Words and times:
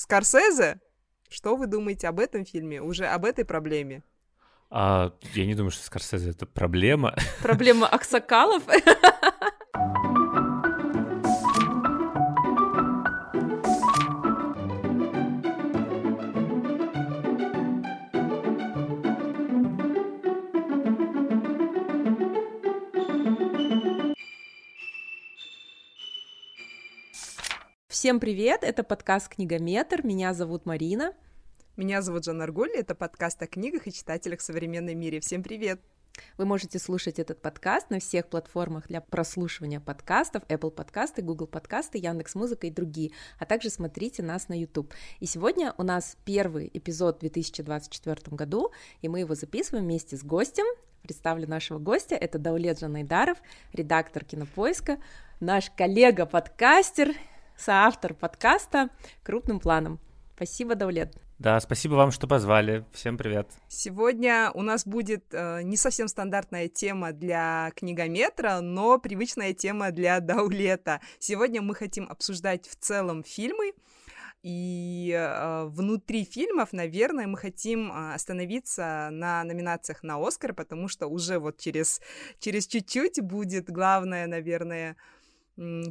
Скорсезе? 0.00 0.80
Что 1.28 1.56
вы 1.56 1.66
думаете 1.66 2.08
об 2.08 2.20
этом 2.20 2.46
фильме, 2.46 2.80
уже 2.80 3.04
об 3.04 3.26
этой 3.26 3.44
проблеме? 3.44 4.02
А, 4.70 5.12
я 5.34 5.44
не 5.44 5.54
думаю, 5.54 5.70
что 5.70 5.84
Скорсезе— 5.84 6.30
это 6.32 6.46
проблема. 6.46 7.14
Проблема 7.42 7.86
Аксакалов? 7.86 8.62
Всем 28.00 28.18
привет, 28.18 28.64
это 28.64 28.82
подкаст 28.82 29.28
«Книгометр», 29.28 30.06
меня 30.06 30.32
зовут 30.32 30.64
Марина. 30.64 31.12
Меня 31.76 32.00
зовут 32.00 32.24
Жанна 32.24 32.44
Аргуль, 32.44 32.70
это 32.70 32.94
подкаст 32.94 33.42
о 33.42 33.46
книгах 33.46 33.86
и 33.86 33.92
читателях 33.92 34.40
в 34.40 34.42
современном 34.42 34.98
мире. 34.98 35.20
Всем 35.20 35.42
привет! 35.42 35.82
Вы 36.38 36.46
можете 36.46 36.78
слушать 36.78 37.18
этот 37.18 37.42
подкаст 37.42 37.90
на 37.90 38.00
всех 38.00 38.28
платформах 38.28 38.88
для 38.88 39.02
прослушивания 39.02 39.80
подкастов, 39.80 40.44
Apple 40.44 40.70
подкасты, 40.70 41.20
Google 41.20 41.46
подкасты, 41.46 41.98
Яндекс 41.98 42.36
Музыка 42.36 42.68
и 42.68 42.70
другие, 42.70 43.10
а 43.38 43.44
также 43.44 43.68
смотрите 43.68 44.22
нас 44.22 44.48
на 44.48 44.58
YouTube. 44.58 44.94
И 45.18 45.26
сегодня 45.26 45.74
у 45.76 45.82
нас 45.82 46.16
первый 46.24 46.70
эпизод 46.72 47.18
в 47.18 47.20
2024 47.20 48.34
году, 48.34 48.72
и 49.02 49.08
мы 49.08 49.20
его 49.20 49.34
записываем 49.34 49.84
вместе 49.84 50.16
с 50.16 50.24
гостем. 50.24 50.64
Представлю 51.02 51.46
нашего 51.46 51.78
гостя, 51.78 52.14
это 52.14 52.38
Даулет 52.38 52.80
Жанайдаров, 52.80 53.36
редактор 53.74 54.24
Кинопоиска, 54.24 54.96
наш 55.38 55.70
коллега-подкастер, 55.70 57.14
соавтор 57.60 58.14
подкаста 58.14 58.88
«Крупным 59.22 59.60
планом». 59.60 60.00
Спасибо, 60.34 60.74
Даулет. 60.74 61.14
Да, 61.38 61.60
спасибо 61.60 61.94
вам, 61.94 62.10
что 62.10 62.26
позвали. 62.26 62.84
Всем 62.92 63.16
привет. 63.16 63.48
Сегодня 63.68 64.50
у 64.54 64.62
нас 64.62 64.86
будет 64.86 65.24
э, 65.32 65.62
не 65.62 65.76
совсем 65.76 66.08
стандартная 66.08 66.68
тема 66.68 67.12
для 67.12 67.70
книгометра, 67.76 68.60
но 68.60 68.98
привычная 68.98 69.52
тема 69.52 69.90
для 69.90 70.20
Даулета. 70.20 71.00
Сегодня 71.18 71.62
мы 71.62 71.74
хотим 71.74 72.08
обсуждать 72.10 72.66
в 72.66 72.76
целом 72.76 73.22
фильмы, 73.24 73.72
и 74.42 75.14
э, 75.14 75.64
внутри 75.66 76.24
фильмов, 76.24 76.72
наверное, 76.72 77.26
мы 77.26 77.36
хотим 77.36 77.92
э, 77.92 78.14
остановиться 78.14 79.10
на 79.12 79.44
номинациях 79.44 80.02
на 80.02 80.16
Оскар, 80.16 80.54
потому 80.54 80.88
что 80.88 81.08
уже 81.08 81.38
вот 81.38 81.58
через, 81.58 82.00
через 82.38 82.66
чуть-чуть 82.66 83.20
будет 83.20 83.70
главное, 83.70 84.26
наверное, 84.26 84.96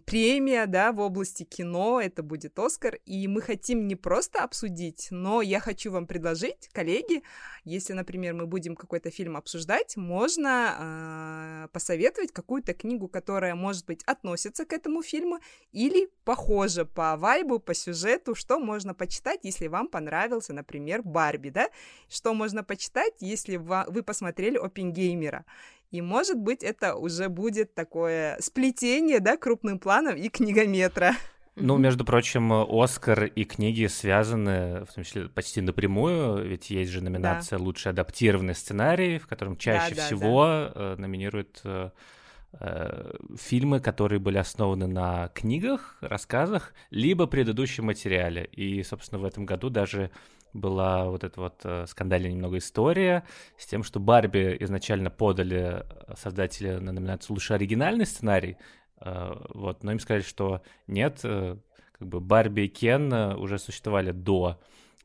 премия, 0.05 0.65
да, 0.65 0.91
в 0.91 0.99
области 0.99 1.43
кино, 1.43 2.01
это 2.01 2.23
будет 2.23 2.57
Оскар, 2.57 2.95
и 3.05 3.27
мы 3.27 3.41
хотим 3.41 3.87
не 3.87 3.95
просто 3.95 4.43
обсудить, 4.43 5.09
но 5.11 5.43
я 5.43 5.59
хочу 5.59 5.91
вам 5.91 6.07
предложить, 6.07 6.69
коллеги, 6.71 7.21
если, 7.65 7.93
например, 7.93 8.33
мы 8.33 8.47
будем 8.47 8.75
какой-то 8.75 9.11
фильм 9.11 9.37
обсуждать, 9.37 9.95
можно 9.95 11.65
э, 11.65 11.67
посоветовать 11.71 12.31
какую-то 12.31 12.73
книгу, 12.73 13.07
которая, 13.07 13.53
может 13.53 13.85
быть, 13.85 14.01
относится 14.05 14.65
к 14.65 14.73
этому 14.73 15.03
фильму 15.03 15.39
или 15.71 16.09
похожа 16.23 16.85
по 16.85 17.15
вайбу, 17.15 17.59
по 17.59 17.75
сюжету, 17.75 18.33
что 18.33 18.59
можно 18.59 18.95
почитать, 18.95 19.41
если 19.43 19.67
вам 19.67 19.87
понравился, 19.87 20.51
например, 20.51 21.03
Барби, 21.03 21.49
да, 21.49 21.69
что 22.09 22.33
можно 22.33 22.63
почитать, 22.63 23.13
если 23.19 23.57
вы 23.57 24.01
посмотрели 24.01 24.57
Опенгеймера, 24.57 25.45
и, 25.91 26.01
может 26.01 26.37
быть, 26.37 26.63
это 26.63 26.95
уже 26.95 27.29
будет 27.29 27.73
такое 27.73 28.37
сплетение, 28.39 29.19
да, 29.19 29.37
крупным 29.37 29.79
планом 29.79 30.15
и 30.15 30.29
книгометра. 30.29 31.15
Ну, 31.55 31.77
между 31.77 32.05
прочим, 32.05 32.51
Оскар 32.53 33.25
и 33.25 33.43
книги 33.43 33.87
связаны, 33.87 34.85
в 34.85 34.93
том 34.93 35.03
числе 35.03 35.27
почти 35.27 35.61
напрямую, 35.61 36.47
ведь 36.47 36.69
есть 36.69 36.91
же 36.91 37.01
номинация 37.01 37.59
да. 37.59 37.65
«Лучший 37.65 37.91
адаптированный 37.91 38.55
сценарий», 38.55 39.17
в 39.17 39.27
котором 39.27 39.57
чаще 39.57 39.95
да, 39.95 40.01
да, 40.01 40.05
всего 40.05 40.45
да. 40.45 40.71
Э, 40.75 40.95
номинируют 40.97 41.59
э, 41.65 41.89
э, 42.53 43.13
фильмы, 43.37 43.81
которые 43.81 44.19
были 44.19 44.37
основаны 44.37 44.87
на 44.87 45.29
книгах, 45.29 45.97
рассказах, 46.01 46.73
либо 46.91 47.27
предыдущем 47.27 47.85
материале. 47.85 48.45
И, 48.45 48.81
собственно, 48.83 49.19
в 49.19 49.25
этом 49.25 49.45
году 49.45 49.69
даже 49.69 50.11
была 50.53 51.05
вот 51.05 51.23
эта 51.23 51.39
вот 51.39 51.61
э, 51.63 51.85
скандальная 51.87 52.31
немного 52.31 52.57
история 52.57 53.23
с 53.57 53.65
тем, 53.65 53.83
что 53.83 53.99
Барби 53.99 54.57
изначально 54.61 55.09
подали 55.09 55.83
э, 55.83 56.15
создатели 56.17 56.77
на 56.77 56.91
номинацию 56.91 57.33
«Лучший 57.33 57.55
оригинальный 57.55 58.05
сценарий», 58.05 58.57
э, 59.01 59.35
вот, 59.53 59.83
но 59.83 59.91
им 59.91 59.99
сказали, 59.99 60.23
что 60.23 60.61
нет, 60.87 61.19
как 61.21 62.07
бы 62.07 62.19
Барби 62.19 62.61
и 62.61 62.67
Кен 62.67 63.13
уже 63.13 63.59
существовали 63.59 64.11
до 64.11 64.59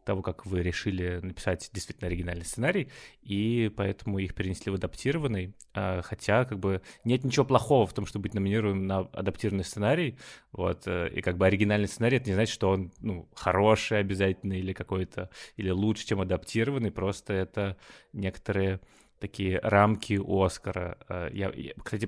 того, 0.04 0.22
как 0.22 0.46
вы 0.46 0.62
решили 0.62 1.20
написать 1.22 1.70
действительно 1.72 2.08
оригинальный 2.08 2.44
сценарий, 2.44 2.88
и 3.22 3.70
поэтому 3.76 4.18
их 4.18 4.34
перенесли 4.34 4.70
в 4.70 4.74
адаптированный, 4.74 5.54
а, 5.74 6.02
хотя 6.02 6.44
как 6.44 6.58
бы 6.58 6.82
нет 7.04 7.24
ничего 7.24 7.44
плохого 7.44 7.86
в 7.86 7.92
том, 7.92 8.06
чтобы 8.06 8.24
быть 8.24 8.34
номинированным 8.34 8.86
на 8.86 8.98
адаптированный 9.00 9.64
сценарий, 9.64 10.18
вот, 10.52 10.82
э, 10.86 11.10
и 11.14 11.20
как 11.20 11.36
бы 11.36 11.46
оригинальный 11.46 11.88
сценарий, 11.88 12.18
это 12.18 12.28
не 12.28 12.34
значит, 12.34 12.54
что 12.54 12.70
он, 12.70 12.92
ну, 13.00 13.28
хороший 13.34 13.98
обязательно 13.98 14.54
или 14.54 14.72
какой-то, 14.72 15.30
или 15.56 15.70
лучше, 15.70 16.06
чем 16.06 16.20
адаптированный, 16.20 16.90
просто 16.90 17.32
это 17.32 17.76
некоторые 18.12 18.80
такие 19.18 19.58
рамки 19.62 20.20
Оскара. 20.22 20.98
А, 21.08 21.30
я, 21.30 21.50
я, 21.54 21.72
кстати, 21.82 22.06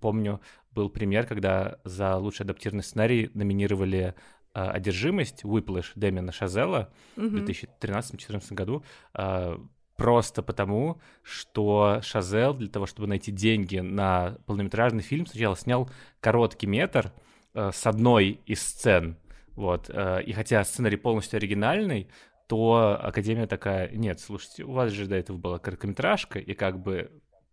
помню, 0.00 0.40
был 0.72 0.88
пример, 0.88 1.26
когда 1.26 1.78
за 1.84 2.16
лучший 2.16 2.44
адаптированный 2.44 2.84
сценарий 2.84 3.30
номинировали 3.34 4.14
«Одержимость» 4.52 5.44
Whiplash 5.44 5.92
Дэмина 5.94 6.32
Шазела 6.32 6.92
mm-hmm. 7.16 7.28
в 7.28 7.84
2013-2014 7.84 8.54
году 8.54 8.84
а, 9.14 9.60
просто 9.96 10.42
потому, 10.42 11.00
что 11.22 12.00
Шазел 12.02 12.54
для 12.54 12.68
того, 12.68 12.86
чтобы 12.86 13.08
найти 13.08 13.30
деньги 13.30 13.78
на 13.78 14.38
полнометражный 14.46 15.02
фильм, 15.02 15.26
сначала 15.26 15.56
снял 15.56 15.90
короткий 16.20 16.66
метр 16.66 17.12
а, 17.54 17.72
с 17.72 17.86
одной 17.86 18.40
из 18.46 18.62
сцен, 18.62 19.16
вот, 19.56 19.90
и 19.90 20.32
хотя 20.32 20.64
сценарий 20.64 20.96
полностью 20.96 21.36
оригинальный, 21.36 22.08
то 22.46 22.98
Академия 23.00 23.46
такая, 23.46 23.90
нет, 23.90 24.20
слушайте, 24.20 24.64
у 24.64 24.72
вас 24.72 24.90
же 24.90 25.06
до 25.06 25.16
этого 25.16 25.36
была 25.36 25.58
короткометражка, 25.58 26.38
и 26.38 26.54
как 26.54 26.80
бы 26.80 27.10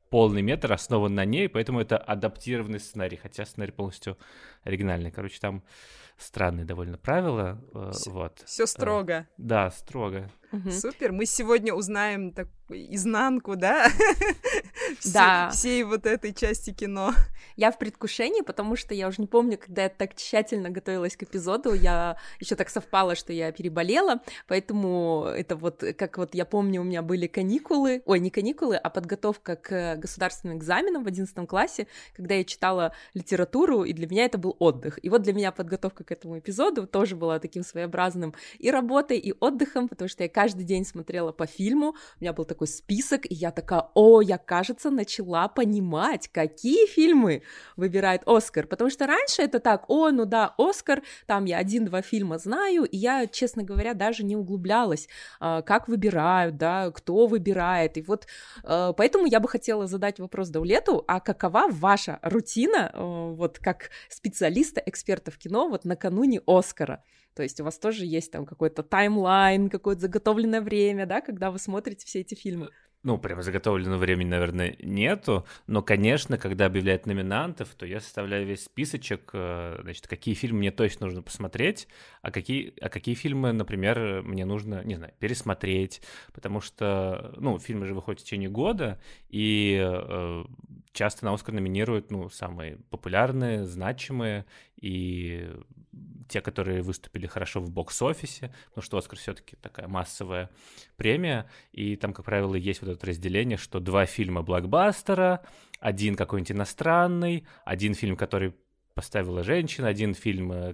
полный 0.10 0.42
метр 0.42 0.74
основан 0.74 1.16
на 1.16 1.26
ней, 1.26 1.50
поэтому 1.50 1.80
это 1.80 1.98
адаптированный 1.98 2.80
сценарий, 2.80 3.18
хотя 3.18 3.46
сценарий 3.46 3.72
полностью 3.72 4.18
оригинальный. 4.64 5.12
Короче, 5.12 5.40
там 5.40 5.64
странные 6.18 6.66
довольно 6.66 6.98
правила. 6.98 7.60
Все, 7.92 8.12
вот. 8.12 8.42
Все 8.46 8.66
строго. 8.66 9.14
Э, 9.14 9.26
да, 9.38 9.72
строго. 9.72 10.30
Угу. 10.52 10.72
Супер. 10.72 11.12
Мы 11.12 11.26
сегодня 11.26 11.74
узнаем 11.74 12.32
так, 12.32 12.48
изнанку, 12.70 13.56
да? 13.56 13.90
Да. 15.14 15.50
Всей 15.52 15.84
вот 15.84 16.06
этой 16.06 16.34
части 16.34 16.72
кино. 16.72 17.12
Я 17.58 17.72
в 17.72 17.78
предвкушении, 17.78 18.42
потому 18.42 18.76
что 18.78 18.94
я 18.94 19.10
уже 19.10 19.18
не 19.20 19.28
помню, 19.28 19.58
когда 19.58 19.84
я 19.84 19.90
так 19.90 20.16
тщательно 20.16 20.70
готовилась 20.70 21.18
к 21.18 21.24
эпизоду, 21.24 21.74
я 21.74 22.18
еще 22.40 22.56
так 22.56 22.70
совпало, 22.70 23.16
что 23.16 23.34
я 23.34 23.52
переболела, 23.52 24.22
поэтому 24.48 25.26
это 25.26 25.56
вот, 25.56 25.84
как 25.98 26.18
вот 26.18 26.36
я 26.36 26.46
помню, 26.46 26.82
у 26.82 26.84
меня 26.84 27.02
были 27.02 27.28
каникулы, 27.28 28.02
ой, 28.06 28.20
не 28.20 28.30
каникулы, 28.30 28.78
а 28.78 28.90
подготовка 28.90 29.56
к 29.56 29.98
государственным 29.98 30.58
экзаменам 30.58 31.04
в 31.04 31.08
11 31.08 31.48
классе, 31.48 31.88
когда 32.16 32.36
я 32.36 32.44
читала 32.46 32.94
литературу, 33.14 33.84
и 33.84 33.92
для 33.92 34.08
меня 34.08 34.26
это 34.26 34.38
был 34.38 34.56
отдых. 34.60 35.04
И 35.04 35.10
вот 35.10 35.22
для 35.22 35.34
меня 35.34 35.52
подготовка 35.52 36.04
к 36.08 36.12
этому 36.12 36.40
эпизоду 36.40 36.88
тоже 36.88 37.16
была 37.16 37.40
таким 37.40 37.64
своеобразным 37.64 38.34
и 38.60 38.72
работой, 38.72 39.18
и 39.18 39.34
отдыхом, 39.40 39.88
потому 39.90 40.08
что 40.08 40.24
я 40.24 40.30
каждый 40.30 40.64
день 40.64 40.86
смотрела 40.86 41.32
по 41.32 41.46
фильму, 41.46 41.90
у 41.90 42.22
меня 42.22 42.34
был 42.34 42.46
такой 42.46 42.68
список, 42.68 43.30
и 43.30 43.36
я 43.36 43.52
такая, 43.52 43.90
о, 43.94 44.22
я, 44.22 44.38
кажется, 44.38 44.90
начала 44.90 45.48
понимать, 45.50 46.30
какие 46.30 46.88
фильмы 46.88 47.44
выбирает 47.76 48.22
Оскар, 48.26 48.68
потому 48.68 48.90
что 48.90 49.06
раньше 49.06 49.42
это 49.42 49.60
так, 49.60 49.90
о, 49.90 50.10
ну 50.12 50.26
да, 50.26 50.54
Оскар, 50.58 51.04
там 51.26 51.46
я 51.46 51.58
один-два 51.58 52.02
фильма 52.02 52.38
знаю, 52.38 52.86
и 52.86 52.98
я, 52.98 53.28
честно 53.28 53.64
говоря, 53.64 53.94
даже 53.94 54.24
не 54.24 54.36
углублялась, 54.36 55.10
а, 55.40 55.62
как 55.62 55.88
выбирают, 55.88 56.58
да, 56.58 56.92
кто 56.92 57.28
выбирает, 57.28 57.98
и 57.98 58.02
вот 58.02 58.28
а, 58.64 58.94
поэтому 58.94 59.26
я 59.26 59.40
бы 59.40 59.50
хотела 59.50 59.88
задать 59.88 60.20
вопрос 60.20 60.50
Даулету, 60.50 61.04
а 61.08 61.20
какова 61.20 61.68
ваша 61.70 62.20
рутина, 62.22 62.92
а, 62.94 63.34
вот 63.34 63.60
как 63.60 63.90
специалиста, 64.10 64.82
эксперта 64.86 65.32
в 65.32 65.38
кино, 65.38 65.68
вот 65.68 65.84
накануне 65.98 66.42
Оскара? 66.46 67.04
То 67.34 67.44
есть 67.44 67.60
у 67.60 67.64
вас 67.64 67.78
тоже 67.78 68.06
есть 68.06 68.32
там 68.32 68.46
какой-то 68.46 68.84
таймлайн, 68.84 69.70
какое-то 69.70 70.02
заготовленное 70.02 70.62
время, 70.62 71.06
да, 71.06 71.22
когда 71.22 71.52
вы 71.52 71.60
смотрите 71.60 72.06
все 72.06 72.22
эти 72.22 72.36
фильмы? 72.36 72.70
Ну, 73.04 73.18
прямо 73.20 73.44
заготовленного 73.44 74.00
времени, 74.00 74.30
наверное, 74.30 74.76
нету, 74.80 75.46
но, 75.68 75.84
конечно, 75.84 76.38
когда 76.38 76.66
объявляют 76.66 77.06
номинантов, 77.06 77.70
то 77.76 77.86
я 77.86 78.00
составляю 78.00 78.46
весь 78.46 78.66
списочек, 78.66 79.30
э, 79.34 79.80
значит, 79.84 80.08
какие 80.08 80.34
фильмы 80.34 80.60
мне 80.60 80.72
точно 80.72 81.06
нужно 81.06 81.22
посмотреть, 81.22 81.88
а 82.22 82.32
какие, 82.32 82.74
а 82.82 82.90
какие 82.90 83.14
фильмы, 83.14 83.54
например, 83.54 84.24
мне 84.24 84.46
нужно, 84.46 84.84
не 84.84 84.96
знаю, 84.96 85.14
пересмотреть, 85.20 86.02
потому 86.34 86.60
что, 86.60 87.34
ну, 87.38 87.60
фильмы 87.60 87.86
же 87.86 87.94
выходят 87.94 88.20
в 88.20 88.24
течение 88.26 88.50
года, 88.50 89.00
и 89.30 89.80
э, 89.80 90.44
часто 90.92 91.24
на 91.26 91.34
Оскар 91.34 91.54
номинируют, 91.54 92.10
ну, 92.12 92.30
самые 92.30 92.80
популярные, 92.90 93.66
значимые, 93.66 94.46
и 94.76 95.50
те, 96.28 96.42
которые 96.42 96.82
выступили 96.82 97.28
хорошо 97.28 97.60
в 97.60 97.70
бокс-офисе, 97.70 98.54
потому 98.70 98.84
что 98.84 98.98
Оскар 98.98 99.18
все-таки 99.18 99.56
такая 99.56 99.88
массовая 99.88 100.50
премия, 100.96 101.50
и 101.72 101.96
там, 101.96 102.14
как 102.14 102.26
правило, 102.26 102.56
есть 102.56 102.82
вот 102.82 102.92
это 102.92 103.06
разделение, 103.08 103.58
что 103.58 103.80
два 103.80 104.06
фильма 104.06 104.42
блокбастера, 104.42 105.42
один 105.80 106.16
какой-нибудь 106.16 106.52
иностранный, 106.52 107.46
один 107.66 107.94
фильм, 107.94 108.16
который 108.16 108.54
поставила 108.98 109.44
женщина, 109.44 109.90
один 109.90 110.16
фильм, 110.16 110.52
э, 110.52 110.74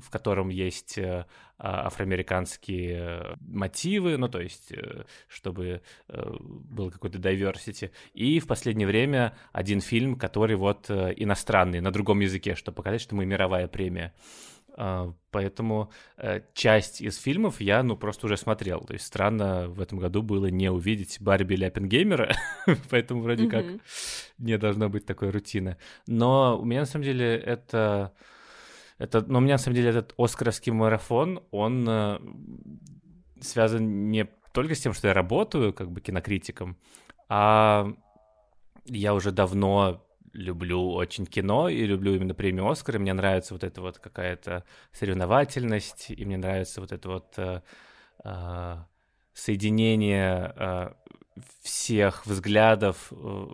в 0.00 0.08
котором 0.08 0.48
есть 0.48 0.96
э, 0.96 1.26
а, 1.58 1.86
афроамериканские 1.86 2.96
э, 2.96 3.34
мотивы, 3.40 4.16
ну, 4.16 4.28
то 4.28 4.40
есть, 4.40 4.72
чтобы 5.28 5.82
был 6.08 6.90
какой-то 6.90 7.18
diversity, 7.18 7.90
и 8.14 8.40
в 8.40 8.46
последнее 8.46 8.86
время 8.86 9.36
один 9.52 9.82
фильм, 9.82 10.16
который 10.16 10.56
вот 10.56 10.90
иностранный, 10.90 11.80
на 11.80 11.90
другом 11.90 12.20
языке, 12.20 12.54
чтобы 12.54 12.76
показать, 12.76 13.02
что 13.02 13.14
мы 13.14 13.26
мировая 13.26 13.68
премия. 13.68 14.14
А, 14.74 15.12
поэтому 15.30 15.90
э, 16.16 16.40
часть 16.54 17.00
из 17.00 17.16
фильмов 17.18 17.60
я, 17.60 17.82
ну, 17.82 17.96
просто 17.96 18.26
уже 18.26 18.36
смотрел. 18.36 18.80
То 18.80 18.94
есть 18.94 19.06
странно 19.06 19.68
в 19.68 19.80
этом 19.80 19.98
году 19.98 20.22
было 20.22 20.46
не 20.46 20.70
увидеть 20.70 21.20
Барби 21.20 21.54
или 21.54 21.64
Оппенгеймера, 21.64 22.34
поэтому 22.90 23.22
вроде 23.22 23.48
как 23.48 23.64
не 24.38 24.56
должно 24.58 24.88
быть 24.88 25.06
такой 25.06 25.30
рутины. 25.30 25.76
Но 26.06 26.58
у 26.60 26.64
меня, 26.64 26.80
на 26.80 26.86
самом 26.86 27.04
деле, 27.04 27.36
это... 27.36 28.12
это 28.98 29.24
но 29.26 29.38
у 29.38 29.42
меня, 29.42 29.54
на 29.54 29.58
самом 29.58 29.76
деле, 29.76 29.90
этот 29.90 30.14
оскаровский 30.16 30.72
марафон, 30.72 31.42
он 31.50 31.86
э, 31.88 32.18
связан 33.40 34.10
не 34.10 34.28
только 34.52 34.74
с 34.74 34.80
тем, 34.80 34.92
что 34.92 35.08
я 35.08 35.14
работаю 35.14 35.72
как 35.72 35.90
бы 35.90 36.00
кинокритиком, 36.00 36.76
а 37.28 37.92
я 38.86 39.14
уже 39.14 39.32
давно 39.32 40.04
люблю 40.32 40.92
очень 40.92 41.26
кино 41.26 41.68
и 41.68 41.84
люблю 41.84 42.14
именно 42.14 42.34
премию 42.34 42.68
Оскар, 42.68 42.96
и 42.96 42.98
мне 42.98 43.12
нравится 43.12 43.54
вот 43.54 43.64
эта 43.64 43.80
вот 43.80 43.98
какая-то 43.98 44.64
соревновательность, 44.92 46.10
и 46.10 46.24
мне 46.24 46.36
нравится 46.36 46.80
вот 46.80 46.92
это 46.92 47.08
вот 47.08 47.34
э, 47.36 47.60
э, 48.24 48.76
соединение 49.34 50.54
э, 50.56 50.92
всех 51.62 52.26
взглядов 52.26 53.12
э, 53.12 53.46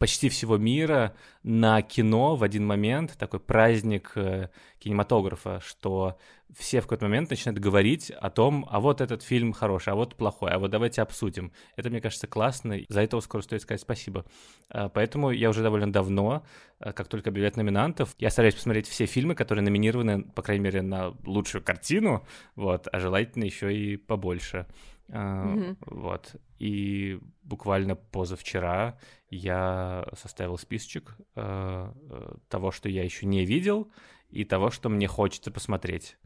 почти 0.00 0.30
всего 0.30 0.56
мира 0.56 1.14
на 1.42 1.82
кино 1.82 2.34
в 2.34 2.42
один 2.42 2.66
момент, 2.66 3.18
такой 3.18 3.38
праздник 3.38 4.12
э, 4.14 4.48
кинематографа, 4.78 5.60
что 5.60 6.18
все 6.56 6.80
в 6.80 6.84
какой-то 6.84 7.04
момент 7.04 7.28
начинают 7.28 7.60
говорить 7.60 8.10
о 8.10 8.30
том, 8.30 8.66
а 8.70 8.80
вот 8.80 9.02
этот 9.02 9.22
фильм 9.22 9.52
хороший, 9.52 9.92
а 9.92 9.96
вот 9.96 10.16
плохой, 10.16 10.52
а 10.52 10.58
вот 10.58 10.70
давайте 10.70 11.02
обсудим. 11.02 11.52
Это, 11.76 11.90
мне 11.90 12.00
кажется, 12.00 12.26
классно, 12.26 12.78
за 12.88 13.02
это 13.02 13.20
скоро 13.20 13.42
стоит 13.42 13.60
сказать 13.60 13.82
спасибо. 13.82 14.24
А, 14.70 14.88
поэтому 14.88 15.32
я 15.32 15.50
уже 15.50 15.62
довольно 15.62 15.92
давно, 15.92 16.46
э, 16.80 16.94
как 16.94 17.08
только 17.08 17.28
объявляют 17.28 17.58
номинантов, 17.58 18.14
я 18.18 18.30
стараюсь 18.30 18.54
посмотреть 18.54 18.88
все 18.88 19.04
фильмы, 19.04 19.34
которые 19.34 19.62
номинированы, 19.62 20.22
по 20.22 20.40
крайней 20.40 20.64
мере, 20.64 20.80
на 20.80 21.14
лучшую 21.26 21.62
картину, 21.62 22.26
вот, 22.56 22.88
а 22.90 23.00
желательно 23.00 23.44
еще 23.44 23.76
и 23.76 23.98
побольше. 23.98 24.66
Mm-hmm. 25.10 25.76
Вот. 25.86 26.36
И 26.58 27.18
буквально 27.42 27.96
позавчера 27.96 28.98
я 29.28 30.06
составил 30.14 30.56
списочек 30.56 31.16
э, 31.34 31.92
э, 32.10 32.34
того, 32.48 32.70
что 32.70 32.88
я 32.88 33.02
еще 33.02 33.26
не 33.26 33.44
видел, 33.44 33.90
и 34.28 34.44
того, 34.44 34.70
что 34.70 34.88
мне 34.88 35.08
хочется 35.08 35.50
посмотреть. 35.50 36.16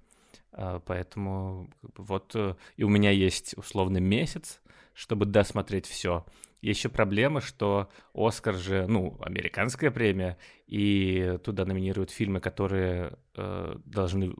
Э, 0.52 0.81
поэтому 0.84 1.70
вот 1.96 2.32
э, 2.34 2.54
и 2.76 2.84
у 2.84 2.88
меня 2.88 3.10
есть 3.10 3.56
условный 3.56 4.00
месяц, 4.00 4.60
чтобы 4.92 5.26
досмотреть 5.26 5.86
все. 5.86 6.26
Еще 6.60 6.88
проблема, 6.88 7.40
что 7.40 7.90
Оскар 8.14 8.54
же, 8.54 8.86
ну, 8.86 9.19
американская 9.20 9.90
премия, 9.90 10.38
и 10.66 11.38
туда 11.44 11.64
номинируют 11.64 12.10
фильмы, 12.10 12.40
которые 12.40 13.19
э, 13.34 13.76
должны 13.84 14.34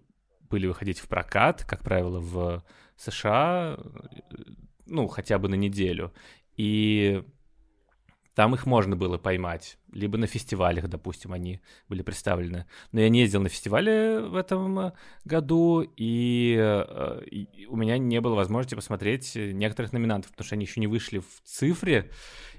были 0.49 0.67
выходить 0.67 0.99
в 0.99 1.08
прокат, 1.08 1.64
как 1.64 1.82
правило, 1.82 2.20
в 2.20 2.64
США, 2.96 3.79
ну, 4.87 5.08
хотя 5.08 5.38
бы 5.38 5.49
на 5.49 5.55
неделю. 5.55 6.12
И 6.56 7.23
там 8.35 8.55
их 8.55 8.67
можно 8.67 8.96
было 8.96 9.17
поймать, 9.17 9.79
либо 9.93 10.19
на 10.19 10.26
фестивалях, 10.26 10.88
допустим, 10.88 11.32
они 11.32 11.61
были 11.88 12.02
представлены. 12.02 12.67
Но 12.91 13.00
я 13.00 13.08
не 13.08 13.20
ездил 13.20 13.41
на 13.41 13.49
фестивале 13.49 14.20
в 14.20 14.35
этом 14.35 14.93
году, 15.25 15.88
и, 15.96 16.56
э, 16.58 17.23
и 17.31 17.67
у 17.67 17.76
меня 17.76 17.96
не 17.96 18.20
было 18.20 18.35
возможности 18.35 18.75
посмотреть 18.75 19.37
некоторых 19.37 19.93
номинантов, 19.93 20.32
потому 20.32 20.46
что 20.46 20.56
они 20.56 20.64
еще 20.64 20.81
не 20.81 20.88
вышли 20.88 21.19
в 21.19 21.43
цифре, 21.44 22.11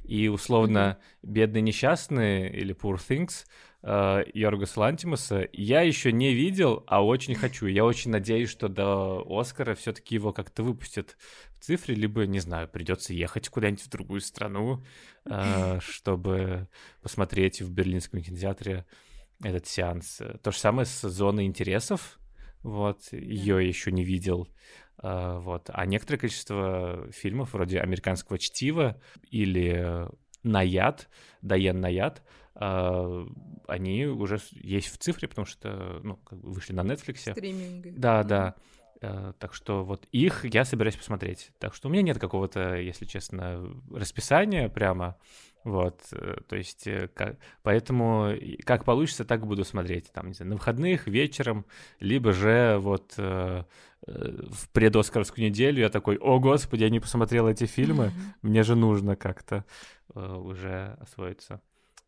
и 0.06 0.30
условно 0.30 0.98
«Бедные 1.24 1.62
несчастные» 1.62 2.54
или 2.54 2.74
«Poor 2.74 2.96
Things» 2.96 3.46
э, 3.86 4.24
Йоргаса 4.34 4.80
Лантимуса 4.80 5.48
я 5.54 5.82
еще 5.82 6.12
не 6.12 6.34
видел, 6.34 6.84
а 6.88 7.06
очень 7.06 7.36
хочу. 7.36 7.68
Я 7.68 7.86
очень 7.86 8.12
надеюсь, 8.12 8.50
что 8.50 8.68
до 8.68 9.24
Оскара 9.30 9.76
все-таки 9.76 10.16
его 10.16 10.34
как-то 10.34 10.64
выпустят 10.64 11.18
в 11.60 11.64
цифре, 11.64 11.94
либо, 11.94 12.26
не 12.26 12.40
знаю, 12.40 12.68
придется 12.68 13.14
ехать 13.14 13.48
куда-нибудь 13.50 13.84
в 13.84 13.90
другую 13.90 14.22
страну, 14.22 14.84
э, 15.26 15.80
чтобы 15.82 16.68
посмотреть 17.02 17.62
в 17.62 17.72
Берлинском 17.72 18.22
кинотеатре 18.22 18.86
этот 19.44 19.68
сеанс. 19.68 20.22
То 20.42 20.52
же 20.52 20.58
самое 20.58 20.86
с 20.86 21.02
зоной 21.08 21.46
интересов. 21.46 22.20
Вот, 22.64 23.04
ее 23.12 23.68
еще 23.68 23.92
не 23.92 24.04
видел. 24.04 24.48
Uh, 25.04 25.40
вот. 25.42 25.70
А 25.74 25.86
некоторое 25.86 26.20
количество 26.20 27.12
фильмов, 27.12 27.54
вроде 27.54 27.80
«Американского 27.80 28.40
чтива» 28.40 29.00
или 29.30 30.08
«Наяд», 30.42 31.10
«Дайен 31.42 31.82
Наяд», 31.82 32.24
они 32.56 34.06
уже 34.06 34.40
есть 34.52 34.88
в 34.88 34.98
цифре, 34.98 35.28
потому 35.28 35.46
что 35.46 36.00
ну, 36.04 36.16
как 36.18 36.40
бы 36.40 36.52
вышли 36.52 36.74
на 36.74 36.82
Netflix. 36.82 37.32
Стриминги. 37.32 37.90
Да, 37.90 38.22
mm-hmm. 38.22 38.28
да. 38.28 38.56
Uh, 39.02 39.34
так 39.40 39.54
что 39.54 39.84
вот 39.84 40.08
их 40.14 40.46
я 40.46 40.64
собираюсь 40.64 40.96
посмотреть. 40.96 41.52
Так 41.60 41.76
что 41.76 41.90
у 41.90 41.92
меня 41.92 42.02
нет 42.02 42.18
какого-то, 42.18 42.76
если 42.76 43.06
честно, 43.06 43.70
расписания 43.92 44.70
прямо. 44.70 45.18
Вот, 45.66 46.00
э, 46.12 46.38
то 46.48 46.56
есть, 46.56 46.86
э, 46.86 47.10
как, 47.14 47.38
поэтому 47.64 48.34
как 48.66 48.86
получится, 48.86 49.26
так 49.26 49.48
буду 49.48 49.64
смотреть, 49.64 50.12
там, 50.14 50.28
не 50.28 50.34
знаю, 50.34 50.52
на 50.52 50.56
выходных, 50.58 51.08
вечером, 51.08 51.66
либо 52.00 52.34
же 52.34 52.78
вот 52.80 53.16
э, 53.18 53.64
в 54.06 54.70
предоскаровскую 54.72 55.44
неделю 55.44 55.82
я 55.82 55.90
такой, 55.90 56.18
о, 56.18 56.40
господи, 56.40 56.84
я 56.84 56.92
не 56.92 57.00
посмотрел 57.00 57.48
эти 57.48 57.66
фильмы, 57.66 58.12
мне 58.44 58.62
же 58.62 58.76
нужно 58.76 59.16
как-то 59.16 59.66
уже 60.14 60.96
освоиться. 61.02 61.62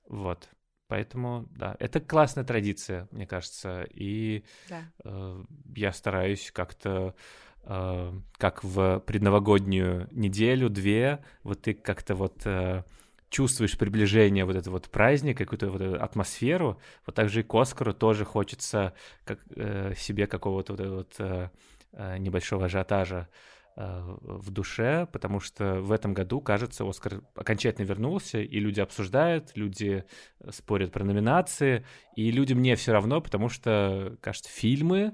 Вот, 0.07 0.49
поэтому, 0.87 1.47
да, 1.51 1.75
это 1.79 1.99
классная 1.99 2.43
традиция, 2.43 3.07
мне 3.11 3.27
кажется, 3.27 3.83
и 3.89 4.43
да. 4.69 4.83
э, 5.03 5.43
я 5.75 5.91
стараюсь 5.93 6.51
как-то 6.51 7.15
как 8.37 8.63
в 8.63 8.99
предновогоднюю 9.01 10.07
неделю-две, 10.11 11.21
вот 11.43 11.63
ты 11.63 11.73
как-то 11.73 12.15
вот 12.15 12.47
чувствуешь 13.29 13.77
приближение 13.77 14.45
вот 14.45 14.55
этого 14.55 14.75
вот 14.75 14.89
праздника, 14.89 15.43
какую-то 15.43 15.69
вот 15.69 15.81
эту 15.81 16.03
атмосферу, 16.03 16.79
вот 17.05 17.15
так 17.15 17.29
же 17.29 17.41
и 17.41 17.43
к 17.43 17.53
Оскару 17.53 17.93
тоже 17.93 18.25
хочется 18.25 18.93
как, 19.25 19.39
э, 19.55 19.93
себе 19.97 20.27
какого-то 20.27 20.73
вот, 20.73 20.87
вот 20.87 21.15
э, 21.19 21.49
э, 21.91 22.17
небольшого 22.19 22.65
ажиотажа 22.65 23.27
э, 23.27 23.56
в 23.77 24.49
душе, 24.49 25.07
потому 25.11 25.39
что 25.39 25.81
в 25.81 25.91
этом 25.91 26.13
году, 26.13 26.41
кажется, 26.41 26.83
Оскар 26.87 27.21
окончательно 27.35 27.85
вернулся, 27.85 28.39
и 28.39 28.59
люди 28.59 28.79
обсуждают, 28.79 29.51
люди 29.55 30.03
спорят 30.49 30.91
про 30.91 31.03
номинации, 31.03 31.85
и 32.15 32.31
людям 32.31 32.61
не 32.61 32.75
все 32.75 32.91
равно, 32.91 33.21
потому 33.21 33.49
что, 33.49 34.17
кажется, 34.21 34.49
фильмы, 34.49 35.13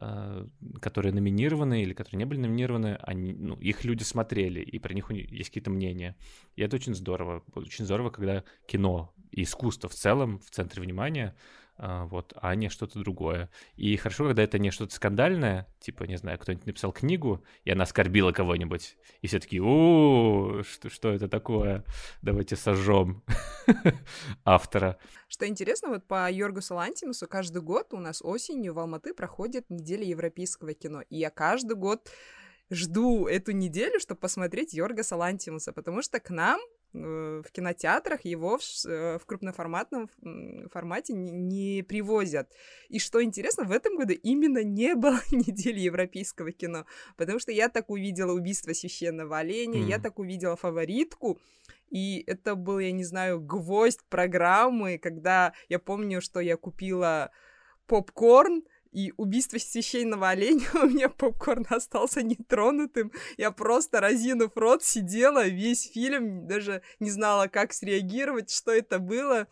а, 0.00 0.46
которые 0.80 1.12
номинированы 1.12 1.82
или 1.82 1.92
которые 1.92 2.18
не 2.18 2.24
были 2.24 2.40
номинированы, 2.40 2.98
они, 3.02 3.32
ну, 3.32 3.56
их 3.56 3.84
люди 3.84 4.02
смотрели, 4.02 4.60
и 4.60 4.78
про 4.78 4.94
них 4.94 5.10
есть 5.10 5.50
какие-то 5.50 5.70
мнения. 5.70 6.16
И 6.56 6.62
это 6.62 6.76
очень 6.76 6.94
здорово. 6.94 7.42
Очень 7.54 7.84
здорово, 7.84 8.10
когда 8.10 8.44
кино 8.66 9.14
и 9.30 9.42
искусство 9.42 9.88
в 9.88 9.94
целом 9.94 10.38
в 10.40 10.50
центре 10.50 10.82
внимания, 10.82 11.34
вот, 11.78 12.32
а 12.36 12.54
не 12.54 12.68
что-то 12.68 12.98
другое. 13.00 13.50
И 13.76 13.96
хорошо, 13.96 14.26
когда 14.26 14.42
это 14.42 14.58
не 14.58 14.70
что-то 14.70 14.94
скандальное, 14.94 15.66
типа, 15.80 16.04
не 16.04 16.16
знаю, 16.16 16.38
кто-нибудь 16.38 16.66
написал 16.66 16.92
книгу, 16.92 17.44
и 17.64 17.70
она 17.70 17.84
оскорбила 17.84 18.32
кого-нибудь, 18.32 18.96
и 19.20 19.26
все 19.26 19.40
таки 19.40 19.60
о 19.60 20.62
что, 20.62 20.90
что 20.90 21.10
это 21.10 21.28
такое? 21.28 21.84
Давайте 22.20 22.56
сожжем 22.56 23.22
автора. 24.44 24.98
Что 25.28 25.48
интересно, 25.48 25.88
вот 25.88 26.06
по 26.06 26.30
Йоргусу 26.30 26.74
Лантимусу 26.74 27.26
каждый 27.26 27.62
год 27.62 27.94
у 27.94 27.98
нас 27.98 28.22
осенью 28.22 28.74
в 28.74 28.78
Алматы 28.78 29.14
проходит 29.14 29.70
неделя 29.70 30.04
европейского 30.04 30.74
кино, 30.74 31.02
и 31.08 31.16
я 31.16 31.30
каждый 31.30 31.76
год 31.76 32.10
жду 32.70 33.26
эту 33.26 33.52
неделю, 33.52 34.00
чтобы 34.00 34.20
посмотреть 34.20 34.74
Йоргаса 34.74 35.16
Лантимуса, 35.16 35.72
потому 35.72 36.02
что 36.02 36.20
к 36.20 36.30
нам 36.30 36.60
в 36.92 37.44
кинотеатрах 37.52 38.24
его 38.24 38.58
в, 38.58 38.86
э, 38.86 39.18
в 39.18 39.24
крупноформатном 39.26 40.10
формате 40.70 41.14
не, 41.14 41.30
не 41.32 41.82
привозят. 41.82 42.50
И 42.88 42.98
что 42.98 43.22
интересно, 43.22 43.64
в 43.64 43.72
этом 43.72 43.96
году 43.96 44.12
именно 44.12 44.62
не 44.62 44.94
было 44.94 45.20
недели 45.30 45.80
европейского 45.80 46.52
кино, 46.52 46.86
потому 47.16 47.38
что 47.38 47.52
я 47.52 47.68
так 47.68 47.90
увидела 47.90 48.32
«Убийство 48.32 48.72
священного 48.72 49.38
оленя», 49.38 49.80
mm. 49.80 49.88
я 49.88 49.98
так 49.98 50.18
увидела 50.18 50.56
«Фаворитку», 50.56 51.40
и 51.90 52.24
это 52.26 52.54
был, 52.54 52.78
я 52.78 52.92
не 52.92 53.04
знаю, 53.04 53.40
гвоздь 53.40 54.00
программы, 54.08 54.98
когда 54.98 55.52
я 55.68 55.78
помню, 55.78 56.20
что 56.20 56.40
я 56.40 56.56
купила 56.56 57.30
попкорн, 57.86 58.62
И 58.92 59.14
убийство 59.16 59.58
священного 59.58 60.30
оленя 60.30 60.66
у 60.74 60.86
меня 60.86 61.08
попкорн 61.08 61.66
остался 61.70 62.22
нетронутым. 62.22 63.10
Я 63.38 63.50
просто, 63.50 64.00
разинув 64.00 64.56
рот, 64.56 64.84
сидела 64.84 65.48
весь 65.48 65.90
фильм, 65.90 66.46
даже 66.46 66.82
не 67.00 67.10
знала, 67.10 67.48
как 67.48 67.72
среагировать, 67.72 68.50
что 68.50 68.70
это 68.70 68.98
было. 68.98 69.48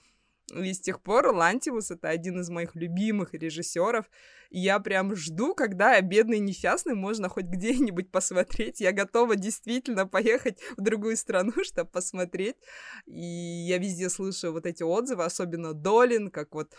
И 0.54 0.74
с 0.74 0.80
тех 0.80 1.00
пор 1.00 1.28
Лантимус— 1.28 1.90
это 1.92 2.08
один 2.08 2.40
из 2.40 2.50
моих 2.50 2.74
любимых 2.74 3.34
режиссеров. 3.34 4.10
И 4.50 4.58
я 4.58 4.80
прям 4.80 5.14
жду, 5.14 5.54
когда 5.54 5.98
«Бедный 6.00 6.40
несчастный» 6.40 6.94
можно 6.94 7.28
хоть 7.28 7.44
где-нибудь 7.44 8.10
посмотреть. 8.10 8.80
Я 8.80 8.92
готова 8.92 9.36
действительно 9.36 10.06
поехать 10.06 10.58
в 10.76 10.82
другую 10.82 11.16
страну, 11.16 11.52
чтобы 11.64 11.90
посмотреть. 11.90 12.56
И 13.06 13.20
я 13.20 13.78
везде 13.78 14.10
слышу 14.10 14.52
вот 14.52 14.66
эти 14.66 14.82
отзывы, 14.82 15.24
особенно 15.24 15.72
Долин, 15.72 16.30
как 16.30 16.52
вот 16.54 16.74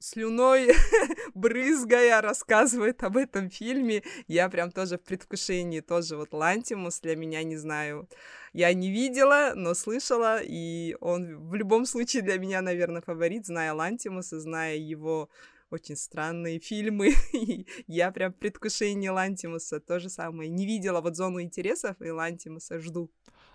слюной 0.00 0.72
брызгая 1.34 2.20
рассказывает 2.20 3.04
об 3.04 3.16
этом 3.16 3.50
фильме. 3.50 4.02
Я 4.26 4.48
прям 4.48 4.72
тоже 4.72 4.98
в 4.98 5.02
предвкушении, 5.02 5.80
тоже 5.80 6.16
вот 6.16 6.32
Лантимус 6.32 7.00
для 7.00 7.14
меня, 7.14 7.44
не 7.44 7.56
знаю, 7.56 8.08
я 8.52 8.72
не 8.74 8.90
видела, 8.90 9.52
но 9.54 9.74
слышала, 9.74 10.40
и 10.42 10.96
он 11.00 11.48
в 11.48 11.54
любом 11.54 11.86
случае 11.86 12.22
для 12.22 12.38
меня, 12.38 12.62
наверное, 12.62 13.02
фаворит, 13.02 13.46
зная 13.46 13.72
Лантимуса, 13.72 14.40
зная 14.40 14.76
его 14.76 15.28
очень 15.70 15.96
странные 15.96 16.58
фильмы. 16.58 17.14
я 17.86 18.10
прям 18.10 18.32
в 18.32 18.36
предвкушении 18.38 19.08
Лантимуса 19.08 19.78
то 19.78 20.00
же 20.00 20.08
самое. 20.08 20.50
Не 20.50 20.66
видела 20.66 21.00
вот 21.00 21.14
зону 21.14 21.40
интересов, 21.40 21.96
и 22.00 22.10
Лантимуса 22.10 22.80
жду. 22.80 23.10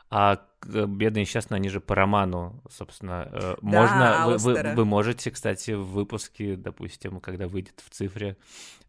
А 0.10 0.46
э, 0.68 0.86
бедные 0.86 1.22
несчастные, 1.22 1.58
они 1.58 1.70
же 1.70 1.80
по 1.80 1.96
роману, 1.96 2.62
собственно. 2.70 3.30
Э, 3.32 3.56
можно, 3.62 4.26
вы, 4.28 4.38
вы, 4.38 4.74
вы 4.76 4.86
можете, 4.86 5.32
кстати, 5.32 5.72
в 5.72 5.86
выпуске, 5.86 6.56
допустим, 6.56 7.20
когда 7.20 7.48
выйдет 7.48 7.82
в 7.86 7.90
цифре, 7.90 8.38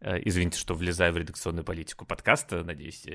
э, 0.01 0.19
извините, 0.25 0.59
что 0.59 0.75
влезаю 0.75 1.13
в 1.13 1.17
редакционную 1.17 1.65
политику 1.65 2.05
подкаста, 2.05 2.65
надеюсь, 2.65 3.07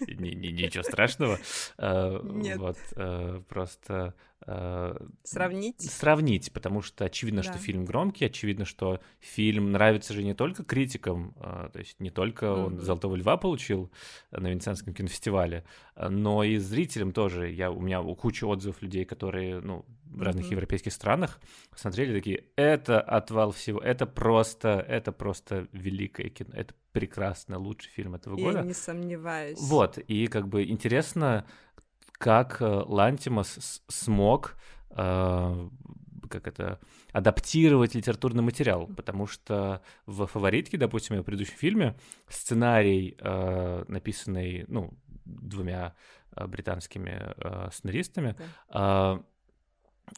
ничего 0.00 0.82
страшного. 0.82 1.38
Нет. 1.78 2.58
Вот, 2.58 2.78
просто 3.48 4.14
Сравнить? 5.22 5.82
Сравнить, 5.82 6.52
потому 6.52 6.82
что 6.82 7.04
очевидно, 7.04 7.42
да. 7.42 7.52
что 7.52 7.58
фильм 7.58 7.84
громкий, 7.84 8.24
очевидно, 8.24 8.64
что 8.64 9.00
фильм 9.20 9.72
нравится 9.72 10.14
же 10.14 10.22
не 10.22 10.34
только 10.34 10.64
критикам, 10.64 11.34
то 11.34 11.78
есть 11.78 12.00
не 12.00 12.10
только 12.10 12.46
mm-hmm. 12.46 12.66
он 12.66 12.80
«Золотого 12.80 13.16
льва» 13.16 13.36
получил 13.36 13.90
на 14.30 14.48
Венецианском 14.48 14.94
кинофестивале, 14.94 15.64
но 15.96 16.42
и 16.42 16.56
зрителям 16.56 17.12
тоже. 17.12 17.50
Я, 17.50 17.70
у 17.70 17.80
меня 17.80 18.02
куча 18.02 18.44
отзывов 18.44 18.80
людей, 18.82 19.04
которые, 19.04 19.60
ну, 19.60 19.84
в 20.04 20.22
разных 20.22 20.46
mm-hmm. 20.46 20.52
европейских 20.52 20.92
странах 20.92 21.40
смотрели 21.76 22.12
такие, 22.12 22.44
это 22.56 23.00
отвал 23.00 23.52
всего, 23.52 23.78
это 23.78 24.06
просто, 24.06 24.84
это 24.88 25.12
просто 25.12 25.68
великое 25.72 26.30
кино, 26.30 26.50
это 26.54 26.74
прекрасно, 26.92 27.58
лучший 27.58 27.90
фильм 27.90 28.16
этого 28.16 28.36
Я 28.36 28.44
года. 28.44 28.58
Я 28.58 28.64
не 28.64 28.74
сомневаюсь. 28.74 29.60
Вот, 29.60 29.98
и 29.98 30.26
как 30.26 30.48
бы 30.48 30.64
интересно, 30.64 31.46
как 32.20 32.60
э, 32.60 32.66
Лантимас 32.86 33.82
смог 33.88 34.56
э, 34.90 35.68
как 36.28 36.46
это, 36.46 36.78
адаптировать 37.12 37.94
литературный 37.94 38.42
материал, 38.42 38.86
потому 38.86 39.26
что 39.26 39.82
в 40.06 40.26
«Фаворитке», 40.26 40.76
допустим, 40.76 41.16
в 41.16 41.24
предыдущем 41.24 41.56
фильме, 41.56 41.96
сценарий, 42.28 43.16
э, 43.18 43.84
написанный, 43.88 44.64
ну, 44.68 44.92
двумя 45.24 45.94
британскими 46.36 47.34
э, 47.36 47.70
сценаристами, 47.72 48.36
э, 48.72 49.18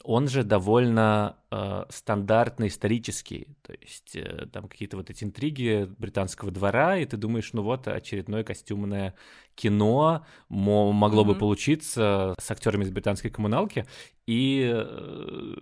он 0.04 0.28
же 0.28 0.42
довольно 0.42 1.36
э, 1.50 1.84
стандартно 1.88 2.66
исторический, 2.66 3.48
то 3.62 3.72
есть 3.80 4.16
э, 4.16 4.46
там 4.52 4.68
какие-то 4.68 4.96
вот 4.96 5.10
эти 5.10 5.24
интриги 5.24 5.88
британского 5.98 6.50
двора, 6.50 6.98
и 6.98 7.04
ты 7.04 7.16
думаешь, 7.16 7.52
ну 7.52 7.62
вот 7.62 7.88
очередное 7.88 8.44
костюмное 8.44 9.14
кино 9.54 10.24
могло 10.48 11.22
mm-hmm. 11.22 11.26
бы 11.26 11.34
получиться 11.34 12.34
с 12.38 12.50
актерами 12.50 12.84
из 12.84 12.90
британской 12.90 13.30
коммуналки, 13.30 13.86
и 14.26 14.70
э, 14.72 15.54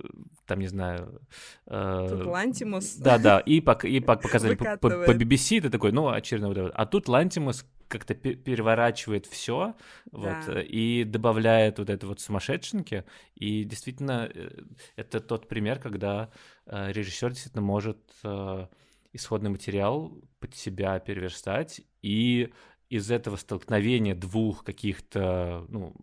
там, 0.46 0.60
не 0.60 0.68
знаю... 0.68 1.20
Э, 1.66 2.06
тут 2.08 2.26
Лантимус. 2.26 2.96
Да-да, 2.96 3.40
и, 3.40 3.60
пок- 3.60 3.88
и 3.88 4.00
пок- 4.00 4.22
показали 4.22 4.54
по, 4.54 4.76
по, 4.76 4.88
по 4.88 5.12
BBC, 5.12 5.60
ты 5.60 5.70
такой, 5.70 5.92
ну, 5.92 6.08
очередной... 6.08 6.70
А 6.70 6.86
тут 6.86 7.08
Лантимус 7.08 7.64
как-то 7.90 8.14
переворачивает 8.14 9.26
все 9.26 9.74
да. 10.12 10.40
вот, 10.46 10.56
и 10.62 11.04
добавляет 11.04 11.78
вот 11.80 11.90
это 11.90 12.06
вот 12.06 12.20
сумасшедшенки. 12.20 13.04
И 13.34 13.64
действительно, 13.64 14.30
э, 14.32 14.62
это 14.96 15.20
тот 15.20 15.48
пример, 15.48 15.80
когда 15.80 16.30
э, 16.66 16.92
режиссер 16.92 17.30
действительно 17.30 17.62
может 17.62 17.98
э, 18.22 18.66
исходный 19.12 19.50
материал 19.50 20.12
под 20.38 20.54
себя 20.54 20.98
переверстать 21.00 21.82
и 22.00 22.52
из 22.88 23.10
этого 23.10 23.36
столкновения 23.36 24.14
двух 24.14 24.64
каких-то 24.64 25.66
ну, 25.68 25.94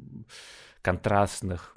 контрастных 0.82 1.77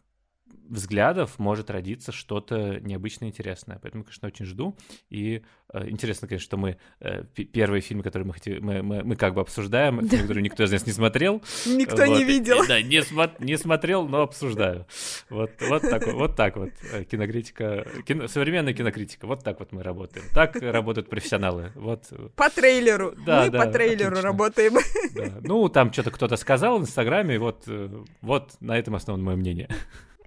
взглядов 0.71 1.39
может 1.39 1.71
родиться 1.71 2.13
что-то 2.13 2.81
необычно 2.81 3.27
интересное. 3.27 3.79
Поэтому, 3.83 4.05
конечно, 4.05 4.29
очень 4.29 4.47
жду. 4.47 4.77
И 5.11 5.43
э, 5.73 5.89
интересно, 5.89 6.29
конечно, 6.29 6.45
что 6.45 6.57
мы 6.57 6.79
э, 7.01 7.25
первый 7.25 7.81
фильм, 7.81 8.03
который 8.03 8.23
мы, 8.23 8.33
хотим, 8.33 8.65
мы, 8.65 8.83
мы, 8.83 9.03
мы 9.03 9.17
как 9.17 9.35
бы 9.35 9.41
обсуждаем, 9.41 10.07
да. 10.07 10.17
который 10.17 10.43
никто 10.43 10.63
из 10.65 10.73
нас 10.73 10.87
не 10.87 10.93
смотрел. 10.93 11.43
Никто 11.67 12.07
вот, 12.07 12.19
не 12.19 12.25
видел. 12.25 12.63
И, 12.63 12.69
да, 12.69 12.81
не, 12.81 12.99
смо- 12.99 13.35
не 13.41 13.59
смотрел, 13.59 14.07
но 14.07 14.23
обсуждаю. 14.23 14.87
Вот, 15.29 15.51
вот, 15.61 15.83
так, 15.83 16.07
вот 16.07 16.37
так 16.37 16.57
вот 16.57 16.71
э, 16.93 17.05
кинокритика, 17.05 17.87
кино, 18.07 18.29
современная 18.29 18.73
кинокритика, 18.73 19.27
вот 19.27 19.43
так 19.43 19.59
вот 19.59 19.73
мы 19.73 19.83
работаем. 19.83 20.25
Так 20.33 20.57
работают 20.57 21.11
профессионалы. 21.11 21.73
Вот. 21.75 22.05
По 22.37 22.49
трейлеру. 22.49 23.15
Да, 23.27 23.45
мы 23.45 23.51
да, 23.51 23.65
по 23.65 23.73
трейлеру 23.73 24.11
отлично. 24.11 24.23
работаем. 24.23 24.75
Да. 25.15 25.41
Ну, 25.43 25.69
там 25.69 25.93
что-то 25.93 26.11
кто-то 26.11 26.37
сказал 26.37 26.79
в 26.79 26.83
Инстаграме, 26.83 27.35
и 27.35 27.39
вот, 27.39 27.65
э, 27.67 27.89
вот 28.23 28.53
на 28.61 28.79
этом 28.79 28.95
основано 28.95 29.25
мое 29.25 29.37
мнение. 29.37 29.69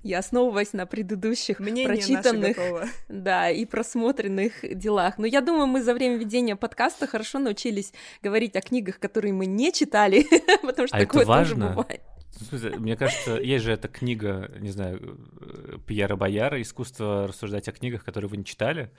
Я 0.03 0.19
основываюсь 0.19 0.74
на 0.74 0.86
предыдущих 0.86 1.60
Мнение 1.60 1.88
прочитанных 1.88 2.57
да, 3.07 3.50
и 3.50 3.65
просмотренных 3.65 4.53
делах. 4.62 5.17
Но 5.17 5.25
я 5.25 5.39
думаю, 5.39 5.67
мы 5.67 5.81
за 5.81 5.93
время 5.93 6.17
ведения 6.17 6.57
подкаста 6.57 7.07
хорошо 7.07 7.39
научились 7.39 7.93
говорить 8.22 8.55
о 8.57 8.62
книгах, 8.62 9.00
которые 9.00 9.33
мы 9.33 9.45
не 9.45 9.72
читали, 9.72 10.27
потому 10.62 10.88
что 10.88 10.98
а 10.98 11.00
такое 11.00 11.22
это 11.22 11.29
важно. 11.29 11.67
тоже 11.67 11.69
бывает. 11.69 12.01
Мне 12.51 12.95
кажется, 12.95 13.35
есть 13.35 13.63
же 13.63 13.71
эта 13.71 13.87
книга, 13.87 14.51
не 14.59 14.71
знаю, 14.71 15.19
э, 15.39 15.77
Пьера 15.85 16.15
Бояра 16.15 16.61
«Искусство 16.61 17.27
рассуждать 17.27 17.67
о 17.67 17.71
книгах, 17.71 18.03
которые 18.03 18.29
вы 18.29 18.37
не 18.37 18.45
читали». 18.45 18.91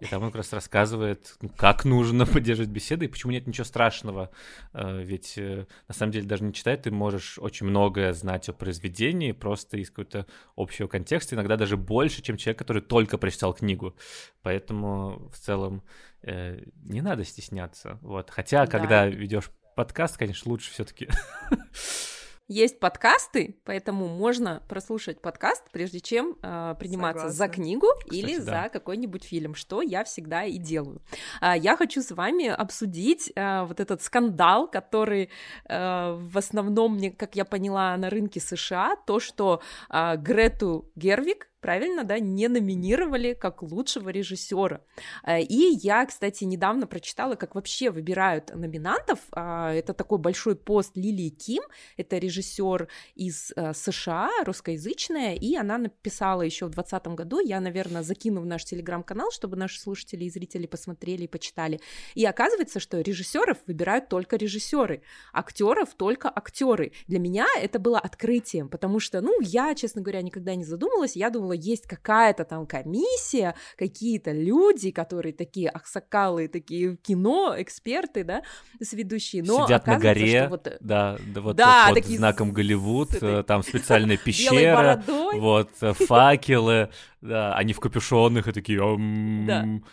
И 0.00 0.06
там 0.06 0.22
он 0.22 0.28
как 0.28 0.36
раз 0.36 0.52
рассказывает, 0.52 1.36
ну, 1.40 1.48
как 1.48 1.84
нужно 1.84 2.26
поддерживать 2.26 2.70
беседы, 2.70 3.06
и 3.06 3.08
почему 3.08 3.32
нет 3.32 3.46
ничего 3.46 3.64
страшного. 3.64 4.30
Э, 4.74 5.02
ведь 5.02 5.38
э, 5.38 5.66
на 5.88 5.94
самом 5.94 6.12
деле 6.12 6.26
даже 6.26 6.44
не 6.44 6.52
читать, 6.52 6.82
ты 6.82 6.90
можешь 6.90 7.38
очень 7.38 7.66
многое 7.66 8.12
знать 8.12 8.48
о 8.48 8.52
произведении, 8.52 9.32
просто 9.32 9.78
из 9.78 9.90
какого-то 9.90 10.26
общего 10.56 10.86
контекста, 10.86 11.34
иногда 11.34 11.56
даже 11.56 11.76
больше, 11.76 12.22
чем 12.22 12.36
человек, 12.36 12.58
который 12.58 12.82
только 12.82 13.16
прочитал 13.16 13.54
книгу. 13.54 13.96
Поэтому 14.42 15.30
в 15.32 15.38
целом 15.38 15.82
не 16.22 17.00
надо 17.00 17.24
стесняться. 17.24 17.98
Вот. 18.00 18.30
Хотя, 18.30 18.64
да. 18.64 18.70
когда 18.70 19.06
ведешь 19.06 19.50
подкаст, 19.74 20.16
конечно, 20.16 20.50
лучше 20.50 20.70
все-таки 20.70 21.08
Есть 22.48 22.80
подкасты, 22.80 23.56
поэтому 23.64 24.08
можно 24.08 24.62
прослушать 24.68 25.20
подкаст, 25.20 25.62
прежде 25.70 26.00
чем 26.00 26.36
э, 26.42 26.74
приниматься 26.78 27.30
Согласна. 27.30 27.36
за 27.36 27.48
книгу 27.48 27.86
Кстати, 28.00 28.14
или 28.14 28.36
да. 28.38 28.64
за 28.64 28.68
какой-нибудь 28.68 29.24
фильм, 29.24 29.54
что 29.54 29.80
я 29.80 30.02
всегда 30.04 30.44
и 30.44 30.58
делаю. 30.58 31.00
А, 31.40 31.56
я 31.56 31.76
хочу 31.76 32.02
с 32.02 32.10
вами 32.10 32.48
обсудить 32.48 33.32
а, 33.36 33.64
вот 33.64 33.80
этот 33.80 34.02
скандал, 34.02 34.68
который 34.68 35.30
а, 35.66 36.16
в 36.16 36.36
основном, 36.36 36.98
как 37.12 37.36
я 37.36 37.44
поняла, 37.44 37.96
на 37.96 38.10
рынке 38.10 38.40
США, 38.40 38.96
то, 39.06 39.20
что 39.20 39.62
а, 39.88 40.16
Грету 40.16 40.90
Гервик 40.96 41.51
правильно, 41.62 42.04
да, 42.04 42.18
не 42.18 42.48
номинировали 42.48 43.32
как 43.32 43.62
лучшего 43.62 44.10
режиссера. 44.10 44.80
Э, 45.24 45.40
и 45.40 45.78
я, 45.82 46.04
кстати, 46.04 46.44
недавно 46.44 46.86
прочитала, 46.86 47.36
как 47.36 47.54
вообще 47.54 47.90
выбирают 47.90 48.54
номинантов. 48.54 49.20
А, 49.30 49.72
это 49.72 49.94
такой 49.94 50.18
большой 50.18 50.56
пост 50.56 50.96
Лилии 50.96 51.30
Ким, 51.30 51.62
это 51.96 52.18
режиссер 52.18 52.88
из 53.14 53.52
э, 53.56 53.72
США, 53.74 54.30
русскоязычная, 54.44 55.36
и 55.36 55.54
она 55.54 55.78
написала 55.78 56.42
еще 56.42 56.66
в 56.66 56.70
2020 56.70 57.06
году, 57.14 57.40
я, 57.40 57.60
наверное, 57.60 58.02
закину 58.02 58.40
в 58.40 58.46
наш 58.46 58.64
телеграм-канал, 58.64 59.30
чтобы 59.30 59.56
наши 59.56 59.80
слушатели 59.80 60.24
и 60.24 60.30
зрители 60.30 60.66
посмотрели 60.66 61.22
и 61.22 61.28
почитали. 61.28 61.80
И 62.14 62.26
оказывается, 62.26 62.80
что 62.80 63.00
режиссеров 63.00 63.58
выбирают 63.66 64.08
только 64.08 64.36
режиссеры, 64.36 65.02
актеров 65.32 65.94
только 65.94 66.28
актеры. 66.28 66.92
Для 67.06 67.20
меня 67.20 67.46
это 67.56 67.78
было 67.78 68.00
открытием, 68.00 68.68
потому 68.68 68.98
что, 68.98 69.20
ну, 69.20 69.40
я, 69.40 69.74
честно 69.76 70.02
говоря, 70.02 70.22
никогда 70.22 70.56
не 70.56 70.64
задумалась, 70.64 71.14
я 71.14 71.30
думала, 71.30 71.51
есть 71.52 71.86
какая-то 71.86 72.44
там 72.44 72.66
комиссия, 72.66 73.54
какие-то 73.76 74.32
люди, 74.32 74.90
которые 74.90 75.32
такие 75.32 75.68
аксакалы, 75.68 76.48
такие 76.48 76.96
кино, 76.96 77.54
эксперты, 77.56 78.24
да, 78.24 78.42
с 78.80 78.92
ведущие, 78.92 79.42
но 79.42 79.66
Сидят 79.66 79.86
на 79.86 79.98
горе, 79.98 80.48
вот... 80.48 80.66
Э, 80.66 80.78
да, 80.80 81.18
да, 81.26 81.40
вот 81.40 81.56
да, 81.56 81.86
под 81.88 81.94
такие 81.94 82.18
знаком 82.18 82.52
Голливуд, 82.52 83.14
этой... 83.14 83.40
Э, 83.40 83.42
там 83.42 83.62
специальная 83.62 84.16
пещера, 84.24 85.02
вот, 85.34 85.70
э, 85.80 85.92
факелы, 86.06 86.90
да, 87.20 87.54
они 87.54 87.72
в 87.72 87.80
капюшонах 87.80 88.48
и 88.48 88.52
такие, 88.52 88.80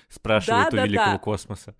спрашивают 0.09 0.73
у 0.73 0.77
великого 0.77 1.19
космоса. 1.19 1.75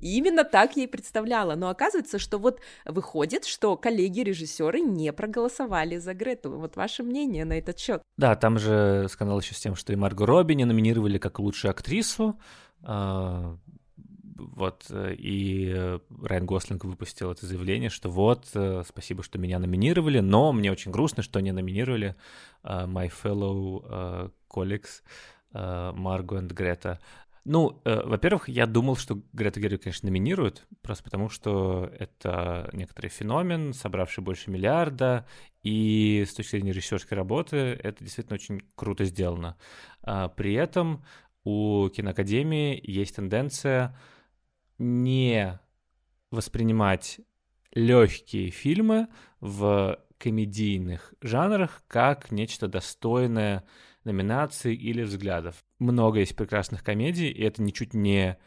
И 0.00 0.16
именно 0.16 0.44
так 0.44 0.76
я 0.76 0.84
и 0.84 0.86
представляла. 0.86 1.54
Но 1.54 1.68
оказывается, 1.68 2.18
что 2.18 2.38
вот 2.38 2.60
выходит, 2.84 3.44
что 3.44 3.76
коллеги-режиссеры 3.76 4.80
не 4.80 5.12
проголосовали 5.12 5.98
за 5.98 6.14
Грету. 6.14 6.50
Вот 6.58 6.76
ваше 6.76 7.02
мнение 7.02 7.44
на 7.44 7.58
этот 7.58 7.78
счет? 7.78 8.02
Да, 8.16 8.34
там 8.36 8.58
же 8.58 9.06
скандал 9.10 9.40
еще 9.40 9.54
с 9.54 9.60
тем, 9.60 9.74
что 9.74 9.92
и 9.92 9.96
Марго 9.96 10.26
Робби 10.26 10.54
не 10.54 10.64
номинировали 10.64 11.18
как 11.18 11.38
лучшую 11.38 11.70
актрису. 11.70 12.38
А, 12.82 13.56
вот, 14.36 14.86
и 14.92 15.98
Райан 16.22 16.46
Гослинг 16.46 16.84
выпустил 16.84 17.32
это 17.32 17.44
заявление, 17.44 17.90
что 17.90 18.08
вот, 18.08 18.46
спасибо, 18.88 19.22
что 19.22 19.38
меня 19.38 19.58
номинировали, 19.58 20.20
но 20.20 20.52
мне 20.52 20.70
очень 20.70 20.92
грустно, 20.92 21.24
что 21.24 21.40
не 21.40 21.50
номинировали 21.50 22.14
uh, 22.62 22.86
my 22.86 23.10
fellow 23.10 23.82
uh, 23.84 24.30
colleagues 24.48 25.02
Марго 25.52 26.38
и 26.38 26.46
Грета. 26.46 27.00
Ну, 27.50 27.80
э, 27.86 28.02
во-первых, 28.04 28.50
я 28.50 28.66
думал, 28.66 28.94
что 28.96 29.22
Грета 29.32 29.58
Гервиг, 29.58 29.84
конечно, 29.84 30.06
номинируют, 30.06 30.66
просто 30.82 31.02
потому 31.02 31.30
что 31.30 31.90
это 31.98 32.68
некоторый 32.74 33.08
феномен, 33.08 33.72
собравший 33.72 34.22
больше 34.22 34.50
миллиарда, 34.50 35.26
и 35.62 36.26
с 36.28 36.34
точки 36.34 36.50
зрения 36.50 36.72
режиссерской 36.72 37.16
работы 37.16 37.56
это 37.56 38.04
действительно 38.04 38.34
очень 38.34 38.60
круто 38.74 39.06
сделано. 39.06 39.56
А, 40.02 40.28
при 40.28 40.52
этом 40.52 41.06
у 41.42 41.88
киноакадемии 41.88 42.78
есть 42.84 43.16
тенденция 43.16 43.98
не 44.76 45.58
воспринимать 46.30 47.18
легкие 47.72 48.50
фильмы 48.50 49.08
в 49.40 49.98
комедийных 50.18 51.14
жанрах 51.22 51.82
как 51.88 52.30
нечто 52.30 52.68
достойное 52.68 53.64
номинаций 54.04 54.74
или 54.74 55.02
взглядов. 55.02 55.64
Много 55.78 56.20
есть 56.20 56.36
прекрасных 56.36 56.82
комедий, 56.82 57.30
и 57.30 57.42
это 57.42 57.62
ничуть 57.62 57.94
не 57.94 58.38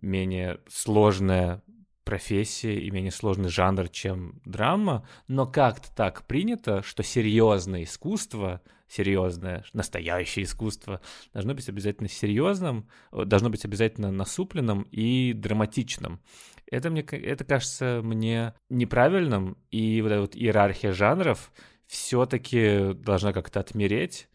менее 0.00 0.60
сложная 0.68 1.62
профессия 2.04 2.78
и 2.78 2.90
менее 2.90 3.12
сложный 3.12 3.48
жанр, 3.50 3.88
чем 3.88 4.40
драма, 4.44 5.06
но 5.28 5.46
как-то 5.46 5.94
так 5.94 6.26
принято, 6.26 6.82
что 6.82 7.02
серьезное 7.02 7.84
искусство, 7.84 8.62
серьезное, 8.88 9.64
настоящее 9.72 10.44
искусство 10.44 11.00
должно 11.32 11.54
быть 11.54 11.68
обязательно 11.68 12.08
серьезным, 12.08 12.88
должно 13.12 13.50
быть 13.50 13.64
обязательно 13.64 14.10
насупленным 14.10 14.82
и 14.90 15.32
драматичным. 15.32 16.20
Это, 16.66 16.90
мне, 16.90 17.02
это 17.02 17.44
кажется 17.44 18.00
мне 18.02 18.54
неправильным, 18.68 19.56
и 19.70 20.02
вот 20.02 20.10
эта 20.10 20.20
вот 20.20 20.36
иерархия 20.36 20.92
жанров 20.92 21.52
все-таки 21.86 22.92
должна 22.94 23.32
как-то 23.32 23.60
отмереть, 23.60 24.28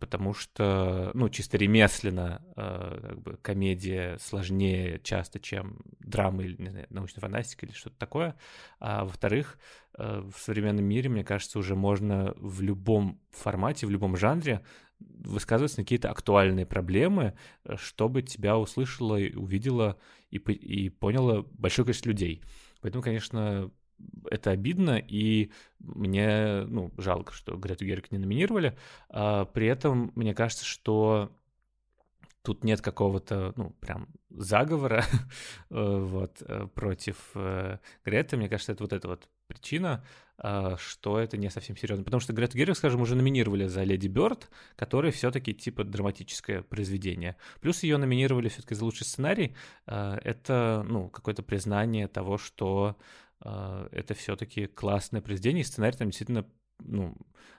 потому 0.00 0.32
что, 0.32 1.10
ну, 1.12 1.28
чисто 1.28 1.58
ремесленно 1.58 2.42
а, 2.56 3.00
как 3.00 3.20
бы, 3.20 3.36
комедия 3.42 4.16
сложнее 4.18 4.98
часто, 5.04 5.38
чем 5.40 5.80
драма 6.00 6.42
или, 6.42 6.56
не 6.60 6.70
знаю, 6.70 6.86
научная 6.88 7.20
фантастика 7.20 7.66
или 7.66 7.74
что-то 7.74 7.96
такое. 7.98 8.34
А 8.80 9.04
во-вторых, 9.04 9.58
а, 9.92 10.22
в 10.22 10.38
современном 10.38 10.86
мире, 10.86 11.10
мне 11.10 11.22
кажется, 11.22 11.58
уже 11.58 11.76
можно 11.76 12.32
в 12.36 12.62
любом 12.62 13.20
формате, 13.30 13.86
в 13.86 13.90
любом 13.90 14.16
жанре 14.16 14.62
высказываться 15.00 15.80
на 15.80 15.84
какие-то 15.84 16.10
актуальные 16.10 16.64
проблемы, 16.64 17.34
чтобы 17.76 18.22
тебя 18.22 18.56
услышало, 18.56 19.16
увидело 19.16 19.98
и, 20.30 20.38
и 20.38 20.88
поняло 20.88 21.42
большое 21.42 21.84
количество 21.84 22.08
людей. 22.08 22.42
Поэтому, 22.80 23.02
конечно, 23.02 23.70
это 24.30 24.50
обидно, 24.50 24.98
и 24.98 25.50
мне, 25.78 26.64
ну, 26.66 26.92
жалко, 26.98 27.32
что 27.32 27.56
Грету 27.56 27.84
Герик 27.84 28.10
не 28.10 28.18
номинировали. 28.18 28.76
А, 29.08 29.44
при 29.44 29.66
этом 29.66 30.12
мне 30.14 30.34
кажется, 30.34 30.64
что 30.64 31.32
тут 32.42 32.64
нет 32.64 32.80
какого-то, 32.80 33.52
ну, 33.56 33.70
прям 33.80 34.08
заговора 34.30 35.04
э, 35.70 35.98
вот, 35.98 36.40
э, 36.40 36.66
против 36.74 37.16
э, 37.34 37.78
Греты. 38.04 38.36
Мне 38.36 38.48
кажется, 38.48 38.72
это 38.72 38.84
вот 38.84 38.92
эта 38.92 39.08
вот 39.08 39.28
причина, 39.48 40.04
а, 40.38 40.76
что 40.78 41.18
это 41.18 41.36
не 41.36 41.50
совсем 41.50 41.76
серьезно. 41.76 42.04
Потому 42.04 42.20
что 42.20 42.32
Грету 42.32 42.56
Герик, 42.56 42.76
скажем, 42.76 43.00
уже 43.00 43.16
номинировали 43.16 43.66
за 43.66 43.82
Леди 43.82 44.08
Бёрд, 44.08 44.50
который 44.76 45.10
все-таки 45.10 45.52
типа 45.52 45.84
драматическое 45.84 46.62
произведение. 46.62 47.36
Плюс 47.60 47.82
ее 47.82 47.96
номинировали 47.96 48.48
все-таки 48.48 48.74
за 48.74 48.84
лучший 48.84 49.04
сценарий. 49.04 49.56
А, 49.86 50.18
это, 50.22 50.86
ну, 50.88 51.08
какое-то 51.08 51.42
признание 51.42 52.06
того, 52.08 52.38
что 52.38 52.96
это 53.40 54.14
все-таки 54.14 54.66
классное 54.66 55.20
произведение, 55.20 55.62
и 55.62 55.64
сценарий 55.64 55.96
там 55.96 56.08
действительно, 56.08 56.46
ну, 56.80 57.14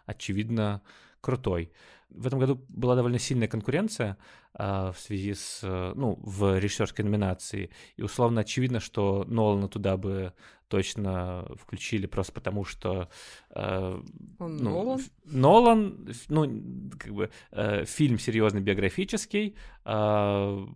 очевидно, 0.06 0.82
крутой. 1.22 1.72
В 2.10 2.26
этом 2.26 2.40
году 2.40 2.66
была 2.70 2.96
довольно 2.96 3.20
сильная 3.20 3.48
конкуренция 3.48 4.18
а, 4.54 4.92
в 4.92 5.00
связи 5.00 5.36
с, 5.36 5.62
ну, 5.64 6.20
в 6.22 6.58
режиссерской 6.58 7.06
номинации, 7.06 7.70
и 7.98 8.02
условно 8.02 8.42
очевидно, 8.42 8.80
что 8.80 9.26
Нолана 9.28 9.68
туда 9.68 9.96
бы 9.96 10.34
точно 10.70 11.48
включили 11.56 12.06
просто 12.06 12.32
потому, 12.32 12.64
что 12.64 13.10
э, 13.50 14.02
Он 14.40 14.58
ну, 14.58 14.70
Нолан? 14.70 15.02
Нолан, 15.26 16.10
ну, 16.30 16.92
как 16.98 17.14
бы 17.14 17.32
э, 17.52 17.86
фильм 17.86 18.20
серьезный 18.20 18.62
биографический, 18.62 19.56
э, 19.86 20.68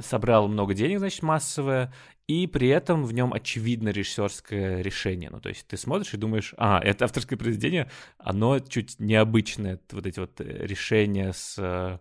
собрал 0.00 0.48
много 0.48 0.74
денег, 0.74 0.98
значит, 0.98 1.22
массовое, 1.22 1.92
и 2.32 2.46
при 2.46 2.68
этом 2.68 3.04
в 3.04 3.12
нем 3.12 3.34
очевидно 3.34 3.90
режиссерское 3.90 4.80
решение. 4.80 5.28
Ну, 5.30 5.40
то 5.40 5.50
есть 5.50 5.66
ты 5.66 5.76
смотришь 5.76 6.14
и 6.14 6.16
думаешь, 6.16 6.54
а, 6.56 6.80
это 6.82 7.04
авторское 7.04 7.38
произведение, 7.38 7.90
оно 8.16 8.58
чуть 8.58 8.98
необычное, 8.98 9.78
вот 9.90 10.06
эти 10.06 10.18
вот 10.18 10.40
э, 10.40 10.66
решения 10.66 11.34
с 11.34 11.56
э, 11.58 11.98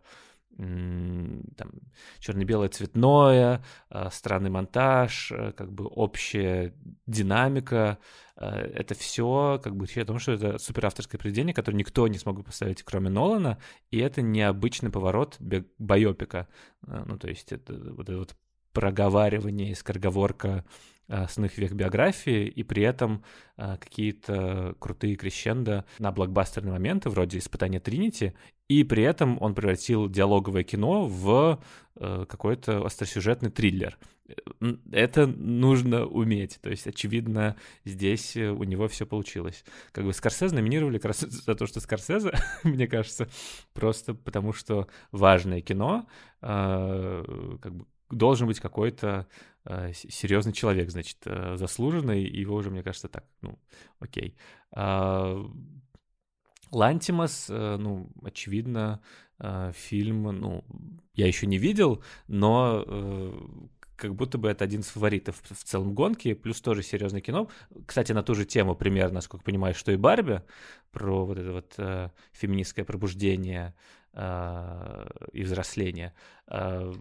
там, 0.57 1.71
черно-белое 2.19 2.69
цветное, 2.69 3.61
э, 3.89 4.07
странный 4.11 4.49
монтаж, 4.49 5.33
как 5.57 5.73
бы 5.73 5.85
общая 5.87 6.73
динамика. 7.07 7.97
Это 8.37 8.95
все 8.95 9.59
как 9.61 9.75
бы 9.75 9.85
о 9.85 10.05
том, 10.05 10.17
что 10.17 10.31
это 10.31 10.57
суперавторское 10.57 11.19
произведение, 11.19 11.53
которое 11.53 11.77
никто 11.77 12.07
не 12.07 12.17
смог 12.17 12.37
бы 12.37 12.43
поставить, 12.43 12.83
кроме 12.83 13.09
Нолана, 13.09 13.59
и 13.91 13.99
это 13.99 14.21
необычный 14.21 14.89
поворот 14.89 15.37
байопика. 15.77 16.47
Ну, 16.81 17.19
то 17.19 17.27
есть 17.27 17.51
это 17.51 17.73
вот 17.73 18.09
это 18.09 18.17
вот 18.17 18.35
проговаривание 18.73 19.71
и 19.71 19.75
скороговорка 19.75 20.63
а, 21.11 21.23
основных 21.23 21.57
век 21.57 21.73
биографии, 21.73 22.47
и 22.47 22.63
при 22.63 22.83
этом 22.83 23.23
а, 23.57 23.75
какие-то 23.75 24.75
крутые 24.79 25.17
крещенда 25.17 25.83
на 25.99 26.13
блокбастерные 26.13 26.71
моменты, 26.71 27.09
вроде 27.09 27.37
«Испытания 27.37 27.81
Тринити», 27.81 28.33
и 28.69 28.85
при 28.85 29.03
этом 29.03 29.37
он 29.41 29.53
превратил 29.53 30.07
диалоговое 30.07 30.63
кино 30.63 31.05
в 31.05 31.61
а, 31.97 32.25
какой-то 32.25 32.85
остросюжетный 32.85 33.51
триллер. 33.51 33.97
Это 34.93 35.27
нужно 35.27 36.05
уметь. 36.05 36.59
То 36.61 36.69
есть, 36.69 36.87
очевидно, 36.87 37.57
здесь 37.83 38.37
у 38.37 38.63
него 38.63 38.87
все 38.87 39.05
получилось. 39.05 39.65
Как 39.91 40.05
бы 40.05 40.13
Скорсезе 40.13 40.55
номинировали 40.55 40.97
как 40.97 41.07
раз 41.07 41.19
за 41.19 41.55
то, 41.55 41.67
что 41.67 41.81
Скорсезе, 41.81 42.31
мне 42.63 42.87
кажется, 42.87 43.27
просто 43.73 44.13
потому 44.13 44.53
что 44.53 44.87
важное 45.11 45.59
кино, 45.59 46.07
как 46.39 47.75
бы 47.75 47.85
должен 48.11 48.47
быть 48.47 48.59
какой-то 48.59 49.27
э, 49.65 49.93
серьезный 49.93 50.53
человек, 50.53 50.89
значит, 50.89 51.17
э, 51.25 51.55
заслуженный, 51.57 52.23
его 52.23 52.55
уже, 52.55 52.69
мне 52.69 52.83
кажется, 52.83 53.07
так, 53.07 53.25
ну, 53.41 53.59
окей. 53.99 54.35
Э, 54.75 55.43
Лантимас, 56.71 57.47
э, 57.49 57.77
ну, 57.77 58.09
очевидно, 58.23 59.01
э, 59.39 59.71
фильм, 59.75 60.23
ну, 60.23 60.63
я 61.13 61.27
еще 61.27 61.47
не 61.47 61.57
видел, 61.57 62.03
но 62.27 62.83
э, 62.85 63.33
как 64.01 64.15
будто 64.15 64.39
бы 64.39 64.49
это 64.49 64.63
один 64.63 64.81
из 64.81 64.87
фаворитов 64.87 65.41
в 65.43 65.63
целом 65.63 65.93
гонки, 65.93 66.33
плюс 66.33 66.59
тоже 66.59 66.81
серьезное 66.81 67.21
кино. 67.21 67.49
Кстати, 67.85 68.13
на 68.13 68.23
ту 68.23 68.33
же 68.33 68.45
тему 68.45 68.75
примерно, 68.75 69.15
насколько 69.15 69.45
понимаю, 69.45 69.75
что 69.75 69.91
и 69.91 69.95
Барби, 69.95 70.41
про 70.91 71.25
вот 71.25 71.37
это 71.37 71.51
вот 71.51 71.73
э, 71.77 72.09
феминистское 72.31 72.83
пробуждение 72.83 73.75
и 74.13 75.43
взросление. 75.43 76.13
Э, 76.51 76.91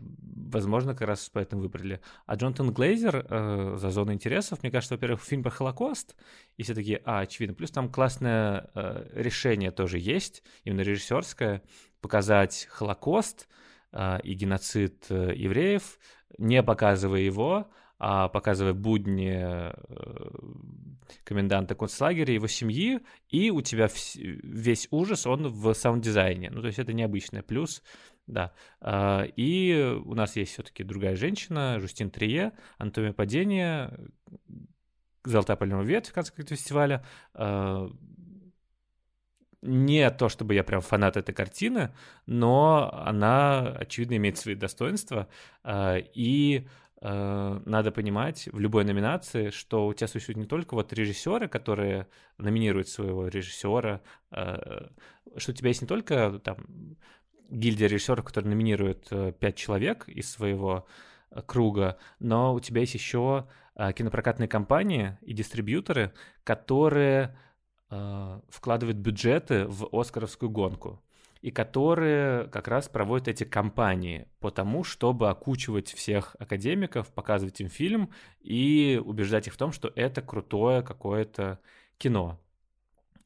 возможно, 0.46 0.94
как 0.94 1.08
раз 1.08 1.28
поэтому 1.32 1.62
выбрали. 1.62 2.00
А 2.26 2.36
Джонатан 2.36 2.72
Глейзер 2.72 3.26
э, 3.28 3.74
за 3.76 3.90
зону 3.90 4.12
интересов, 4.12 4.62
мне 4.62 4.70
кажется, 4.70 4.94
во-первых, 4.94 5.22
фильм 5.22 5.42
про 5.42 5.50
Холокост, 5.50 6.14
и 6.56 6.62
все 6.62 6.74
таки 6.74 7.00
а, 7.04 7.20
очевидно. 7.20 7.56
Плюс 7.56 7.72
там 7.72 7.90
классное 7.90 8.70
э, 8.74 9.08
решение 9.12 9.72
тоже 9.72 9.98
есть, 9.98 10.44
именно 10.64 10.82
режиссерское, 10.82 11.62
показать 12.00 12.68
Холокост 12.70 13.48
э, 13.90 14.20
и 14.22 14.34
геноцид 14.34 15.10
евреев, 15.10 15.98
не 16.38 16.62
показывая 16.62 17.20
его, 17.20 17.56
а 17.56 17.70
показывая 18.00 18.72
будни 18.72 19.34
э, 19.42 19.72
коменданта 21.24 21.74
концлагеря, 21.74 22.32
его 22.32 22.46
семьи, 22.46 23.00
и 23.28 23.50
у 23.50 23.60
тебя 23.60 23.88
весь 24.16 24.88
ужас, 24.90 25.26
он 25.26 25.48
в 25.48 25.74
саунд-дизайне. 25.74 26.50
Ну, 26.50 26.62
то 26.62 26.68
есть 26.68 26.78
это 26.78 26.92
необычный 26.92 27.42
плюс, 27.42 27.82
да. 28.26 28.52
А, 28.80 29.24
и 29.36 29.98
у 30.04 30.14
нас 30.14 30.36
есть 30.36 30.52
все-таки 30.52 30.82
другая 30.82 31.16
женщина, 31.16 31.78
Жустин 31.78 32.10
Трие, 32.10 32.52
«Анатомия 32.78 33.12
падения», 33.12 33.96
«Золотая 35.24 35.56
пальмовая 35.56 35.84
ветвь» 35.84 36.10
в 36.10 36.14
конце 36.14 36.32
фестиваля. 36.34 37.04
А, 37.34 37.90
не 39.62 40.10
то, 40.10 40.30
чтобы 40.30 40.54
я 40.54 40.64
прям 40.64 40.80
фанат 40.80 41.18
этой 41.18 41.34
картины, 41.34 41.92
но 42.24 42.90
она, 43.04 43.68
очевидно, 43.78 44.16
имеет 44.16 44.38
свои 44.38 44.54
достоинства. 44.54 45.28
А, 45.62 45.96
и 45.98 46.66
надо 47.02 47.92
понимать 47.92 48.48
в 48.52 48.58
любой 48.58 48.84
номинации, 48.84 49.48
что 49.48 49.86
у 49.86 49.94
тебя 49.94 50.06
существуют 50.06 50.36
не 50.36 50.44
только 50.44 50.74
вот 50.74 50.92
режиссеры, 50.92 51.48
которые 51.48 52.08
номинируют 52.36 52.88
своего 52.88 53.28
режиссера, 53.28 54.02
э, 54.30 54.88
что 55.36 55.52
у 55.52 55.54
тебя 55.54 55.68
есть 55.68 55.80
не 55.80 55.88
только 55.88 56.38
там 56.44 56.58
гильдия 57.48 57.88
режиссеров, 57.88 58.24
которые 58.24 58.50
номинируют 58.50 59.08
э, 59.10 59.32
пять 59.32 59.56
человек 59.56 60.08
из 60.08 60.30
своего 60.30 60.86
э, 61.30 61.40
круга, 61.40 61.98
но 62.18 62.52
у 62.52 62.60
тебя 62.60 62.82
есть 62.82 62.94
еще 62.94 63.48
э, 63.76 63.92
кинопрокатные 63.92 64.48
компании 64.48 65.16
и 65.22 65.32
дистрибьюторы, 65.32 66.12
которые 66.44 67.34
э, 67.90 68.40
вкладывают 68.50 68.98
бюджеты 68.98 69.64
в 69.66 69.88
Оскаровскую 69.90 70.50
гонку 70.50 71.02
и 71.42 71.50
которые 71.50 72.48
как 72.48 72.68
раз 72.68 72.88
проводят 72.88 73.28
эти 73.28 73.44
кампании 73.44 74.28
по 74.40 74.50
тому, 74.50 74.84
чтобы 74.84 75.30
окучивать 75.30 75.88
всех 75.88 76.36
академиков, 76.38 77.08
показывать 77.12 77.60
им 77.60 77.68
фильм 77.68 78.10
и 78.40 79.00
убеждать 79.02 79.46
их 79.46 79.54
в 79.54 79.56
том, 79.56 79.72
что 79.72 79.90
это 79.96 80.20
крутое 80.20 80.82
какое-то 80.82 81.58
кино. 81.96 82.38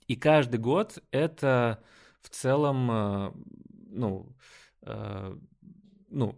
И 0.06 0.16
каждый 0.16 0.60
год 0.60 1.02
это 1.10 1.82
в 2.20 2.28
целом, 2.28 2.90
э, 2.90 3.32
ну, 3.90 4.36
э, 4.82 5.36
ну, 6.10 6.36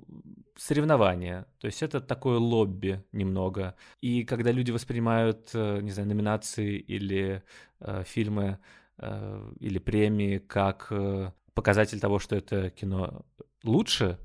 соревнования. 0.56 1.46
То 1.58 1.66
есть 1.66 1.82
это 1.82 2.00
такое 2.00 2.38
лобби 2.38 3.04
немного. 3.12 3.74
И 4.00 4.24
когда 4.24 4.50
люди 4.50 4.70
воспринимают, 4.70 5.50
э, 5.52 5.80
не 5.82 5.90
знаю, 5.90 6.08
номинации 6.08 6.78
или 6.78 7.42
э, 7.80 8.02
фильмы 8.04 8.58
или 9.60 9.78
премии 9.78 10.38
как 10.38 10.90
показатель 11.56 11.98
того, 11.98 12.18
что 12.20 12.36
это 12.36 12.70
кино 12.70 13.24
лучше 13.64 14.20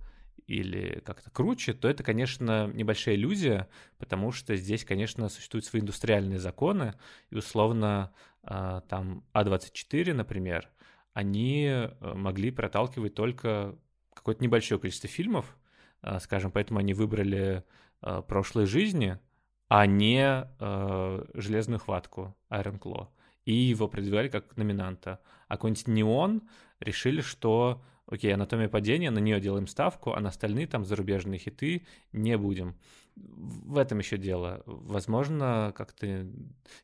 или 0.48 1.02
как-то 1.06 1.32
круче, 1.32 1.74
то 1.74 1.88
это, 1.88 2.04
конечно, 2.04 2.67
небольшая 2.67 3.15
иллюзия, 3.15 3.70
потому 3.98 4.34
что 4.34 4.56
здесь, 4.58 4.84
конечно, 4.84 5.30
существуют 5.30 5.65
свои 5.65 5.82
индустриальные 5.82 6.39
законы, 6.39 6.94
и 7.30 7.38
условно 7.38 8.13
а, 8.44 8.82
там 8.82 9.24
А24, 9.34 10.13
например, 10.13 10.70
они 11.13 11.67
э, 11.67 12.13
могли 12.13 12.52
проталкивать 12.52 13.15
только 13.15 13.78
какое-то 14.13 14.44
небольшое 14.44 14.80
количество 14.80 15.10
фильмов, 15.10 15.58
а, 16.02 16.20
скажем, 16.20 16.52
поэтому 16.52 16.80
они 16.80 16.94
выбрали 16.94 17.63
а, 18.02 18.22
«Прошлые 18.22 18.67
жизни», 18.67 19.20
а 19.70 19.86
не 19.86 20.50
«Железную 21.34 21.80
хватку» 21.80 22.36
Iron 22.50 22.78
Claw 22.78 23.08
и 23.45 23.54
его 23.54 23.88
продвигали 23.88 24.27
как 24.27 24.56
номинанта. 24.58 25.19
А 25.47 25.56
какой-нибудь 25.56 25.88
«Неон» 25.88 26.41
решили, 26.80 27.21
что 27.21 27.82
окей, 28.06 28.34
«Анатомия 28.34 28.69
падения», 28.69 29.12
на 29.12 29.19
нее 29.19 29.39
делаем 29.39 29.67
ставку, 29.67 30.13
а 30.13 30.19
на 30.19 30.30
остальные 30.30 30.67
там 30.67 30.86
зарубежные 30.86 31.39
хиты 31.39 31.86
не 32.12 32.38
будем. 32.38 32.75
В 33.15 33.77
этом 33.77 33.99
еще 33.99 34.17
дело. 34.17 34.63
Возможно, 34.65 35.73
как-то... 35.75 36.25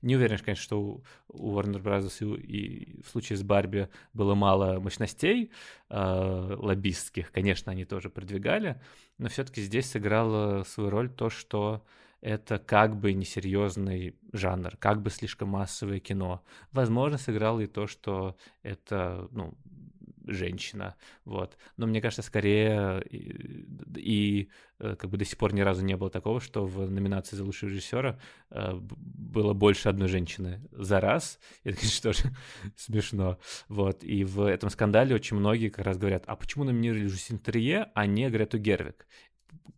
Не 0.02 0.16
уверен, 0.16 0.38
конечно, 0.38 0.64
что 0.64 1.02
у 1.30 1.58
Warner 1.58 1.82
Bros. 1.82 2.18
И, 2.20 2.98
и 2.98 3.02
в 3.02 3.10
случае 3.10 3.38
с 3.38 3.44
Барби 3.44 3.90
было 4.14 4.36
мало 4.36 4.80
мощностей 4.80 5.52
э, 5.90 6.56
лоббистских. 6.58 7.32
Конечно, 7.32 7.72
они 7.72 7.86
тоже 7.86 8.10
продвигали, 8.10 8.82
но 9.18 9.30
все-таки 9.30 9.62
здесь 9.62 9.90
сыграло 9.90 10.64
свою 10.64 10.90
роль 10.90 11.10
то, 11.10 11.30
что 11.30 11.86
это 12.22 12.58
как 12.60 12.98
бы 12.98 13.14
несерьезный 13.14 14.16
жанр, 14.34 14.76
как 14.78 15.02
бы 15.02 15.10
слишком 15.10 15.50
массовое 15.50 16.00
кино. 16.00 16.44
Возможно, 16.72 17.18
сыграло 17.18 17.62
и 17.62 17.68
то, 17.68 17.88
что 17.88 18.36
это, 18.64 19.28
ну, 19.32 19.58
женщина, 20.28 20.96
вот. 21.26 21.58
Но 21.78 21.88
мне 21.88 22.02
кажется, 22.02 22.22
скорее 22.22 23.02
и, 23.10 23.66
и 23.96 24.50
э, 24.80 24.96
как 24.96 25.10
бы 25.10 25.18
до 25.18 25.26
сих 25.26 25.38
пор 25.38 25.54
ни 25.54 25.62
разу 25.62 25.84
не 25.84 25.96
было 25.96 26.10
такого, 26.10 26.42
что 26.42 26.66
в 26.66 26.90
номинации 26.90 27.36
за 27.36 27.44
лучшего 27.44 27.70
режиссера 27.70 28.20
э, 28.50 28.74
было 28.80 29.54
больше 29.54 29.90
одной 29.90 30.08
женщины 30.08 30.62
за 30.72 31.00
раз. 31.00 31.40
Это, 31.64 31.78
конечно, 31.78 32.02
тоже 32.12 32.36
смешно. 32.76 33.40
Вот. 33.70 34.04
И 34.04 34.24
в 34.24 34.42
этом 34.42 34.70
скандале 34.70 35.16
очень 35.16 35.38
многие 35.38 35.70
как 35.70 35.86
раз 35.86 35.98
говорят, 35.98 36.24
а 36.28 36.36
почему 36.36 36.64
номинировали 36.66 37.08
Жюсин 37.08 37.40
Трие, 37.40 37.90
а 37.94 38.06
не 38.06 38.30
Грету 38.30 38.58
Гервик? 38.58 39.08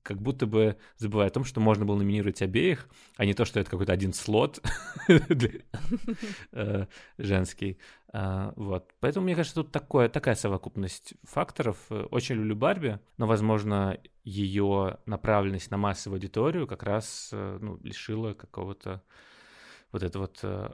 Как 0.04 0.21
будто 0.21 0.45
бы 0.45 0.78
забывая 0.97 1.28
о 1.28 1.32
том, 1.32 1.43
что 1.43 1.60
можно 1.60 1.86
было 1.86 1.97
номинировать 1.97 2.41
обеих, 2.41 2.88
а 3.17 3.25
не 3.25 3.34
то, 3.34 3.45
что 3.45 3.60
это 3.60 3.69
какой-то 3.69 3.93
один 3.93 4.13
слот 4.13 4.62
э, 6.52 6.86
женский. 7.17 7.78
А, 8.12 8.54
вот. 8.56 8.91
Поэтому, 8.99 9.25
мне 9.25 9.36
кажется, 9.36 9.62
тут 9.63 9.71
такое, 9.71 10.10
такая 10.10 10.36
совокупность 10.36 11.13
факторов. 11.23 11.78
Очень 11.89 12.36
люблю 12.36 12.56
Барби, 12.56 12.99
но, 13.17 13.28
возможно, 13.28 13.99
ее 14.23 14.97
направленность 15.06 15.71
на 15.71 15.78
массовую 15.78 16.17
аудиторию 16.17 16.67
как 16.67 16.84
раз 16.84 17.30
э, 17.32 17.58
ну, 17.62 17.80
лишила 17.84 18.34
какого-то 18.34 19.04
вот 19.91 20.04
этого 20.04 20.23
вот 20.23 20.39
э, 20.43 20.69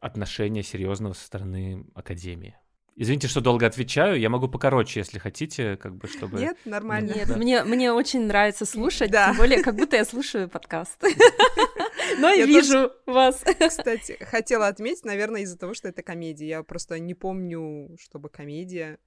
отношения 0.00 0.62
серьезного 0.62 1.12
со 1.12 1.24
стороны 1.26 1.86
Академии. 1.94 2.56
Извините, 2.96 3.26
что 3.26 3.40
долго 3.40 3.66
отвечаю. 3.66 4.20
Я 4.20 4.30
могу 4.30 4.48
покороче, 4.48 5.00
если 5.00 5.18
хотите, 5.18 5.76
как 5.76 5.96
бы, 5.96 6.06
чтобы... 6.06 6.38
Нет, 6.38 6.56
нормально. 6.64 7.12
Нет, 7.12 7.28
да. 7.28 7.36
мне, 7.36 7.64
мне 7.64 7.92
очень 7.92 8.26
нравится 8.26 8.64
слушать, 8.64 9.10
да. 9.10 9.28
тем 9.28 9.36
более, 9.36 9.62
как 9.62 9.74
будто 9.74 9.96
я 9.96 10.04
слушаю 10.04 10.48
подкаст. 10.48 11.02
Но 12.18 12.30
я 12.30 12.46
вижу 12.46 12.92
вас. 13.06 13.42
Кстати, 13.58 14.16
хотела 14.24 14.68
отметить, 14.68 15.04
наверное, 15.04 15.42
из-за 15.42 15.58
того, 15.58 15.74
что 15.74 15.88
это 15.88 16.02
комедия. 16.02 16.46
Я 16.46 16.62
просто 16.62 17.00
не 17.00 17.14
помню, 17.14 17.96
чтобы 18.00 18.28
комедия 18.28 18.98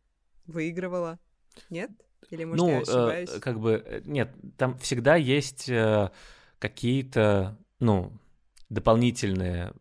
выигрывала. 0.45 1.17
Нет? 1.69 1.91
Или, 2.30 2.43
может, 2.43 2.65
ну, 2.65 2.69
я 2.69 2.80
э, 2.80 2.82
ошибаюсь? 2.82 3.30
как 3.39 3.60
бы, 3.60 3.84
э, 3.86 4.02
нет, 4.04 4.36
там 4.58 4.78
всегда 4.80 5.15
есть 5.15 5.69
э, 5.69 6.10
какие-то, 6.60 7.58
ну, 7.80 8.12
дополнительные 8.69 9.73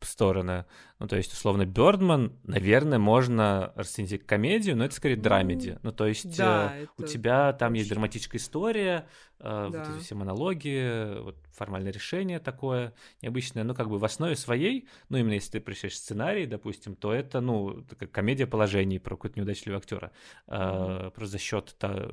стороны. 0.00 0.64
Ну, 0.98 1.08
то 1.08 1.16
есть, 1.16 1.32
условно, 1.32 1.66
Бёрдман, 1.66 2.38
наверное, 2.44 2.98
можно 2.98 3.72
расценить 3.76 4.10
как 4.12 4.24
комедию, 4.24 4.76
но 4.76 4.84
это 4.86 4.94
скорее 4.94 5.16
драмеди. 5.16 5.72
Ну, 5.82 5.90
ну 5.90 5.92
то 5.92 6.06
есть, 6.06 6.36
да, 6.38 6.74
э, 6.74 6.86
у 6.96 7.02
тебя 7.02 7.52
там 7.52 7.74
есть 7.74 7.90
драматическая 7.90 8.40
история, 8.40 9.06
э, 9.38 9.42
да. 9.42 9.66
вот 9.66 9.88
эти 9.90 10.02
все 10.02 10.14
монологи, 10.14 11.20
вот 11.20 11.36
формальное 11.52 11.92
решение 11.92 12.38
такое 12.38 12.94
необычное, 13.20 13.62
ну, 13.62 13.74
как 13.74 13.90
бы 13.90 13.98
в 13.98 14.04
основе 14.06 14.36
своей, 14.36 14.88
ну, 15.10 15.18
именно 15.18 15.34
если 15.34 15.52
ты 15.52 15.60
прочитаешь 15.60 15.98
сценарий, 15.98 16.46
допустим, 16.46 16.96
то 16.96 17.12
это, 17.12 17.42
ну, 17.42 17.82
такая 17.82 18.08
комедия 18.08 18.46
положений 18.46 19.00
про 19.00 19.16
какого-то 19.16 19.38
неудачливого 19.38 19.80
актера. 19.80 20.12
Mm-hmm. 20.46 21.08
Э, 21.08 21.10
просто 21.10 21.32
за 21.32 21.38
счет 21.38 21.76
там, 21.78 22.06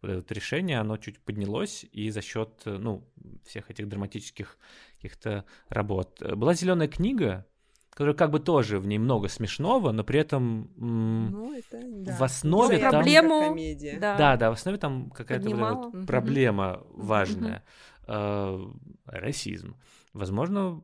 вот 0.00 0.10
этого 0.10 0.34
решения 0.34 0.80
оно 0.80 0.96
чуть 0.96 1.18
поднялось, 1.20 1.84
и 1.92 2.08
за 2.08 2.22
счет, 2.22 2.62
ну, 2.64 3.06
всех 3.44 3.70
этих 3.70 3.88
драматических 3.88 4.56
каких-то 4.96 5.44
работ. 5.68 6.22
Была 6.22 6.54
зеленая 6.54 6.88
книга, 6.88 7.46
которая 7.90 8.14
как 8.14 8.30
бы 8.30 8.40
тоже 8.40 8.78
в 8.78 8.86
ней 8.86 8.98
много 8.98 9.28
смешного, 9.28 9.92
но 9.92 10.04
при 10.04 10.20
этом 10.20 10.70
ну, 10.76 11.52
это, 11.52 11.80
да. 11.82 12.16
в 12.16 12.22
основе 12.22 12.78
там... 12.78 12.90
Проблему... 12.90 13.56
Да. 14.00 14.16
да, 14.16 14.36
да, 14.36 14.50
в 14.50 14.54
основе 14.54 14.78
там 14.78 15.10
какая-то 15.10 15.50
вот 15.50 15.94
вот 15.94 16.06
проблема 16.06 16.82
важная. 16.90 17.64
Э, 18.06 18.58
расизм. 19.04 19.76
Возможно, 20.12 20.82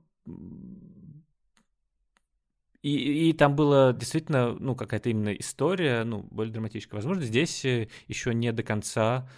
и, 2.83 3.31
и 3.31 3.33
там 3.33 3.57
была 3.57 3.93
действительно, 3.93 4.55
ну, 4.55 4.77
какая-то 4.77 5.11
именно 5.11 5.31
история, 5.31 6.05
ну, 6.05 6.23
более 6.31 6.53
драматическая. 6.53 6.99
Возможно, 6.99 7.25
здесь 7.25 7.65
э, 7.65 7.89
еще 8.07 8.33
не 8.33 8.53
до 8.53 8.63
конца 8.63 9.29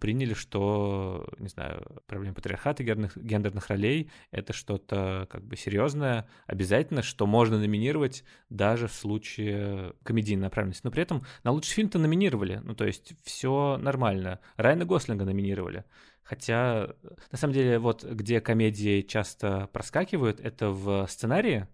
приняли, 0.00 0.34
что, 0.34 1.28
не 1.38 1.48
знаю, 1.48 2.02
проблема 2.06 2.34
патриархата, 2.34 2.82
гендерных, 2.82 3.16
гендерных 3.16 3.68
ролей— 3.68 4.10
это 4.30 4.52
что-то 4.52 5.28
как 5.30 5.44
бы 5.44 5.56
серьезное, 5.56 6.28
обязательно, 6.46 7.02
что 7.02 7.26
можно 7.26 7.58
номинировать 7.58 8.24
даже 8.48 8.88
в 8.88 8.92
случае 8.92 9.94
комедийной 10.02 10.42
направленности. 10.42 10.84
Но 10.84 10.90
при 10.90 11.02
этом 11.02 11.24
на 11.44 11.52
лучший 11.52 11.74
фильм-то 11.74 11.98
номинировали, 11.98 12.60
ну, 12.64 12.74
то 12.74 12.84
есть 12.84 13.12
все 13.22 13.76
нормально. 13.80 14.40
Райана 14.56 14.84
Гослинга 14.84 15.24
номинировали. 15.24 15.84
Хотя, 16.22 16.94
на 17.32 17.38
самом 17.38 17.54
деле, 17.54 17.78
вот 17.78 18.04
где 18.04 18.40
комедии 18.40 19.02
часто 19.02 19.68
проскакивают, 19.72 20.40
это 20.40 20.70
в 20.70 21.06
сценарии, 21.08 21.66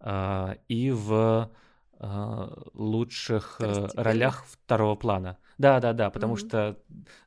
а, 0.00 0.56
и 0.68 0.90
в 0.90 1.50
а, 1.98 2.62
лучших 2.74 3.56
э, 3.60 3.88
ролях 3.94 4.44
второго 4.46 4.94
плана. 4.94 5.38
Да, 5.58 5.80
да, 5.80 5.92
да, 5.92 6.10
потому 6.10 6.34
mm-hmm. 6.34 6.48
что 6.48 6.78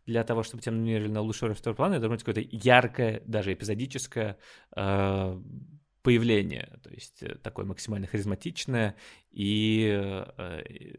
для 0.05 0.23
того, 0.23 0.43
чтобы 0.43 0.61
тебя 0.61 0.73
номинировали 0.73 1.11
на 1.11 1.21
лучшую 1.21 1.49
роль 1.49 1.55
второго 1.55 1.77
плана, 1.77 1.93
это 1.93 2.01
должно 2.01 2.15
быть 2.15 2.23
какое-то 2.23 2.49
яркое, 2.55 3.21
даже 3.25 3.53
эпизодическое 3.53 4.37
э, 4.75 5.41
появление, 6.07 6.79
то 6.83 6.89
есть 6.89 7.21
э, 7.21 7.35
такое 7.35 7.65
максимально 7.65 8.07
харизматичное 8.07 8.95
и 9.29 9.89
э, 9.93 10.93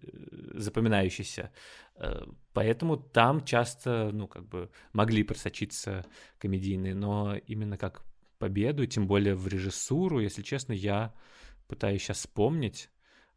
запоминающееся. 0.52 1.50
Э, 1.96 2.24
поэтому 2.52 2.98
там 2.98 3.44
часто, 3.44 4.10
ну, 4.12 4.28
как 4.28 4.46
бы 4.46 4.70
могли 4.92 5.22
просочиться 5.22 6.04
комедийные, 6.38 6.94
но 6.94 7.36
именно 7.46 7.78
как 7.78 8.04
победу, 8.38 8.86
тем 8.86 9.06
более 9.06 9.34
в 9.34 9.48
режиссуру, 9.48 10.20
если 10.20 10.42
честно, 10.42 10.74
я 10.74 11.14
пытаюсь 11.68 12.02
сейчас 12.02 12.18
вспомнить. 12.18 12.90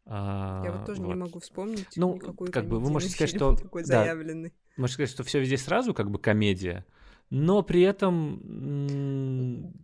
А, 0.04 0.62
Я 0.64 0.72
вот 0.72 0.86
тоже 0.86 1.00
вот. 1.00 1.08
не 1.08 1.14
могу 1.14 1.38
вспомнить. 1.40 1.96
Ну, 1.96 2.18
как 2.18 2.66
бы 2.66 2.80
вы 2.80 2.90
можете 2.92 3.14
сказать, 3.14 3.34
что 3.34 3.54
такой 3.54 3.84
заявленный. 3.84 4.50
Да, 4.50 4.54
можете 4.76 4.94
сказать, 4.94 5.10
что 5.10 5.24
все 5.24 5.40
везде 5.40 5.56
сразу 5.56 5.94
как 5.94 6.10
бы 6.10 6.18
комедия, 6.18 6.84
но 7.30 7.62
при 7.62 7.82
этом 7.82 8.40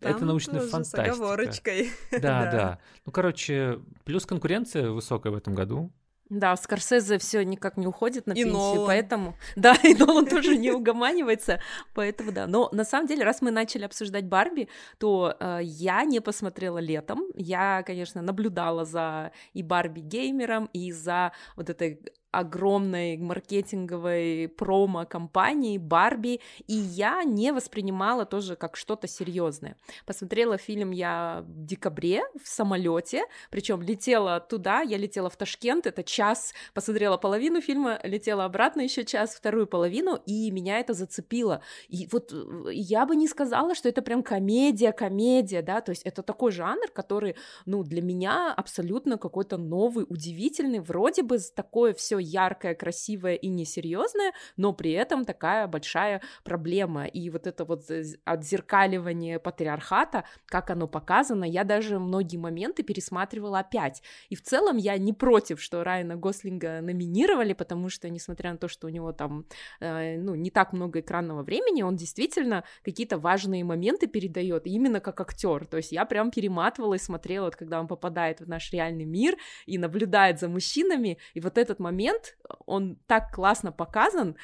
Там 0.01 0.11
это 0.11 0.25
научная 0.25 0.61
фантастика. 0.61 1.15
С 1.15 1.19
оговорочкой. 1.19 1.91
Да, 2.11 2.19
да, 2.19 2.51
да. 2.51 2.79
Ну, 3.07 3.13
короче, 3.13 3.81
плюс 4.05 4.27
конкуренция 4.27 4.91
высокая 4.91 5.33
в 5.33 5.37
этом 5.37 5.55
году. 5.55 5.93
Да, 6.31 6.57
Скорсезе 6.57 7.19
все 7.19 7.43
никак 7.45 7.77
не 7.77 7.87
уходит 7.87 8.27
на 8.27 8.33
и 8.33 8.45
пенсию, 8.45 8.53
Нолан. 8.53 8.87
поэтому... 8.87 9.35
Да, 9.57 9.75
и 9.83 9.95
Нолан 9.95 10.27
тоже 10.27 10.57
не 10.57 10.71
угоманивается, 10.71 11.61
поэтому 11.95 12.33
да. 12.33 12.47
Но 12.47 12.69
на 12.73 12.85
самом 12.85 13.07
деле, 13.07 13.25
раз 13.25 13.41
мы 13.41 13.51
начали 13.51 13.85
обсуждать 13.85 14.25
Барби, 14.27 14.69
то 14.99 15.37
э, 15.41 15.61
я 15.63 16.05
не 16.05 16.21
посмотрела 16.21 16.79
летом. 16.79 17.25
Я, 17.35 17.83
конечно, 17.87 18.23
наблюдала 18.23 18.85
за 18.85 19.33
и 19.55 19.63
Барби 19.63 20.01
геймером, 20.01 20.69
и 20.73 20.93
за 20.93 21.33
вот 21.57 21.71
этой 21.71 22.01
огромной 22.31 23.17
маркетинговой 23.17 24.49
промо-компании 24.49 25.79
Барби, 25.79 26.41
и 26.67 26.75
я 26.75 27.25
не 27.25 27.53
воспринимала 27.53 28.27
тоже 28.27 28.57
как 28.57 28.77
что-то 28.77 29.09
серьезное. 29.09 29.77
Посмотрела 30.05 30.59
фильм 30.59 30.91
я 30.91 31.45
в 31.47 31.65
декабре 31.65 32.23
в 32.43 32.47
самолете, 32.49 33.25
причем 33.51 33.81
летела 33.83 34.41
туда, 34.41 34.83
я 34.83 34.99
летела 34.99 35.31
в 35.31 35.37
Ташкент, 35.37 35.87
это 35.87 36.03
час, 36.03 36.53
посмотрела 36.75 37.17
половину 37.17 37.61
фильма, 37.61 37.99
летела 38.03 38.45
обратно 38.45 38.83
еще 38.83 39.05
час, 39.05 39.35
вторую 39.35 39.67
половину, 39.67 40.19
и 40.27 40.51
меня 40.51 40.81
это 40.81 40.93
зацепило. 40.93 41.63
И 41.89 42.09
вот 42.13 42.33
э, 42.33 42.73
я 42.73 43.07
бы 43.07 43.17
не 43.17 43.27
сказала, 43.27 43.75
что 43.75 43.89
это 43.89 44.03
прям 44.03 44.23
комедия, 44.23 44.93
комедия, 44.93 45.63
да, 45.63 45.81
то 45.81 45.91
есть 45.91 46.03
это 46.03 46.23
такой 46.23 46.53
жанр, 46.53 46.91
который, 46.93 47.37
ну, 47.65 47.83
для 47.83 48.03
меня 48.03 48.53
абсолютно 48.53 49.17
какой-то 49.17 49.57
новый, 49.57 50.05
удивительный, 50.09 50.81
вроде 50.81 51.23
бы 51.23 51.39
такое 51.55 51.95
все 51.95 52.18
яркое, 52.19 52.75
красивое 52.75 53.35
и 53.35 53.49
несерьезное, 53.49 54.33
но 54.57 54.73
при 54.73 54.93
этом 54.93 55.25
такая 55.25 55.67
большая 55.67 56.23
проблема. 56.45 57.07
И 57.07 57.31
вот 57.31 57.47
это 57.47 57.65
вот 57.65 57.85
отзеркаливание 58.25 59.39
патриархата, 59.39 60.25
как 60.47 60.71
оно 60.71 60.89
показано, 60.89 61.45
я 61.45 61.65
даже 61.65 61.99
многие 61.99 62.37
моменты 62.37 62.83
пересматривала 62.83 63.61
опять. 63.61 64.03
И 64.29 64.37
в 64.37 64.43
целом 64.43 64.77
я 64.77 64.97
не 64.99 65.13
против, 65.13 65.61
что 65.61 65.85
Райана 65.85 66.17
Гослинга 66.17 66.81
номинировали, 66.81 67.53
потому 67.53 67.89
что, 67.89 68.09
несмотря 68.09 68.53
на 68.53 68.59
то, 68.59 68.69
что 68.69 68.87
у 68.87 68.91
него 68.91 69.13
там, 69.13 69.45
э, 69.81 70.19
ну, 70.19 70.35
не 70.35 70.51
так 70.51 70.73
много 70.73 71.01
экранного 71.01 71.43
времени, 71.43 71.83
он 71.83 71.97
действительно 71.97 72.65
какие-то 72.85 73.19
важные 73.19 73.65
моменты 73.65 74.07
передает, 74.07 74.67
именно 74.67 75.01
как 75.01 75.21
актер. 75.21 75.67
То 75.67 75.77
есть 75.77 75.93
я 75.93 76.05
прям 76.05 76.31
перематывала 76.31 76.95
и 76.95 76.99
смотрела, 76.99 77.47
вот, 77.47 77.57
когда 77.57 77.81
он 77.81 77.89
попадает 77.89 78.41
в 78.41 78.49
наш 78.49 78.73
реальный 78.73 79.05
мир 79.05 79.37
и 79.67 79.79
наблюдает 79.79 80.41
за 80.41 80.49
мужчинами, 80.49 81.19
и 81.35 81.41
вот 81.41 81.59
этот 81.59 81.79
момент 81.79 82.08
момент, 82.09 82.37
он 82.67 82.97
так 83.07 83.33
классно 83.33 83.73
показан, 83.73 84.37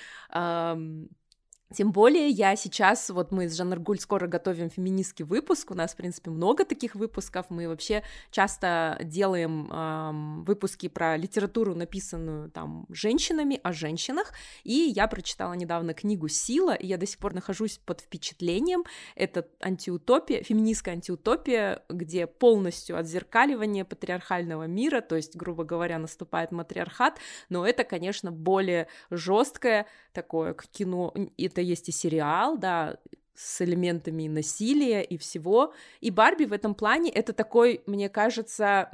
тем 1.74 1.92
более 1.92 2.28
я 2.28 2.56
сейчас, 2.56 3.10
вот 3.10 3.32
мы 3.32 3.48
с 3.48 3.56
Жанр 3.56 3.78
Гуль 3.80 3.98
скоро 3.98 4.26
готовим 4.26 4.70
феминистский 4.70 5.24
выпуск, 5.24 5.70
у 5.70 5.74
нас, 5.74 5.92
в 5.92 5.96
принципе, 5.96 6.30
много 6.30 6.64
таких 6.64 6.94
выпусков, 6.94 7.46
мы 7.50 7.68
вообще 7.68 8.02
часто 8.30 8.98
делаем 9.02 9.70
эм, 9.70 10.44
выпуски 10.44 10.88
про 10.88 11.16
литературу, 11.16 11.74
написанную 11.74 12.50
там 12.50 12.86
женщинами, 12.88 13.60
о 13.62 13.72
женщинах, 13.72 14.32
и 14.62 14.72
я 14.72 15.08
прочитала 15.08 15.52
недавно 15.54 15.94
книгу 15.94 16.28
«Сила», 16.28 16.74
и 16.74 16.86
я 16.86 16.96
до 16.96 17.06
сих 17.06 17.18
пор 17.18 17.34
нахожусь 17.34 17.78
под 17.84 18.00
впечатлением, 18.00 18.84
это 19.16 19.46
антиутопия, 19.60 20.42
феминистская 20.42 20.94
антиутопия, 20.94 21.82
где 21.88 22.26
полностью 22.26 22.96
отзеркаливание 22.96 23.84
патриархального 23.84 24.64
мира, 24.64 25.00
то 25.00 25.16
есть, 25.16 25.36
грубо 25.36 25.64
говоря, 25.64 25.98
наступает 25.98 26.52
матриархат, 26.52 27.18
но 27.48 27.66
это, 27.66 27.84
конечно, 27.84 28.30
более 28.30 28.86
жесткое 29.10 29.86
такое 30.14 30.56
кино, 30.72 31.12
это 31.36 31.60
есть 31.60 31.90
и 31.90 31.92
сериал, 31.92 32.56
да, 32.56 32.96
с 33.34 33.60
элементами 33.60 34.28
насилия 34.28 35.02
и 35.02 35.18
всего. 35.18 35.74
И 36.00 36.10
Барби 36.10 36.44
в 36.44 36.52
этом 36.52 36.74
плане 36.74 37.10
это 37.10 37.32
такой, 37.32 37.82
мне 37.86 38.08
кажется, 38.08 38.88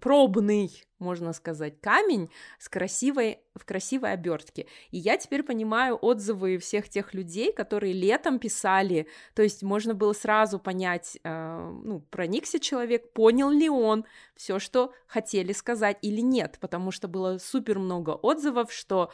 пробный 0.00 0.84
можно 0.98 1.32
сказать, 1.32 1.80
камень 1.80 2.30
с 2.58 2.68
красивой, 2.68 3.40
в 3.54 3.64
красивой 3.64 4.12
обертке. 4.12 4.66
И 4.90 4.98
я 4.98 5.16
теперь 5.16 5.42
понимаю 5.42 5.98
отзывы 6.00 6.58
всех 6.58 6.88
тех 6.88 7.14
людей, 7.14 7.52
которые 7.52 7.92
летом 7.92 8.38
писали, 8.38 9.06
то 9.34 9.42
есть 9.42 9.62
можно 9.62 9.94
было 9.94 10.12
сразу 10.12 10.58
понять, 10.58 11.18
э, 11.22 11.70
ну, 11.84 12.00
проникся 12.10 12.58
человек, 12.58 13.12
понял 13.12 13.50
ли 13.50 13.68
он 13.68 14.04
все, 14.36 14.58
что 14.58 14.92
хотели 15.06 15.52
сказать 15.52 15.98
или 16.02 16.20
нет, 16.20 16.58
потому 16.60 16.90
что 16.90 17.08
было 17.08 17.38
супер 17.38 17.78
много 17.78 18.10
отзывов, 18.10 18.72
что 18.72 19.10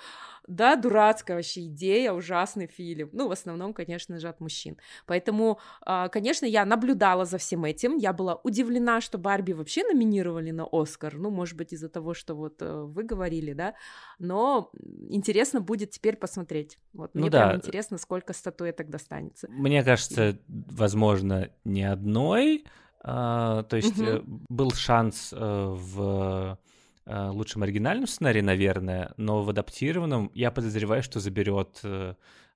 да, 0.48 0.76
дурацкая 0.76 1.36
вообще 1.36 1.66
идея, 1.66 2.12
ужасный 2.12 2.66
фильм. 2.66 3.10
Ну, 3.12 3.28
в 3.28 3.32
основном, 3.32 3.72
конечно 3.72 4.18
же, 4.18 4.28
от 4.28 4.40
мужчин. 4.40 4.76
Поэтому, 5.06 5.60
э, 5.86 6.08
конечно, 6.10 6.46
я 6.46 6.64
наблюдала 6.64 7.24
за 7.24 7.38
всем 7.38 7.64
этим, 7.64 7.96
я 7.96 8.12
была 8.12 8.40
удивлена, 8.42 9.00
что 9.00 9.18
Барби 9.18 9.52
вообще 9.52 9.84
номинировали 9.84 10.50
на 10.50 10.66
Оскар, 10.70 11.14
ну, 11.14 11.30
может 11.30 11.56
быть, 11.56 11.71
из-за 11.72 11.88
того, 11.88 12.14
что 12.14 12.34
вот 12.34 12.60
э, 12.60 12.82
вы 12.82 13.04
говорили, 13.04 13.52
да, 13.52 13.74
но 14.18 14.70
интересно 15.08 15.60
будет 15.60 15.90
теперь 15.90 16.16
посмотреть. 16.16 16.78
Вот 16.92 17.14
ну 17.14 17.22
мне 17.22 17.30
да. 17.30 17.48
прям 17.48 17.56
интересно, 17.56 17.98
сколько 17.98 18.32
статуэток 18.32 18.90
достанется. 18.90 19.48
Мне 19.50 19.82
кажется, 19.82 20.38
возможно, 20.48 21.50
не 21.64 21.84
одной, 21.84 22.64
а, 23.00 23.64
то 23.64 23.76
есть 23.76 23.98
угу. 23.98 24.22
был 24.48 24.70
шанс 24.72 25.32
э, 25.32 25.36
в 25.38 26.58
лучшем 27.04 27.64
оригинальном 27.64 28.06
сценарии, 28.06 28.42
наверное, 28.42 29.12
но 29.16 29.42
в 29.42 29.50
адаптированном 29.50 30.30
я 30.34 30.52
подозреваю, 30.52 31.02
что 31.02 31.18
заберет 31.18 31.82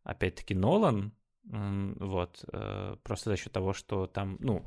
опять-таки 0.05 0.55
Нолан, 0.55 1.13
вот, 1.43 2.45
просто 3.03 3.31
за 3.31 3.37
счет 3.37 3.53
того, 3.53 3.73
что 3.73 4.07
там, 4.07 4.37
ну, 4.39 4.65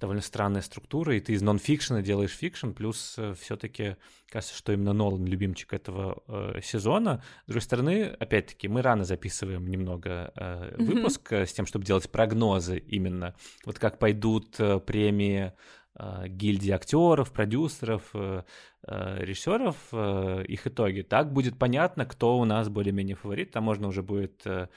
довольно 0.00 0.22
странная 0.22 0.62
структура, 0.62 1.16
и 1.16 1.20
ты 1.20 1.34
из 1.34 1.42
нон-фикшена 1.42 2.02
делаешь 2.02 2.32
fiction, 2.32 2.70
плюс 2.70 3.14
э, 3.18 3.34
все-таки 3.38 3.96
кажется, 4.30 4.56
что 4.56 4.72
именно 4.72 4.92
Нолан 4.92 5.26
любимчик 5.26 5.72
этого 5.72 6.22
э, 6.26 6.60
сезона. 6.62 7.22
С 7.44 7.46
другой 7.46 7.62
стороны, 7.62 8.04
опять-таки, 8.18 8.68
мы 8.68 8.82
рано 8.82 9.04
записываем 9.04 9.66
немного 9.66 10.32
э, 10.34 10.76
выпуск 10.78 11.32
mm-hmm. 11.32 11.46
с 11.46 11.52
тем, 11.52 11.66
чтобы 11.66 11.84
делать 11.84 12.10
прогнозы 12.10 12.78
именно. 12.78 13.34
Вот 13.66 13.78
как 13.78 13.98
пойдут 13.98 14.58
э, 14.58 14.80
премии 14.80 15.52
гильдии 15.98 16.70
актеров, 16.70 17.32
продюсеров, 17.32 18.10
э, 18.14 18.42
э, 18.86 19.16
режиссеров, 19.20 19.76
э, 19.92 20.44
их 20.46 20.66
итоги. 20.66 21.02
Так 21.02 21.32
будет 21.32 21.58
понятно, 21.58 22.06
кто 22.06 22.38
у 22.38 22.44
нас 22.44 22.68
более-менее 22.68 23.16
фаворит. 23.16 23.50
Там 23.50 23.64
можно 23.64 23.88
уже 23.88 24.02
будет 24.02 24.46
э, 24.46 24.68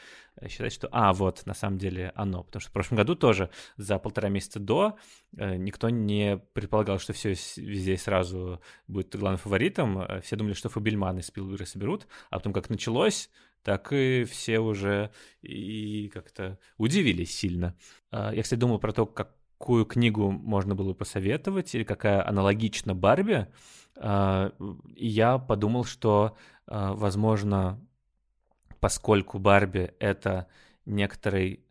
считать, 0.47 0.73
что, 0.73 0.89
а, 0.91 1.13
вот, 1.13 1.45
на 1.45 1.53
самом 1.53 1.77
деле 1.77 2.11
оно. 2.15 2.43
Потому 2.43 2.61
что 2.61 2.71
в 2.71 2.73
прошлом 2.73 2.97
году 2.97 3.15
тоже 3.15 3.49
за 3.77 3.99
полтора 3.99 4.29
месяца 4.29 4.59
до 4.59 4.97
э, 5.37 5.55
никто 5.55 5.89
не 5.89 6.37
предполагал, 6.53 6.99
что 6.99 7.13
все 7.13 7.29
везде 7.57 7.95
сразу 7.97 8.61
будет 8.87 9.15
главным 9.15 9.37
фаворитом. 9.39 9.99
Э, 9.99 10.21
все 10.21 10.35
думали, 10.35 10.53
что 10.53 10.69
Фабельман 10.69 11.19
и 11.19 11.21
Спилберга 11.21 11.65
соберут, 11.65 12.07
а 12.31 12.37
потом 12.37 12.53
как 12.53 12.69
началось, 12.69 13.29
так 13.61 13.93
и 13.93 14.25
все 14.25 14.59
уже 14.59 15.11
и 15.41 16.09
как-то 16.09 16.59
удивились 16.77 17.33
сильно. 17.37 17.77
Э, 18.11 18.31
я, 18.33 18.43
кстати, 18.43 18.59
думал 18.59 18.79
про 18.79 18.91
то, 18.91 19.05
какую 19.63 19.85
книгу 19.85 20.29
можно 20.29 20.75
было 20.75 20.93
посоветовать 20.93 21.73
или 21.73 21.85
какая 21.85 22.27
аналогична 22.27 22.93
Барби. 22.93 23.47
И 23.97 25.07
я 25.07 25.37
подумал, 25.37 25.85
что, 25.85 26.35
возможно, 26.67 27.79
поскольку 28.81 29.39
Барби— 29.39 29.93
это 29.99 30.47
некоторый 30.85 31.63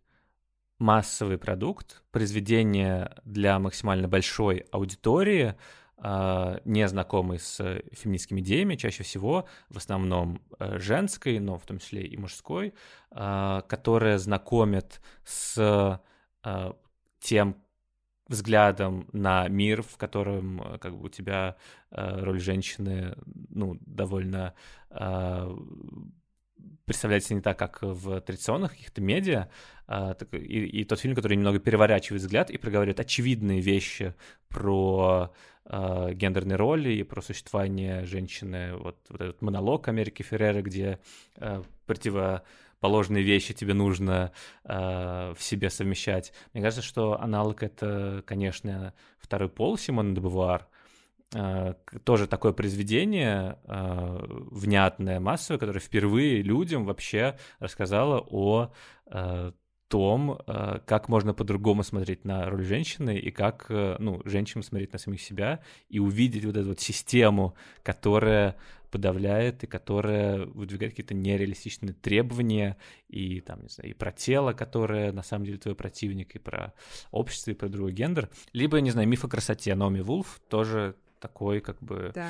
массовый 0.78 1.36
продукт, 1.36 2.02
произведение 2.12 3.14
для 3.26 3.58
максимально 3.58 4.08
большой 4.08 4.64
аудитории, 4.72 5.54
а, 5.98 6.62
не 6.64 6.88
знакомый 6.88 7.38
с 7.38 7.82
феминистскими 7.92 8.40
идеями, 8.40 8.76
чаще 8.76 9.04
всего, 9.04 9.46
в 9.68 9.76
основном 9.76 10.40
э, 10.58 10.78
женской, 10.78 11.38
но 11.38 11.58
в 11.58 11.66
том 11.66 11.78
числе 11.78 12.02
и 12.04 12.16
мужской, 12.16 12.74
а, 13.10 13.60
которая 13.68 14.18
знакомит 14.18 15.00
с 15.24 16.00
а, 16.42 16.76
тем 17.20 17.61
взглядом 18.32 19.06
на 19.12 19.48
мир, 19.48 19.82
в 19.82 19.96
котором 19.96 20.60
э, 20.62 20.78
как 20.78 20.96
бы 20.96 21.06
у 21.06 21.08
тебя 21.08 21.56
э, 21.90 22.20
роль 22.20 22.40
женщины 22.40 23.16
ну 23.50 23.78
довольно 23.80 24.54
представляется 26.84 27.34
не 27.34 27.40
так, 27.40 27.58
как 27.58 27.78
в 27.82 28.20
традиционных 28.20 28.72
каких-то 28.72 29.00
медиа, 29.00 29.48
а, 29.86 30.14
так, 30.14 30.32
и, 30.34 30.66
и 30.66 30.84
тот 30.84 31.00
фильм, 31.00 31.14
который 31.14 31.36
немного 31.36 31.58
переворачивает 31.58 32.22
взгляд 32.22 32.50
и 32.50 32.58
проговаривает 32.58 33.00
очевидные 33.00 33.60
вещи 33.60 34.14
про 34.48 35.32
а, 35.64 36.12
гендерные 36.12 36.56
роли 36.56 36.92
и 36.92 37.02
про 37.02 37.22
существование 37.22 38.04
женщины, 38.04 38.76
вот, 38.76 38.98
вот 39.08 39.20
этот 39.20 39.42
монолог 39.42 39.88
Америки 39.88 40.22
Феррера, 40.22 40.62
где 40.62 40.98
а, 41.36 41.62
противоположные 42.82 43.22
вещи 43.22 43.54
тебе 43.54 43.74
нужно 43.74 44.32
а, 44.64 45.34
в 45.34 45.42
себе 45.42 45.70
совмещать. 45.70 46.32
Мне 46.52 46.62
кажется, 46.62 46.82
что 46.82 47.20
аналог 47.20 47.62
это, 47.62 48.22
конечно, 48.26 48.92
второй 49.18 49.48
пол 49.48 49.78
Симона 49.78 50.14
де 50.14 50.20
Э, 51.34 51.74
тоже 52.04 52.26
такое 52.26 52.52
произведение 52.52 53.56
э, 53.64 54.18
внятное, 54.50 55.18
массовое, 55.18 55.58
которое 55.58 55.80
впервые 55.80 56.42
людям 56.42 56.84
вообще 56.84 57.38
рассказало 57.58 58.22
о 58.30 58.70
э, 59.06 59.52
том, 59.88 60.38
э, 60.46 60.80
как 60.84 61.08
можно 61.08 61.32
по-другому 61.32 61.84
смотреть 61.84 62.26
на 62.26 62.50
роль 62.50 62.64
женщины 62.64 63.18
и 63.18 63.30
как, 63.30 63.66
э, 63.70 63.96
ну, 63.98 64.20
женщинам 64.26 64.62
смотреть 64.62 64.92
на 64.92 64.98
самих 64.98 65.22
себя 65.22 65.60
и 65.88 66.00
увидеть 66.00 66.44
вот 66.44 66.56
эту 66.56 66.68
вот 66.68 66.80
систему, 66.80 67.54
которая 67.82 68.56
подавляет 68.92 69.64
и 69.64 69.66
которая 69.66 70.46
выдвигает 70.46 70.92
какие-то 70.92 71.14
нереалистичные 71.14 71.94
требования 71.94 72.76
и 73.08 73.40
там, 73.40 73.62
не 73.62 73.68
знаю, 73.68 73.90
и 73.90 73.94
про 73.94 74.12
тело, 74.12 74.52
которое 74.52 75.10
на 75.12 75.22
самом 75.22 75.46
деле 75.46 75.58
твой 75.58 75.74
противник, 75.74 76.36
и 76.36 76.38
про 76.38 76.74
общество, 77.10 77.50
и 77.50 77.54
про 77.54 77.68
другой 77.68 77.92
гендер. 77.92 78.28
Либо, 78.52 78.80
не 78.80 78.90
знаю, 78.90 79.08
миф 79.08 79.24
о 79.24 79.28
красоте 79.28 79.74
Номи 79.74 80.00
Вулф 80.00 80.40
тоже 80.48 80.94
такой 81.22 81.60
как 81.60 81.80
бы 81.80 82.10
да. 82.14 82.28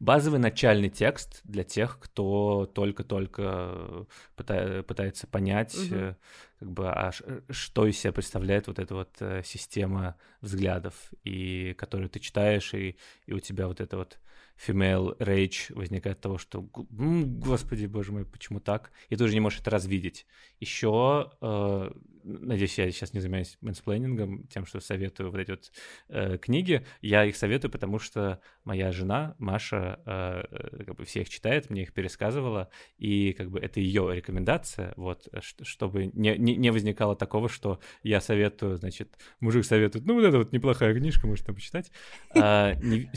базовый 0.00 0.40
начальный 0.40 0.88
текст 0.88 1.42
для 1.44 1.64
тех, 1.64 1.98
кто 2.00 2.66
только-только 2.74 4.06
пыта- 4.36 4.82
пытается 4.82 5.26
понять, 5.26 5.76
угу. 5.76 6.16
как 6.58 6.70
бы, 6.70 6.90
а 6.90 7.12
что 7.50 7.86
из 7.86 7.98
себя 7.98 8.12
представляет 8.12 8.68
вот 8.68 8.78
эта 8.78 8.94
вот 8.94 9.10
э, 9.20 9.42
система 9.44 10.16
взглядов, 10.40 10.94
и 11.24 11.74
которую 11.74 12.08
ты 12.08 12.20
читаешь, 12.20 12.72
и, 12.72 12.96
и 13.26 13.34
у 13.34 13.38
тебя 13.38 13.68
вот 13.68 13.82
это 13.82 13.98
вот 13.98 14.18
female 14.56 15.16
rage 15.18 15.74
возникает 15.74 16.16
от 16.16 16.22
того, 16.22 16.38
что, 16.38 16.62
господи, 16.62 17.86
боже 17.86 18.12
мой, 18.12 18.24
почему 18.24 18.60
так? 18.60 18.92
И 19.08 19.16
ты 19.16 19.24
уже 19.24 19.34
не 19.34 19.40
можешь 19.40 19.60
это 19.60 19.70
развидеть. 19.70 20.26
Еще, 20.60 21.30
э, 21.40 21.90
надеюсь, 22.24 22.78
я 22.78 22.90
сейчас 22.90 23.12
не 23.12 23.20
занимаюсь 23.20 23.58
мэнсплейнингом, 23.60 24.46
тем, 24.46 24.66
что 24.66 24.80
советую 24.80 25.30
вот 25.30 25.38
эти 25.38 25.50
вот 25.50 25.72
э, 26.08 26.38
книги. 26.38 26.86
Я 27.02 27.24
их 27.24 27.36
советую, 27.36 27.70
потому 27.70 27.98
что 27.98 28.40
моя 28.64 28.92
жена, 28.92 29.34
Маша, 29.38 30.00
э, 30.06 30.44
э 30.50 30.84
как 30.84 30.96
бы 30.96 31.04
все 31.04 31.22
их 31.22 31.28
читает, 31.28 31.70
мне 31.70 31.82
их 31.82 31.92
пересказывала, 31.92 32.70
и 32.98 33.32
как 33.32 33.50
бы 33.50 33.58
это 33.58 33.80
ее 33.80 34.10
рекомендация, 34.14 34.92
вот, 34.96 35.28
чтобы 35.62 36.06
не, 36.06 36.36
не, 36.36 36.56
не 36.56 36.70
возникало 36.70 37.16
такого, 37.16 37.48
что 37.48 37.80
я 38.02 38.20
советую, 38.20 38.76
значит, 38.76 39.18
мужик 39.40 39.64
советует, 39.64 40.06
ну 40.06 40.14
вот 40.14 40.24
это 40.24 40.38
вот 40.38 40.52
неплохая 40.52 40.94
книжка, 40.94 41.26
можешь 41.26 41.44
там 41.44 41.54
почитать. 41.54 41.90
А, 42.34 42.74
не... 42.74 43.10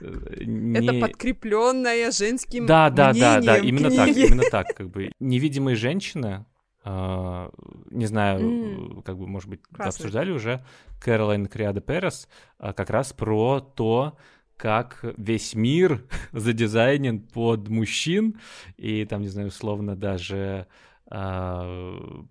Это 0.74 1.00
подкрепленная 1.00 2.10
женским 2.10 2.66
да, 2.66 2.90
да, 2.90 3.12
да, 3.12 3.40
да, 3.40 3.58
именно 3.58 3.88
книги. 3.88 3.96
так, 3.96 4.16
именно 4.16 4.42
так, 4.50 4.74
как 4.74 4.90
бы 4.90 5.12
невидимые 5.20 5.76
женщины, 5.76 6.44
Uh, 6.84 7.52
не 7.90 8.06
знаю, 8.06 8.40
mm. 8.40 9.02
как 9.02 9.18
бы, 9.18 9.26
может 9.26 9.50
быть, 9.50 9.60
Красный. 9.74 9.88
обсуждали 9.88 10.30
уже, 10.30 10.64
Кэролайн 11.00 11.46
Криада 11.46 11.82
Перес, 11.82 12.28
uh, 12.60 12.72
как 12.72 12.88
раз 12.88 13.12
про 13.12 13.60
то, 13.60 14.16
как 14.56 15.04
весь 15.18 15.54
мир 15.54 16.06
задизайнен 16.32 17.20
под 17.20 17.68
мужчин, 17.68 18.40
и 18.78 19.04
там, 19.04 19.20
не 19.22 19.28
знаю, 19.28 19.48
условно 19.48 19.96
даже 19.96 20.66
uh, 21.10 22.26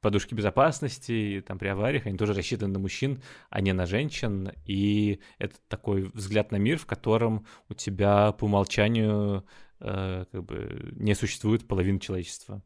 подушки 0.00 0.34
безопасности, 0.34 1.44
там 1.46 1.58
при 1.58 1.68
авариях, 1.68 2.06
они 2.06 2.16
тоже 2.16 2.34
рассчитаны 2.34 2.72
на 2.72 2.78
мужчин, 2.78 3.22
а 3.50 3.60
не 3.60 3.72
на 3.72 3.86
женщин, 3.86 4.52
и 4.64 5.20
это 5.38 5.56
такой 5.68 6.10
взгляд 6.14 6.52
на 6.52 6.56
мир, 6.56 6.78
в 6.78 6.86
котором 6.86 7.46
у 7.68 7.74
тебя 7.74 8.32
по 8.32 8.44
умолчанию 8.44 9.44
э, 9.80 10.24
как 10.30 10.44
бы 10.44 10.92
не 10.96 11.14
существует 11.14 11.66
половины 11.66 11.98
человечества. 11.98 12.62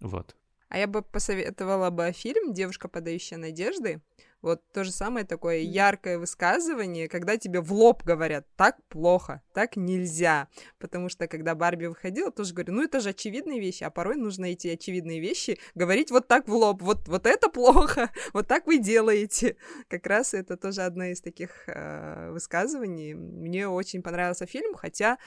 Вот. 0.00 0.37
А 0.68 0.78
я 0.78 0.86
бы 0.86 1.02
посоветовала 1.02 1.90
бы 1.90 2.12
фильм 2.12 2.52
«Девушка, 2.52 2.88
подающая 2.88 3.38
надежды». 3.38 4.00
Вот 4.40 4.62
то 4.72 4.84
же 4.84 4.92
самое 4.92 5.26
такое 5.26 5.58
яркое 5.58 6.16
высказывание, 6.16 7.08
когда 7.08 7.36
тебе 7.36 7.60
в 7.60 7.72
лоб 7.72 8.04
говорят, 8.04 8.46
так 8.56 8.76
плохо, 8.88 9.42
так 9.52 9.74
нельзя. 9.76 10.46
Потому 10.78 11.08
что 11.08 11.26
когда 11.26 11.56
Барби 11.56 11.86
выходила, 11.86 12.30
тоже 12.30 12.54
говорю, 12.54 12.74
ну 12.74 12.84
это 12.84 13.00
же 13.00 13.08
очевидные 13.08 13.58
вещи, 13.58 13.82
а 13.82 13.90
порой 13.90 14.14
нужно 14.14 14.44
эти 14.44 14.68
очевидные 14.68 15.18
вещи 15.18 15.58
говорить 15.74 16.12
вот 16.12 16.28
так 16.28 16.46
в 16.46 16.54
лоб, 16.54 16.82
вот, 16.82 17.08
вот 17.08 17.26
это 17.26 17.48
плохо, 17.48 18.10
вот 18.32 18.46
так 18.46 18.68
вы 18.68 18.78
делаете. 18.78 19.56
Как 19.88 20.06
раз 20.06 20.34
это 20.34 20.56
тоже 20.56 20.82
одно 20.82 21.06
из 21.06 21.20
таких 21.20 21.50
э, 21.66 22.30
высказываний. 22.30 23.14
Мне 23.14 23.66
очень 23.66 24.02
понравился 24.02 24.46
фильм, 24.46 24.74
хотя 24.76 25.18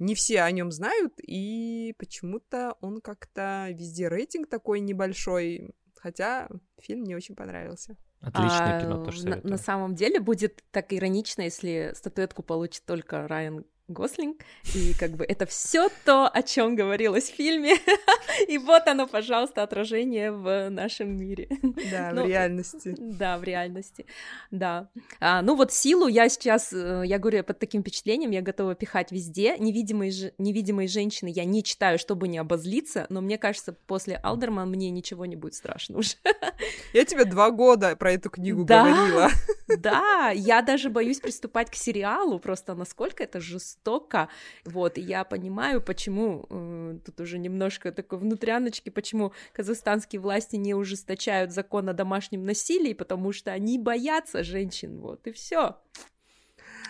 не 0.00 0.14
все 0.14 0.40
о 0.40 0.50
нем 0.50 0.72
знают, 0.72 1.14
и 1.18 1.94
почему-то 1.98 2.74
он 2.80 3.00
как-то 3.00 3.68
везде 3.70 4.08
рейтинг 4.08 4.48
такой 4.48 4.80
небольшой, 4.80 5.74
хотя 5.94 6.48
фильм 6.80 7.02
мне 7.02 7.14
очень 7.14 7.36
понравился. 7.36 7.96
Отличное 8.20 8.78
а, 8.78 8.80
кино 8.80 9.04
тоже 9.04 9.28
на, 9.28 9.40
на 9.42 9.56
самом 9.56 9.94
деле 9.94 10.20
будет 10.20 10.64
так 10.72 10.92
иронично, 10.92 11.42
если 11.42 11.92
статуэтку 11.94 12.42
получит 12.42 12.84
только 12.84 13.28
Райан 13.28 13.64
Гослинг, 13.90 14.42
и 14.74 14.94
как 14.98 15.12
бы 15.12 15.24
это 15.24 15.46
все 15.46 15.88
то, 16.04 16.28
о 16.28 16.42
чем 16.42 16.76
говорилось 16.76 17.30
в 17.30 17.34
фильме, 17.34 17.74
и 18.48 18.58
вот 18.58 18.86
оно, 18.86 19.06
пожалуйста, 19.06 19.62
отражение 19.62 20.32
в 20.32 20.70
нашем 20.70 21.16
мире. 21.16 21.48
Да, 21.90 22.10
ну, 22.12 22.24
в 22.24 22.28
реальности. 22.28 22.94
Да, 22.98 23.38
в 23.38 23.44
реальности, 23.44 24.06
да. 24.50 24.88
А, 25.20 25.42
ну 25.42 25.56
вот 25.56 25.72
силу 25.72 26.06
я 26.06 26.28
сейчас, 26.28 26.72
э, 26.72 27.02
я 27.04 27.18
говорю, 27.18 27.44
под 27.44 27.58
таким 27.58 27.82
впечатлением 27.82 28.30
я 28.30 28.42
готова 28.42 28.74
пихать 28.74 29.12
везде. 29.12 29.56
Невидимые, 29.58 30.32
невидимые 30.38 30.88
женщины 30.88 31.28
я 31.28 31.44
не 31.44 31.62
читаю, 31.62 31.98
чтобы 31.98 32.28
не 32.28 32.38
обозлиться, 32.38 33.06
но 33.08 33.20
мне 33.20 33.38
кажется, 33.38 33.72
после 33.86 34.16
Алдерман 34.16 34.70
мне 34.70 34.90
ничего 34.90 35.26
не 35.26 35.36
будет 35.36 35.54
страшно 35.54 35.98
уже. 35.98 36.14
Я 36.92 37.04
тебе 37.04 37.24
два 37.24 37.50
года 37.50 37.96
про 37.96 38.12
эту 38.12 38.30
книгу 38.30 38.64
да, 38.64 38.84
говорила. 38.84 39.28
Да, 39.78 40.30
я 40.34 40.62
даже 40.62 40.90
боюсь 40.90 41.20
приступать 41.20 41.70
к 41.70 41.76
сериалу, 41.76 42.40
просто 42.40 42.74
насколько 42.74 43.22
это 43.22 43.40
жестоко 43.40 43.79
жестоко, 43.80 44.28
вот, 44.64 44.98
и 44.98 45.00
я 45.00 45.24
понимаю, 45.24 45.80
почему, 45.80 46.46
э, 46.50 46.98
тут 47.04 47.20
уже 47.20 47.38
немножко 47.38 47.92
такой 47.92 48.18
внутряночки, 48.18 48.90
почему 48.90 49.32
казахстанские 49.52 50.20
власти 50.20 50.56
не 50.56 50.74
ужесточают 50.74 51.52
закон 51.52 51.88
о 51.88 51.92
домашнем 51.92 52.44
насилии, 52.44 52.92
потому 52.94 53.32
что 53.32 53.52
они 53.52 53.78
боятся 53.78 54.42
женщин, 54.42 54.98
вот, 55.00 55.26
и 55.26 55.32
все. 55.32 55.76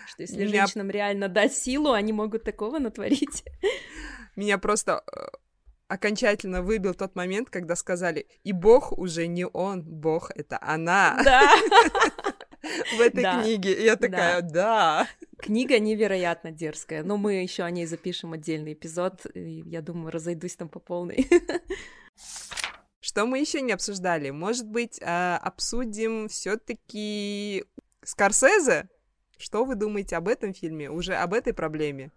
Что 0.07 0.23
если 0.23 0.45
Меня... 0.45 0.65
женщинам 0.65 0.89
реально 0.89 1.29
дать 1.29 1.53
силу, 1.53 1.93
они 1.93 2.11
могут 2.13 2.43
такого 2.43 2.79
натворить. 2.79 3.43
Меня 4.35 4.57
просто 4.57 5.03
э, 5.07 5.27
окончательно 5.87 6.61
выбил 6.61 6.93
тот 6.93 7.15
момент, 7.15 7.49
когда 7.49 7.75
сказали, 7.75 8.27
и 8.43 8.51
Бог 8.51 8.91
уже 8.97 9.27
не 9.27 9.45
он, 9.45 9.83
Бог 9.83 10.31
это 10.35 10.57
она. 10.61 11.21
Да. 11.23 11.51
В 12.97 13.01
этой 13.01 13.23
книге. 13.23 13.73
И 13.73 13.83
я 13.83 13.95
такая, 13.95 14.41
да. 14.41 15.07
Книга 15.37 15.79
невероятно 15.79 16.51
дерзкая, 16.51 17.03
но 17.03 17.17
мы 17.17 17.41
еще 17.41 17.63
о 17.63 17.71
ней 17.71 17.85
запишем 17.85 18.33
отдельный 18.33 18.73
эпизод, 18.73 19.25
и 19.33 19.63
я 19.65 19.81
думаю, 19.81 20.11
разойдусь 20.11 20.55
там 20.55 20.69
по 20.69 20.79
полной. 20.79 21.27
Что 22.99 23.25
мы 23.25 23.39
еще 23.39 23.61
не 23.61 23.71
обсуждали? 23.71 24.29
Может 24.29 24.67
быть, 24.67 24.99
а, 25.03 25.37
обсудим 25.41 26.27
все-таки 26.29 27.65
Скорсезе? 28.03 28.89
Что 29.37 29.65
вы 29.65 29.73
думаете 29.73 30.15
об 30.15 30.27
этом 30.27 30.53
фильме, 30.53 30.91
уже 30.91 31.15
об 31.15 31.33
этой 31.33 31.53
проблеме? 31.53 32.11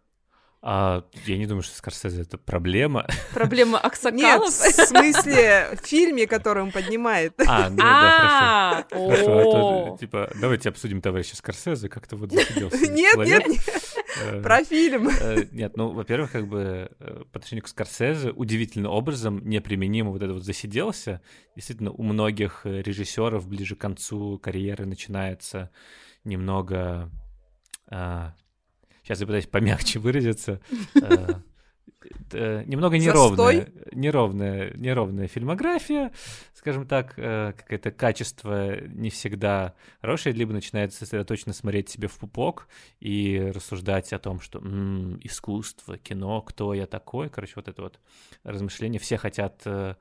А, 0.66 1.04
я 1.26 1.36
не 1.36 1.46
думаю, 1.46 1.62
что 1.62 1.76
Скорсезе 1.76 2.22
это 2.22 2.38
проблема. 2.38 3.06
Проблема 3.34 3.78
Аксакалов? 3.78 4.44
Нет, 4.44 4.74
в 4.74 4.86
смысле, 4.86 5.76
в 5.78 5.86
фильме, 5.86 6.26
который 6.26 6.62
он 6.62 6.72
поднимает. 6.72 7.34
А, 7.46 7.68
ну 7.68 7.76
да, 7.76 8.86
хорошо. 8.88 9.04
А, 9.04 9.10
хорошо, 9.10 9.94
а 9.94 9.98
типа, 9.98 10.32
давайте 10.40 10.70
обсудим 10.70 11.02
товарища 11.02 11.36
Скорсезе, 11.36 11.90
как-то 11.90 12.16
вот 12.16 12.32
засиделся. 12.32 12.90
Нет, 12.90 13.16
нет, 13.18 13.46
нет, 13.46 13.60
э, 14.22 14.40
про 14.40 14.64
фильм. 14.64 15.08
Э, 15.08 15.44
нет, 15.52 15.76
ну, 15.76 15.90
во-первых, 15.90 16.32
как 16.32 16.48
бы 16.48 16.90
э, 16.98 17.24
по 17.30 17.38
отношению 17.38 17.64
к 17.64 17.68
Скорсезе 17.68 18.30
удивительным 18.30 18.90
образом 18.90 19.46
неприменимо 19.46 20.10
вот 20.12 20.22
это 20.22 20.32
вот 20.32 20.44
засиделся. 20.44 21.20
Действительно, 21.54 21.90
у 21.90 22.02
многих 22.02 22.62
режиссеров 22.64 23.46
ближе 23.46 23.76
к 23.76 23.80
концу 23.80 24.38
карьеры 24.38 24.86
начинается 24.86 25.70
немного 26.24 27.10
а, 27.88 28.34
сейчас 29.04 29.20
я 29.20 29.26
пытаюсь 29.26 29.46
помягче 29.46 29.98
выразиться, 30.00 30.60
э, 32.32 32.64
немного 32.64 32.98
неровная, 32.98 33.68
неровная, 33.92 34.72
неровная 34.74 35.28
фильмография, 35.28 36.12
скажем 36.54 36.86
так, 36.86 37.14
э, 37.16 37.52
какое-то 37.56 37.90
качество 37.90 38.80
не 38.80 39.10
всегда 39.10 39.74
хорошее, 40.00 40.34
либо 40.34 40.52
начинает 40.52 40.92
сосредоточенно 40.92 41.52
смотреть 41.52 41.90
себе 41.90 42.08
в 42.08 42.18
пупок 42.18 42.68
и 43.00 43.52
рассуждать 43.54 44.12
о 44.12 44.18
том, 44.18 44.40
что 44.40 44.58
м-м, 44.58 45.20
искусство, 45.22 45.98
кино, 45.98 46.40
кто 46.42 46.74
я 46.74 46.86
такой, 46.86 47.28
короче, 47.28 47.52
вот 47.56 47.68
это 47.68 47.82
вот 47.82 48.00
размышление. 48.42 49.00
Все 49.00 49.16
хотят 49.16 49.62
э, 49.66 49.94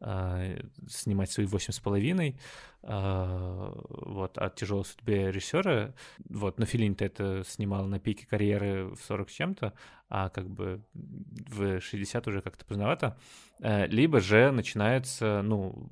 снимать 0.00 1.30
свои 1.30 1.46
восемь 1.46 1.72
с 1.72 1.78
половиной, 1.78 2.38
а, 2.82 3.72
вот, 3.88 4.38
о 4.38 4.48
тяжелой 4.48 4.86
судьбе 4.86 5.30
режиссера, 5.30 5.92
вот, 6.30 6.58
но 6.58 6.64
Филин-то 6.64 7.04
это 7.04 7.42
снимал 7.46 7.86
на 7.86 8.00
пике 8.00 8.26
карьеры 8.26 8.86
в 8.94 9.00
40 9.00 9.28
с 9.28 9.32
чем-то, 9.32 9.74
а 10.08 10.30
как 10.30 10.48
бы 10.48 10.82
в 10.94 11.80
60 11.80 12.26
уже 12.28 12.40
как-то 12.40 12.64
поздновато, 12.64 13.18
э, 13.60 13.86
либо 13.88 14.20
же 14.20 14.50
начинается, 14.50 15.42
ну, 15.42 15.90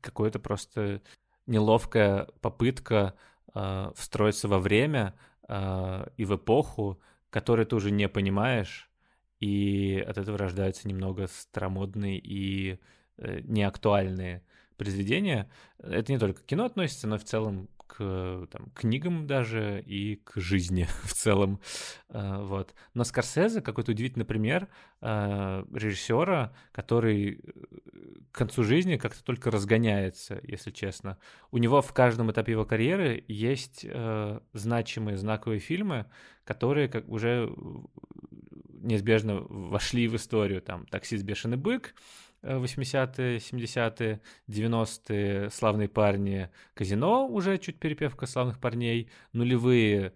какое-то 0.00 0.40
просто 0.40 1.02
неловкая 1.46 2.26
попытка 2.40 3.14
э, 3.54 3.92
встроиться 3.94 4.48
во 4.48 4.58
время 4.58 5.14
и 6.16 6.24
в 6.24 6.34
эпоху, 6.34 7.00
которую 7.30 7.66
ты 7.66 7.76
уже 7.76 7.92
не 7.92 8.08
понимаешь, 8.08 8.90
и 9.40 9.98
от 10.06 10.18
этого 10.18 10.38
рождаются 10.38 10.88
немного 10.88 11.26
старомодные 11.26 12.18
и 12.18 12.78
э, 13.18 13.40
неактуальные 13.42 14.42
произведения. 14.76 15.50
Это 15.78 16.12
не 16.12 16.18
только 16.18 16.42
к 16.42 16.46
кино 16.46 16.64
относится, 16.64 17.06
но 17.06 17.18
в 17.18 17.24
целом 17.24 17.68
к 17.86 18.46
там, 18.50 18.70
книгам 18.74 19.26
даже 19.26 19.80
и 19.86 20.16
к 20.16 20.38
жизни 20.40 20.86
в 21.04 21.12
целом. 21.12 21.60
Uh, 22.08 22.44
вот. 22.44 22.74
Но 22.94 23.04
Скорсезе 23.04 23.60
какой-то 23.60 23.92
удивительный 23.92 24.24
пример 24.24 24.68
uh, 25.00 25.66
режиссера, 25.76 26.52
который 26.72 27.40
к 28.32 28.38
концу 28.38 28.64
жизни 28.64 28.96
как-то 28.96 29.24
только 29.24 29.50
разгоняется, 29.50 30.40
если 30.42 30.70
честно. 30.70 31.18
У 31.50 31.58
него 31.58 31.80
в 31.80 31.92
каждом 31.92 32.30
этапе 32.30 32.52
его 32.52 32.66
карьеры 32.66 33.24
есть 33.28 33.86
значимые, 34.52 35.16
знаковые 35.16 35.58
фильмы, 35.58 36.06
которые 36.44 36.88
как 36.88 37.08
уже 37.08 37.50
неизбежно 38.86 39.40
вошли 39.40 40.08
в 40.08 40.16
историю. 40.16 40.62
Там 40.62 40.86
«Таксист. 40.86 41.24
Бешеный 41.24 41.56
бык», 41.56 41.94
80-е, 42.42 43.38
70-е, 43.38 44.20
90-е 44.48 45.50
«Славные 45.50 45.88
парни», 45.88 46.48
«Казино», 46.74 47.26
уже 47.26 47.58
чуть 47.58 47.78
перепевка 47.78 48.26
«Славных 48.26 48.60
парней», 48.60 49.10
нулевые 49.32 50.12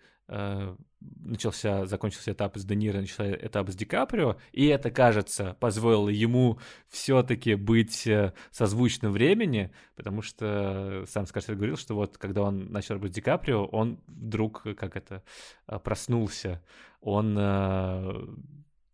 начался, 1.00 1.86
закончился 1.86 2.32
этап 2.32 2.56
с 2.56 2.64
Де 2.64 2.74
Ниро, 2.74 3.00
начался 3.00 3.32
этап 3.32 3.70
с 3.70 3.74
Ди 3.74 3.84
Каприо, 3.84 4.36
и 4.52 4.66
это, 4.66 4.90
кажется, 4.90 5.56
позволило 5.60 6.08
ему 6.08 6.58
все-таки 6.88 7.54
быть 7.54 8.06
э, 8.06 8.32
созвучным 8.50 9.12
времени, 9.12 9.72
потому 9.96 10.22
что 10.22 11.04
сам 11.08 11.26
Скорсезе 11.26 11.54
говорил, 11.54 11.76
что 11.76 11.94
вот 11.94 12.18
когда 12.18 12.42
он 12.42 12.70
начал 12.70 12.94
работать 12.94 13.12
с 13.12 13.16
Ди 13.16 13.22
Каприо, 13.22 13.64
он 13.64 14.00
вдруг, 14.06 14.62
как 14.76 14.96
это, 14.96 15.22
э, 15.66 15.78
проснулся, 15.78 16.62
он 17.00 17.36
э, 17.38 18.26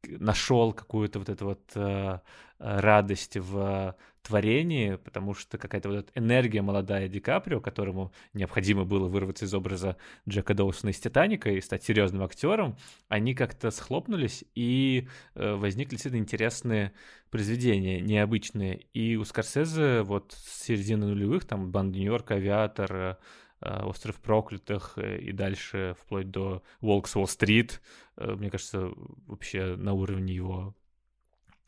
нашел 0.05 0.73
какую-то 0.73 1.19
вот 1.19 1.29
эту 1.29 1.45
вот 1.45 1.63
э, 1.75 2.21
радость 2.59 3.37
в 3.37 3.97
творении, 4.27 4.97
потому 4.97 5.35
что 5.35 5.59
какая-то 5.59 5.89
вот 5.89 6.11
энергия 6.15 6.63
молодая 6.63 7.09
Ди 7.09 7.21
Каприо, 7.21 7.61
которому 7.61 8.13
необходимо 8.35 8.85
было 8.85 9.09
вырваться 9.09 9.45
из 9.45 9.55
образа 9.55 9.97
Джека 10.29 10.55
Доусона 10.55 10.91
из 10.91 10.99
«Титаника» 10.99 11.51
и 11.51 11.61
стать 11.61 11.85
серьезным 11.85 12.23
актером, 12.23 12.77
они 13.09 13.35
как-то 13.35 13.71
схлопнулись, 13.71 14.45
и 14.55 15.09
э, 15.35 15.55
возникли 15.55 15.97
действительно 15.97 16.21
интересные 16.21 16.93
произведения, 17.31 18.01
необычные. 18.01 18.87
И 18.93 19.17
у 19.17 19.25
Скорсезе 19.25 20.03
вот 20.03 20.33
с 20.33 20.65
середины 20.65 21.07
нулевых, 21.07 21.45
там 21.45 21.71
«Банда 21.71 21.99
Нью-Йорк», 21.99 22.31
«Авиатор», 22.31 23.19
Э, 23.61 23.85
«Остров 23.85 24.21
проклятых» 24.21 24.95
э, 24.97 25.19
и 25.19 25.33
дальше 25.33 25.97
вплоть 26.01 26.31
до 26.31 26.63
«Волк 26.81 27.09
с 27.09 27.17
Уолл-стрит», 27.17 27.81
мне 28.17 28.51
кажется, 28.51 28.91
вообще 29.27 29.77
на 29.77 29.93
уровне 29.93 30.35
его 30.35 30.75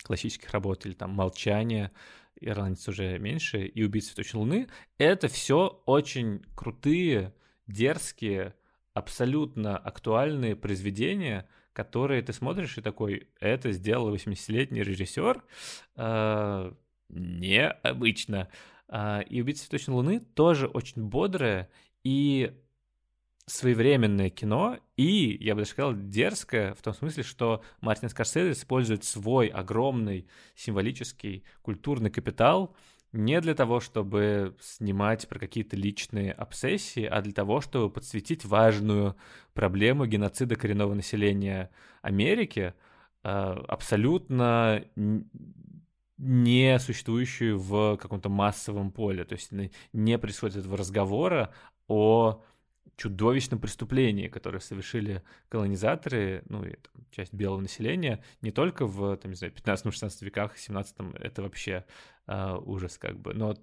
классических 0.03 0.51
работ, 0.51 0.87
или 0.87 0.95
там 0.95 1.11
«Молчание», 1.11 1.91
«Ирландец 2.41 2.87
уже 2.89 3.19
меньше» 3.19 3.67
и 3.67 3.85
«Убийца 3.85 4.09
цветочной 4.09 4.41
луны». 4.41 4.69
Это 4.99 5.29
все 5.29 5.83
очень 5.87 6.43
крутые, 6.55 7.35
дерзкие, 7.67 8.55
абсолютно 8.95 9.77
актуальные 9.77 10.57
произведения, 10.57 11.49
которые 11.73 12.23
ты 12.23 12.33
смотришь 12.33 12.79
и 12.79 12.83
такой, 12.83 13.29
это 13.41 13.71
сделал 13.73 14.13
80-летний 14.15 14.83
режиссер, 14.83 15.43
э, 15.97 16.73
необычно. 17.09 18.49
А, 18.89 19.21
и 19.21 19.41
«Убийца 19.41 19.65
цветочной 19.65 19.95
луны» 19.95 20.21
тоже 20.21 20.67
очень 20.67 21.05
бодрое 21.05 21.71
и 22.03 22.53
своевременное 23.49 24.29
кино, 24.31 24.79
и, 24.97 25.37
я 25.41 25.55
бы 25.55 25.63
даже 25.63 25.71
сказал, 25.71 25.95
дерзкое, 25.97 26.75
в 26.75 26.83
том 26.83 26.95
смысле, 26.95 27.23
что 27.23 27.63
Мартин 27.81 28.11
Скорсезе 28.11 28.53
использует 28.53 29.05
свой 29.05 29.47
огромный 29.47 30.29
символический 30.55 31.45
культурный 31.63 32.11
капитал 32.11 32.77
не 33.13 33.41
для 33.41 33.55
того, 33.55 33.81
чтобы 33.81 34.55
снимать 34.61 35.27
про 35.29 35.39
какие-то 35.39 35.77
личные 35.77 36.31
обсессии, 36.31 37.05
а 37.05 37.23
для 37.23 37.33
того, 37.33 37.63
чтобы 37.63 37.91
подсветить 37.91 38.45
важную 38.45 39.17
проблему 39.55 40.05
геноцида 40.05 40.57
коренного 40.57 40.93
населения 40.93 41.71
Америки, 42.03 42.75
а, 43.23 43.65
абсолютно 43.67 44.85
не 46.19 46.79
существующую 46.81 47.59
в 47.59 47.97
каком-то 47.97 48.29
массовом 48.29 48.93
поле. 48.93 49.25
То 49.25 49.37
есть 49.37 49.53
не 49.95 50.19
происходит 50.19 50.59
этого 50.59 50.77
разговора 50.77 51.55
о 51.87 52.43
чудовищном 52.97 53.61
преступлении, 53.61 54.29
которое 54.29 54.61
совершили 54.61 55.23
колонизаторы, 55.49 56.43
ну 56.49 56.65
и 56.65 56.77
там, 56.77 57.05
часть 57.11 57.33
белого 57.33 57.61
населения, 57.61 58.23
не 58.43 58.51
только 58.51 58.87
в, 58.87 59.17
там, 59.17 59.31
не 59.31 59.37
знаю, 59.37 59.53
15-16 59.53 60.25
веках, 60.25 60.57
17 60.57 60.97
это 61.21 61.43
вообще 61.43 61.85
э, 62.27 62.57
ужас 62.65 62.99
как 62.99 63.19
бы, 63.19 63.35
но 63.35 63.57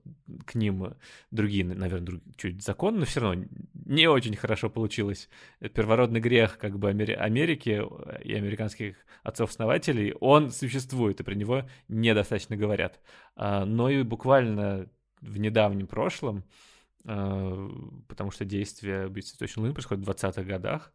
к 0.45 0.55
ним 0.55 0.95
другие, 1.32 1.65
наверное, 1.65 2.05
друг, 2.05 2.21
чуть 2.38 2.63
закон, 2.63 2.99
но 2.99 3.05
все 3.05 3.21
равно 3.21 3.45
не 3.86 4.07
очень 4.07 4.36
хорошо 4.36 4.69
получилось. 4.69 5.30
Первородный 5.59 6.19
грех 6.19 6.57
как 6.57 6.78
бы 6.80 6.89
Амери- 6.89 7.15
Америки 7.15 7.84
и 8.23 8.34
американских 8.34 8.97
отцов-основателей, 9.23 10.13
он 10.19 10.51
существует, 10.51 11.19
и 11.19 11.23
про 11.23 11.36
него 11.36 11.67
недостаточно 11.88 12.55
говорят. 12.55 12.99
А, 13.36 13.65
но 13.65 13.89
и 13.89 14.03
буквально 14.03 14.89
в 15.21 15.38
недавнем 15.38 15.88
прошлом 15.88 16.43
потому 17.06 18.32
что 18.32 18.45
действие 18.45 19.08
«Убийцы 19.08 19.32
цветочной 19.32 19.62
луны» 19.62 19.74
происходит 19.74 20.06
в 20.06 20.10
20-х 20.10 20.43
годах 20.43 20.91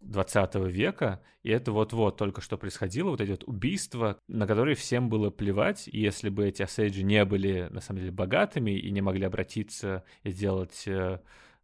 20 0.00 0.54
века, 0.66 1.20
и 1.42 1.50
это 1.50 1.72
вот-вот 1.72 2.16
только 2.16 2.40
что 2.40 2.56
происходило, 2.56 3.10
вот 3.10 3.20
эти 3.20 3.30
вот 3.30 3.44
убийства, 3.44 4.18
на 4.28 4.46
которые 4.46 4.76
всем 4.76 5.08
было 5.08 5.30
плевать, 5.30 5.88
и 5.88 5.98
если 6.00 6.28
бы 6.28 6.46
эти 6.46 6.62
осейджи 6.62 7.02
не 7.02 7.24
были, 7.24 7.68
на 7.70 7.80
самом 7.80 8.00
деле, 8.00 8.12
богатыми 8.12 8.70
и 8.70 8.90
не 8.90 9.00
могли 9.00 9.24
обратиться 9.24 10.04
и 10.22 10.30
сделать 10.30 10.84
э, 10.86 11.20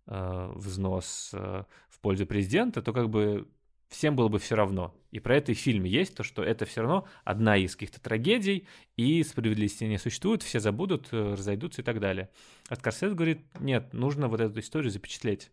э, 0.07 0.53
взнос 0.55 1.30
э, 1.32 1.64
в 1.89 2.01
пользу 2.01 2.26
президента, 2.26 2.82
то 2.82 2.93
как 2.93 3.09
бы 3.09 3.47
всем 3.95 4.16
было 4.16 4.28
бы 4.28 4.38
все 4.38 4.57
равно. 4.57 4.95
И 5.11 5.20
про 5.20 5.36
это 5.36 5.53
и 5.53 5.55
в 5.55 5.59
фильме 5.59 5.88
есть, 5.88 6.16
то, 6.16 6.24
что 6.24 6.42
это 6.42 6.64
все 6.64 6.82
равно 6.82 7.07
одна 7.24 7.57
из 7.57 7.76
каких-то 7.76 8.01
трагедий, 8.01 8.66
и 8.97 9.22
справедливости 9.22 9.84
не 9.84 9.99
существует, 9.99 10.42
все 10.42 10.61
забудут, 10.61 11.09
э, 11.12 11.34
разойдутся 11.34 11.82
и 11.82 11.84
так 11.84 12.01
далее. 12.01 12.28
А 12.68 12.76
Скорсет 12.76 13.14
говорит, 13.14 13.40
нет, 13.61 13.92
нужно 13.92 14.28
вот 14.28 14.40
эту 14.40 14.59
историю 14.61 14.90
запечатлеть 14.90 15.51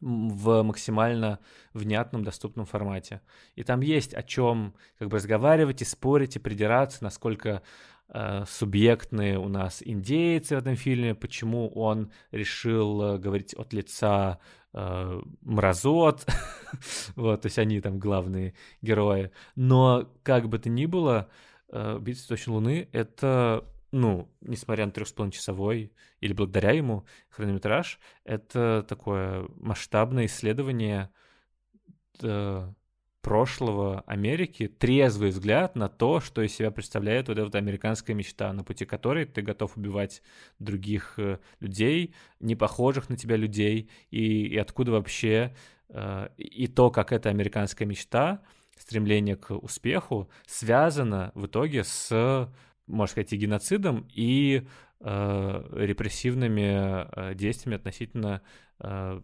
в 0.00 0.62
максимально 0.62 1.38
внятном, 1.72 2.24
доступном 2.24 2.66
формате. 2.66 3.20
И 3.54 3.62
там 3.62 3.80
есть 3.80 4.14
о 4.14 4.22
чем 4.22 4.74
как 4.98 5.08
бы 5.08 5.16
разговаривать 5.16 5.82
и 5.82 5.84
спорить 5.84 6.36
и 6.36 6.38
придираться, 6.38 7.04
насколько 7.04 7.62
э, 8.08 8.44
субъектные 8.48 9.38
у 9.38 9.48
нас 9.48 9.82
индейцы 9.84 10.56
в 10.56 10.58
этом 10.58 10.76
фильме, 10.76 11.14
почему 11.14 11.68
он 11.68 12.12
решил 12.32 13.02
э, 13.02 13.18
говорить 13.18 13.54
от 13.54 13.72
лица 13.72 14.40
мразот, 14.74 16.26
вот, 17.16 17.42
то 17.42 17.46
есть 17.46 17.58
они 17.58 17.80
там 17.80 17.98
главные 17.98 18.54
герои. 18.82 19.30
Но 19.54 20.10
как 20.22 20.48
бы 20.48 20.58
то 20.58 20.68
ни 20.68 20.86
было, 20.86 21.28
э, 21.70 21.98
«Битва 22.00 22.20
цветочной 22.20 22.54
луны»— 22.54 22.88
это, 22.92 23.64
ну, 23.92 24.28
несмотря 24.40 24.86
на 24.86 24.92
трехсполовинчасовой 24.92 25.92
или 26.20 26.32
благодаря 26.32 26.72
ему 26.72 27.06
хронометраж, 27.28 28.00
это 28.24 28.84
такое 28.88 29.46
масштабное 29.56 30.26
исследование 30.26 31.10
э, 32.22 32.72
прошлого 33.24 34.02
Америки 34.06 34.68
трезвый 34.68 35.30
взгляд 35.30 35.76
на 35.76 35.88
то, 35.88 36.20
что 36.20 36.42
из 36.42 36.54
себя 36.54 36.70
представляет 36.70 37.28
вот 37.28 37.38
эта 37.38 37.56
американская 37.56 38.14
мечта, 38.14 38.52
на 38.52 38.62
пути 38.62 38.84
которой 38.84 39.24
ты 39.24 39.40
готов 39.40 39.78
убивать 39.78 40.22
других 40.58 41.14
э, 41.16 41.38
людей, 41.58 42.14
не 42.38 42.54
похожих 42.54 43.08
на 43.08 43.16
тебя 43.16 43.36
людей, 43.36 43.88
и, 44.10 44.46
и 44.46 44.58
откуда 44.58 44.92
вообще 44.92 45.56
э, 45.88 46.28
и 46.36 46.66
то, 46.66 46.90
как 46.90 47.12
эта 47.12 47.30
американская 47.30 47.88
мечта, 47.88 48.42
стремление 48.76 49.36
к 49.36 49.54
успеху, 49.54 50.28
связано 50.46 51.32
в 51.34 51.46
итоге 51.46 51.82
с, 51.82 52.50
можно 52.86 53.10
сказать, 53.10 53.32
и 53.32 53.38
геноцидом, 53.38 54.06
и 54.12 54.66
э, 55.00 55.64
репрессивными 55.72 57.06
э, 57.30 57.34
действиями 57.34 57.76
относительно 57.76 58.42
э, 58.80 59.20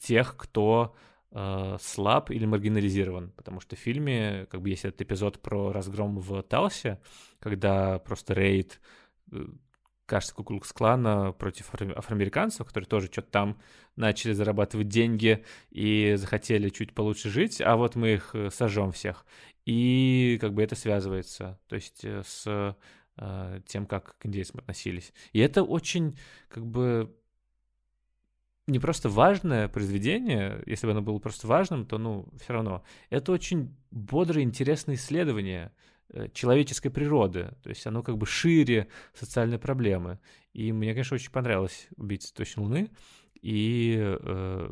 тех, 0.00 0.36
кто 0.36 0.96
э, 1.32 1.76
слаб 1.80 2.30
или 2.30 2.46
маргинализирован, 2.46 3.32
потому 3.36 3.60
что 3.60 3.76
в 3.76 3.78
фильме 3.78 4.46
как 4.50 4.62
бы 4.62 4.70
есть 4.70 4.84
этот 4.84 5.02
эпизод 5.02 5.40
про 5.40 5.72
разгром 5.72 6.18
в 6.18 6.42
Талсе, 6.42 7.00
когда 7.40 7.98
просто 7.98 8.34
рейд 8.34 8.80
э, 9.32 9.46
кажется, 10.08 10.34
Куклукс-клана 10.34 11.32
против 11.32 11.72
афроамериканцев, 11.74 12.66
которые 12.66 12.88
тоже 12.88 13.08
что-то 13.12 13.30
там 13.30 13.60
начали 13.94 14.32
зарабатывать 14.32 14.88
деньги 14.88 15.44
и 15.70 16.14
захотели 16.16 16.70
чуть 16.70 16.94
получше 16.94 17.28
жить, 17.28 17.60
а 17.60 17.76
вот 17.76 17.94
мы 17.94 18.14
их 18.14 18.34
э, 18.34 18.50
сожжем 18.50 18.90
всех. 18.90 19.26
И 19.66 20.38
как 20.40 20.54
бы 20.54 20.62
это 20.62 20.74
связывается, 20.76 21.60
то 21.68 21.76
есть 21.76 22.04
э, 22.04 22.22
с 22.26 22.74
э, 23.18 23.60
тем, 23.66 23.84
как 23.84 24.16
к 24.16 24.26
индейцам 24.26 24.60
относились. 24.60 25.12
И 25.32 25.40
это 25.40 25.62
очень 25.62 26.18
как 26.48 26.66
бы 26.66 27.14
не 28.68 28.78
просто 28.78 29.08
важное 29.08 29.68
произведение, 29.68 30.62
если 30.66 30.86
бы 30.86 30.92
оно 30.92 31.02
было 31.02 31.18
просто 31.18 31.46
важным, 31.46 31.86
то, 31.86 31.98
ну, 31.98 32.26
все 32.40 32.52
равно. 32.52 32.82
Это 33.10 33.32
очень 33.32 33.74
бодрое, 33.90 34.44
интересное 34.44 34.94
исследование 34.94 35.72
э, 36.10 36.28
человеческой 36.32 36.90
природы, 36.90 37.50
то 37.62 37.70
есть 37.70 37.86
оно 37.86 38.02
как 38.02 38.18
бы 38.18 38.26
шире 38.26 38.88
социальной 39.14 39.58
проблемы. 39.58 40.20
И 40.52 40.72
мне, 40.72 40.92
конечно, 40.92 41.14
очень 41.14 41.30
понравилось 41.30 41.88
«Убийца 41.96 42.32
точно 42.34 42.62
Луны», 42.62 42.90
и, 43.40 43.96
э, 43.98 44.70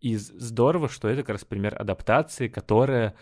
и 0.00 0.16
здорово, 0.16 0.88
что 0.88 1.08
это 1.08 1.22
как 1.22 1.30
раз 1.30 1.44
пример 1.44 1.80
адаптации, 1.80 2.48
которая 2.48 3.14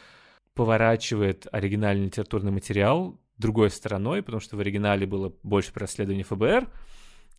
поворачивает 0.55 1.47
оригинальный 1.53 2.07
литературный 2.07 2.53
материал 2.53 3.21
другой 3.39 3.71
стороной, 3.71 4.23
потому 4.23 4.41
что 4.41 4.57
в 4.57 4.61
оригинале 4.61 5.07
было 5.07 5.33
больше 5.43 5.73
про 5.73 5.83
расследование 5.83 6.25
ФБР, 6.25 6.69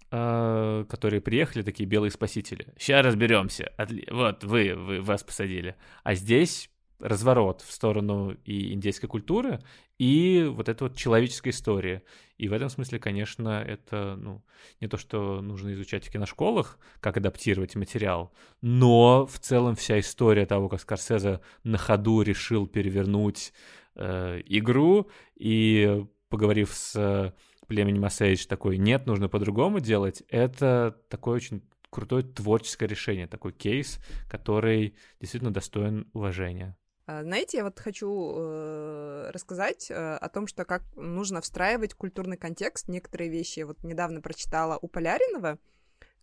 которые 0.09 1.21
приехали, 1.21 1.63
такие 1.63 1.87
белые 1.87 2.11
спасители. 2.11 2.73
Сейчас 2.77 3.05
разберемся. 3.05 3.73
Вот, 4.09 4.43
вы, 4.43 4.73
вы, 4.75 5.01
вас 5.01 5.23
посадили. 5.23 5.75
А 6.03 6.15
здесь 6.15 6.69
разворот 6.99 7.61
в 7.61 7.71
сторону 7.71 8.37
и 8.45 8.73
индейской 8.73 9.09
культуры, 9.09 9.61
и 9.97 10.45
вот 10.49 10.69
эта 10.69 10.85
вот 10.85 10.95
человеческая 10.95 11.51
история. 11.51 12.03
И 12.37 12.47
в 12.47 12.53
этом 12.53 12.69
смысле, 12.69 12.99
конечно, 12.99 13.63
это 13.65 14.15
ну, 14.17 14.43
не 14.81 14.87
то, 14.87 14.97
что 14.97 15.41
нужно 15.41 15.73
изучать 15.73 16.05
в 16.05 16.11
киношколах, 16.11 16.79
как 16.99 17.17
адаптировать 17.17 17.75
материал, 17.75 18.33
но 18.61 19.25
в 19.25 19.39
целом 19.39 19.75
вся 19.75 19.99
история 19.99 20.45
того, 20.45 20.69
как 20.69 20.81
Скорсезе 20.81 21.41
на 21.63 21.77
ходу 21.77 22.21
решил 22.21 22.67
перевернуть 22.67 23.53
э, 23.95 24.41
игру, 24.45 25.09
и 25.35 26.05
поговорив 26.29 26.73
с 26.73 27.33
племенем 27.67 28.05
Осейдж 28.05 28.45
такой, 28.45 28.77
нет, 28.77 29.05
нужно 29.05 29.29
по-другому 29.29 29.79
делать, 29.79 30.23
это 30.29 30.97
такое 31.09 31.35
очень 31.35 31.63
крутое 31.89 32.23
творческое 32.23 32.87
решение, 32.87 33.27
такой 33.27 33.53
кейс, 33.53 33.99
который 34.29 34.95
действительно 35.19 35.53
достоин 35.53 36.09
уважения. 36.13 36.77
А, 37.07 37.23
знаете, 37.23 37.57
я 37.57 37.63
вот 37.63 37.79
хочу 37.79 38.33
э, 38.35 39.29
рассказать 39.31 39.89
э, 39.91 39.93
о 39.93 40.27
том, 40.29 40.47
что 40.47 40.65
как 40.65 40.83
нужно 40.95 41.39
встраивать 41.41 41.93
культурный 41.93 42.37
контекст. 42.37 42.89
Некоторые 42.89 43.29
вещи 43.29 43.61
вот 43.61 43.83
недавно 43.83 44.21
прочитала 44.21 44.79
у 44.81 44.87
Поляринова 44.87 45.59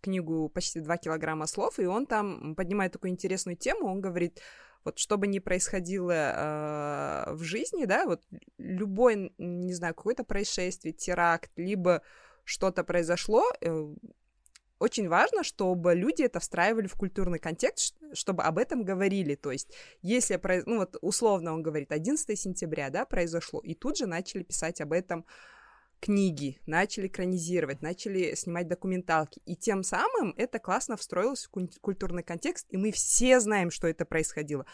книгу 0.00 0.48
«Почти 0.48 0.80
два 0.80 0.96
килограмма 0.96 1.46
слов», 1.46 1.78
и 1.78 1.86
он 1.86 2.06
там 2.06 2.56
поднимает 2.56 2.92
такую 2.92 3.12
интересную 3.12 3.56
тему. 3.56 3.86
Он 3.86 4.00
говорит, 4.00 4.40
вот 4.84 4.98
что 4.98 5.18
бы 5.18 5.26
ни 5.26 5.38
происходило 5.38 6.12
э, 6.12 7.32
в 7.34 7.42
жизни, 7.42 7.84
да, 7.84 8.06
вот 8.06 8.22
любой, 8.58 9.32
не 9.38 9.74
знаю, 9.74 9.94
какое-то 9.94 10.24
происшествие, 10.24 10.92
теракт, 10.92 11.50
либо 11.56 12.02
что-то 12.44 12.84
произошло, 12.84 13.44
э, 13.60 13.94
очень 14.82 15.08
важно, 15.08 15.44
чтобы 15.44 15.94
люди 15.94 16.22
это 16.22 16.40
встраивали 16.40 16.88
в 16.88 16.96
культурный 16.96 17.38
контекст, 17.38 17.94
чтобы 18.14 18.42
об 18.42 18.58
этом 18.58 18.82
говорили. 18.82 19.36
То 19.36 19.52
есть, 19.52 19.72
если, 20.00 20.40
ну 20.66 20.78
вот 20.78 20.96
условно 21.00 21.52
он 21.52 21.62
говорит, 21.62 21.92
11 21.92 22.36
сентября, 22.36 22.90
да, 22.90 23.04
произошло, 23.04 23.60
и 23.60 23.74
тут 23.74 23.96
же 23.96 24.06
начали 24.06 24.42
писать 24.42 24.80
об 24.80 24.92
этом 24.92 25.24
книги, 26.02 26.60
начали 26.66 27.06
экранизировать, 27.06 27.80
начали 27.80 28.34
снимать 28.34 28.66
документалки. 28.66 29.40
И 29.46 29.54
тем 29.54 29.84
самым 29.84 30.34
это 30.36 30.58
классно 30.58 30.96
встроилось 30.96 31.46
в 31.46 31.80
культурный 31.80 32.24
контекст, 32.24 32.66
и 32.70 32.76
мы 32.76 32.90
все 32.90 33.38
знаем, 33.38 33.70
что 33.70 33.86
это 33.86 34.04
происходило. 34.04 34.66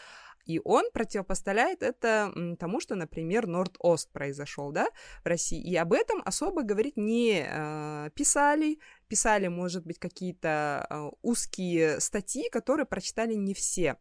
И 0.45 0.59
он 0.63 0.89
противопоставляет 0.91 1.83
это 1.83 2.33
тому, 2.59 2.79
что, 2.79 2.95
например, 2.95 3.45
Норд-Ост 3.45 4.11
произошел, 4.11 4.71
да, 4.71 4.87
в 5.23 5.27
России. 5.27 5.61
И 5.61 5.75
об 5.75 5.93
этом 5.93 6.23
особо 6.25 6.63
говорить 6.63 6.97
не 6.97 7.45
э, 7.47 8.09
писали, 8.15 8.79
писали, 9.07 9.47
может 9.47 9.85
быть, 9.85 9.99
какие-то 9.99 10.87
э, 10.89 11.09
узкие 11.21 11.99
статьи, 11.99 12.49
которые 12.49 12.87
прочитали 12.87 13.35
не 13.35 13.53
все. 13.53 13.97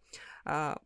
Э, 0.46 0.76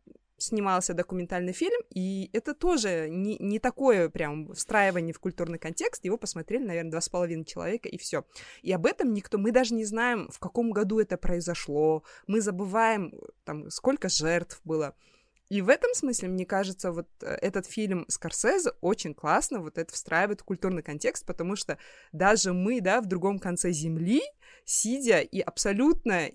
снимался 0.43 0.93
документальный 0.93 1.53
фильм, 1.53 1.79
и 1.89 2.29
это 2.33 2.53
тоже 2.53 3.07
не, 3.09 3.37
не 3.39 3.59
такое 3.59 4.09
прям 4.09 4.53
встраивание 4.53 5.13
в 5.13 5.19
культурный 5.19 5.59
контекст, 5.59 6.05
его 6.05 6.17
посмотрели, 6.17 6.63
наверное, 6.63 6.91
два 6.91 7.01
с 7.01 7.09
половиной 7.09 7.45
человека, 7.45 7.89
и 7.89 7.97
все. 7.97 8.25
И 8.61 8.71
об 8.71 8.85
этом 8.85 9.13
никто, 9.13 9.37
мы 9.37 9.51
даже 9.51 9.73
не 9.73 9.85
знаем, 9.85 10.29
в 10.31 10.39
каком 10.39 10.71
году 10.71 10.99
это 10.99 11.17
произошло, 11.17 12.03
мы 12.27 12.41
забываем, 12.41 13.13
там, 13.45 13.69
сколько 13.69 14.09
жертв 14.09 14.61
было. 14.63 14.95
И 15.49 15.61
в 15.61 15.69
этом 15.69 15.93
смысле, 15.93 16.29
мне 16.29 16.45
кажется, 16.45 16.91
вот 16.91 17.07
э, 17.21 17.27
этот 17.27 17.67
фильм 17.67 18.05
Скорсезе 18.07 18.71
очень 18.81 19.13
классно 19.13 19.59
вот 19.59 19.77
это 19.77 19.93
встраивает 19.93 20.41
в 20.41 20.45
культурный 20.45 20.81
контекст, 20.81 21.25
потому 21.25 21.55
что 21.55 21.77
даже 22.11 22.53
мы, 22.53 22.81
да, 22.81 23.01
в 23.01 23.05
другом 23.05 23.39
конце 23.39 23.71
земли, 23.71 24.21
сидя 24.65 25.19
и 25.19 25.41
абсолютно 25.41 26.31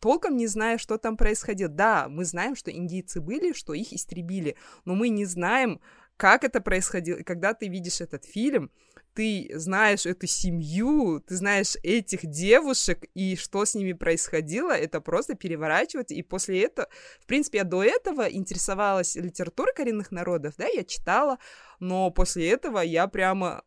толком 0.00 0.36
не 0.36 0.46
зная, 0.46 0.78
что 0.78 0.98
там 0.98 1.16
происходило. 1.16 1.70
Да, 1.70 2.08
мы 2.08 2.24
знаем, 2.24 2.56
что 2.56 2.70
индийцы 2.70 3.20
были, 3.20 3.52
что 3.52 3.74
их 3.74 3.92
истребили, 3.92 4.56
но 4.84 4.94
мы 4.94 5.08
не 5.08 5.24
знаем, 5.24 5.80
как 6.16 6.44
это 6.44 6.60
происходило. 6.60 7.18
И 7.18 7.22
когда 7.22 7.54
ты 7.54 7.68
видишь 7.68 8.00
этот 8.00 8.24
фильм, 8.24 8.70
ты 9.14 9.50
знаешь 9.54 10.06
эту 10.06 10.26
семью, 10.26 11.20
ты 11.20 11.34
знаешь 11.34 11.76
этих 11.82 12.26
девушек 12.26 13.04
и 13.14 13.36
что 13.36 13.64
с 13.64 13.74
ними 13.74 13.92
происходило, 13.92 14.70
это 14.70 15.00
просто 15.00 15.34
переворачивает. 15.34 16.10
И 16.12 16.22
после 16.22 16.62
этого, 16.62 16.88
в 17.20 17.26
принципе, 17.26 17.58
я 17.58 17.64
до 17.64 17.82
этого 17.82 18.30
интересовалась 18.30 19.16
литературой 19.16 19.74
коренных 19.74 20.10
народов, 20.10 20.54
да, 20.58 20.66
я 20.66 20.84
читала, 20.84 21.38
но 21.80 22.10
после 22.10 22.50
этого 22.50 22.80
я 22.80 23.06
прямо 23.08 23.62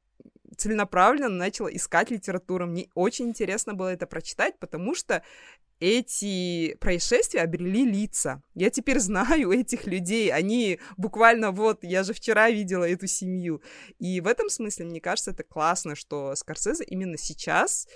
целенаправленно 0.55 1.29
начала 1.29 1.67
искать 1.67 2.11
литературу. 2.11 2.65
Мне 2.65 2.87
очень 2.95 3.29
интересно 3.29 3.73
было 3.73 3.89
это 3.89 4.07
прочитать, 4.07 4.57
потому 4.59 4.95
что 4.95 5.23
эти 5.79 6.75
происшествия 6.75 7.41
обрели 7.41 7.85
лица. 7.85 8.41
Я 8.55 8.69
теперь 8.69 8.99
знаю 8.99 9.51
этих 9.51 9.85
людей. 9.85 10.31
Они 10.31 10.79
буквально 10.97 11.51
вот, 11.51 11.83
я 11.83 12.03
же 12.03 12.13
вчера 12.13 12.49
видела 12.49 12.87
эту 12.87 13.07
семью. 13.07 13.61
И 13.99 14.21
в 14.21 14.27
этом 14.27 14.49
смысле, 14.49 14.85
мне 14.85 15.01
кажется, 15.01 15.31
это 15.31 15.43
классно, 15.43 15.95
что 15.95 16.35
Скорсезе 16.35 16.83
именно 16.85 17.17
сейчас 17.17 17.87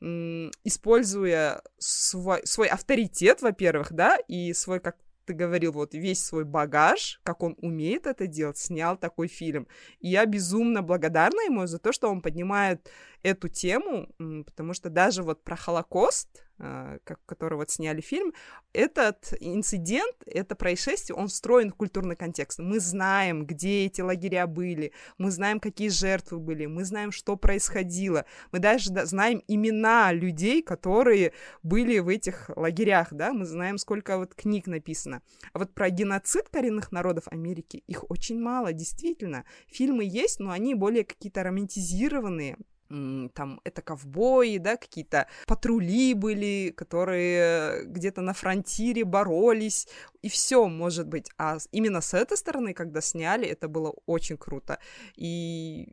используя 0.00 1.60
свой, 1.78 2.46
свой 2.46 2.68
авторитет, 2.68 3.42
во-первых, 3.42 3.92
да, 3.92 4.16
и 4.28 4.52
свой, 4.52 4.78
как 4.78 4.96
ты 5.28 5.34
говорил, 5.34 5.72
вот 5.72 5.92
весь 5.92 6.24
свой 6.24 6.44
багаж, 6.44 7.20
как 7.22 7.42
он 7.42 7.54
умеет 7.58 8.06
это 8.06 8.26
делать, 8.26 8.56
снял 8.56 8.96
такой 8.96 9.28
фильм. 9.28 9.68
И 10.00 10.08
я 10.08 10.24
безумно 10.24 10.82
благодарна 10.82 11.40
ему 11.42 11.66
за 11.66 11.78
то, 11.78 11.92
что 11.92 12.08
он 12.08 12.22
поднимает 12.22 12.90
эту 13.22 13.48
тему, 13.48 14.08
потому 14.46 14.72
что 14.72 14.88
даже 14.88 15.22
вот 15.22 15.44
про 15.44 15.54
Холокост, 15.54 16.47
как, 16.58 17.20
который 17.26 17.54
вот 17.54 17.70
сняли 17.70 18.00
фильм, 18.00 18.34
этот 18.72 19.32
инцидент, 19.40 20.14
это 20.26 20.54
происшествие, 20.54 21.16
он 21.16 21.28
встроен 21.28 21.70
в 21.70 21.74
культурный 21.74 22.16
контекст. 22.16 22.58
Мы 22.58 22.80
знаем, 22.80 23.46
где 23.46 23.86
эти 23.86 24.00
лагеря 24.00 24.46
были, 24.46 24.92
мы 25.16 25.30
знаем, 25.30 25.60
какие 25.60 25.88
жертвы 25.88 26.38
были, 26.38 26.66
мы 26.66 26.84
знаем, 26.84 27.12
что 27.12 27.36
происходило, 27.36 28.24
мы 28.52 28.58
даже 28.58 28.90
знаем 29.06 29.42
имена 29.48 30.12
людей, 30.12 30.62
которые 30.62 31.32
были 31.62 31.98
в 31.98 32.08
этих 32.08 32.50
лагерях, 32.56 33.12
да, 33.12 33.32
мы 33.32 33.44
знаем, 33.44 33.78
сколько 33.78 34.18
вот 34.18 34.34
книг 34.34 34.66
написано. 34.66 35.22
А 35.52 35.58
вот 35.58 35.72
про 35.74 35.90
геноцид 35.90 36.48
коренных 36.48 36.92
народов 36.92 37.24
Америки 37.28 37.82
их 37.86 38.10
очень 38.10 38.40
мало, 38.40 38.72
действительно. 38.72 39.44
Фильмы 39.68 40.04
есть, 40.04 40.40
но 40.40 40.50
они 40.50 40.74
более 40.74 41.04
какие-то 41.04 41.42
романтизированные, 41.42 42.56
там 42.88 43.60
это 43.64 43.82
ковбои, 43.82 44.58
да, 44.58 44.76
какие-то 44.76 45.26
патрули 45.46 46.14
были, 46.14 46.72
которые 46.76 47.84
где-то 47.84 48.22
на 48.22 48.32
фронтире 48.32 49.04
боролись, 49.04 49.88
и 50.22 50.28
все 50.28 50.66
может 50.68 51.06
быть. 51.06 51.30
А 51.38 51.58
именно 51.70 52.00
с 52.00 52.14
этой 52.14 52.36
стороны, 52.36 52.74
когда 52.74 53.00
сняли, 53.00 53.46
это 53.46 53.68
было 53.68 53.94
очень 54.06 54.36
круто. 54.36 54.78
И 55.16 55.92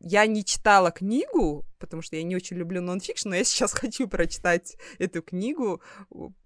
я 0.00 0.26
не 0.26 0.44
читала 0.44 0.90
книгу, 0.90 1.64
потому 1.78 2.02
что 2.02 2.16
я 2.16 2.22
не 2.22 2.36
очень 2.36 2.56
люблю 2.56 2.82
нонфикшн, 2.82 3.30
но 3.30 3.36
я 3.36 3.44
сейчас 3.44 3.72
хочу 3.80 4.08
прочитать 4.08 4.76
эту 4.98 5.22
книгу, 5.22 5.80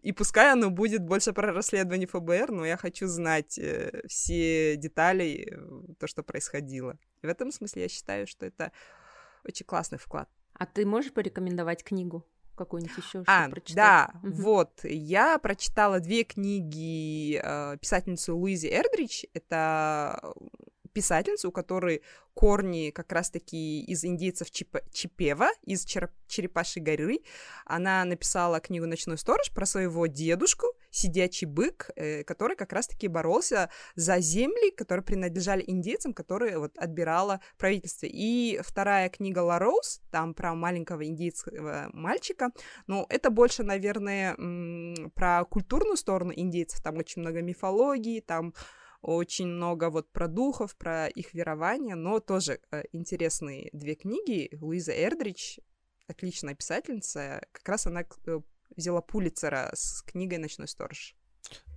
и 0.03 0.13
пускай 0.13 0.53
оно 0.53 0.71
будет 0.71 1.03
больше 1.03 1.33
про 1.33 1.53
расследование 1.53 2.07
ФБР, 2.07 2.53
но 2.53 2.65
я 2.65 2.77
хочу 2.77 3.07
знать 3.07 3.59
э, 3.59 4.03
все 4.07 4.77
детали, 4.77 5.49
э, 5.51 5.95
то, 5.99 6.07
что 6.07 6.23
происходило. 6.23 6.99
И 7.23 7.27
в 7.27 7.31
этом 7.31 7.51
смысле 7.51 7.83
я 7.83 7.89
считаю, 7.89 8.27
что 8.27 8.47
это 8.47 8.71
очень 9.49 9.67
классный 9.67 9.99
вклад. 9.99 10.29
А 10.55 10.67
ты 10.67 10.87
можешь 10.87 11.13
порекомендовать 11.13 11.83
книгу? 11.85 12.27
какую-нибудь 12.59 12.97
еще 12.99 13.23
а, 13.27 13.49
Да, 13.75 14.11
угу. 14.23 14.33
вот, 14.33 14.81
я 14.83 15.39
прочитала 15.39 16.01
две 16.01 16.25
книги 16.25 17.41
э, 17.41 17.77
писательницы 17.79 18.33
Луизы 18.33 18.69
Эрдрич. 18.69 19.25
Это 19.33 20.35
писательница, 20.93 21.49
у 21.49 21.53
которой 21.53 22.03
корни 22.35 22.91
как 22.91 23.11
раз-таки 23.11 23.81
из 23.83 24.05
индейцев 24.05 24.51
Чип... 24.53 24.77
Чипева, 24.93 25.49
из 25.63 25.85
Череп... 25.85 26.13
Черепашьей 26.29 26.85
горы. 26.85 27.21
Она 27.65 28.05
написала 28.05 28.61
книгу 28.61 28.87
«Ночной 28.87 29.19
сторож» 29.19 29.51
про 29.51 29.67
своего 29.67 30.07
дедушку, 30.07 30.67
сидячий 30.91 31.47
бык, 31.47 31.91
э, 31.97 32.23
который 32.23 32.57
как 32.57 32.73
раз-таки 32.73 33.09
боролся 33.09 33.71
за 33.97 34.21
земли, 34.21 34.71
которые 34.71 35.03
принадлежали 35.03 35.65
индейцам, 35.67 36.13
которые 36.13 36.59
вот 36.59 36.79
отбирало 36.79 37.41
правительство. 37.57 38.07
И 38.09 38.61
вторая 38.63 39.09
книга 39.09 39.41
«Ла 39.41 39.59
Роуз», 39.59 40.01
там 40.13 40.33
про 40.35 40.55
маленького 40.55 41.05
индейского 41.07 41.91
мальчика, 41.93 42.51
но 42.87 43.07
это 43.09 43.31
больше, 43.31 43.65
наверное, 43.65 44.37
про 45.15 45.45
культурную 45.45 45.97
сторону 45.97 46.33
индейцев, 46.37 46.81
там 46.83 46.99
очень 46.99 47.23
много 47.23 47.43
мифологии, 47.43 48.21
там 48.21 48.55
очень 49.01 49.47
много 49.47 49.91
вот 49.91 50.11
про 50.13 50.29
духов, 50.29 50.77
про 50.77 51.07
их 51.09 51.35
верование, 51.35 51.95
но 51.95 52.21
тоже 52.21 52.61
э, 52.71 52.83
интересные 52.93 53.71
две 53.73 53.95
книги. 53.95 54.51
Луиза 54.61 54.93
Эрдрич, 54.93 55.61
отличная 56.07 56.55
писательница, 56.55 57.47
как 57.53 57.69
раз 57.69 57.87
она 57.87 58.03
э, 58.03 58.41
взяла 58.77 59.01
Пулицера 59.01 59.71
с 59.75 60.03
книгой 60.03 60.39
«Ночной 60.39 60.69
сторож». 60.69 61.15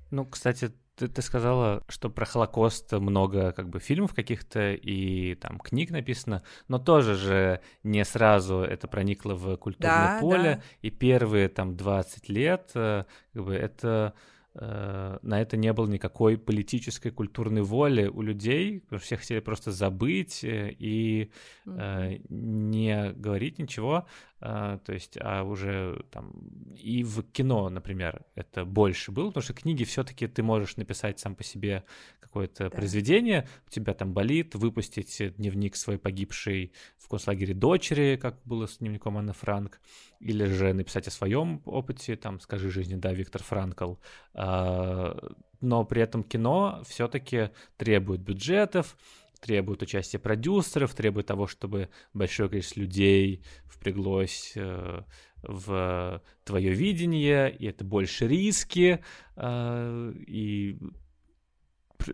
Ну, 0.09 0.26
кстати, 0.26 0.74
ты, 0.95 1.07
ты 1.07 1.22
сказала, 1.22 1.84
что 1.88 2.09
про 2.09 2.26
Холокост 2.26 2.91
много 2.93 3.53
как 3.53 3.69
бы 3.69 3.80
фильмов 3.80 4.13
каких-то 4.13 4.74
и 4.74 5.36
там 5.36 5.57
книг 5.59 5.89
написано, 5.89 6.43
но 6.67 6.80
тоже 6.80 7.15
же 7.15 7.61
не 7.84 8.03
сразу 8.03 8.57
это 8.57 8.88
проникло 8.88 9.36
в 9.36 9.55
культурное 9.57 10.15
да, 10.15 10.19
поле, 10.19 10.55
да. 10.55 10.63
и 10.82 10.89
первые 10.89 11.49
там 11.49 11.78
20 11.78 12.30
лет 12.30 12.72
э, 12.76 13.05
как 13.34 13.43
бы 13.43 13.55
это 13.55 14.13
на 14.54 15.41
это 15.41 15.56
не 15.56 15.72
было 15.72 15.88
никакой 15.88 16.38
политической 16.38 17.10
культурной 17.10 17.62
воли 17.62 18.08
у 18.08 18.22
людей, 18.22 18.82
потому 18.82 18.99
что 18.99 19.06
все 19.06 19.16
хотели 19.18 19.39
просто 19.39 19.72
забыть 19.72 20.43
э, 20.43 20.76
и 20.78 21.32
mm-hmm. 21.66 22.26
не 22.30 23.14
говорить 23.14 23.60
ничего, 23.60 24.06
то 24.41 24.82
есть, 24.88 25.18
а 25.22 25.43
уже 25.43 26.04
там 26.10 26.32
и 26.76 27.04
в 27.04 27.22
кино, 27.22 27.70
например, 27.70 28.26
это 28.34 28.66
больше 28.66 29.12
было, 29.12 29.28
потому 29.28 29.43
что 29.43 29.54
книги 29.54 29.84
все-таки 29.84 30.28
ты 30.28 30.41
можешь 30.41 30.78
написать 30.78 31.20
сам 31.20 31.36
по 31.36 31.43
себе 31.43 31.84
какое-то 32.20 32.64
да. 32.64 32.70
произведение, 32.72 33.47
у 33.68 33.70
тебя 33.70 33.93
там 33.93 34.14
болит, 34.14 34.56
выпустить 34.56 35.36
дневник 35.36 35.76
своей 35.76 35.99
погибшей 35.99 36.74
в 36.97 37.08
концлагере 37.08 37.54
дочери, 37.54 38.18
как 38.20 38.41
было 38.43 38.68
с 38.68 38.78
дневником 38.78 39.18
Анны 39.18 39.34
Франк, 39.34 39.80
или 40.22 40.45
же 40.45 40.74
написать 40.74 41.07
о 41.07 41.11
своем 41.11 41.61
опыте, 41.65 42.15
там, 42.15 42.39
скажи 42.39 42.69
жизни, 42.69 42.95
да, 42.95 43.11
Виктор 43.11 43.41
Франкл, 43.43 43.95
а, 44.34 45.17
но 45.61 45.84
при 45.86 46.01
этом 46.01 46.24
кино 46.24 46.82
все-таки 46.88 47.49
требует 47.78 48.22
бюджетов, 48.22 48.97
требует 49.39 49.82
участия 49.82 50.19
продюсеров, 50.19 50.93
требует 50.93 51.28
того, 51.28 51.47
чтобы 51.47 51.89
большое 52.13 52.49
количество 52.49 52.80
людей 52.80 53.43
впряглось 53.65 54.53
э, 54.55 55.01
в 55.41 56.22
твое 56.43 56.72
видение, 56.72 57.51
и 57.51 57.65
это 57.65 57.84
больше 57.84 58.28
риски, 58.28 59.03
э, 59.36 60.13
и 60.28 60.80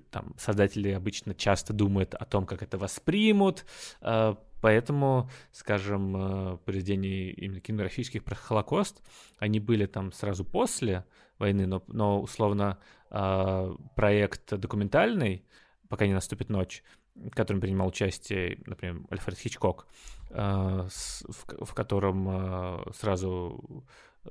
там 0.09 0.35
создатели 0.37 0.89
обычно 0.89 1.33
часто 1.33 1.73
думают 1.73 2.13
о 2.13 2.25
том, 2.25 2.45
как 2.45 2.63
это 2.63 2.77
воспримут, 2.77 3.65
э, 4.01 4.35
Поэтому, 4.61 5.29
скажем, 5.51 6.15
э, 6.15 6.57
произведения 6.65 7.31
именно 7.31 7.59
кинематографических 7.59 8.23
про 8.23 8.35
Холокост, 8.35 9.03
они 9.39 9.59
были 9.59 9.85
там 9.85 10.11
сразу 10.11 10.43
после 10.43 11.05
войны, 11.37 11.67
но, 11.67 11.83
но 11.87 12.21
условно 12.21 12.79
э, 13.11 13.75
проект 13.95 14.53
документальный, 14.55 15.45
пока 15.89 16.07
не 16.07 16.13
наступит 16.13 16.49
ночь, 16.49 16.83
в 17.15 17.31
котором 17.31 17.61
принимал 17.61 17.87
участие, 17.87 18.59
например, 18.65 19.01
Альфред 19.11 19.37
Хичкок, 19.37 19.87
э, 20.29 20.87
в 20.87 21.73
котором 21.73 22.93
сразу 22.93 23.85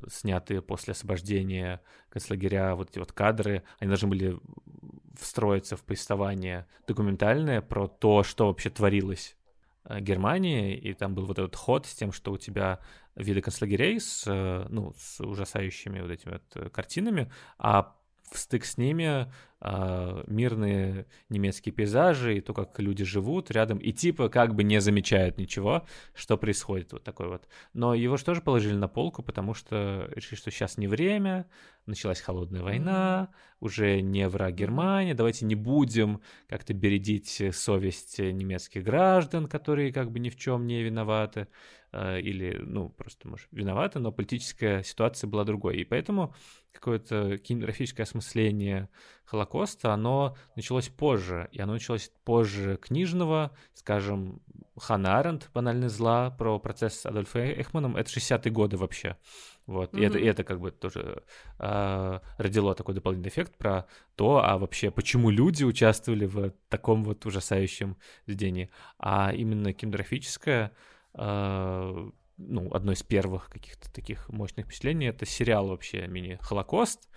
снятые 0.09 0.61
после 0.61 0.93
освобождения 0.93 1.81
концлагеря 2.11 2.74
вот 2.74 2.91
эти 2.91 2.99
вот 2.99 3.12
кадры, 3.12 3.62
они 3.79 3.89
должны 3.89 4.09
были 4.09 4.39
встроиться 5.18 5.77
в 5.77 5.85
повествование 5.85 6.66
документальное 6.87 7.62
про 7.62 7.89
то, 7.89 8.22
что 8.22 8.49
вообще 8.49 8.70
творилось 8.70 9.37
Германии, 10.01 10.76
и 10.76 10.95
там 10.95 11.14
был 11.14 11.26
вот 11.26 11.39
этот 11.39 11.57
ход 11.57 11.87
с 11.87 11.95
тем, 11.95 12.12
что 12.12 12.32
у 12.32 12.39
тебя 12.39 12.80
виды 13.14 13.41
концлагерей 13.41 14.01
с, 14.01 14.24
э, 14.26 14.66
ну, 14.68 14.95
с 14.97 15.20
ужасающими 15.20 16.01
вот 16.01 16.11
этими 16.11 16.32
вот 16.32 16.43
э, 16.55 16.68
картинами, 16.70 17.30
а 17.59 17.97
в 18.31 18.39
стык 18.39 18.64
с 18.64 18.77
ними 18.77 19.33
э, 19.61 20.24
мирные 20.27 21.07
немецкие 21.29 21.72
пейзажи 21.72 22.39
и 22.39 22.41
то, 22.41 22.55
как 22.55 22.79
люди 22.81 23.05
живут 23.05 23.51
рядом, 23.51 23.79
и 23.79 23.93
типа 23.93 24.29
как 24.29 24.55
бы 24.55 24.64
не 24.64 24.81
замечают 24.81 25.39
ничего, 25.39 25.87
что 26.14 26.37
происходит 26.37 26.93
вот 26.93 27.05
такой 27.05 27.29
вот. 27.29 27.49
Но 27.72 27.95
его 27.95 28.16
же 28.16 28.24
тоже 28.24 28.41
положили 28.41 28.74
на 28.74 28.89
полку, 28.89 29.22
потому 29.22 29.55
что 29.55 30.11
решили, 30.14 30.39
что 30.39 30.51
сейчас 30.51 30.79
не 30.79 30.89
время, 30.89 31.47
началась 31.87 32.20
холодная 32.20 32.62
война, 32.62 33.29
уже 33.61 34.01
не 34.01 34.29
враг 34.29 34.55
Германии, 34.55 35.12
давайте 35.12 35.45
не 35.47 35.55
будем 35.55 36.20
как-то 36.49 36.74
бередить 36.74 37.43
совесть 37.53 38.18
немецких 38.18 38.83
граждан, 38.83 39.47
которые 39.47 39.93
как 39.93 40.11
бы 40.11 40.18
ни 40.18 40.31
в 40.31 40.37
чем 40.37 40.66
не 40.66 40.83
виноваты, 40.83 41.49
или, 42.20 42.59
ну, 42.59 42.88
просто, 42.90 43.28
может, 43.28 43.49
виноваты, 43.53 43.99
но 43.99 44.12
политическая 44.12 44.82
ситуация 44.82 45.28
была 45.28 45.44
другой. 45.44 45.78
И 45.78 45.84
поэтому 45.84 46.34
какое-то 46.72 47.38
кинематографическое 47.38 48.05
осмысление 48.05 48.88
Холокоста, 49.24 49.92
оно 49.92 50.36
началось 50.55 50.88
позже, 50.88 51.49
и 51.53 51.61
оно 51.61 51.74
началось 51.74 52.12
позже 52.24 52.78
книжного, 52.80 53.53
скажем, 53.74 54.40
Ханна 54.78 55.18
Аренд 55.18 55.51
«Банальный 55.55 55.88
зла» 55.88 56.30
про 56.30 56.59
процесс 56.59 57.01
с 57.01 57.07
Адольфом 57.07 57.40
Эхманом, 57.40 57.97
это 57.97 58.11
60-е 58.11 58.53
годы 58.53 58.76
вообще. 58.76 59.16
Вот, 59.66 59.94
mm-hmm. 59.94 60.01
и, 60.01 60.05
это, 60.05 60.18
и 60.18 60.24
это 60.24 60.44
как 60.44 60.61
бы 60.61 60.70
тоже 60.70 61.24
э, 61.59 62.20
родило 62.38 62.74
такой 62.74 62.94
дополнительный 62.94 63.30
эффект 63.30 63.57
про 63.57 63.86
то, 64.14 64.44
а 64.44 64.59
вообще 64.59 64.90
почему 64.90 65.30
люди 65.30 65.64
участвовали 65.64 66.26
в 66.26 66.53
таком 66.68 67.03
вот 67.05 67.26
ужасающем 67.26 67.97
видении. 68.26 68.70
А 68.99 69.32
именно 69.32 69.72
кинематографическое 69.72 70.66
э, 70.66 70.95
ну, 71.17 72.75
одно 72.75 72.93
из 72.93 73.03
первых 73.03 73.49
каких-то 73.49 73.93
таких 73.93 74.29
мощных 74.29 74.67
впечатлений, 74.67 75.07
это 75.07 75.25
сериал 75.25 75.69
вообще 75.69 76.07
мини-Холокост, 76.07 77.09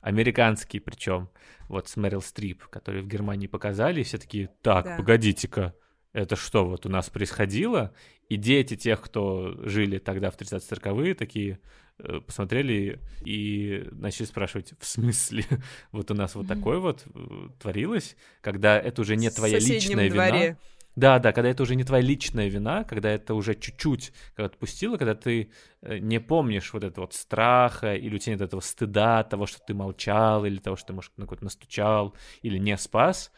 американский 0.00 0.78
причем, 0.78 1.28
вот 1.68 1.88
с 1.88 1.96
Мэрил 1.96 2.22
Стрип, 2.22 2.66
который 2.68 3.02
в 3.02 3.08
Германии 3.08 3.46
показали, 3.46 4.00
и 4.00 4.04
все 4.04 4.18
такие, 4.18 4.50
так, 4.62 4.84
да. 4.84 4.96
погодите-ка, 4.96 5.74
это 6.12 6.36
что 6.36 6.64
вот 6.66 6.86
у 6.86 6.88
нас 6.88 7.08
происходило? 7.10 7.94
И 8.28 8.36
дети 8.36 8.76
тех, 8.76 9.00
кто 9.00 9.56
жили 9.64 9.98
тогда 9.98 10.30
в 10.30 10.38
30-40-е, 10.38 11.14
такие 11.14 11.60
э, 11.98 12.20
посмотрели 12.24 13.00
и 13.24 13.88
начали 13.92 14.26
спрашивать, 14.26 14.72
в 14.78 14.86
смысле, 14.86 15.44
вот 15.92 16.10
у 16.10 16.14
нас 16.14 16.34
вот 16.34 16.46
такое 16.46 16.78
вот 16.78 17.04
э, 17.12 17.48
творилось, 17.60 18.16
когда 18.40 18.78
это 18.78 19.02
уже 19.02 19.16
не 19.16 19.30
твоя 19.30 19.58
личная 19.58 20.10
дворе. 20.10 20.40
вина. 20.40 20.56
Да, 21.00 21.18
да, 21.18 21.32
когда 21.32 21.48
это 21.48 21.62
уже 21.62 21.76
не 21.76 21.84
твоя 21.84 22.02
личная 22.02 22.48
вина, 22.48 22.84
когда 22.84 23.08
это 23.08 23.32
уже 23.32 23.54
чуть-чуть 23.54 24.12
отпустило, 24.36 24.98
когда 24.98 25.14
ты 25.14 25.50
э, 25.80 25.96
не 25.96 26.20
помнишь 26.20 26.74
вот 26.74 26.84
этого 26.84 27.06
вот 27.06 27.14
страха 27.14 27.94
или 27.94 28.16
у 28.16 28.18
тебя 28.18 28.34
нет 28.34 28.42
этого 28.42 28.60
стыда 28.60 29.24
того, 29.24 29.46
что 29.46 29.60
ты 29.66 29.72
молчал, 29.72 30.44
или 30.44 30.58
того, 30.58 30.76
что 30.76 30.88
ты, 30.88 30.92
может, 30.92 31.16
на 31.16 31.24
какой-то 31.24 31.44
настучал, 31.44 32.14
или 32.42 32.58
не 32.58 32.76
спас, 32.76 33.32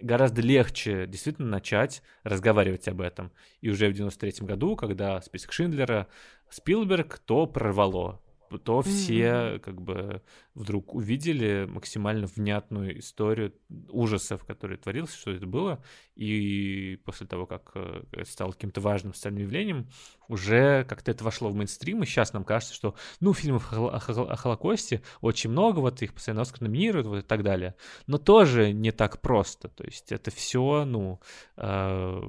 гораздо 0.00 0.42
легче 0.42 1.06
действительно 1.06 1.46
начать 1.46 2.02
разговаривать 2.24 2.88
об 2.88 3.00
этом. 3.00 3.30
И 3.60 3.70
уже 3.70 3.88
в 3.88 3.92
93 3.92 4.44
году, 4.44 4.74
когда 4.74 5.20
список 5.20 5.52
Шиндлера 5.52 6.08
Спилберг, 6.50 7.20
то 7.20 7.46
прорвало 7.46 8.23
то 8.58 8.82
все 8.82 9.20
mm-hmm. 9.20 9.58
как 9.60 9.80
бы 9.80 10.22
вдруг 10.54 10.94
увидели 10.94 11.66
максимально 11.68 12.26
внятную 12.26 12.98
историю 12.98 13.54
ужасов, 13.88 14.44
которые 14.44 14.78
творился, 14.78 15.16
что 15.16 15.32
это 15.32 15.46
было, 15.46 15.82
и 16.14 17.00
после 17.04 17.26
того, 17.26 17.46
как 17.46 17.72
э, 17.74 18.04
это 18.12 18.30
стало 18.30 18.52
каким-то 18.52 18.80
важным 18.80 19.14
социальным 19.14 19.42
явлением, 19.42 19.88
уже 20.28 20.84
как-то 20.84 21.10
это 21.10 21.24
вошло 21.24 21.50
в 21.50 21.54
мейнстрим, 21.54 22.02
и 22.02 22.06
сейчас 22.06 22.32
нам 22.32 22.44
кажется, 22.44 22.74
что, 22.74 22.94
ну, 23.20 23.34
фильмов 23.34 23.72
о, 23.72 23.88
о 23.88 24.36
Холокосте 24.36 25.02
очень 25.20 25.50
много, 25.50 25.80
вот 25.80 26.02
их 26.02 26.14
постоянно 26.14 26.42
Оскар 26.42 26.62
номинируют, 26.62 27.06
вот 27.06 27.18
и 27.18 27.26
так 27.26 27.42
далее, 27.42 27.74
но 28.06 28.18
тоже 28.18 28.72
не 28.72 28.92
так 28.92 29.20
просто, 29.20 29.68
то 29.68 29.84
есть 29.84 30.12
это 30.12 30.30
все, 30.30 30.84
ну, 30.84 31.20
э, 31.56 32.20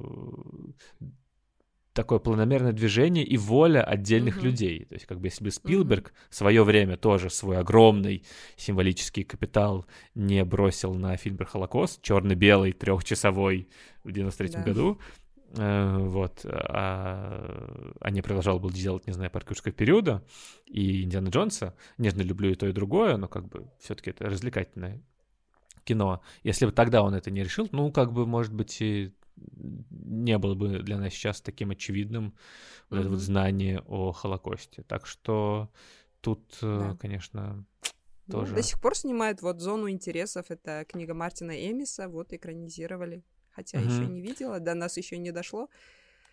такое 1.96 2.18
планомерное 2.18 2.72
движение 2.72 3.24
и 3.24 3.36
воля 3.38 3.82
отдельных 3.82 4.36
mm-hmm. 4.36 4.44
людей. 4.44 4.84
То 4.84 4.94
есть, 4.94 5.06
как 5.06 5.18
бы 5.18 5.28
если 5.28 5.42
бы 5.42 5.50
Спилберг 5.50 6.08
mm-hmm. 6.08 6.30
в 6.30 6.34
свое 6.34 6.62
время 6.62 6.96
тоже 6.96 7.30
свой 7.30 7.58
огромный 7.58 8.22
символический 8.56 9.24
капитал 9.24 9.86
не 10.14 10.44
бросил 10.44 10.94
на 10.94 11.16
фильм 11.16 11.38
про 11.38 11.46
Холокост, 11.46 12.02
черно-белый, 12.02 12.72
трехчасовой 12.72 13.68
в 14.04 14.12
93 14.12 14.48
да. 14.48 14.62
году, 14.62 15.00
э, 15.56 15.96
вот, 15.98 16.44
а, 16.44 17.92
а 17.98 18.10
не 18.10 18.20
продолжал 18.20 18.60
был 18.60 18.70
делать, 18.70 19.06
не 19.06 19.14
знаю, 19.14 19.30
паркурского 19.30 19.72
периода 19.72 20.22
и 20.66 21.02
Индиана 21.02 21.30
Джонса. 21.30 21.74
Нежно 21.96 22.20
люблю 22.20 22.50
и 22.50 22.54
то, 22.56 22.66
и 22.68 22.72
другое, 22.72 23.16
но 23.16 23.26
как 23.26 23.48
бы 23.48 23.70
все-таки 23.80 24.10
это 24.10 24.26
развлекательное 24.26 25.00
кино. 25.84 26.20
Если 26.42 26.66
бы 26.66 26.72
тогда 26.72 27.02
он 27.02 27.14
это 27.14 27.30
не 27.30 27.42
решил, 27.42 27.68
ну, 27.72 27.90
как 27.90 28.12
бы, 28.12 28.26
может 28.26 28.52
быть, 28.52 28.82
и 28.82 29.14
не 29.36 30.38
было 30.38 30.54
бы 30.54 30.78
для 30.80 30.98
нас 30.98 31.12
сейчас 31.12 31.40
таким 31.40 31.70
очевидным 31.70 32.34
вот 32.88 32.96
mm-hmm. 32.96 33.00
это 33.00 33.08
вот 33.10 33.20
знание 33.20 33.82
о 33.86 34.12
Холокосте. 34.12 34.82
Так 34.82 35.06
что 35.06 35.70
тут, 36.20 36.58
э, 36.62 36.78
да. 36.78 36.96
конечно, 36.96 37.64
ну, 38.26 38.32
тоже... 38.32 38.50
Ну, 38.50 38.56
до 38.56 38.62
сих 38.62 38.80
пор 38.80 38.96
снимают 38.96 39.42
вот 39.42 39.60
«Зону 39.60 39.88
интересов», 39.88 40.46
это 40.50 40.84
книга 40.88 41.14
Мартина 41.14 41.52
Эмиса, 41.52 42.08
вот 42.08 42.32
экранизировали. 42.32 43.24
Хотя 43.50 43.78
mm-hmm. 43.78 43.86
еще 43.86 44.06
не 44.06 44.20
видела, 44.20 44.60
до 44.60 44.74
нас 44.74 44.96
еще 44.96 45.18
не 45.18 45.32
дошло. 45.32 45.68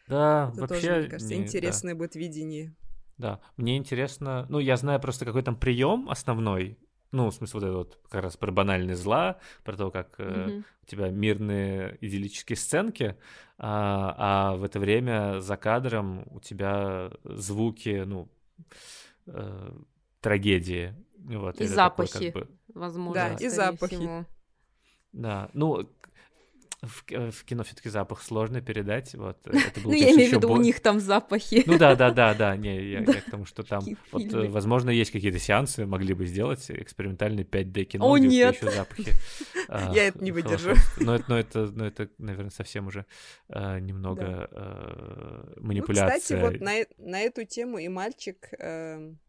Да, 0.08 0.50
это 0.52 0.62
вообще... 0.62 0.76
тоже, 0.76 1.00
мне 1.00 1.10
кажется, 1.10 1.36
не, 1.36 1.42
интересное 1.42 1.94
да. 1.94 1.98
будет 1.98 2.16
видение. 2.16 2.76
Да, 3.18 3.40
мне 3.58 3.78
интересно, 3.78 4.46
ну, 4.50 4.60
я 4.60 4.76
знаю 4.76 5.00
просто 5.00 5.26
какой 5.26 5.44
там 5.44 5.56
прием 5.56 6.10
основной, 6.10 6.78
Ну, 7.14 7.30
в 7.30 7.34
смысле, 7.36 7.60
вот 7.60 7.64
это 7.64 7.78
вот 7.78 8.00
как 8.10 8.24
раз 8.24 8.38
про 8.38 8.52
банальные 8.52 8.96
зла, 8.96 9.38
про 9.64 9.78
то, 9.78 9.92
как 9.92 10.16
э, 10.18 10.64
у 10.82 10.86
тебя 10.88 11.10
мирные 11.10 11.96
идиллические 12.02 12.58
сценки, 12.58 13.16
а, 13.60 14.16
а 14.18 14.56
в 14.56 14.64
это 14.64 14.80
время 14.80 15.40
за 15.40 15.56
кадром 15.56 16.26
у 16.32 16.40
тебя 16.40 17.12
звуки, 17.24 18.02
ну, 18.04 18.30
э, 19.28 19.72
трагедии. 20.22 20.96
Вот, 21.18 21.62
и 21.62 21.68
запахи, 21.68 22.14
такой, 22.14 22.32
как 22.32 22.50
бы... 22.50 22.58
возможно. 22.74 23.14
Да, 23.14 23.36
и 23.36 23.48
запахи. 23.48 23.96
Всего. 23.96 24.26
Да, 25.12 25.52
ну, 25.54 25.88
в, 26.84 27.04
э, 27.12 27.32
в 27.32 27.44
кино 27.46 27.64
все-таки 27.64 27.90
запах 27.90 28.22
сложно 28.22 28.62
передать. 28.62 29.16
Вот, 29.16 29.38
э, 29.48 29.58
это 29.58 29.80
ну, 29.84 29.94
я 29.94 30.12
имею 30.12 30.32
в 30.32 30.34
виду, 30.34 30.50
бо... 30.50 30.54
у 30.54 30.58
них 30.58 30.80
там 30.82 31.00
запахи. 31.00 31.64
Ну 31.66 31.78
да, 31.78 31.96
да, 31.96 32.12
да, 32.12 32.34
да. 32.34 32.56
Не, 32.58 32.92
я, 32.92 33.00
я 33.08 33.22
к 33.22 33.32
тому, 33.32 33.46
что 33.46 33.64
там, 33.64 33.84
вот, 34.12 34.34
э, 34.34 34.50
возможно, 34.50 34.90
есть 34.90 35.12
какие-то 35.12 35.40
сеансы, 35.40 35.86
могли 35.86 36.14
бы 36.14 36.26
сделать 36.26 36.70
экспериментальный 36.70 37.44
5D 37.44 37.84
кино, 37.86 38.12
О, 38.12 38.18
нет. 38.18 38.56
еще 38.56 38.72
запахи. 38.72 39.14
Я 39.94 40.08
это 40.08 40.24
не 40.24 40.32
выдержу. 40.32 40.76
Но 40.98 41.16
это, 41.16 41.26
но 41.28 41.40
это, 41.40 41.60
но 41.72 41.86
это, 41.86 42.10
наверное, 42.18 42.52
совсем 42.52 42.88
уже 42.88 43.06
немного 43.50 44.50
манипуляция. 45.58 46.14
Ну, 46.14 46.20
кстати, 46.20 46.42
вот 46.42 46.98
на 46.98 47.20
эту 47.20 47.46
тему 47.46 47.78
и 47.78 47.88
мальчик 47.88 48.50
эм, 48.60 49.20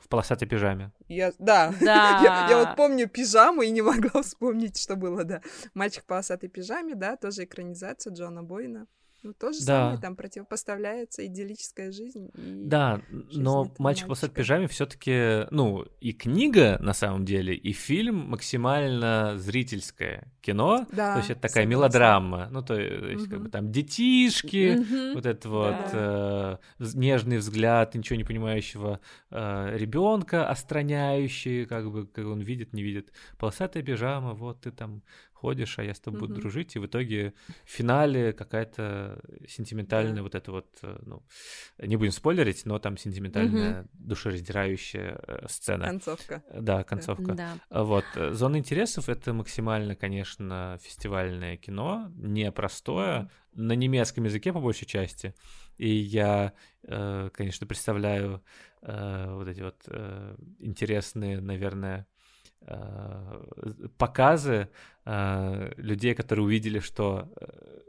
в 0.00 0.08
полосатой 0.08 0.48
пижаме. 0.48 0.92
Я, 1.08 1.32
да, 1.38 1.72
да. 1.80 2.20
я, 2.24 2.46
я 2.48 2.58
вот 2.58 2.76
помню 2.76 3.08
пижаму 3.08 3.62
и 3.62 3.70
не 3.70 3.82
могла 3.82 4.22
вспомнить, 4.22 4.78
что 4.78 4.96
было, 4.96 5.24
да. 5.24 5.42
Мальчик 5.74 6.02
в 6.04 6.06
полосатой 6.06 6.48
пижаме, 6.48 6.94
да, 6.94 7.16
тоже 7.16 7.44
экранизация 7.44 8.12
Джона 8.12 8.42
Бойна. 8.42 8.86
Ну, 9.26 9.34
то 9.34 9.52
же 9.52 9.58
да. 9.60 9.64
самое, 9.64 9.98
там 9.98 10.14
противопоставляется 10.14 11.26
идиллическая 11.26 11.90
жизнь. 11.90 12.30
И 12.34 12.62
да, 12.64 13.00
но 13.10 13.72
«Мальчик 13.78 14.08
в 14.08 14.28
пижаме» 14.28 14.68
все 14.68 14.86
таки 14.86 15.46
ну, 15.50 15.84
и 16.00 16.12
книга, 16.12 16.78
на 16.80 16.94
самом 16.94 17.24
деле, 17.24 17.56
и 17.56 17.72
фильм 17.72 18.30
максимально 18.30 19.34
зрительское 19.36 20.32
кино. 20.42 20.86
Да, 20.92 21.14
то 21.14 21.18
есть 21.18 21.30
это 21.30 21.40
такая 21.40 21.64
согласна. 21.64 21.70
мелодрама. 21.70 22.48
Ну, 22.52 22.62
то 22.62 22.78
есть, 22.78 23.24
угу. 23.24 23.30
как 23.30 23.42
бы 23.42 23.48
там 23.48 23.72
детишки, 23.72 24.76
угу. 24.78 25.14
вот 25.14 25.26
это 25.26 25.48
вот 25.48 25.76
да. 25.92 26.60
э, 26.78 26.86
нежный 26.94 27.38
взгляд 27.38 27.96
ничего 27.96 28.16
не 28.16 28.24
понимающего 28.24 29.00
э, 29.32 29.76
ребенка, 29.76 30.48
остраняющий, 30.48 31.66
как 31.66 31.90
бы, 31.90 32.06
как 32.06 32.26
он 32.26 32.40
видит, 32.40 32.72
не 32.72 32.84
видит. 32.84 33.10
Полосатая 33.38 33.82
пижама, 33.82 34.34
вот 34.34 34.60
ты 34.60 34.70
там 34.70 35.02
ходишь, 35.46 35.78
а 35.78 35.84
я 35.84 35.94
с 35.94 36.00
тобой 36.00 36.18
буду 36.22 36.34
дружить, 36.34 36.74
и 36.74 36.80
в 36.80 36.86
итоге 36.86 37.32
в 37.64 37.70
финале 37.70 38.32
какая-то 38.32 39.20
сентиментальная 39.46 40.22
вот 40.24 40.34
эта 40.34 40.50
вот, 40.50 40.66
э, 40.82 40.98
ну, 41.06 41.22
не 41.78 41.94
будем 41.94 42.10
спойлерить, 42.10 42.66
но 42.66 42.80
там 42.80 42.96
сентиментальная, 42.96 43.86
душераздирающая 43.92 45.20
э, 45.22 45.46
сцена. 45.48 45.86
Концовка. 45.86 46.42
Да, 46.52 46.82
концовка. 46.82 47.34
Да. 47.34 47.58
Вот. 47.70 48.04
Э, 48.16 48.32
Зона 48.32 48.56
интересов— 48.56 49.08
это 49.08 49.32
максимально, 49.32 49.94
конечно, 49.94 50.78
фестивальное 50.82 51.56
кино, 51.56 52.10
непростое, 52.16 53.30
на 53.54 53.74
немецком 53.76 54.24
языке 54.24 54.52
по 54.52 54.60
большей 54.60 54.86
части, 54.86 55.32
и 55.76 55.88
я, 55.88 56.54
конечно, 56.82 57.66
представляю 57.66 58.42
вот 58.82 59.48
эти 59.48 59.62
вот 59.62 59.88
интересные, 60.58 61.40
наверное, 61.40 62.00
Э, 62.00 62.15
показы 63.96 64.68
э, 65.04 65.72
людей, 65.76 66.14
которые 66.14 66.44
увидели, 66.44 66.80
что 66.80 67.32
э, 67.36 67.46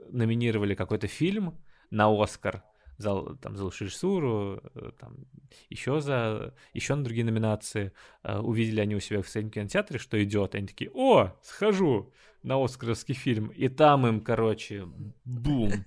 номинировали 0.09 0.75
какой-то 0.75 1.07
фильм 1.07 1.57
на 1.89 2.07
Оскар, 2.09 2.63
за, 2.97 3.35
там, 3.35 3.55
за 3.55 3.63
лучшую 3.63 3.87
режиссуру, 3.87 4.61
там, 4.99 5.25
еще 5.69 5.99
за, 6.01 6.53
еще 6.73 6.95
на 6.95 7.03
другие 7.03 7.25
номинации, 7.25 7.91
увидели 8.23 8.81
они 8.81 8.95
у 8.95 8.99
себя 8.99 9.21
в 9.21 9.29
своем 9.29 9.51
кинотеатре, 9.51 9.99
что 9.99 10.21
идет, 10.23 10.55
они 10.55 10.67
такие, 10.67 10.89
о, 10.93 11.31
схожу 11.43 12.11
на 12.43 12.63
оскаровский 12.63 13.13
фильм, 13.13 13.47
и 13.49 13.67
там 13.67 14.07
им, 14.07 14.21
короче, 14.21 14.87
бум. 15.25 15.71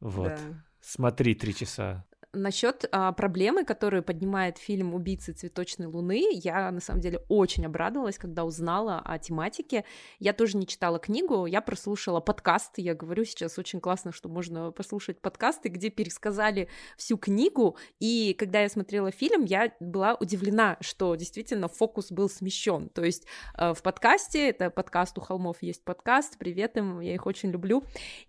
Вот. 0.00 0.38
Смотри 0.80 1.34
три 1.34 1.54
часа. 1.54 2.04
Насчет 2.34 2.84
а, 2.90 3.12
проблемы, 3.12 3.64
которую 3.64 4.02
поднимает 4.02 4.58
фильм 4.58 4.94
«Убийцы 4.94 5.32
цветочной 5.32 5.86
луны», 5.86 6.24
я 6.32 6.70
на 6.70 6.80
самом 6.80 7.00
деле 7.00 7.20
очень 7.28 7.64
обрадовалась, 7.64 8.18
когда 8.18 8.44
узнала 8.44 9.00
о 9.04 9.18
тематике. 9.18 9.84
Я 10.18 10.32
тоже 10.32 10.56
не 10.56 10.66
читала 10.66 10.98
книгу, 10.98 11.46
я 11.46 11.60
прослушала 11.60 12.20
подкасты. 12.20 12.82
Я 12.82 12.94
говорю 12.94 13.24
сейчас 13.24 13.58
очень 13.58 13.80
классно, 13.80 14.12
что 14.12 14.28
можно 14.28 14.72
послушать 14.72 15.20
подкасты, 15.20 15.68
где 15.68 15.90
пересказали 15.90 16.68
всю 16.96 17.16
книгу. 17.16 17.76
И 18.00 18.34
когда 18.38 18.60
я 18.60 18.68
смотрела 18.68 19.10
фильм, 19.10 19.44
я 19.44 19.72
была 19.78 20.14
удивлена, 20.14 20.76
что 20.80 21.14
действительно 21.14 21.68
фокус 21.68 22.10
был 22.10 22.28
смещен. 22.28 22.88
То 22.88 23.04
есть 23.04 23.26
а, 23.54 23.74
в 23.74 23.82
подкасте, 23.82 24.50
это 24.50 24.70
подкаст 24.70 25.16
«У 25.18 25.20
холмов 25.20 25.58
есть 25.60 25.84
подкаст», 25.84 26.36
привет 26.38 26.76
им, 26.76 27.00
я 27.00 27.14
их 27.14 27.26
очень 27.26 27.50
люблю, 27.50 27.84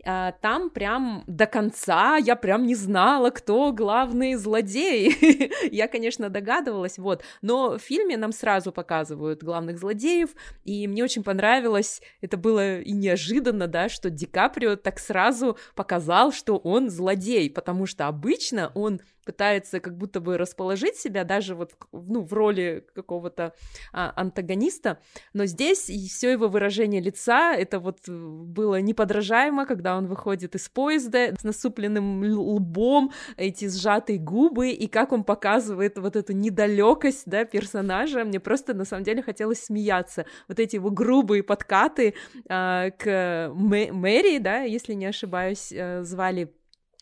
а, 0.06 0.32
там 0.34 0.70
прям 0.70 1.24
до 1.28 1.48
конца 1.48 2.18
я 2.18 2.36
прям 2.36 2.66
не 2.66 2.76
знала, 2.76 3.32
кто 3.32 3.72
главный 3.72 3.95
главный 3.96 4.36
злодей. 4.36 5.16
Я, 5.72 5.88
конечно, 5.88 6.30
догадывалась, 6.30 6.98
вот, 6.98 7.24
но 7.42 7.78
в 7.78 7.80
фильме 7.80 8.18
нам 8.18 8.34
сразу 8.34 8.74
показывают 8.74 9.42
главных 9.42 9.80
злодеев, 9.80 10.32
и 10.66 10.86
мне 10.88 11.02
очень 11.02 11.24
понравилось, 11.24 12.02
это 12.20 12.36
было 12.36 12.82
и 12.82 12.92
неожиданно, 12.92 13.68
да, 13.68 13.88
что 13.88 14.10
Ди 14.10 14.26
Каприо 14.26 14.76
так 14.76 15.00
сразу 15.00 15.58
показал, 15.76 16.34
что 16.34 16.58
он 16.58 16.90
злодей, 16.90 17.50
потому 17.50 17.86
что 17.86 18.08
обычно 18.08 18.70
он 18.76 19.00
пытается 19.26 19.80
как 19.80 19.98
будто 19.98 20.20
бы 20.20 20.38
расположить 20.38 20.96
себя 20.96 21.24
даже 21.24 21.56
вот 21.56 21.74
ну, 21.92 22.22
в 22.22 22.32
роли 22.34 22.86
какого-то 22.94 23.54
а, 23.92 24.14
антагониста, 24.16 25.00
но 25.34 25.46
здесь 25.46 25.90
все 25.90 26.32
его 26.32 26.48
выражение 26.48 27.02
лица, 27.02 27.54
это 27.54 27.80
вот 27.80 28.00
э, 28.08 28.12
было 28.12 28.80
неподражаемо, 28.82 29.66
когда 29.66 29.98
он 29.98 30.08
выходит 30.08 30.56
из 30.56 30.70
поезда 30.70 31.34
с 31.40 31.44
насупленным 31.44 32.24
лбом, 32.24 33.12
эти 33.38 33.68
сжатые 33.68 34.20
губы, 34.20 34.70
и 34.70 34.88
как 34.88 35.12
он 35.12 35.24
показывает 35.24 35.98
вот 35.98 36.16
эту 36.16 36.34
недалекость, 36.34 37.24
да, 37.26 37.46
персонажа, 37.46 38.24
мне 38.24 38.40
просто 38.40 38.74
на 38.74 38.86
самом 38.86 39.04
деле 39.04 39.22
хотелось 39.22 39.64
смеяться. 39.64 40.26
Вот 40.48 40.60
эти 40.60 40.76
его 40.76 40.92
грубые 40.92 41.44
подкаты 41.44 42.14
а, 42.48 42.92
к 42.92 43.52
Мэри, 43.54 44.38
да, 44.40 44.62
если 44.62 44.94
не 44.94 45.06
ошибаюсь, 45.06 45.74
а, 45.76 46.04
звали 46.04 46.54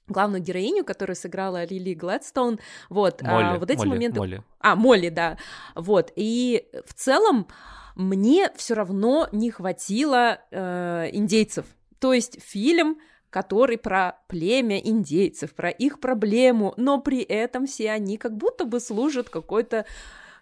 главную 0.08 0.42
героиню, 0.42 0.84
которую 0.84 1.16
сыграла 1.16 1.64
Лили 1.66 1.94
Гладстоун, 1.94 2.60
вот, 2.90 3.22
а, 3.24 3.32
Молли, 3.32 3.56
а, 3.56 3.60
вот 3.60 3.70
эти 3.70 3.80
Молли, 3.80 3.90
моменты... 3.90 4.20
Молли. 4.20 4.44
А, 4.60 4.76
Молли, 4.76 5.10
да, 5.10 5.38
вот, 5.76 6.12
и 6.16 6.68
в 6.86 6.94
целом 6.94 7.48
мне 7.96 8.52
все 8.56 8.74
равно 8.74 9.28
не 9.32 9.52
хватило 9.52 10.40
э, 10.52 11.10
индейцев, 11.12 11.66
то 12.00 12.14
есть 12.14 12.42
фильм 12.42 12.98
который 13.30 13.80
про 13.80 14.20
племя 14.28 14.78
индейцев, 14.78 15.56
про 15.56 15.72
их 15.72 16.00
проблему, 16.00 16.76
но 16.78 17.02
при 17.02 17.20
этом 17.24 17.66
все 17.66 17.90
они 17.90 18.18
как 18.18 18.38
будто 18.38 18.64
бы 18.64 18.80
служат 18.80 19.28
какой-то 19.28 19.88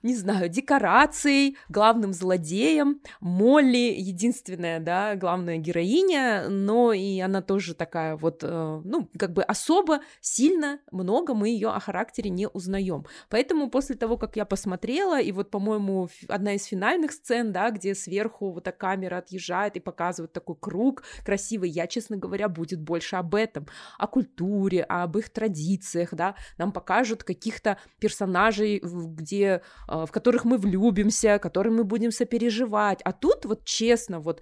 не 0.04 0.16
знаю, 0.16 0.50
декорацией, 0.50 1.58
главным 1.70 2.14
злодеем. 2.14 3.02
Молли 3.20 3.94
единственная, 3.98 4.80
да, 4.80 5.16
главная 5.16 5.58
героиня, 5.58 6.48
но 6.50 6.94
и 6.94 7.20
она 7.20 7.42
тоже 7.42 7.76
такая 7.76 8.16
вот, 8.16 8.44
э, 8.44 8.82
ну, 8.84 9.10
как 9.18 9.34
бы 9.34 9.44
особо 9.44 10.02
сильно 10.20 10.80
много 10.92 11.34
мы 11.34 11.50
ее 11.50 11.70
о 11.70 11.80
характере 11.80 12.30
не 12.30 12.48
узнаем. 12.48 13.06
Поэтому 13.30 13.70
после 13.70 13.96
того, 13.96 14.18
как 14.18 14.36
я 14.36 14.46
посмотрела, 14.46 15.22
и 15.22 15.32
вот, 15.32 15.52
по-моему, 15.52 16.10
одна 16.28 16.54
из 16.54 16.66
финальных 16.66 17.12
сцен, 17.12 17.52
да, 17.52 17.70
где 17.70 17.94
сверху 17.94 18.52
вот 18.52 18.68
эта 18.68 18.78
камера 18.78 19.18
отъезжает 19.18 19.76
и 19.76 19.80
показывает 19.80 20.34
такой 20.34 20.56
круг 20.60 21.04
красивый, 21.26 21.70
я, 21.70 21.88
честно 21.88 22.18
говоря, 22.18 22.50
будет 22.50 22.82
больше 22.82 23.16
об 23.16 23.36
этом, 23.36 23.68
о 23.98 24.08
культуре, 24.08 24.84
об 24.84 25.18
их 25.18 25.30
традициях, 25.30 26.14
да, 26.14 26.36
нам 26.58 26.72
покажут 26.72 27.24
каких-то 27.24 27.78
персонажей, 28.00 28.80
где 28.82 29.62
в 29.92 30.12
которых 30.12 30.46
мы 30.46 30.58
влюбимся, 30.58 31.40
которым 31.40 31.76
мы 31.78 31.84
будем 31.84 32.12
сопереживать. 32.12 33.02
А 33.04 33.12
тут 33.12 33.46
вот 33.46 33.66
честно, 33.66 34.20
вот 34.20 34.42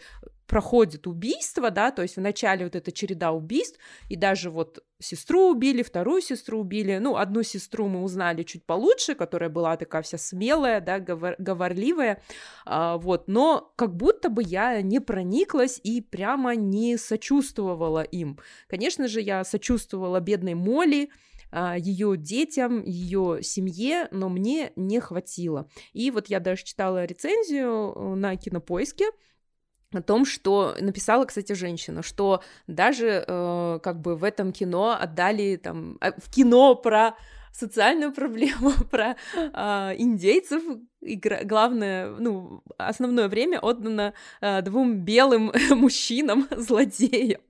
проходит 0.50 1.08
убийство, 1.08 1.70
да, 1.70 1.91
то 1.91 2.02
есть 2.02 2.18
вначале 2.18 2.66
вот 2.66 2.76
эта 2.76 2.91
череда 2.91 3.32
убийств, 3.32 3.80
и 4.10 4.16
даже 4.16 4.50
вот 4.50 4.84
сестру 5.00 5.52
убили, 5.52 5.84
вторую 5.84 6.22
сестру 6.22 6.60
убили, 6.60 6.97
ну, 6.97 7.16
одну 7.16 7.43
сестру 7.43 7.88
мы 7.88 8.02
узнали 8.02 8.43
чуть 8.43 8.66
получше, 8.66 9.14
которая 9.14 9.50
была 9.50 9.78
такая 9.78 10.02
вся 10.02 10.18
смелая, 10.18 10.82
да, 10.82 11.00
говор 11.00 11.36
говорливая, 11.38 12.22
а, 12.66 12.97
вот, 12.97 13.28
но 13.28 13.72
как 13.76 13.95
будто 13.95 14.30
бы 14.30 14.41
я 14.43 14.82
не 14.82 15.00
прониклась 15.00 15.80
и 15.84 16.02
прямо 16.02 16.56
не 16.56 16.97
сочувствовала 16.97 18.02
им. 18.02 18.39
Конечно 18.68 19.08
же, 19.08 19.22
я 19.22 19.43
сочувствовала 19.43 20.20
бедной 20.20 20.56
Молли, 20.56 21.06
а, 21.06 21.29
ее 21.52 22.16
детям, 22.18 22.84
ее 22.84 23.39
семье, 23.41 24.08
но 24.12 24.30
мне 24.30 24.72
не 24.76 25.00
хватило. 25.00 25.70
И 25.93 26.12
вот 26.12 26.28
я 26.28 26.39
даже 26.39 26.64
читала 26.64 27.06
рецензию 27.06 27.93
э, 27.95 28.16
на 28.16 28.36
кинопоиске, 28.36 29.06
о 29.91 30.02
том, 30.02 30.26
что 30.26 30.76
написала, 30.80 31.26
кстати, 31.26 31.54
женщина, 31.54 32.04
что 32.04 32.43
даже 32.68 33.24
э, 33.28 33.80
как 33.82 34.02
бы 34.02 34.16
в 34.16 34.24
этом 34.24 34.52
кино 34.52 34.95
отдали 35.00 35.56
там 35.56 35.97
э, 36.02 36.12
в 36.20 36.30
кино 36.32 36.76
про 36.76 37.16
социальную 37.52 38.14
проблему, 38.14 38.72
про 38.91 39.16
э, 39.34 39.95
индейцев. 39.97 40.64
И 41.02 41.16
главное, 41.16 42.10
ну, 42.20 42.64
основное 42.78 43.28
время 43.30 43.60
отдано 43.60 44.14
э, 44.41 44.62
двум 44.62 44.97
белым 45.00 45.52
мужчинам, 45.72 46.47
злодеям. 46.56 47.41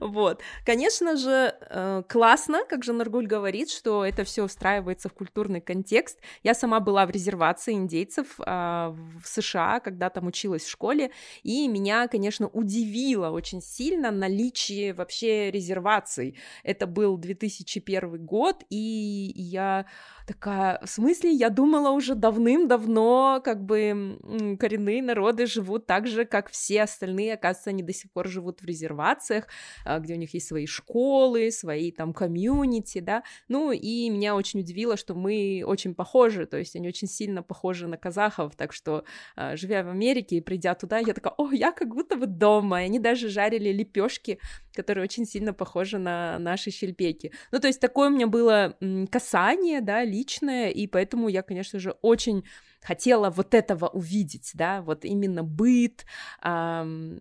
Вот. 0.00 0.42
Конечно 0.64 1.16
же, 1.16 1.54
э, 1.60 2.02
классно, 2.08 2.64
как 2.68 2.84
же 2.84 2.92
Наргуль 2.92 3.26
говорит, 3.26 3.70
что 3.70 4.04
это 4.04 4.24
все 4.24 4.46
встраивается 4.46 5.08
в 5.08 5.12
культурный 5.14 5.60
контекст. 5.60 6.18
Я 6.42 6.54
сама 6.54 6.80
была 6.80 7.06
в 7.06 7.10
резервации 7.10 7.74
индейцев 7.74 8.26
а, 8.40 8.94
в 9.22 9.26
США, 9.26 9.80
когда 9.80 10.10
там 10.10 10.26
училась 10.26 10.64
в 10.64 10.70
школе, 10.70 11.10
и 11.42 11.68
меня, 11.68 12.08
конечно, 12.08 12.48
удивило 12.48 13.30
очень 13.30 13.62
сильно 13.62 14.10
наличие 14.10 14.92
вообще 14.92 15.50
резерваций. 15.50 16.38
Это 16.62 16.86
был 16.86 17.16
2001 17.16 18.24
год, 18.24 18.64
и 18.70 19.32
я 19.34 19.86
такая, 20.26 20.80
в 20.84 20.88
смысле, 20.88 21.30
я 21.30 21.50
думала 21.50 21.90
уже 21.90 22.14
давным-давно, 22.14 23.40
как 23.44 23.64
бы 23.64 24.18
коренные 24.58 25.02
народы 25.02 25.46
живут 25.46 25.86
так 25.86 26.06
же, 26.06 26.24
как 26.24 26.50
все 26.50 26.82
остальные, 26.82 27.34
оказывается, 27.34 27.70
они 27.70 27.82
до 27.82 27.92
сих 27.92 28.12
пор 28.12 28.28
живут 28.28 28.62
в 28.62 28.64
резервациях, 28.64 29.48
где 29.84 30.14
у 30.14 30.16
них 30.16 30.34
есть 30.34 30.48
свои 30.48 30.66
школы, 30.66 31.50
свои 31.50 31.90
там 31.92 32.12
комьюнити, 32.12 33.00
да, 33.00 33.22
ну 33.48 33.72
и 33.72 34.08
меня 34.10 34.34
очень 34.36 34.60
удивило, 34.60 34.96
что 34.96 35.14
мы 35.14 35.62
очень 35.66 35.94
похожи, 35.94 36.46
то 36.46 36.56
есть 36.56 36.76
они 36.76 36.88
очень 36.88 37.08
сильно 37.08 37.42
похожи 37.42 37.86
на 37.86 37.96
казахов, 37.96 38.56
так 38.56 38.72
что, 38.72 39.04
а, 39.36 39.56
живя 39.56 39.82
в 39.82 39.88
Америке 39.88 40.36
и 40.36 40.40
придя 40.40 40.74
туда, 40.74 40.98
я 40.98 41.14
такая, 41.14 41.34
о, 41.36 41.52
я 41.52 41.72
как 41.72 41.94
будто 41.94 42.16
бы 42.16 42.26
дома, 42.26 42.82
и 42.82 42.86
они 42.86 42.98
даже 42.98 43.28
жарили 43.28 43.70
лепешки, 43.72 44.38
которые 44.74 45.04
очень 45.04 45.26
сильно 45.26 45.52
похожи 45.52 45.98
на 45.98 46.38
наши 46.38 46.70
щельпеки. 46.70 47.32
Ну, 47.52 47.60
то 47.60 47.66
есть 47.66 47.80
такое 47.80 48.08
у 48.08 48.12
меня 48.12 48.26
было 48.26 48.76
касание, 49.10 49.80
да, 49.80 50.04
личное, 50.04 50.70
и 50.70 50.86
поэтому 50.86 51.28
я, 51.28 51.42
конечно 51.42 51.78
же, 51.78 51.94
очень 52.02 52.44
хотела 52.80 53.30
вот 53.30 53.54
этого 53.54 53.88
увидеть, 53.88 54.52
да, 54.54 54.82
вот 54.82 55.04
именно 55.04 55.42
быт, 55.42 56.06
эм, 56.42 57.20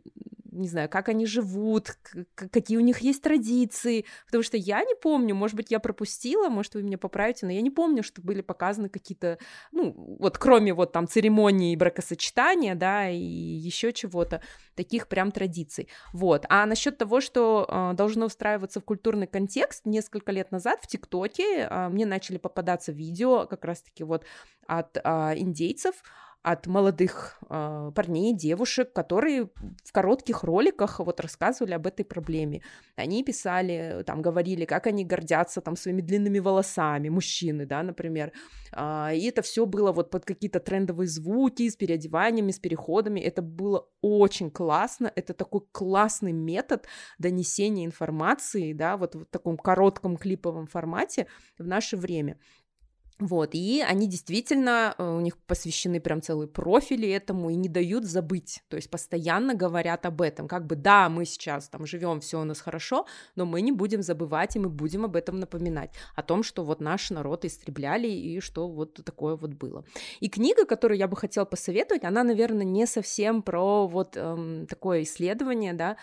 не 0.52 0.68
знаю, 0.68 0.90
как 0.90 1.10
они 1.10 1.26
живут, 1.26 1.98
какие 2.36 2.78
у 2.78 2.82
них 2.82 3.00
есть 3.00 3.22
традиции, 3.22 4.06
потому 4.26 4.44
что 4.44 4.58
я 4.58 4.84
не 4.84 4.96
помню, 4.96 5.36
может 5.36 5.56
быть, 5.56 5.72
я 5.72 5.80
пропустила, 5.80 6.50
может, 6.50 6.76
вы 6.76 6.84
меня 6.84 6.98
поправите, 6.98 7.46
но 7.46 7.52
я 7.52 7.62
не 7.62 7.70
помню, 7.70 8.04
что 8.04 8.22
были 8.22 8.42
показаны 8.42 8.90
какие-то, 8.90 9.38
ну, 9.72 9.94
вот 10.20 10.38
кроме 10.38 10.74
вот 10.74 10.92
там 10.92 11.08
церемонии 11.08 11.76
бракосочетания, 11.76 12.76
да, 12.76 13.10
и 13.10 13.20
еще 13.20 13.94
чего-то, 13.94 14.42
таких 14.76 15.08
прям 15.08 15.32
традиций. 15.32 15.90
Вот. 16.14 16.46
А 16.50 16.66
насчет 16.66 16.98
того, 16.98 17.22
что 17.22 17.66
э, 17.68 17.96
должно 17.96 18.28
встраиваться 18.28 18.80
в 18.80 18.86
культурный 18.86 19.28
контекст, 19.28 19.86
несколько 19.86 20.32
лет 20.32 20.52
назад 20.52 20.80
в 20.82 20.88
ТикТоке 20.88 21.68
э, 21.70 21.90
мне 21.90 22.06
начали 22.06 22.38
попадаться 22.38 22.92
видео 22.92 23.46
как 23.46 23.66
раз-таки 23.66 24.04
вот 24.04 24.26
от 24.68 24.98
э, 24.98 25.02
индейцев, 25.38 25.96
от 26.42 26.68
молодых 26.68 27.38
э, 27.50 27.92
парней, 27.94 28.34
девушек, 28.34 28.94
которые 28.94 29.50
в 29.84 29.92
коротких 29.92 30.44
роликах 30.44 31.00
вот 31.00 31.20
рассказывали 31.20 31.74
об 31.74 31.86
этой 31.86 32.06
проблеме. 32.06 32.62
Они 32.96 33.24
писали, 33.24 34.04
там 34.06 34.22
говорили, 34.22 34.64
как 34.66 34.88
они 34.88 35.04
гордятся 35.04 35.60
там 35.60 35.76
своими 35.76 36.02
длинными 36.02 36.40
волосами, 36.40 37.10
мужчины, 37.10 37.66
да, 37.66 37.84
например. 37.84 38.32
Э, 38.72 39.10
и 39.14 39.26
это 39.28 39.42
все 39.42 39.66
было 39.66 39.92
вот 39.92 40.12
под 40.12 40.24
какие-то 40.24 40.62
трендовые 40.62 41.10
звуки 41.10 41.68
с 41.68 41.76
переодеваниями, 41.76 42.52
с 42.52 42.60
переходами. 42.60 43.20
Это 43.20 43.42
было 43.42 43.90
очень 44.02 44.50
классно. 44.50 45.12
Это 45.16 45.34
такой 45.34 45.62
классный 45.72 46.32
метод 46.32 46.88
донесения 47.18 47.86
информации, 47.86 48.72
да, 48.72 48.96
вот 48.96 49.16
в 49.16 49.26
таком 49.26 49.58
коротком 49.58 50.16
клиповом 50.16 50.68
формате 50.68 51.28
в 51.58 51.68
наше 51.68 51.98
время. 51.98 52.38
Вот, 53.20 53.50
и 53.54 53.84
они 53.86 54.08
действительно, 54.08 54.96
э, 54.98 55.04
у 55.04 55.20
них 55.20 55.38
посвящены 55.38 56.00
прям 56.00 56.22
целые 56.22 56.48
профили 56.48 57.10
этому 57.10 57.50
и 57.50 57.56
не 57.56 57.68
дают 57.68 58.06
забыть, 58.06 58.64
то 58.70 58.78
есть 58.78 58.90
постоянно 58.90 59.56
говорят 59.56 60.06
об 60.06 60.22
этом, 60.22 60.48
как 60.48 60.66
бы 60.66 60.78
да, 60.78 61.10
мы 61.10 61.26
сейчас 61.26 61.68
там 61.68 61.86
живем, 61.86 62.22
все 62.22 62.40
у 62.40 62.46
нас 62.46 62.62
хорошо, 62.62 63.06
но 63.36 63.46
мы 63.46 63.60
не 63.60 63.74
будем 63.74 64.02
забывать 64.02 64.56
и 64.56 64.60
мы 64.60 64.70
будем 64.70 65.04
об 65.04 65.18
этом 65.18 65.38
напоминать, 65.38 65.92
о 66.16 66.24
том, 66.24 66.44
что 66.44 66.64
вот 66.64 66.80
наш 66.80 67.10
народ 67.10 67.44
истребляли 67.44 68.08
и 68.08 68.40
что 68.40 68.70
вот 68.70 69.02
такое 69.04 69.36
вот 69.36 69.52
было. 69.52 69.84
И 70.22 70.30
книга, 70.30 70.66
которую 70.66 70.98
я 70.98 71.10
бы 71.10 71.18
хотела 71.18 71.44
посоветовать, 71.44 72.06
она, 72.06 72.24
наверное, 72.24 72.64
не 72.64 72.86
совсем 72.86 73.42
про 73.42 73.86
вот 73.86 74.16
эм, 74.16 74.66
такое 74.68 75.04
исследование, 75.04 75.74
да, 75.74 75.98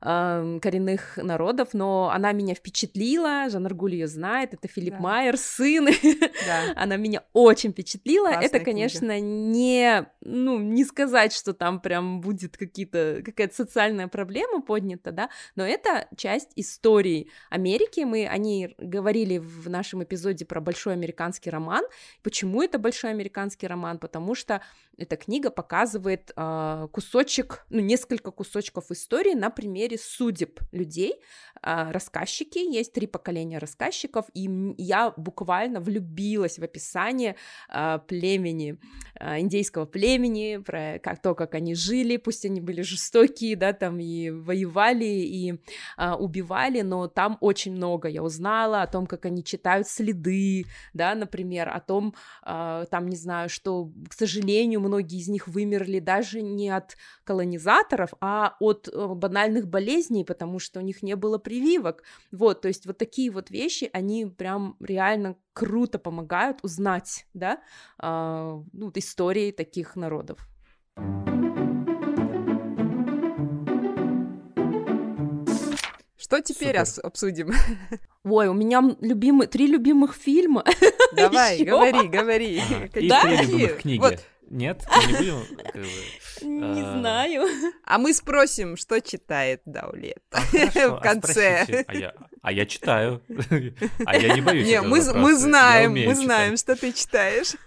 э, 0.00 0.58
коренных 0.60 1.16
народов, 1.16 1.70
но 1.72 2.10
она 2.12 2.32
меня 2.32 2.54
впечатлила, 2.54 3.48
Жан 3.48 3.66
Аргуль 3.66 3.94
ее 3.94 4.08
знает, 4.08 4.54
это 4.54 4.68
Филипп 4.68 4.94
да. 4.94 5.00
Майер, 5.00 5.36
сын, 5.36 5.86
да. 5.86 6.72
она 6.76 6.96
меня 6.96 7.22
очень 7.32 7.72
впечатлила. 7.72 8.28
Классная 8.28 8.46
это, 8.46 8.60
конечно, 8.60 9.08
книга. 9.08 9.20
не, 9.20 10.06
ну, 10.20 10.58
не 10.58 10.84
сказать, 10.84 11.32
что 11.32 11.52
там 11.52 11.80
прям 11.80 12.20
будет 12.20 12.56
какие-то, 12.56 13.22
какая-то 13.24 13.54
социальная 13.54 14.08
проблема 14.08 14.62
поднята, 14.62 15.12
да, 15.12 15.30
но 15.56 15.66
это 15.66 16.08
часть 16.16 16.50
истории 16.56 17.30
Америки, 17.50 18.00
мы 18.00 18.26
о 18.26 18.36
ней 18.36 18.74
говорили 18.78 19.38
в 19.38 19.68
нашем 19.68 20.02
эпизоде 20.02 20.44
про 20.44 20.60
большой 20.60 20.92
американский 20.92 21.50
роман. 21.50 21.84
Почему 22.22 22.62
это 22.62 22.78
большой 22.78 23.10
американский 23.10 23.66
роман? 23.66 23.98
Потому 23.98 24.34
что 24.34 24.60
эта 24.96 25.16
книга 25.16 25.50
показывает 25.50 26.32
э, 26.36 26.88
кусочек, 26.92 27.64
ну, 27.70 27.80
несколько 27.80 28.30
кусочков 28.30 28.90
истории 28.90 29.34
на 29.34 29.48
примере 29.50 29.87
судеб 29.96 30.60
людей. 30.72 31.14
Э, 31.62 31.90
рассказчики, 31.90 32.58
есть 32.58 32.92
три 32.92 33.06
поколения 33.06 33.58
рассказчиков, 33.58 34.26
и 34.34 34.48
я 34.78 35.12
буквально 35.16 35.80
влюбилась 35.80 36.58
в 36.58 36.62
описание 36.62 37.36
э, 37.68 37.98
племени, 38.06 38.78
э, 39.18 39.40
индейского 39.40 39.86
племени, 39.86 40.58
про 40.58 40.98
как, 41.02 41.22
то, 41.22 41.34
как 41.34 41.54
они 41.54 41.74
жили, 41.74 42.16
пусть 42.16 42.44
они 42.44 42.60
были 42.60 42.82
жестокие, 42.82 43.56
да, 43.56 43.72
там 43.72 43.98
и 44.00 44.30
воевали, 44.30 45.04
и 45.04 45.54
убивали, 46.18 46.82
но 46.82 47.08
там 47.08 47.38
очень 47.40 47.72
много 47.72 48.08
я 48.08 48.22
узнала 48.22 48.82
о 48.82 48.86
том, 48.86 49.06
как 49.06 49.24
они 49.26 49.42
читают 49.42 49.88
следы, 49.88 50.66
да, 50.94 51.14
например, 51.14 51.68
о 51.68 51.80
том, 51.80 52.14
там, 52.44 53.08
не 53.08 53.16
знаю, 53.16 53.48
что, 53.48 53.90
к 54.08 54.14
сожалению, 54.14 54.80
многие 54.80 55.18
из 55.18 55.28
них 55.28 55.48
вымерли 55.48 55.98
даже 55.98 56.42
не 56.42 56.70
от 56.70 56.96
колонизаторов, 57.24 58.14
а 58.20 58.56
от 58.60 58.88
э, 58.88 59.06
банальных 59.14 59.68
болезней, 59.68 59.77
потому 60.24 60.58
что 60.58 60.80
у 60.80 60.82
них 60.82 61.02
не 61.02 61.16
было 61.16 61.38
прививок. 61.38 62.02
Вот, 62.32 62.60
то 62.60 62.68
есть 62.68 62.86
вот 62.86 62.98
такие 62.98 63.30
вот 63.30 63.50
вещи, 63.50 63.88
они 63.92 64.26
прям 64.26 64.76
реально 64.80 65.36
круто 65.52 65.98
помогают 65.98 66.58
узнать, 66.62 67.26
да, 67.34 67.60
э, 68.02 68.62
ну, 68.72 68.92
истории 68.94 69.50
таких 69.50 69.96
народов. 69.96 70.38
Что 76.16 76.42
теперь 76.42 76.78
ос- 76.78 76.98
обсудим? 76.98 77.52
Ой, 78.24 78.48
у 78.48 78.52
меня 78.52 78.82
любимые 79.00 79.48
три 79.48 79.66
любимых 79.66 80.14
фильма. 80.14 80.64
Давай, 81.16 81.64
говори, 81.64 82.06
говори. 82.08 82.60
И 82.94 83.08
три 83.08 83.08
любимых 83.08 83.78
книги. 83.78 84.18
Нет, 84.50 84.84
мы 84.96 85.12
не 85.12 85.18
будем. 85.18 85.42
Не 86.42 86.80
а, 86.82 86.98
знаю. 86.98 87.46
А 87.84 87.98
мы 87.98 88.14
спросим, 88.14 88.76
что 88.76 89.00
читает 89.00 89.62
Даулет 89.66 90.22
а, 90.30 90.40
в 90.88 91.00
конце. 91.00 91.84
А, 91.86 92.26
а 92.42 92.52
я 92.52 92.66
читаю. 92.66 93.22
А 94.06 94.16
я 94.16 94.34
не 94.34 94.40
боюсь. 94.40 94.66
Не, 94.66 94.80
мы 94.80 95.00
знаем, 95.34 95.92
мы 95.92 96.14
знаем, 96.14 96.56
что 96.56 96.76
ты 96.76 96.92
читаешь. 96.92 97.54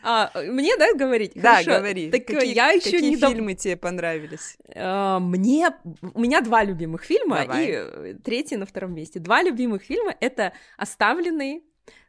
А, 0.00 0.30
мне, 0.34 0.76
да, 0.76 0.94
говорить? 0.94 1.32
Да, 1.34 1.56
Хорошо. 1.56 1.80
говори. 1.80 2.10
Так 2.10 2.24
какие, 2.24 2.54
я 2.54 2.70
еще 2.70 2.92
какие 2.92 3.10
не 3.10 3.16
фильмы 3.16 3.54
тебе 3.54 3.76
понравились? 3.76 4.56
А, 4.74 5.18
мне... 5.18 5.70
У 6.14 6.20
меня 6.20 6.40
два 6.40 6.62
любимых 6.62 7.02
фильма, 7.02 7.40
Давай. 7.40 7.66
и 7.66 7.70
э, 7.72 8.14
третий 8.24 8.56
на 8.56 8.64
втором 8.64 8.94
месте. 8.94 9.18
Два 9.18 9.42
любимых 9.42 9.82
фильма— 9.82 10.14
это 10.20 10.52
«Оставленные», 10.76 11.62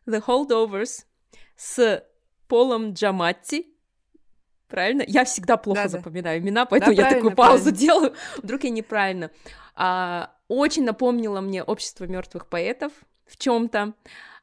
«The 0.07 0.24
Holdovers» 0.24 1.05
с 1.55 2.03
Полом 2.50 2.91
Джаматти. 2.91 3.68
Правильно? 4.68 5.04
Я 5.08 5.24
всегда 5.24 5.56
плохо 5.56 5.84
да, 5.84 5.88
запоминаю 5.88 6.41
имена, 6.41 6.66
поэтому 6.66 6.95
да, 6.95 7.04
я 7.04 7.14
такую 7.14 7.36
паузу 7.36 7.64
правильно. 7.64 7.80
делаю. 7.80 8.14
Вдруг 8.38 8.64
я 8.66 8.70
неправильно. 8.72 9.32
А, 9.76 10.36
очень 10.50 10.84
напомнило 10.84 11.39
мне 11.39 11.64
общество 11.64 12.06
мертвых 12.06 12.47
поэтов 12.47 12.91
в 13.26 13.38
чем-то. 13.38 13.93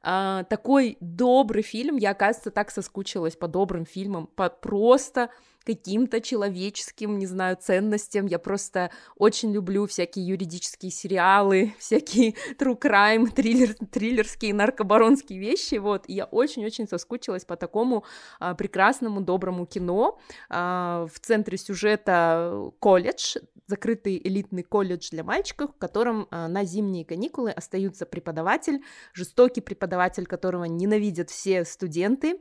А, 0.02 0.44
такой 0.44 0.96
добрый 1.00 1.62
фильм. 1.62 1.96
Я, 1.96 2.10
оказывается, 2.12 2.50
так 2.50 2.70
соскучилась 2.70 3.36
по 3.36 3.48
добрым 3.48 3.84
фильмам, 3.84 4.28
по 4.28 4.48
просто 4.48 5.30
каким-то 5.66 6.20
человеческим, 6.20 7.18
не 7.18 7.26
знаю, 7.26 7.56
ценностям. 7.60 8.26
Я 8.26 8.38
просто 8.38 8.90
очень 9.16 9.52
люблю 9.52 9.86
всякие 9.86 10.26
юридические 10.26 10.92
сериалы, 10.92 11.74
всякие 11.78 12.34
true 12.58 12.78
crime, 12.80 13.28
триллер, 13.30 13.74
триллерские, 13.90 14.54
наркобаронские 14.54 15.40
вещи, 15.40 15.74
вот. 15.74 16.04
И 16.06 16.14
я 16.14 16.26
очень-очень 16.26 16.86
соскучилась 16.86 17.44
по 17.44 17.56
такому 17.56 18.04
а, 18.38 18.54
прекрасному, 18.54 19.20
доброму 19.20 19.66
кино. 19.66 20.18
А, 20.48 21.06
в 21.12 21.18
центре 21.18 21.58
сюжета 21.58 22.70
колледж, 22.78 23.36
закрытый 23.66 24.20
элитный 24.22 24.62
колледж 24.62 25.08
для 25.10 25.24
мальчиков, 25.24 25.72
в 25.74 25.78
котором 25.78 26.28
а, 26.30 26.46
на 26.46 26.64
зимние 26.64 27.04
каникулы 27.04 27.50
остаются 27.50 28.06
преподаватель, 28.06 28.82
жестокий 29.12 29.60
преподаватель, 29.60 30.26
которого 30.26 30.64
ненавидят 30.64 31.30
все 31.30 31.64
студенты, 31.64 32.38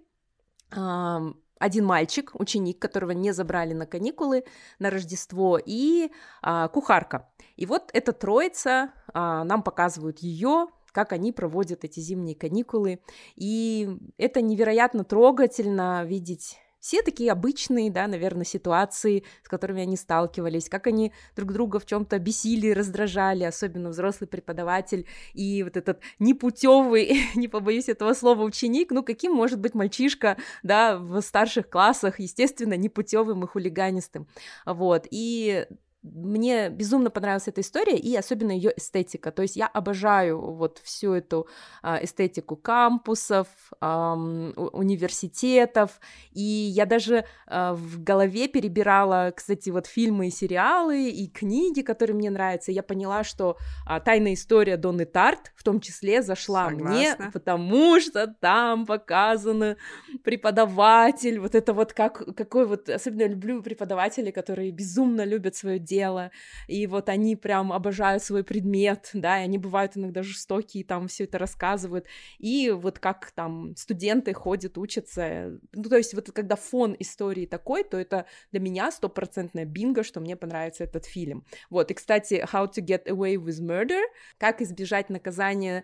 один 1.59 1.85
мальчик, 1.85 2.31
ученик, 2.33 2.79
которого 2.79 3.11
не 3.11 3.31
забрали 3.31 3.73
на 3.73 3.85
каникулы, 3.85 4.43
на 4.79 4.89
Рождество, 4.89 5.59
и 5.63 6.11
а, 6.41 6.67
кухарка. 6.67 7.29
И 7.55 7.65
вот 7.65 7.89
эта 7.93 8.11
троица, 8.11 8.91
а, 9.13 9.43
нам 9.43 9.63
показывают 9.63 10.19
ее, 10.19 10.67
как 10.91 11.11
они 11.11 11.31
проводят 11.31 11.83
эти 11.83 11.99
зимние 11.99 12.35
каникулы. 12.35 12.99
И 13.35 13.97
это 14.17 14.41
невероятно 14.41 15.03
трогательно 15.03 16.03
видеть 16.05 16.57
все 16.85 17.01
такие 17.01 17.31
обычные, 17.31 17.89
да, 17.89 18.05
наверное, 18.05 18.45
ситуации, 18.45 19.23
с 19.41 19.47
которыми 19.47 19.81
они 19.81 19.97
сталкивались, 19.97 20.69
как 20.69 20.85
они 20.85 21.13
друг 21.35 21.51
друга 21.51 21.79
в 21.79 21.85
чем-то 21.87 22.19
бесили, 22.19 22.69
раздражали, 22.69 23.43
особенно 23.43 23.89
взрослый 23.89 24.27
преподаватель 24.27 25.07
и 25.33 25.63
вот 25.63 25.77
этот 25.77 26.01
непутевый, 26.19 27.23
не 27.35 27.47
побоюсь 27.47 27.89
этого 27.89 28.13
слова, 28.13 28.43
ученик, 28.43 28.91
ну 28.91 29.01
каким 29.01 29.33
может 29.33 29.59
быть 29.59 29.73
мальчишка, 29.73 30.37
да, 30.61 30.99
в 30.99 31.21
старших 31.21 31.71
классах, 31.71 32.19
естественно, 32.19 32.77
непутевым 32.77 33.43
и 33.45 33.47
хулиганистым, 33.47 34.27
вот, 34.67 35.07
и 35.09 35.65
мне 36.13 36.69
безумно 36.69 37.09
понравилась 37.09 37.47
эта 37.47 37.61
история 37.61 37.97
и 37.97 38.15
особенно 38.15 38.51
ее 38.51 38.71
эстетика. 38.75 39.31
То 39.31 39.41
есть 39.41 39.55
я 39.55 39.65
обожаю 39.67 40.39
вот 40.39 40.79
всю 40.83 41.13
эту 41.13 41.47
а, 41.81 42.03
эстетику 42.03 42.55
кампусов, 42.55 43.47
университетов. 43.81 45.99
И 46.31 46.41
я 46.41 46.85
даже 46.85 47.25
а, 47.47 47.73
в 47.73 48.03
голове 48.03 48.47
перебирала, 48.47 49.33
кстати, 49.35 49.71
вот 49.71 49.87
фильмы 49.87 50.27
и 50.27 50.31
сериалы 50.31 51.09
и 51.09 51.27
книги, 51.27 51.81
которые 51.81 52.15
мне 52.15 52.29
нравятся. 52.29 52.71
И 52.71 52.75
я 52.75 52.83
поняла, 52.83 53.23
что 53.23 53.57
а, 53.85 53.99
тайная 53.99 54.33
история 54.33 54.77
Донны 54.77 55.05
Тарт 55.05 55.53
в 55.55 55.63
том 55.63 55.79
числе 55.79 56.21
зашла 56.21 56.69
Согласна. 56.69 56.89
мне, 56.89 57.15
потому 57.33 57.99
что 57.99 58.27
там 58.27 58.85
показано 58.85 59.77
преподаватель, 60.23 61.39
вот 61.39 61.55
это 61.55 61.73
вот 61.73 61.93
как 61.93 62.35
какой 62.35 62.67
вот 62.67 62.89
особенно 62.89 63.27
люблю 63.27 63.63
преподавателей, 63.63 64.31
которые 64.31 64.69
безумно 64.71 65.25
любят 65.25 65.55
свое 65.55 65.79
дело 65.79 65.94
дело, 65.95 66.31
и 66.67 66.87
вот 66.87 67.09
они 67.09 67.35
прям 67.35 67.71
обожают 67.71 68.23
свой 68.23 68.43
предмет, 68.43 69.09
да, 69.13 69.39
и 69.39 69.43
они 69.43 69.57
бывают 69.57 69.95
иногда 69.95 70.23
жестокие, 70.23 70.83
там 70.83 71.07
все 71.07 71.23
это 71.23 71.37
рассказывают, 71.37 72.05
и 72.37 72.71
вот 72.71 72.99
как 72.99 73.31
там 73.31 73.75
студенты 73.75 74.33
ходят, 74.33 74.77
учатся, 74.77 75.59
ну, 75.73 75.83
то 75.83 75.97
есть 75.97 76.13
вот 76.13 76.31
когда 76.31 76.55
фон 76.55 76.95
истории 76.99 77.45
такой, 77.45 77.83
то 77.83 77.97
это 77.97 78.25
для 78.51 78.59
меня 78.59 78.91
стопроцентная 78.91 79.65
бинго, 79.65 80.03
что 80.03 80.19
мне 80.19 80.35
понравится 80.35 80.83
этот 80.83 81.05
фильм. 81.05 81.45
Вот, 81.69 81.91
и, 81.91 81.93
кстати, 81.93 82.45
How 82.51 82.69
to 82.71 82.85
Get 82.85 83.05
Away 83.05 83.35
with 83.35 83.61
Murder, 83.61 84.01
как 84.37 84.61
избежать 84.61 85.09
наказания 85.09 85.83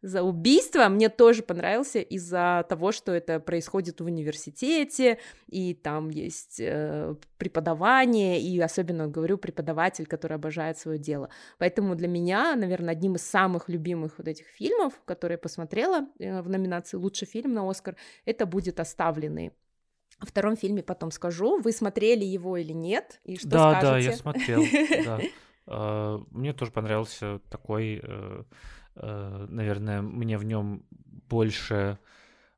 за 0.00 0.22
убийство 0.22 0.88
мне 0.88 1.08
тоже 1.08 1.42
понравился 1.42 1.98
из-за 1.98 2.64
того, 2.68 2.92
что 2.92 3.12
это 3.12 3.40
происходит 3.40 4.00
в 4.00 4.04
университете, 4.04 5.18
и 5.48 5.74
там 5.74 6.10
есть 6.10 6.60
э, 6.60 7.16
преподавание, 7.36 8.40
и 8.40 8.60
особенно, 8.60 9.08
говорю, 9.08 9.38
преподаватель, 9.38 10.06
который 10.06 10.36
обожает 10.36 10.78
свое 10.78 10.98
дело. 10.98 11.30
Поэтому 11.58 11.96
для 11.96 12.06
меня, 12.06 12.54
наверное, 12.54 12.92
одним 12.92 13.16
из 13.16 13.22
самых 13.22 13.68
любимых 13.68 14.18
вот 14.18 14.28
этих 14.28 14.46
фильмов, 14.46 15.00
которые 15.04 15.34
я 15.34 15.38
посмотрела 15.38 16.06
э, 16.20 16.42
в 16.42 16.48
номинации 16.48 16.96
«Лучший 16.96 17.26
фильм» 17.26 17.52
на 17.52 17.68
«Оскар», 17.68 17.96
это 18.24 18.46
будет 18.46 18.78
«Оставленный». 18.78 19.50
О 20.20 20.26
втором 20.26 20.56
фильме 20.56 20.82
потом 20.82 21.10
скажу. 21.10 21.60
Вы 21.60 21.72
смотрели 21.72 22.24
его 22.24 22.56
или 22.56 22.72
нет? 22.72 23.20
И 23.24 23.36
что 23.36 23.48
да, 23.48 23.80
скажете? 23.80 23.90
Да, 23.90 23.98
я 23.98 24.16
смотрел. 24.16 24.64
А, 25.66 26.18
мне 26.30 26.52
тоже 26.52 26.72
понравился 26.72 27.40
такой 27.50 28.00
э, 28.02 28.42
Э, 28.42 28.77
наверное, 29.02 30.02
мне 30.02 30.38
в 30.38 30.44
нем 30.44 30.84
больше... 31.28 31.98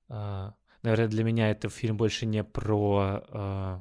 Э, 0.08 0.52
наверное, 0.82 1.08
для 1.08 1.24
меня 1.24 1.50
это 1.50 1.68
фильм 1.68 1.96
больше 1.96 2.26
не 2.26 2.44
про 2.44 3.22
э, 3.28 3.80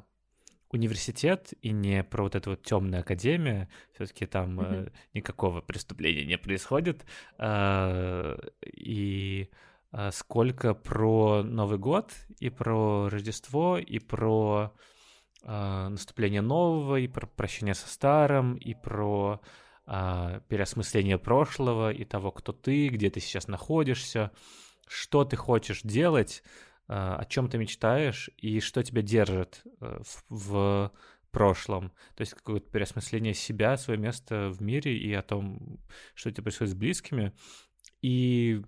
университет 0.70 1.52
и 1.62 1.70
не 1.70 2.02
про 2.04 2.24
вот 2.24 2.34
эту 2.34 2.50
вот 2.50 2.62
темную 2.62 3.00
академию. 3.00 3.68
Все-таки 3.94 4.26
там 4.26 4.60
mm-hmm. 4.60 4.92
никакого 5.14 5.60
преступления 5.60 6.24
не 6.24 6.38
происходит. 6.38 7.04
И 8.64 9.50
сколько 10.12 10.74
про 10.74 11.42
Новый 11.42 11.78
год, 11.78 12.12
и 12.38 12.50
про 12.50 13.08
Рождество, 13.08 13.78
и 13.78 13.98
про 13.98 14.72
наступление 15.42 16.42
нового, 16.42 17.00
и 17.00 17.08
про 17.08 17.26
прощение 17.26 17.74
со 17.74 17.88
старым, 17.88 18.54
и 18.54 18.74
про 18.74 19.40
переосмысление 20.48 21.18
прошлого 21.18 21.92
и 21.92 22.04
того, 22.04 22.30
кто 22.30 22.52
ты, 22.52 22.88
где 22.88 23.10
ты 23.10 23.20
сейчас 23.20 23.48
находишься, 23.48 24.30
что 24.86 25.24
ты 25.24 25.36
хочешь 25.36 25.82
делать, 25.82 26.42
а, 26.86 27.16
о 27.16 27.24
чем 27.24 27.48
ты 27.48 27.58
мечтаешь 27.58 28.30
и 28.36 28.60
что 28.60 28.82
тебя 28.82 29.02
держит 29.02 29.62
э, 29.80 30.00
в, 30.02 30.24
в 30.28 30.92
прошлом. 31.30 31.92
То 32.16 32.22
есть 32.22 32.34
какое-то 32.34 32.68
переосмысление 32.70 33.34
себя, 33.34 33.76
свое 33.76 33.98
место 33.98 34.50
в 34.50 34.60
мире 34.60 34.96
и 34.96 35.12
о 35.12 35.22
том, 35.22 35.78
что 36.14 36.28
у 36.28 36.32
тебя 36.32 36.42
происходит 36.42 36.72
с 36.72 36.76
близкими. 36.76 37.32
И 38.02 38.62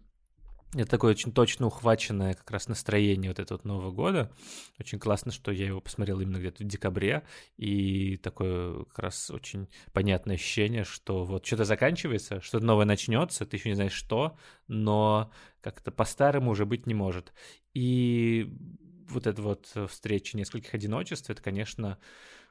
это 0.75 0.91
такое 0.91 1.11
очень 1.13 1.33
точно 1.33 1.67
ухваченное 1.67 2.33
как 2.35 2.51
раз 2.51 2.67
настроение 2.67 3.31
вот 3.31 3.39
этого 3.39 3.59
вот 3.59 3.65
Нового 3.67 3.91
года. 3.91 4.33
Очень 4.81 4.99
классно, 4.99 5.31
что 5.31 5.53
я 5.53 5.67
его 5.67 5.83
посмотрел 5.83 6.21
именно 6.21 6.39
где-то 6.39 6.65
в 6.65 6.67
декабре, 6.67 7.25
и 7.59 8.17
такое 8.17 8.85
как 8.85 8.99
раз 8.99 9.31
очень 9.31 9.69
понятное 9.93 10.37
ощущение, 10.37 10.85
что 10.85 11.25
вот 11.25 11.45
что-то 11.45 11.65
заканчивается, 11.65 12.41
что-то 12.41 12.65
новое 12.65 12.87
начнется, 12.87 13.45
ты 13.45 13.57
еще 13.57 13.69
не 13.69 13.75
знаешь 13.75 13.93
что, 13.93 14.39
но 14.67 15.31
как-то 15.61 15.91
по-старому 15.91 16.53
уже 16.53 16.65
быть 16.65 16.87
не 16.87 16.95
может. 16.95 17.35
И 17.75 18.51
вот 19.09 19.27
эта 19.27 19.43
вот 19.43 19.71
встреча 19.91 20.39
нескольких 20.39 20.73
одиночеств, 20.73 21.29
это, 21.29 21.43
конечно, 21.43 21.99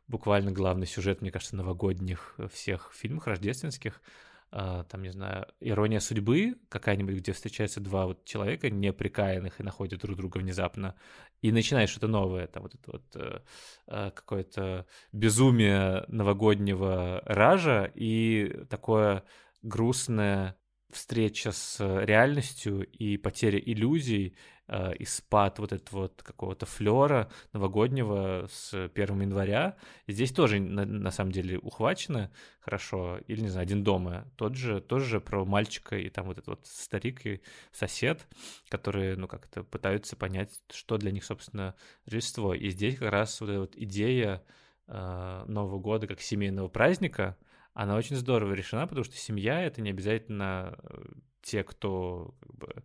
буквально 0.08 0.52
главный 0.52 0.86
сюжет, 0.86 1.22
мне 1.22 1.32
кажется, 1.32 1.56
новогодних 1.56 2.36
всех 2.54 2.92
фильмов 2.94 3.26
рождественских— 3.26 4.00
там, 4.52 5.02
не 5.02 5.12
знаю, 5.12 5.48
ирония 5.62 6.00
судьбы 6.00 6.56
какая-нибудь, 6.70 7.16
где 7.16 7.32
встречаются 7.32 7.80
два 7.80 8.06
вот 8.06 8.26
человека 8.26 8.70
неприкаянных 8.70 9.60
и 9.60 9.64
находят 9.64 10.02
друг 10.02 10.18
друга 10.18 10.40
внезапно, 10.40 10.96
и 11.42 11.52
начинает 11.52 11.90
что-то 11.90 12.08
новое, 12.08 12.48
там 12.48 12.64
вот 12.64 12.76
это 12.76 12.92
вот 12.92 13.16
э, 13.16 13.40
э, 13.88 14.12
какое-то 14.14 14.86
безумие 15.14 16.04
новогоднего 16.10 17.22
ража 17.26 17.92
и 17.96 18.66
такое 18.70 19.24
грустное 19.62 20.58
встреча 20.92 21.52
с 21.52 21.80
реальностью 21.80 22.86
и 22.86 23.16
потеря 23.16 23.60
иллюзий, 23.60 24.36
э, 24.72 24.96
и 24.96 25.06
спад 25.06 25.60
вот 25.60 25.72
этого 25.72 26.02
вот 26.02 26.24
какого-то 26.24 26.66
флера 26.66 27.30
новогоднего 27.54 28.48
с 28.52 28.74
1 28.74 29.22
января. 29.22 29.76
Здесь 30.08 30.32
тоже 30.32 30.60
на, 30.60 30.86
на 30.86 31.12
самом 31.12 31.32
деле 31.32 31.60
ухвачено 31.60 32.32
хорошо, 32.60 33.20
или, 33.28 33.42
не 33.42 33.50
знаю, 33.50 33.66
«Один 33.66 33.84
дома», 33.84 34.26
тот 34.38 34.56
же, 34.56 34.82
тоже 34.82 35.22
про 35.22 35.46
мальчика 35.46 35.98
и 35.98 36.10
там 36.10 36.26
вот 36.26 36.38
этот 36.38 36.48
вот 36.48 36.66
старик 36.66 37.26
и 37.26 37.42
сосед, 37.72 38.28
которые, 38.70 39.16
ну, 39.16 39.28
как-то 39.28 39.64
пытаются 39.64 40.16
понять, 40.16 40.62
что 40.72 40.98
для 40.98 41.12
них, 41.12 41.24
собственно, 41.24 41.76
Рождество. 42.06 42.56
И 42.56 42.70
здесь 42.70 42.98
как 42.98 43.12
раз 43.12 43.40
вот 43.42 43.50
эта 43.50 43.60
вот 43.60 43.76
идея 43.76 44.44
э, 44.88 45.44
Нового 45.48 45.80
года 45.80 46.08
как 46.08 46.22
семейного 46.22 46.70
праздника— 46.70 47.38
она 47.74 47.96
очень 47.96 48.16
здорово 48.16 48.54
решена, 48.54 48.86
потому 48.88 49.04
что 49.04 49.16
семья— 49.16 49.62
это 49.64 49.82
не 49.82 49.92
обязательно 49.92 50.78
э, 50.84 51.04
те, 51.42 51.64
кто 51.64 52.36
как 52.40 52.56
бы, 52.56 52.84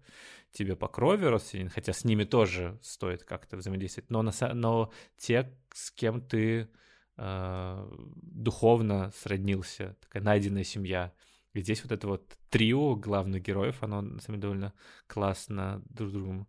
тебе 0.52 0.76
по 0.76 0.88
крови 0.88 1.26
родственник, 1.26 1.72
хотя 1.72 1.92
с 1.92 2.04
ними 2.04 2.24
тоже 2.24 2.78
стоит 2.82 3.24
как-то 3.24 3.56
взаимодействовать, 3.56 4.10
но, 4.10 4.22
на, 4.22 4.32
но 4.54 4.92
те, 5.16 5.54
с 5.72 5.90
кем 5.90 6.20
ты 6.20 6.68
э, 7.16 7.90
духовно 8.22 9.12
сроднился, 9.14 9.96
такая 10.00 10.22
найденная 10.22 10.64
семья. 10.64 11.12
И 11.52 11.60
здесь 11.60 11.82
вот 11.82 11.92
это 11.92 12.06
вот 12.06 12.36
трио 12.50 12.96
главных 12.96 13.42
героев, 13.42 13.82
оно, 13.82 14.02
на 14.02 14.20
самом 14.20 14.40
деле, 14.40 14.42
довольно 14.42 14.72
классно 15.06 15.82
друг 15.88 16.10
с 16.10 16.12
другом 16.12 16.48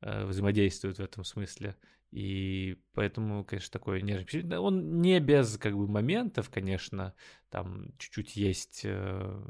э, 0.00 0.24
взаимодействует 0.26 0.98
в 0.98 1.02
этом 1.02 1.24
смысле. 1.24 1.76
И 2.10 2.76
поэтому, 2.94 3.44
конечно, 3.44 3.70
такой 3.70 4.02
нежный 4.02 4.58
Он 4.58 5.00
не 5.00 5.20
без 5.20 5.56
как 5.56 5.76
бы 5.76 5.86
моментов, 5.86 6.50
конечно, 6.50 7.14
там 7.48 7.92
чуть-чуть 7.98 8.36
есть 8.36 8.82
э, 8.84 9.42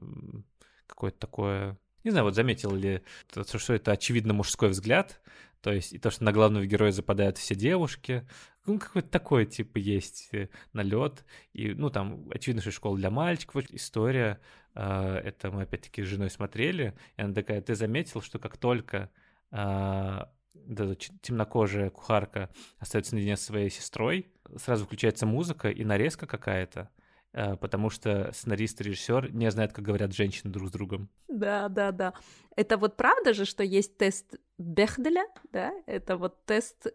какое-то 0.86 1.18
такое... 1.18 1.78
Не 2.04 2.10
знаю, 2.10 2.24
вот 2.24 2.34
заметил 2.34 2.74
ли, 2.74 3.02
что 3.28 3.74
это 3.74 3.92
очевидно 3.92 4.32
мужской 4.32 4.70
взгляд, 4.70 5.20
то 5.60 5.72
есть 5.72 5.92
и 5.92 5.98
то, 5.98 6.10
что 6.10 6.24
на 6.24 6.32
главного 6.32 6.64
героя 6.64 6.90
западают 6.90 7.36
все 7.36 7.54
девушки, 7.54 8.26
ну, 8.66 8.78
какой-то 8.78 9.08
такой, 9.08 9.46
типа, 9.46 9.78
есть 9.78 10.28
э, 10.32 10.48
налет. 10.72 11.24
И, 11.52 11.72
ну, 11.72 11.90
там, 11.90 12.28
очевидно, 12.30 12.62
что 12.62 12.70
школа 12.70 12.96
для 12.96 13.10
мальчиков. 13.10 13.64
История, 13.70 14.40
э, 14.74 15.20
это 15.24 15.50
мы, 15.50 15.62
опять-таки, 15.62 16.02
с 16.02 16.06
женой 16.06 16.30
смотрели, 16.30 16.94
и 17.16 17.22
она 17.22 17.34
такая, 17.34 17.60
ты 17.62 17.74
заметил, 17.74 18.20
что 18.20 18.38
как 18.38 18.56
только 18.58 19.10
э, 19.50 19.56
да, 19.56 20.94
темнокожая 21.22 21.90
кухарка 21.90 22.50
остается 22.78 23.14
наедине 23.14 23.36
с 23.36 23.42
своей 23.42 23.70
сестрой, 23.70 24.30
сразу 24.56 24.84
включается 24.84 25.26
музыка 25.26 25.70
и 25.70 25.84
нарезка 25.84 26.26
какая-то, 26.26 26.90
потому 27.32 27.90
что 27.90 28.30
сценарист 28.32 28.80
и 28.80 28.84
режиссер 28.84 29.32
не 29.32 29.50
знают, 29.50 29.72
как 29.72 29.84
говорят 29.84 30.14
женщины 30.14 30.52
друг 30.52 30.68
с 30.68 30.72
другом. 30.72 31.08
Да, 31.28 31.68
да, 31.68 31.92
да. 31.92 32.14
Это 32.56 32.76
вот 32.76 32.96
правда 32.96 33.34
же, 33.34 33.44
что 33.44 33.62
есть 33.62 33.96
тест 33.96 34.36
Бехделя, 34.58 35.26
да? 35.52 35.72
Это 35.86 36.16
вот 36.16 36.44
тест... 36.44 36.88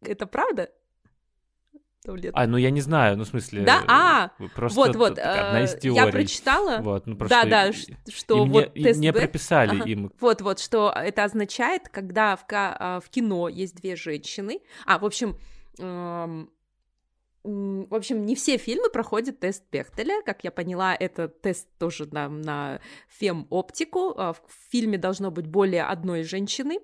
Это 0.00 0.26
правда? 0.26 0.70
лет. 2.06 2.32
А, 2.34 2.46
ну 2.46 2.56
я 2.56 2.70
не 2.70 2.80
знаю, 2.80 3.16
ну 3.16 3.24
в 3.24 3.28
смысле... 3.28 3.62
Да, 3.62 3.82
а, 3.86 4.30
просто 4.54 4.78
вот, 4.78 4.96
вот, 4.96 5.18
одна 5.18 5.64
из 5.64 5.74
теорий. 5.74 5.96
Я 5.96 6.06
прочитала, 6.06 6.78
вот, 6.80 7.06
ну, 7.06 7.16
просто 7.16 7.42
да, 7.42 7.70
да, 7.70 7.72
что 7.72 8.44
им 8.44 8.50
вот 8.50 8.74
не, 8.74 8.84
тест 8.84 9.00
не 9.00 9.12
прописали 9.12 9.80
ага. 9.80 9.88
им. 9.88 10.12
Вот, 10.20 10.40
вот, 10.40 10.58
что 10.58 10.92
это 10.94 11.24
означает, 11.24 11.88
когда 11.88 12.36
в, 12.36 12.44
в 12.48 13.10
кино 13.10 13.48
есть 13.48 13.76
две 13.76 13.96
женщины, 13.96 14.60
а, 14.86 14.98
в 14.98 15.04
общем, 15.04 15.36
эм, 15.78 16.50
в 17.48 17.94
общем, 17.94 18.26
не 18.26 18.34
все 18.34 18.58
фильмы 18.58 18.90
проходят 18.90 19.40
тест 19.40 19.64
Бехтеля. 19.70 20.22
Как 20.24 20.44
я 20.44 20.50
поняла, 20.50 20.94
это 20.94 21.28
тест 21.28 21.68
тоже 21.78 22.06
на, 22.06 22.28
на 22.28 22.80
фем-оптику. 23.08 24.14
А, 24.16 24.32
в 24.32 24.42
фильме 24.70 24.98
должно 24.98 25.30
быть 25.30 25.46
более 25.46 25.84
одной 25.84 26.22
женщины. 26.22 26.78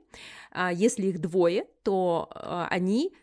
А, 0.50 0.72
если 0.72 1.06
их 1.06 1.20
двое, 1.20 1.66
то 1.82 2.28
они 2.70 3.14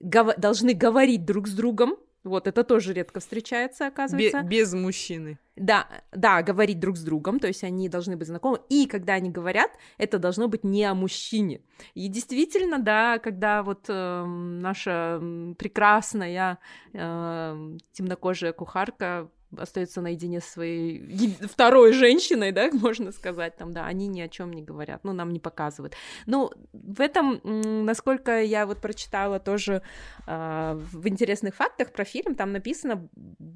гов- 0.00 0.36
должны 0.36 0.74
говорить 0.74 1.24
друг 1.24 1.48
с 1.48 1.52
другом. 1.52 1.96
Вот, 2.26 2.48
это 2.48 2.64
тоже 2.64 2.92
редко 2.92 3.20
встречается, 3.20 3.86
оказывается. 3.86 4.42
Бе- 4.42 4.48
без 4.48 4.74
мужчины. 4.74 5.38
Да, 5.54 5.86
да, 6.10 6.42
говорить 6.42 6.80
друг 6.80 6.96
с 6.96 7.02
другом, 7.04 7.38
то 7.38 7.46
есть 7.46 7.62
они 7.62 7.88
должны 7.88 8.16
быть 8.16 8.26
знакомы. 8.26 8.58
И 8.68 8.86
когда 8.86 9.14
они 9.14 9.30
говорят, 9.30 9.70
это 9.96 10.18
должно 10.18 10.48
быть 10.48 10.64
не 10.64 10.84
о 10.84 10.94
мужчине. 10.94 11.60
И 11.94 12.08
действительно, 12.08 12.80
да, 12.80 13.20
когда 13.20 13.62
вот 13.62 13.84
э, 13.88 14.24
наша 14.24 15.20
прекрасная 15.56 16.58
э, 16.92 17.76
темнокожая 17.92 18.52
кухарка 18.52 19.30
остается 19.58 20.00
наедине 20.00 20.40
со 20.40 20.52
своей 20.52 21.36
второй 21.42 21.92
женщиной, 21.92 22.52
да, 22.52 22.70
можно 22.72 23.12
сказать, 23.12 23.56
там, 23.56 23.72
да, 23.72 23.86
они 23.86 24.08
ни 24.08 24.20
о 24.20 24.28
чем 24.28 24.52
не 24.52 24.62
говорят, 24.62 25.04
ну, 25.04 25.12
нам 25.12 25.32
не 25.32 25.40
показывают. 25.40 25.94
Ну, 26.26 26.50
в 26.72 27.00
этом, 27.00 27.40
насколько 27.84 28.42
я 28.42 28.66
вот 28.66 28.80
прочитала 28.80 29.38
тоже 29.40 29.82
э, 30.26 30.80
в 30.92 31.08
интересных 31.08 31.54
фактах 31.54 31.92
про 31.92 32.04
фильм, 32.04 32.34
там 32.34 32.52
написано, 32.52 33.08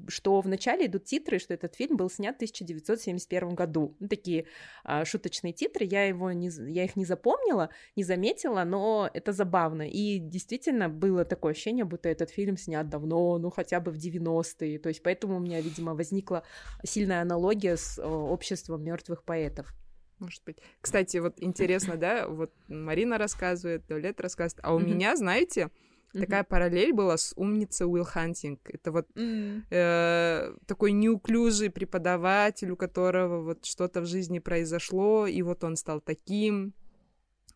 что 0.07 0.39
вначале 0.41 0.85
идут 0.85 1.05
титры, 1.05 1.39
что 1.39 1.53
этот 1.53 1.75
фильм 1.75 1.97
был 1.97 2.09
снят 2.09 2.35
в 2.35 2.37
1971 2.37 3.55
году. 3.55 3.95
Ну, 3.99 4.07
такие 4.07 4.45
э, 4.85 5.05
шуточные 5.05 5.53
титры, 5.53 5.85
я, 5.85 6.05
его 6.05 6.31
не, 6.31 6.49
я 6.71 6.85
их 6.85 6.95
не 6.95 7.05
запомнила, 7.05 7.69
не 7.95 8.03
заметила, 8.03 8.63
но 8.63 9.09
это 9.13 9.33
забавно. 9.33 9.87
И 9.87 10.19
действительно 10.19 10.89
было 10.89 11.25
такое 11.25 11.51
ощущение, 11.51 11.85
будто 11.85 12.09
этот 12.09 12.29
фильм 12.29 12.57
снят 12.57 12.87
давно, 12.89 13.37
ну, 13.37 13.49
хотя 13.49 13.79
бы 13.79 13.91
в 13.91 13.97
90-е, 13.97 14.79
то 14.79 14.89
есть 14.89 15.03
поэтому 15.03 15.37
у 15.37 15.39
меня, 15.39 15.61
видимо, 15.61 15.90
возникла 15.95 16.43
сильная 16.83 17.21
аналогия 17.21 17.77
с 17.77 17.97
э, 17.97 18.03
обществом 18.03 18.83
мертвых 18.83 19.23
поэтов. 19.23 19.73
Может 20.19 20.43
быть. 20.45 20.57
Кстати, 20.81 21.17
вот 21.17 21.35
интересно, 21.37 21.97
да, 21.97 22.27
вот 22.27 22.51
Марина 22.67 23.17
рассказывает, 23.17 23.87
Давлет 23.87 24.21
рассказывает, 24.21 24.63
а 24.63 24.75
у 24.75 24.79
меня, 24.79 25.15
знаете, 25.15 25.71
такая 26.13 26.43
параллель 26.43 26.93
была 26.93 27.17
с 27.17 27.33
умницей 27.35 27.87
Уилл 27.87 28.05
Хантинг. 28.05 28.59
Это 28.69 28.91
вот 28.91 29.07
э, 29.15 30.53
такой 30.67 30.91
неуклюжий 30.91 31.71
преподаватель, 31.71 32.69
у 32.69 32.75
которого 32.75 33.41
вот 33.41 33.65
что-то 33.65 34.01
в 34.01 34.05
жизни 34.05 34.37
произошло, 34.37 35.25
и 35.25 35.41
вот 35.41 35.63
он 35.63 35.75
стал 35.75 36.01
таким. 36.01 36.73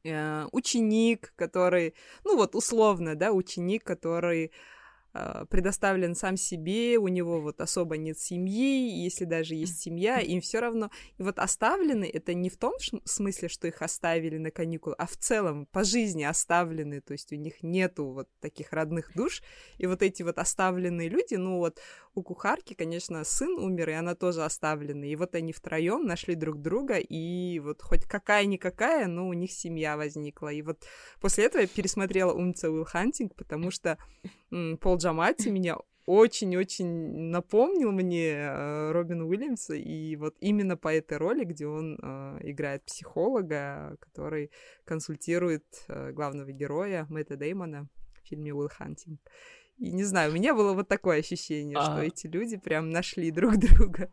Э, 0.06 0.48
ученик, 0.52 1.34
который, 1.36 1.96
ну 2.24 2.38
вот 2.38 2.56
условно, 2.56 3.16
да, 3.16 3.32
ученик, 3.32 3.84
который 3.84 4.52
предоставлен 5.50 6.16
сам 6.16 6.38
себе, 6.38 6.98
у 6.98 7.08
него 7.08 7.40
вот 7.40 7.62
особо 7.62 7.98
нет 7.98 8.20
семьи, 8.20 8.90
если 9.04 9.26
даже 9.26 9.56
есть 9.56 9.80
семья, 9.80 10.20
им 10.20 10.42
все 10.42 10.60
равно. 10.60 10.90
И 11.18 11.24
вот 11.24 11.40
оставлены 11.40 12.06
это 12.06 12.34
не 12.34 12.50
в 12.50 12.58
том 12.58 12.74
смысле, 13.06 13.48
что 13.48 13.68
их 13.68 13.82
оставили 13.82 14.38
на 14.38 14.52
каникулы, 14.52 14.96
а 14.98 15.06
в 15.06 15.16
целом 15.16 15.68
по 15.68 15.84
жизни 15.84 16.24
оставлены, 16.24 17.02
то 17.02 17.14
есть 17.14 17.32
у 17.32 17.36
них 17.36 17.64
нету 17.64 18.06
вот 18.06 18.28
таких 18.42 18.74
родных 18.74 19.12
душ, 19.16 19.42
и 19.78 19.88
вот 19.88 20.02
эти 20.02 20.24
вот 20.24 20.38
оставленные 20.38 21.10
люди, 21.10 21.36
ну 21.36 21.58
вот 21.58 21.80
у 22.14 22.24
кухарки, 22.24 22.74
конечно, 22.74 23.24
сын 23.24 23.58
умер, 23.58 23.90
и 23.90 23.94
она 23.94 24.16
тоже 24.16 24.44
оставлена, 24.44 25.06
и 25.06 25.16
вот 25.16 25.36
они 25.36 25.54
втроем 25.54 26.06
нашли 26.06 26.36
друг 26.36 26.62
друга, 26.62 26.98
и 26.98 27.60
вот 27.60 27.82
хоть 27.82 28.04
какая-никакая, 28.04 29.08
но 29.08 29.28
у 29.28 29.34
них 29.34 29.52
семья 29.52 29.98
возникла, 29.98 30.52
и 30.52 30.62
вот 30.62 30.86
после 31.22 31.46
этого 31.46 31.62
я 31.62 31.68
пересмотрела 31.68 32.34
«Умница 32.34 32.70
Уилл 32.70 32.86
Хантинг», 32.86 33.36
потому 33.36 33.72
что 33.72 33.98
Пол 34.80 34.98
Джамати 35.06 35.50
меня 35.50 35.78
очень-очень 36.08 37.30
напомнил 37.30 37.92
мне 37.92 38.32
э, 38.32 38.92
Робин 38.92 39.22
Уильямса, 39.22 39.76
и 39.76 40.16
вот 40.16 40.36
именно 40.40 40.78
по 40.78 40.94
этой 40.94 41.18
роли, 41.18 41.44
где 41.44 41.68
он 41.68 42.00
э, 42.02 42.40
играет 42.42 42.84
психолога, 42.86 43.98
который 44.00 44.52
консультирует 44.84 45.64
э, 45.88 46.12
главного 46.12 46.52
героя 46.52 47.06
Мэтта 47.10 47.36
Деймона 47.36 47.88
в 48.24 48.28
фильме 48.28 48.52
«Уилл 48.54 48.70
Хантинг». 48.70 49.20
И 49.78 49.92
не 49.92 50.04
знаю, 50.04 50.32
у 50.32 50.34
меня 50.34 50.56
было 50.56 50.74
вот 50.74 50.88
такое 50.88 51.20
ощущение, 51.20 51.78
а... 51.78 51.84
что 51.84 52.02
эти 52.02 52.26
люди 52.26 52.58
прям 52.58 52.90
нашли 52.90 53.30
друг 53.30 53.58
друга. 53.58 54.12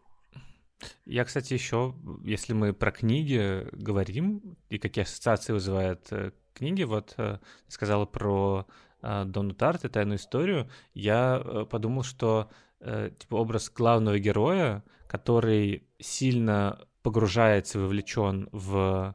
Я, 1.05 1.25
кстати, 1.25 1.55
еще, 1.55 1.95
если 2.25 2.53
мы 2.53 2.73
про 2.73 2.91
книги 2.91 3.67
говорим, 3.73 4.57
и 4.69 4.79
какие 4.79 5.05
ассоциации 5.05 5.53
вызывают 5.53 6.07
э, 6.11 6.33
книги, 6.55 6.83
вот 6.83 7.15
э, 7.17 7.39
сказала 7.69 8.07
про 8.07 8.67
э, 9.03 9.25
Дону 9.27 9.55
Тарт 9.55 9.85
и 9.85 9.89
тайную 9.89 10.19
историю, 10.19 10.71
я 10.95 11.67
подумал, 11.71 12.03
что 12.03 12.51
типа 12.81 13.37
образ 13.37 13.71
главного 13.71 14.19
героя, 14.19 14.83
который 15.07 15.87
сильно 16.01 16.81
погружается, 17.03 17.79
вовлечен 17.79 18.49
в 18.51 19.15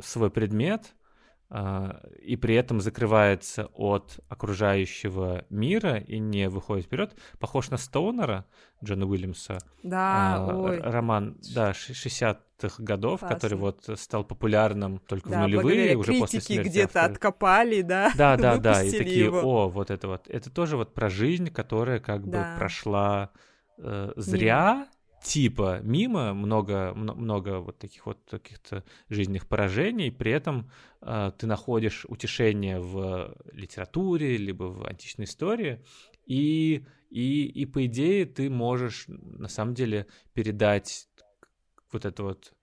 свой 0.00 0.30
предмет, 0.30 0.94
и 2.22 2.36
при 2.36 2.54
этом 2.54 2.80
закрывается 2.80 3.66
от 3.74 4.20
окружающего 4.28 5.44
мира 5.50 5.96
и 5.96 6.20
не 6.20 6.48
выходит 6.48 6.86
вперед, 6.86 7.16
похож 7.40 7.70
на 7.70 7.76
Стоунера 7.76 8.44
Джона 8.84 9.04
Уильямса. 9.04 9.58
Да, 9.82 10.36
а, 10.36 10.56
ой. 10.56 10.80
Роман, 10.80 11.38
да, 11.52 11.72
60-х 11.72 12.80
годов, 12.80 13.20
Классно. 13.20 13.34
который 13.34 13.58
вот 13.58 13.90
стал 13.96 14.22
популярным 14.22 14.98
только 14.98 15.28
да, 15.28 15.38
в 15.38 15.40
нулевые, 15.42 15.96
уже 15.96 16.12
после 16.20 16.40
смерти 16.40 16.68
где-то 16.68 17.00
автора. 17.00 17.12
откопали, 17.14 17.82
да, 17.82 18.12
Да, 18.16 18.36
да, 18.36 18.56
да, 18.58 18.84
и 18.84 18.92
такие, 18.92 19.24
его. 19.24 19.40
о, 19.40 19.68
вот 19.68 19.90
это 19.90 20.06
вот, 20.06 20.28
это 20.28 20.50
тоже 20.50 20.76
вот 20.76 20.94
про 20.94 21.10
жизнь, 21.10 21.50
которая 21.50 21.98
как 21.98 22.30
да. 22.30 22.52
бы 22.52 22.58
прошла 22.58 23.30
э, 23.78 24.12
зря, 24.14 24.74
Мимо 24.74 24.86
типа 25.22 25.80
мимо, 25.82 26.34
много, 26.34 26.92
много 26.94 27.60
вот 27.60 27.78
таких 27.78 28.06
вот 28.06 28.18
каких-то 28.30 28.84
жизненных 29.08 29.46
поражений, 29.46 30.10
при 30.10 30.32
этом 30.32 30.70
э, 31.00 31.32
ты 31.38 31.46
находишь 31.46 32.06
утешение 32.08 32.80
в 32.80 33.36
литературе, 33.52 34.36
либо 34.36 34.64
в 34.64 34.84
античной 34.86 35.26
истории, 35.26 35.84
и, 36.26 36.84
и, 37.10 37.44
и 37.46 37.66
по 37.66 37.84
идее 37.86 38.24
ты 38.24 38.48
можешь 38.48 39.04
на 39.08 39.48
самом 39.48 39.74
деле 39.74 40.06
передать 40.32 41.08
вот 41.92 42.04
это 42.04 42.22
вот 42.22 42.54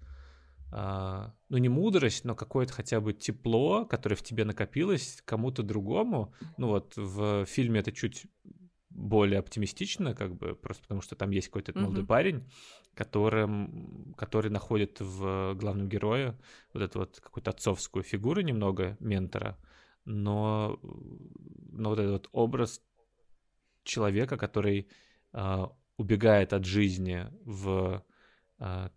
Uh, 0.70 1.32
ну 1.48 1.58
не 1.60 1.70
мудрость, 1.70 2.26
но 2.26 2.36
какое-то 2.36 2.74
хотя 2.74 3.00
бы 3.00 3.14
тепло, 3.14 3.86
которое 3.86 4.18
в 4.18 4.22
тебе 4.22 4.44
накопилось 4.44 5.22
кому-то 5.24 5.64
другому. 5.64 6.34
Ну 6.58 6.68
вот 6.68 6.98
в 6.98 7.46
фильме 7.46 7.80
это 7.80 7.94
чуть 7.94 8.26
более 8.98 9.40
оптимистично, 9.40 10.14
как 10.14 10.36
бы, 10.36 10.56
просто 10.56 10.84
потому 10.84 11.02
что 11.02 11.16
там 11.16 11.30
есть 11.30 11.48
какой-то 11.48 11.72
mm-hmm. 11.72 11.82
молодой 11.82 12.06
парень, 12.06 12.44
которым, 12.96 14.14
который 14.18 14.50
находит 14.50 15.00
в 15.00 15.54
главном 15.54 15.88
герое 15.88 16.38
вот 16.74 16.82
эту 16.82 17.00
вот 17.00 17.20
какую-то 17.22 17.52
отцовскую 17.52 18.04
фигуру 18.04 18.42
немного, 18.42 18.98
ментора, 19.00 19.58
но, 20.04 20.80
но 21.72 21.90
вот 21.90 22.00
этот 22.00 22.12
вот 22.12 22.30
образ 22.32 22.82
человека, 23.84 24.36
который 24.36 24.90
э, 25.34 25.66
убегает 25.98 26.54
от 26.54 26.66
жизни 26.66 27.28
в 27.46 28.04
э, 28.60 28.90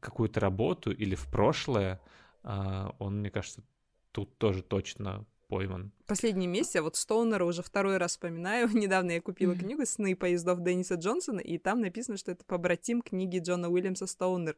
какую-то 0.00 0.40
работу 0.40 0.90
или 0.90 1.14
в 1.14 1.30
прошлое, 1.30 2.00
э, 2.42 2.90
он, 2.98 3.20
мне 3.20 3.30
кажется, 3.30 3.62
тут 4.10 4.36
тоже 4.38 4.62
точно 4.62 5.26
пойман. 5.48 5.92
Последний 6.06 6.46
месяц, 6.46 6.80
вот 6.80 6.94
Стоунера 6.94 7.44
уже 7.44 7.64
второй 7.64 7.96
раз 7.96 8.12
вспоминаю. 8.12 8.68
Недавно 8.72 9.10
я 9.12 9.20
купила 9.20 9.52
mm-hmm. 9.52 9.58
книгу 9.58 9.86
«Сны 9.86 10.14
поездов» 10.14 10.62
Денниса 10.62 10.94
Джонсона, 10.94 11.40
и 11.40 11.58
там 11.58 11.80
написано, 11.80 12.16
что 12.16 12.30
это 12.30 12.44
побратим 12.44 13.02
книги 13.02 13.40
Джона 13.40 13.68
Уильямса 13.68 14.06
«Стоунер». 14.06 14.56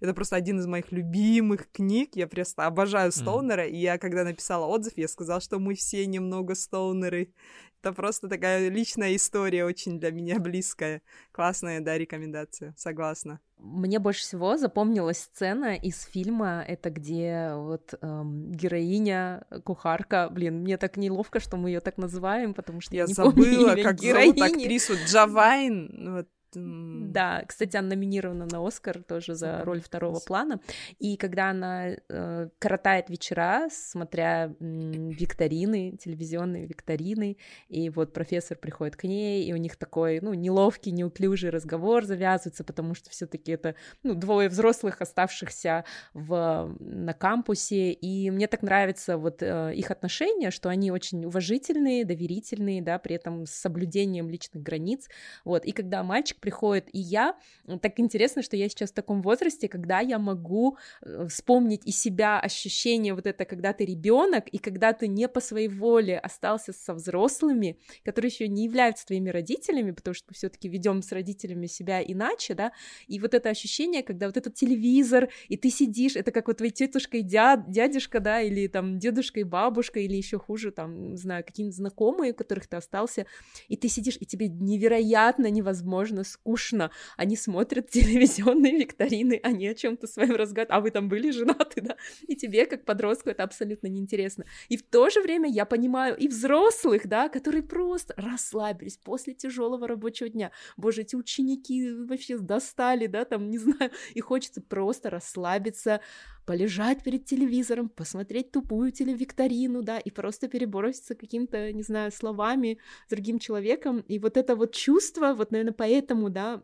Это 0.00 0.12
просто 0.12 0.34
один 0.34 0.58
из 0.58 0.66
моих 0.66 0.90
любимых 0.90 1.70
книг. 1.70 2.16
Я 2.16 2.26
просто 2.26 2.66
обожаю 2.66 3.12
Стоунера, 3.12 3.66
mm-hmm. 3.66 3.70
и 3.70 3.76
я, 3.76 3.98
когда 3.98 4.24
написала 4.24 4.66
отзыв, 4.66 4.94
я 4.96 5.06
сказала, 5.06 5.40
что 5.40 5.60
мы 5.60 5.76
все 5.76 6.04
немного 6.04 6.56
Стоунеры. 6.56 7.32
Это 7.80 7.92
просто 7.92 8.28
такая 8.28 8.68
личная 8.68 9.14
история, 9.14 9.64
очень 9.64 10.00
для 10.00 10.10
меня 10.10 10.40
близкая. 10.40 11.00
Классная, 11.30 11.80
да, 11.80 11.96
рекомендация. 11.96 12.74
Согласна. 12.76 13.40
Мне 13.58 13.98
больше 13.98 14.22
всего 14.22 14.56
запомнилась 14.56 15.18
сцена 15.18 15.74
из 15.74 16.02
фильма, 16.04 16.64
это 16.66 16.90
где 16.90 17.52
вот 17.54 17.94
эм, 18.00 18.52
героиня, 18.52 19.44
кухарка, 19.64 20.28
блин, 20.30 20.60
мне 20.60 20.76
так 20.76 20.87
неловко, 20.96 21.40
что 21.40 21.56
мы 21.56 21.70
ее 21.70 21.80
так 21.80 21.98
называем, 21.98 22.54
потому 22.54 22.80
что 22.80 22.94
я, 22.94 23.02
я 23.02 23.08
не 23.08 23.14
забыла, 23.14 23.68
помню 23.68 23.82
как 23.82 24.00
зовут 24.00 24.40
актрису 24.40 24.94
Джавайн, 25.06 26.14
вот 26.14 26.28
да, 26.54 27.44
кстати, 27.46 27.76
она 27.76 27.88
номинирована 27.88 28.46
на 28.46 28.66
Оскар 28.66 29.02
тоже 29.02 29.34
за 29.34 29.64
роль 29.64 29.80
второго 29.80 30.20
плана. 30.20 30.60
И 30.98 31.16
когда 31.16 31.50
она 31.50 31.88
э, 32.08 32.48
коротает 32.58 33.10
вечера, 33.10 33.68
смотря 33.70 34.54
м, 34.60 35.10
викторины, 35.10 35.96
телевизионные 35.98 36.66
викторины, 36.66 37.36
и 37.68 37.90
вот 37.90 38.12
профессор 38.12 38.56
приходит 38.56 38.96
к 38.96 39.04
ней, 39.04 39.44
и 39.44 39.52
у 39.52 39.56
них 39.56 39.76
такой, 39.76 40.20
ну, 40.20 40.34
неловкий, 40.34 40.92
неуклюжий 40.92 41.50
разговор 41.50 42.04
завязывается, 42.04 42.64
потому 42.64 42.94
что 42.94 43.10
все-таки 43.10 43.52
это, 43.52 43.74
ну, 44.02 44.14
двое 44.14 44.48
взрослых, 44.48 45.00
оставшихся 45.00 45.84
в, 46.14 46.74
на 46.80 47.12
кампусе, 47.12 47.92
и 47.92 48.30
мне 48.30 48.46
так 48.46 48.62
нравится 48.62 49.18
вот 49.18 49.42
э, 49.42 49.74
их 49.74 49.90
отношения, 49.90 50.50
что 50.50 50.68
они 50.68 50.90
очень 50.90 51.24
уважительные, 51.24 52.04
доверительные, 52.04 52.82
да, 52.82 52.98
при 52.98 53.16
этом 53.16 53.46
с 53.46 53.50
соблюдением 53.50 54.30
личных 54.30 54.62
границ, 54.62 55.08
вот, 55.44 55.64
и 55.64 55.72
когда 55.72 56.02
мальчик 56.02 56.37
приходит, 56.40 56.88
и 56.92 56.98
я, 56.98 57.36
так 57.80 58.00
интересно, 58.00 58.42
что 58.42 58.56
я 58.56 58.68
сейчас 58.68 58.90
в 58.90 58.94
таком 58.94 59.22
возрасте, 59.22 59.68
когда 59.68 60.00
я 60.00 60.18
могу 60.18 60.76
э, 61.02 61.26
вспомнить 61.28 61.86
из 61.86 62.00
себя 62.00 62.40
ощущение 62.40 63.14
вот 63.14 63.26
это, 63.26 63.44
когда 63.44 63.72
ты 63.72 63.84
ребенок, 63.84 64.48
и 64.48 64.58
когда 64.58 64.92
ты 64.92 65.08
не 65.08 65.28
по 65.28 65.40
своей 65.40 65.68
воле 65.68 66.18
остался 66.18 66.72
со 66.72 66.94
взрослыми, 66.94 67.78
которые 68.04 68.30
еще 68.30 68.48
не 68.48 68.64
являются 68.64 69.06
твоими 69.06 69.30
родителями, 69.30 69.92
потому 69.92 70.14
что 70.14 70.26
мы 70.30 70.34
все-таки 70.34 70.68
ведем 70.68 71.02
с 71.02 71.12
родителями 71.12 71.66
себя 71.66 72.02
иначе, 72.02 72.54
да, 72.54 72.72
и 73.06 73.20
вот 73.20 73.34
это 73.34 73.50
ощущение, 73.50 74.02
когда 74.02 74.26
вот 74.26 74.36
этот 74.36 74.54
телевизор, 74.54 75.28
и 75.48 75.56
ты 75.56 75.70
сидишь, 75.70 76.16
это 76.16 76.30
как 76.30 76.48
вот 76.48 76.58
твои 76.58 76.70
тетушка 76.70 77.18
и 77.18 77.22
дяд, 77.22 77.70
дядюшка, 77.70 78.20
да, 78.20 78.40
или 78.40 78.66
там 78.66 78.98
дедушка 78.98 79.40
и 79.40 79.44
бабушка, 79.44 80.00
или 80.00 80.16
еще 80.16 80.38
хуже, 80.38 80.70
там, 80.70 81.10
не 81.10 81.16
знаю, 81.16 81.44
какие-нибудь 81.44 81.76
знакомые, 81.76 82.32
у 82.32 82.34
которых 82.34 82.66
ты 82.66 82.76
остался, 82.76 83.26
и 83.68 83.76
ты 83.76 83.88
сидишь, 83.88 84.16
и 84.20 84.26
тебе 84.26 84.48
невероятно 84.48 85.50
невозможно 85.50 86.24
скучно. 86.28 86.90
Они 87.16 87.36
смотрят 87.36 87.90
телевизионные 87.90 88.78
викторины, 88.78 89.40
они 89.42 89.66
о 89.68 89.74
чем-то 89.74 90.06
своем 90.06 90.36
разговаривают, 90.36 90.70
а 90.70 90.80
вы 90.80 90.90
там 90.90 91.08
были 91.08 91.30
женаты, 91.30 91.80
да? 91.82 91.96
И 92.26 92.36
тебе, 92.36 92.66
как 92.66 92.84
подростку, 92.84 93.30
это 93.30 93.42
абсолютно 93.42 93.88
неинтересно. 93.88 94.44
И 94.68 94.76
в 94.76 94.82
то 94.82 95.10
же 95.10 95.20
время 95.20 95.48
я 95.50 95.64
понимаю 95.64 96.16
и 96.16 96.28
взрослых, 96.28 97.06
да, 97.06 97.28
которые 97.28 97.62
просто 97.62 98.14
расслабились 98.16 98.96
после 98.96 99.34
тяжелого 99.34 99.86
рабочего 99.88 100.28
дня. 100.28 100.52
Боже, 100.76 101.02
эти 101.02 101.16
ученики 101.16 101.92
вообще 101.92 102.38
достали, 102.38 103.06
да, 103.06 103.24
там, 103.24 103.50
не 103.50 103.58
знаю, 103.58 103.90
и 104.14 104.20
хочется 104.20 104.60
просто 104.60 105.10
расслабиться, 105.10 106.00
полежать 106.48 107.02
перед 107.02 107.26
телевизором, 107.26 107.90
посмотреть 107.90 108.50
тупую 108.52 108.90
телевикторину, 108.90 109.82
да, 109.82 109.98
и 109.98 110.10
просто 110.10 110.48
переброситься 110.48 111.14
каким-то, 111.14 111.72
не 111.74 111.82
знаю, 111.82 112.10
словами 112.10 112.78
с 113.06 113.10
другим 113.10 113.38
человеком. 113.38 114.02
И 114.08 114.18
вот 114.18 114.38
это 114.38 114.56
вот 114.56 114.72
чувство, 114.72 115.34
вот, 115.34 115.50
наверное, 115.52 115.74
поэтому, 115.74 116.30
да, 116.30 116.62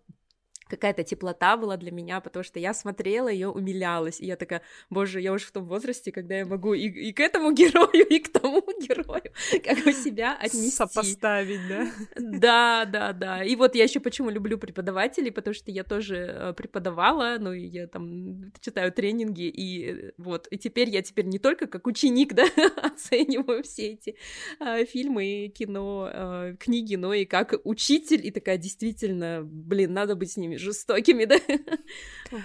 какая-то 0.69 1.05
теплота 1.05 1.57
была 1.57 1.77
для 1.77 1.91
меня, 1.91 2.21
потому 2.21 2.43
что 2.43 2.59
я 2.59 2.75
смотрела 2.75 3.29
ее, 3.29 3.49
умилялась, 3.49 4.21
и 4.21 4.27
я 4.27 4.37
такая, 4.37 4.63
боже, 4.91 5.21
я 5.21 5.33
уже 5.33 5.47
в 5.47 5.53
том 5.53 5.65
возрасте, 5.65 6.13
когда 6.13 6.37
я 6.37 6.47
могу 6.47 6.75
и, 6.75 6.89
и 6.89 7.13
к 7.13 7.21
этому 7.21 7.53
герою, 7.55 8.07
и 8.09 8.19
к 8.19 8.33
тому 8.33 8.63
герою 8.81 9.33
как 9.65 9.85
бы 9.85 9.93
себя 9.93 10.37
отнести. 10.37 10.71
Сопоставить, 10.71 11.61
да? 11.69 11.91
Да, 12.17 12.85
да, 12.85 13.13
да. 13.13 13.45
И 13.45 13.57
вот 13.57 13.75
я 13.75 13.85
еще 13.85 14.01
почему 14.01 14.31
люблю 14.31 14.59
преподавателей, 14.59 15.33
потому 15.33 15.55
что 15.55 15.71
я 15.71 15.85
тоже 15.85 16.17
э, 16.17 16.53
преподавала, 16.55 17.37
ну, 17.39 17.53
и 17.53 17.67
я 17.67 17.87
там 17.87 18.53
читаю 18.61 18.93
тренинги, 18.93 19.49
и 19.49 20.13
вот, 20.17 20.47
и 20.51 20.59
теперь 20.59 20.91
я 20.91 21.03
теперь 21.03 21.27
не 21.27 21.39
только 21.39 21.67
как 21.67 21.87
ученик, 21.87 22.33
да, 22.35 22.45
оцениваю 22.77 23.63
все 23.63 23.93
эти 23.93 24.17
э, 24.61 24.85
фильмы, 24.85 25.53
кино, 25.55 26.11
э, 26.13 26.57
книги, 26.59 26.97
но 26.97 27.13
и 27.15 27.25
как 27.25 27.55
учитель, 27.65 28.27
и 28.27 28.31
такая 28.31 28.59
действительно, 28.59 29.43
блин, 29.45 29.93
надо 29.93 30.17
быть 30.17 30.33
с 30.33 30.37
ними 30.37 30.54
жестокими, 30.57 31.25
да? 31.25 31.39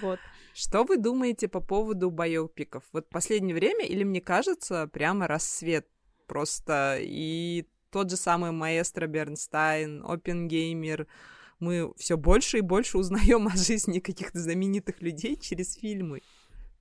вот. 0.02 0.18
Что 0.54 0.84
вы 0.84 0.96
думаете 0.96 1.48
по 1.48 1.60
поводу 1.60 2.10
байопиков? 2.10 2.82
Вот 2.92 3.08
последнее 3.08 3.54
время, 3.54 3.86
или 3.86 4.04
мне 4.04 4.20
кажется, 4.20 4.88
прямо 4.88 5.26
рассвет 5.26 5.86
просто. 6.26 6.98
И 7.00 7.66
тот 7.90 8.10
же 8.10 8.16
самый 8.16 8.50
маэстро 8.50 9.06
Бернстайн, 9.06 10.04
Опенгеймер, 10.04 11.06
мы 11.60 11.92
все 11.96 12.16
больше 12.16 12.58
и 12.58 12.62
больше 12.62 12.98
узнаем 12.98 13.46
о 13.46 13.56
жизни 13.56 14.00
каких-то 14.00 14.38
знаменитых 14.38 15.00
людей 15.02 15.36
через 15.36 15.74
фильмы. 15.74 16.22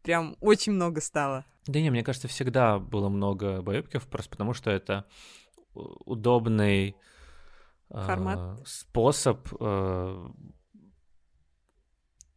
Прям 0.01 0.37
очень 0.39 0.71
много 0.73 1.01
стало. 1.01 1.45
Да 1.67 1.79
не, 1.79 1.91
мне 1.91 2.03
кажется, 2.03 2.27
всегда 2.27 2.79
было 2.79 3.09
много 3.09 3.61
байопиков, 3.61 4.07
просто 4.07 4.31
потому 4.31 4.53
что 4.53 4.71
это 4.71 5.05
удобный 5.73 6.95
Формат. 7.89 8.59
Э, 8.59 8.63
способ 8.65 9.47
э, 9.59 10.27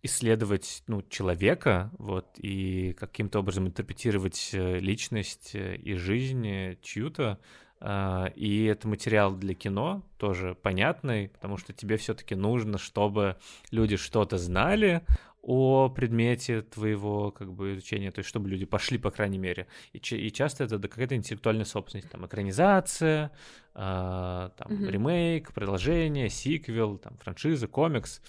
исследовать 0.03 0.83
ну, 0.87 1.03
человека 1.03 1.91
вот, 1.99 2.27
и 2.39 2.93
каким-то 2.99 3.39
образом 3.39 3.69
интерпретировать 3.69 4.51
э, 4.53 4.79
личность 4.81 5.55
э, 5.55 5.77
и 5.77 5.95
жизнь 5.95 6.47
э, 6.47 6.77
чью-то. 6.83 7.39
А, 7.85 8.27
и 8.37 8.65
это 8.65 8.87
материал 8.87 9.35
для 9.35 9.55
кино, 9.55 10.05
тоже 10.17 10.55
понятный, 10.55 11.29
потому 11.31 11.57
что 11.57 11.73
тебе 11.73 11.97
все-таки 11.97 12.37
нужно, 12.37 12.79
чтобы 12.79 13.37
люди 13.73 13.97
что-то 13.97 14.39
знали 14.39 15.05
о 15.43 15.89
предмете 15.89 16.63
твоего 16.63 17.33
как 17.33 17.53
бы 17.53 17.73
изучения, 17.73 18.13
то 18.13 18.21
есть 18.21 18.29
чтобы 18.29 18.49
люди 18.49 18.65
пошли, 18.65 18.99
по 18.99 19.11
крайней 19.11 19.39
мере. 19.39 19.67
И, 19.93 19.99
и 19.99 20.33
часто 20.33 20.65
это 20.65 20.79
какая-то 20.79 21.17
интеллектуальная 21.17 21.65
собственность, 21.65 22.09
там 22.09 22.25
экранизация, 22.25 23.33
э, 23.75 23.79
там 23.79 24.53
mm-hmm. 24.69 24.91
ремейк, 24.91 25.53
продолжение, 25.53 26.29
сиквел, 26.29 26.99
там 26.99 27.17
франшиза, 27.19 27.67
комикс. 27.67 28.23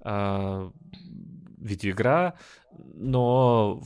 А, 0.00 0.72
видеоигра, 1.58 2.38
но 2.94 3.82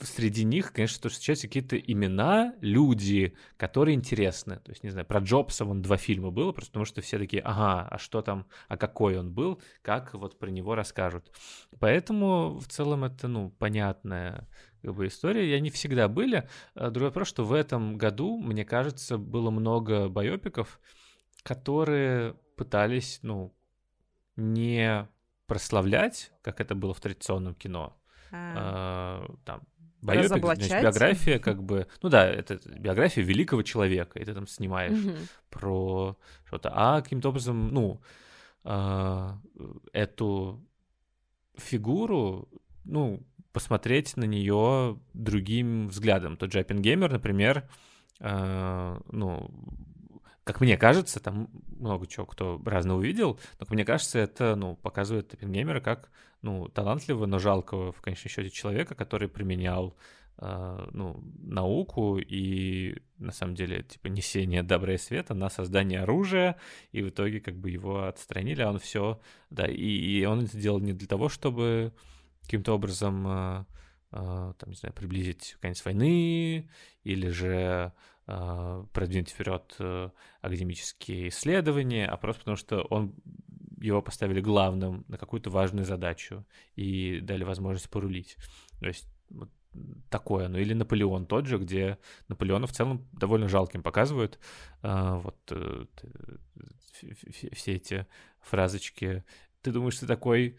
среди 0.00 0.44
них, 0.44 0.72
конечно, 0.72 1.00
тоже 1.00 1.14
встречаются 1.14 1.46
какие-то 1.46 1.76
имена, 1.78 2.54
люди, 2.60 3.34
которые 3.56 3.94
интересны. 3.94 4.56
То 4.56 4.70
есть, 4.70 4.84
не 4.84 4.90
знаю, 4.90 5.06
про 5.06 5.20
Джобса 5.20 5.64
вон 5.64 5.82
два 5.82 5.96
фильма 5.96 6.30
было, 6.30 6.52
просто 6.52 6.72
потому 6.72 6.84
что 6.84 7.00
все 7.00 7.18
такие, 7.18 7.42
ага, 7.42 7.88
а 7.88 7.98
что 7.98 8.22
там, 8.22 8.46
а 8.68 8.76
какой 8.76 9.18
он 9.18 9.32
был, 9.32 9.60
как 9.82 10.14
вот 10.14 10.38
про 10.38 10.50
него 10.50 10.74
расскажут. 10.74 11.30
Поэтому 11.78 12.58
в 12.58 12.68
целом 12.68 13.04
это, 13.04 13.28
ну, 13.28 13.50
понятная 13.50 14.48
как 14.82 14.94
бы 14.94 15.06
история. 15.06 15.48
И 15.48 15.52
они 15.52 15.70
всегда 15.70 16.08
были. 16.08 16.48
А 16.74 16.90
другой 16.90 17.08
вопрос, 17.08 17.28
что 17.28 17.44
в 17.44 17.52
этом 17.52 17.96
году, 17.96 18.38
мне 18.38 18.64
кажется, 18.64 19.18
было 19.18 19.50
много 19.50 20.08
байопиков, 20.08 20.80
которые 21.42 22.34
пытались, 22.56 23.20
ну, 23.22 23.54
не 24.36 25.08
прославлять, 25.46 26.32
как 26.42 26.60
это 26.60 26.74
было 26.74 26.94
в 26.94 27.00
традиционном 27.00 27.54
кино. 27.54 27.96
А. 28.32 28.54
А, 28.56 29.34
там 29.44 29.62
байопик, 30.02 30.44
значит, 30.44 30.70
биография, 30.70 31.38
как 31.38 31.62
бы, 31.62 31.86
ну 32.02 32.08
да, 32.08 32.28
это 32.28 32.60
биография 32.78 33.24
великого 33.24 33.62
человека, 33.62 34.18
и 34.18 34.24
ты 34.24 34.34
там 34.34 34.46
снимаешь 34.46 34.92
угу. 34.92 35.16
про 35.50 36.16
что-то, 36.44 36.70
а 36.74 37.00
каким-то 37.00 37.30
образом, 37.30 37.68
ну, 37.68 38.00
а, 38.64 39.38
эту 39.92 40.60
фигуру, 41.56 42.48
ну, 42.84 43.22
посмотреть 43.52 44.16
на 44.16 44.24
нее 44.24 45.00
другим 45.14 45.88
взглядом. 45.88 46.36
Тот 46.36 46.52
же 46.52 46.60
Оппенгеймер, 46.60 47.10
например, 47.10 47.66
э, 48.20 49.00
ну, 49.10 49.50
как 50.46 50.60
мне 50.60 50.78
кажется, 50.78 51.18
там 51.18 51.48
много 51.76 52.06
чего 52.06 52.24
кто 52.24 52.62
разного 52.64 52.98
увидел, 52.98 53.40
но, 53.58 53.66
как 53.66 53.70
мне 53.70 53.84
кажется, 53.84 54.20
это, 54.20 54.54
ну, 54.54 54.76
показывает 54.76 55.34
Оппенгеймера 55.34 55.80
как, 55.80 56.08
ну, 56.40 56.68
талантливого, 56.68 57.26
но 57.26 57.40
жалкого, 57.40 57.90
в 57.90 58.00
конечном 58.00 58.30
счете, 58.30 58.50
человека, 58.50 58.94
который 58.94 59.28
применял, 59.28 59.96
э, 60.38 60.88
ну, 60.92 61.20
науку 61.40 62.18
и, 62.18 62.96
на 63.18 63.32
самом 63.32 63.56
деле, 63.56 63.82
типа, 63.82 64.06
несение 64.06 64.62
добра 64.62 64.94
и 64.94 64.98
света 64.98 65.34
на 65.34 65.50
создание 65.50 66.02
оружия, 66.02 66.58
и 66.92 67.02
в 67.02 67.08
итоге, 67.08 67.40
как 67.40 67.56
бы, 67.56 67.70
его 67.70 68.04
отстранили, 68.04 68.62
а 68.62 68.70
он 68.70 68.78
все, 68.78 69.20
да, 69.50 69.66
и, 69.66 69.74
и 69.74 70.24
он 70.26 70.44
это 70.44 70.56
делал 70.56 70.78
не 70.78 70.92
для 70.92 71.08
того, 71.08 71.28
чтобы 71.28 71.92
каким-то 72.42 72.72
образом, 72.72 73.26
э, 73.26 73.64
э, 74.12 74.52
там, 74.56 74.70
не 74.70 74.76
знаю, 74.76 74.94
приблизить 74.94 75.56
конец 75.60 75.84
войны, 75.84 76.70
или 77.02 77.28
же 77.30 77.92
продвинуть 78.26 79.30
вперед 79.30 79.76
э, 79.78 80.10
академические 80.40 81.28
исследования, 81.28 82.06
а 82.06 82.16
просто 82.16 82.40
потому 82.40 82.56
что 82.56 82.82
он 82.82 83.14
его 83.80 84.02
поставили 84.02 84.40
главным 84.40 85.04
на 85.08 85.16
какую-то 85.16 85.50
важную 85.50 85.84
задачу 85.84 86.44
и 86.74 87.20
дали 87.20 87.44
возможность 87.44 87.88
порулить. 87.88 88.36
То 88.80 88.86
есть 88.86 89.06
вот 89.30 89.50
такое, 90.10 90.48
ну 90.48 90.58
или 90.58 90.74
Наполеон 90.74 91.26
тот 91.26 91.46
же, 91.46 91.58
где 91.58 91.98
Наполеона 92.28 92.66
в 92.66 92.72
целом 92.72 93.06
довольно 93.12 93.48
жалким 93.48 93.82
показывают. 93.82 94.38
А, 94.82 95.16
вот 95.18 95.36
э, 95.50 95.84
все 97.52 97.74
эти 97.74 98.06
фразочки. 98.40 99.24
Ты 99.62 99.72
думаешь, 99.72 99.98
ты 99.98 100.06
такой 100.06 100.56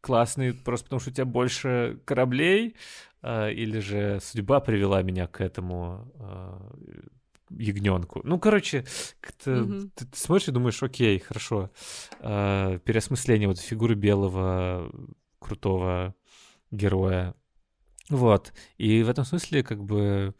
классный 0.00 0.54
просто 0.54 0.84
потому, 0.84 1.00
что 1.00 1.10
у 1.10 1.12
тебя 1.12 1.24
больше 1.24 2.00
кораблей, 2.04 2.76
а, 3.11 3.11
или 3.24 3.78
же 3.78 4.18
судьба 4.20 4.60
привела 4.60 5.02
меня 5.02 5.26
к 5.26 5.40
этому 5.40 6.12
а, 6.18 6.72
ягненку. 7.58 8.20
Ну, 8.24 8.38
короче, 8.38 8.84
как-то 9.20 9.50
mm-hmm. 9.50 9.90
ты, 9.94 10.06
ты 10.06 10.18
смотришь 10.18 10.48
и 10.48 10.52
думаешь, 10.52 10.82
окей, 10.82 11.18
хорошо. 11.18 11.70
Э, 12.20 12.78
переосмысление 12.84 13.48
вот 13.48 13.58
фигуры 13.58 13.94
белого 13.94 14.90
крутого 15.38 16.14
героя. 16.70 17.34
Вот. 18.08 18.52
И 18.78 19.02
в 19.02 19.08
этом 19.08 19.24
смысле, 19.24 19.62
как 19.62 19.82
бы, 19.84 20.34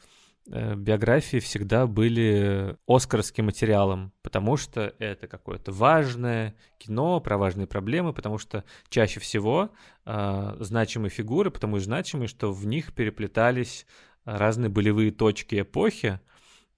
биографии 0.47 1.39
всегда 1.39 1.86
были 1.86 2.77
оскаровским 2.86 3.47
материалом, 3.47 4.12
потому 4.23 4.56
что 4.56 4.94
это 4.98 5.28
какое-то 5.28 5.73
важное 5.73 6.56
кино 6.78 7.20
про 7.20 7.39
важные 7.39 7.66
проблемы, 7.66 8.12
потому 8.12 8.39
что 8.39 8.64
чаще 8.89 9.20
всего 9.20 9.70
э, 10.05 10.56
значимые 10.59 11.10
фигуры, 11.10 11.51
потому 11.51 11.77
и 11.77 11.81
значимые, 11.81 12.28
что 12.28 12.52
в 12.52 12.66
них 12.66 12.93
переплетались 12.93 13.86
разные 14.24 14.69
болевые 14.69 15.12
точки 15.12 15.60
эпохи, 15.60 16.20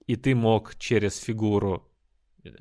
и 0.05 0.15
ты 0.15 0.35
мог 0.35 0.75
через 0.75 1.17
фигуру 1.17 1.89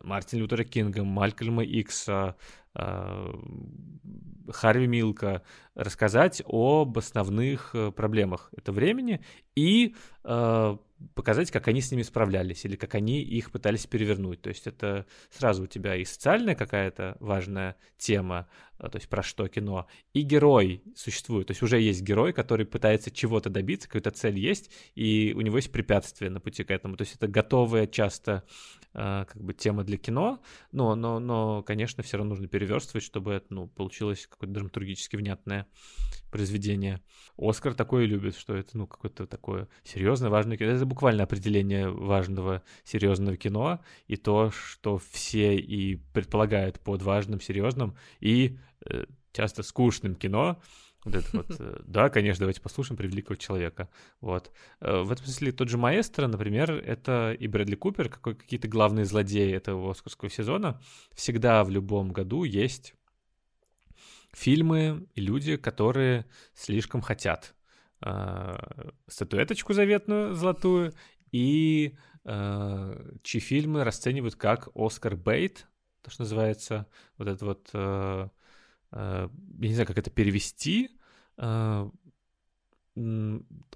Мартина 0.03 0.41
Лютера 0.41 0.65
Кинга, 0.65 1.05
Малькольма 1.05 1.65
Икса, 1.65 2.37
а, 2.75 3.33
Харви 4.51 4.87
Милка 4.87 5.43
рассказать 5.75 6.43
об 6.47 6.99
основных 6.99 7.71
э, 7.75 7.93
проблемах 7.93 8.51
этого 8.57 8.75
времени 8.75 9.25
и 9.55 9.95
а, 10.23 10.79
показать, 11.15 11.51
как 11.51 11.69
они 11.69 11.81
с 11.81 11.91
ними 11.91 12.03
справлялись 12.03 12.65
или 12.65 12.77
как 12.77 12.95
они 12.95 13.23
их 13.23 13.51
пытались 13.51 13.87
перевернуть. 13.87 14.43
То 14.43 14.49
есть 14.49 14.67
это 14.67 15.07
сразу 15.31 15.65
у 15.65 15.67
тебя 15.67 15.97
и 15.97 16.05
социальная 16.05 16.55
какая-то 16.55 17.17
важная 17.21 17.77
тема, 17.97 18.49
то 18.79 18.97
есть 18.97 19.09
про 19.09 19.23
что 19.23 19.49
кино, 19.49 19.87
и 20.13 20.23
герой 20.23 20.83
существует. 20.95 21.47
То 21.47 21.53
есть 21.53 21.63
уже 21.63 21.81
есть 21.81 22.03
герой, 22.03 22.33
который 22.33 22.67
пытается 22.67 23.11
чего-то 23.11 23.51
добиться, 23.51 23.89
какая-то 23.89 24.11
цель 24.11 24.39
есть, 24.39 24.71
и 24.95 25.33
у 25.37 25.41
него 25.41 25.57
есть 25.57 25.73
препятствия 25.73 26.31
на 26.31 26.41
пути 26.41 26.65
к 26.65 26.71
этому. 26.71 26.97
То 26.97 27.03
есть 27.03 27.15
это 27.15 27.29
готовая 27.29 27.87
часто 27.87 28.45
а, 28.97 29.25
как 29.25 29.43
бы 29.43 29.55
тема 29.55 29.83
для 29.83 29.97
кино, 29.97 30.41
но, 30.71 30.95
но, 30.95 31.19
но 31.19 31.65
конечно, 31.65 32.05
все 32.05 32.17
равно 32.17 32.31
нужно 32.31 32.47
переверстывать, 32.47 33.03
чтобы 33.03 33.33
это 33.33 33.47
ну, 33.51 33.67
получилось 33.67 34.27
какое-то 34.29 34.55
драматургически 34.55 35.17
внятное 35.17 35.67
произведение. 36.31 37.01
Оскар 37.37 37.75
такое 37.75 38.07
любит, 38.07 38.37
что 38.37 38.55
это 38.55 38.79
ну 38.79 38.87
какое-то 38.87 39.27
такое 39.27 39.69
серьезное, 39.83 40.31
важное 40.31 40.57
кино. 40.57 40.71
Это 40.71 40.87
буквально 40.87 41.25
определение 41.25 41.91
важного, 41.91 42.63
серьезного 42.85 43.37
кино, 43.37 43.81
и 44.07 44.17
то, 44.17 44.53
что 44.53 44.99
все 45.11 45.57
и 45.57 45.97
предполагают 45.97 46.79
под 46.79 47.03
важным, 47.03 47.41
серьезным 47.41 47.97
и 48.21 48.57
э, 48.57 48.64
часто 49.33 49.63
скучным 49.63 50.15
кино, 50.15 50.61
вот 51.05 51.15
это 51.15 51.29
вот, 51.33 51.47
э, 51.59 51.81
да, 51.87 52.09
конечно, 52.09 52.41
давайте 52.41 52.61
послушаем 52.61 52.97
про 52.97 53.07
великого 53.07 53.37
человека. 53.37 53.89
Вот. 54.21 54.51
Э, 54.81 55.03
в 55.03 55.13
этом 55.13 55.25
смысле 55.25 55.53
тот 55.53 55.69
же 55.69 55.77
Маэстро, 55.77 56.27
например, 56.27 56.73
это 56.73 57.37
и 57.39 57.47
Брэдли 57.47 57.75
Купер, 57.75 58.09
какой, 58.09 58.35
какие-то 58.35 58.69
главные 58.69 59.05
злодеи 59.05 59.53
этого 59.53 59.91
оскарского 59.91 60.31
сезона. 60.31 60.81
Всегда 61.13 61.63
в 61.65 61.71
любом 61.71 62.11
году 62.13 62.45
есть 62.45 62.95
фильмы 64.33 65.07
и 65.15 65.21
люди, 65.21 65.57
которые 65.57 66.27
слишком 66.55 67.03
хотят 67.03 67.55
э, 68.05 68.57
статуэточку 69.07 69.75
заветную 69.75 70.35
золотую 70.35 70.95
и 71.31 71.97
э, 72.25 73.13
чьи 73.23 73.41
фильмы 73.41 73.85
расценивают 73.85 74.37
как 74.37 74.69
Оскар 74.75 75.17
Бейт, 75.17 75.67
то, 76.03 76.11
что 76.11 76.23
называется, 76.23 76.87
вот 77.19 77.29
это 77.29 77.45
вот, 77.45 77.71
э, 77.73 77.79
э, 77.79 78.29
я 78.95 79.69
не 79.69 79.75
знаю, 79.75 79.87
как 79.87 79.99
это 79.99 80.11
перевести, 80.11 80.91
э, 81.39 81.91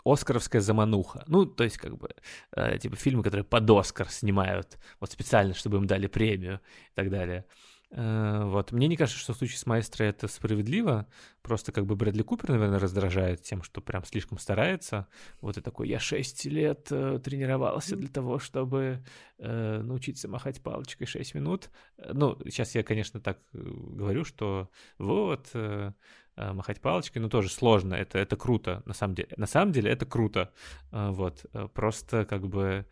Оскаровская 0.05 0.61
замануха. 0.61 1.25
Ну, 1.27 1.45
то 1.45 1.65
есть, 1.65 1.77
как 1.77 1.99
бы, 1.99 2.09
э, 2.53 2.79
типа 2.79 2.97
фильмы, 2.97 3.23
которые 3.23 3.45
под 3.45 3.69
Оскар 3.71 4.09
снимают, 4.11 4.79
вот 5.01 5.11
специально, 5.11 5.55
чтобы 5.55 5.79
им 5.79 5.87
дали 5.87 6.07
премию 6.07 6.61
и 6.93 6.95
так 6.95 7.11
далее. 7.11 7.45
Э, 7.91 8.45
вот. 8.45 8.73
Мне 8.73 8.87
не 8.89 8.97
кажется, 8.97 9.21
что 9.21 9.33
в 9.33 9.37
случае 9.37 9.59
с 9.59 9.67
Маэстро 9.67 10.05
это 10.05 10.29
справедливо. 10.29 11.07
Просто 11.43 11.73
как 11.73 11.87
бы 11.87 11.97
Брэдли 11.97 12.23
Купер, 12.23 12.51
наверное, 12.51 12.79
раздражает 12.79 13.43
тем, 13.43 13.63
что 13.63 13.81
прям 13.81 14.05
слишком 14.05 14.39
старается. 14.39 15.07
Вот 15.41 15.57
и 15.57 15.61
такой, 15.61 15.89
я 15.89 15.99
6 15.99 16.45
лет 16.47 16.89
э, 16.91 17.21
тренировался 17.23 17.97
для 17.97 18.09
того, 18.09 18.39
чтобы 18.39 19.03
э, 19.39 19.81
научиться 19.83 20.29
махать 20.29 20.63
палочкой 20.63 21.07
6 21.07 21.35
минут. 21.35 21.71
Э, 21.97 22.13
ну, 22.13 22.39
сейчас 22.45 22.75
я, 22.75 22.83
конечно, 22.83 23.21
так 23.21 23.39
э, 23.55 23.59
говорю, 23.59 24.25
что 24.25 24.69
вот, 24.99 25.49
э, 25.55 25.93
махать 26.37 26.81
палочкой, 26.81 27.21
но 27.23 27.29
тоже 27.29 27.49
сложно, 27.49 27.95
это, 27.95 28.19
это 28.19 28.37
круто, 28.37 28.83
на 28.85 28.95
самом 28.95 29.17
деле. 29.17 29.31
На 29.37 29.47
самом 29.47 29.73
деле 29.73 29.91
это 29.91 30.07
круто, 30.07 30.53
вот, 30.93 31.45
просто 31.75 32.25
как 32.27 32.47
бы 32.47 32.87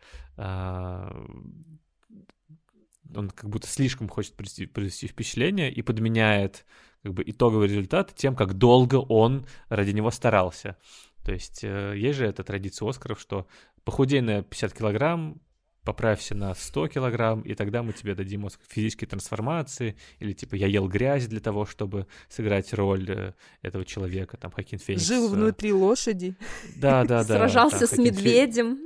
он 3.15 3.29
как 3.29 3.49
будто 3.49 3.67
слишком 3.67 4.09
хочет 4.09 4.35
произвести, 4.35 4.65
произвести 4.65 5.07
впечатление 5.07 5.71
и 5.71 5.81
подменяет 5.81 6.65
как 7.03 7.13
бы 7.13 7.23
итоговый 7.25 7.67
результат 7.67 8.13
тем, 8.15 8.35
как 8.35 8.53
долго 8.53 8.95
он 8.95 9.45
ради 9.69 9.91
него 9.91 10.11
старался. 10.11 10.77
То 11.23 11.33
есть 11.33 11.63
э, 11.63 11.93
есть 11.97 12.17
же 12.17 12.25
эта 12.25 12.43
традиция 12.43 12.89
Оскаров, 12.89 13.19
что 13.19 13.47
похудей 13.83 14.21
на 14.21 14.43
50 14.43 14.73
килограмм, 14.73 15.41
поправься 15.87 16.35
на 16.35 16.53
100 16.53 16.89
килограмм, 16.89 17.39
и 17.43 17.55
тогда 17.55 17.81
мы 17.81 17.93
тебе 17.93 18.13
дадим 18.13 18.41
мозг 18.41 18.59
физической 18.67 19.05
трансформации, 19.05 19.95
или 20.19 20.33
типа 20.33 20.55
я 20.55 20.67
ел 20.67 20.89
грязь 20.89 21.27
для 21.27 21.39
того, 21.39 21.65
чтобы 21.65 22.07
сыграть 22.27 22.73
роль 22.73 23.09
э, 23.09 23.33
этого 23.61 23.85
человека, 23.85 24.35
там 24.35 24.51
Хакин 24.51 24.79
Феникс. 24.79 25.05
Жил 25.07 25.27
э, 25.27 25.29
внутри 25.29 25.71
лошади. 25.71 26.35
Да, 26.75 27.05
да, 27.05 27.23
да. 27.23 27.37
Сражался 27.37 27.87
с 27.87 27.97
медведем. 27.97 28.77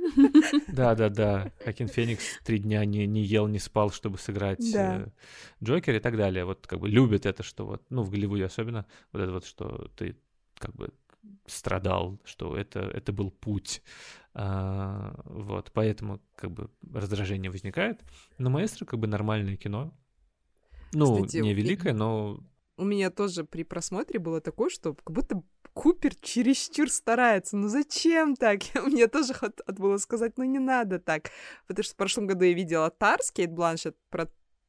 Да, 0.68 0.94
да, 0.94 1.08
да. 1.08 1.50
Хакин 1.64 1.88
Феникс 1.88 2.22
три 2.44 2.60
дня 2.60 2.84
не, 2.84 3.04
не 3.08 3.22
ел, 3.22 3.48
не 3.48 3.58
спал, 3.58 3.90
чтобы 3.90 4.16
сыграть 4.18 4.60
да. 4.72 5.06
Джокер 5.60 5.96
и 5.96 6.00
так 6.00 6.16
далее. 6.16 6.44
Вот 6.44 6.68
как 6.68 6.78
бы 6.78 6.88
любят 6.88 7.26
это, 7.26 7.42
что 7.42 7.66
вот, 7.66 7.82
ну, 7.90 8.02
в 8.02 8.10
Голливуде 8.10 8.44
особенно, 8.44 8.86
вот 9.12 9.22
это 9.22 9.32
вот, 9.32 9.44
что 9.44 9.90
ты 9.96 10.16
как 10.56 10.72
бы 10.76 10.92
страдал, 11.46 12.20
что 12.24 12.56
это, 12.56 12.80
это 12.80 13.12
был 13.12 13.30
путь. 13.30 13.82
А, 14.34 15.20
вот, 15.24 15.70
поэтому 15.72 16.20
как 16.36 16.50
бы 16.50 16.70
раздражение 16.92 17.50
возникает. 17.50 18.00
Но 18.38 18.50
«Маэстро» 18.50 18.86
как 18.86 18.98
бы 18.98 19.06
нормальное 19.06 19.56
кино. 19.56 19.92
Ну, 20.92 21.24
Кстати, 21.24 21.42
не 21.42 21.54
великое, 21.54 21.92
но... 21.92 22.40
У 22.76 22.84
меня 22.84 23.10
тоже 23.10 23.44
при 23.44 23.64
просмотре 23.64 24.18
было 24.18 24.40
такое, 24.40 24.70
что 24.70 24.94
как 24.94 25.14
будто 25.14 25.42
Купер 25.74 26.14
чересчур 26.16 26.90
старается. 26.90 27.56
Ну 27.56 27.68
зачем 27.68 28.36
так? 28.36 28.60
Мне 28.86 29.06
тоже 29.08 29.32
от, 29.40 29.60
от 29.60 29.78
было 29.78 29.96
сказать, 29.96 30.36
ну 30.36 30.44
не 30.44 30.58
надо 30.58 30.98
так. 30.98 31.30
Потому 31.66 31.84
что 31.84 31.94
в 31.94 31.96
прошлом 31.96 32.26
году 32.26 32.44
я 32.44 32.52
видела 32.52 32.90
Тарс, 32.90 33.30
Кейт 33.32 33.52
Бланшет, 33.52 33.96
про 34.10 34.28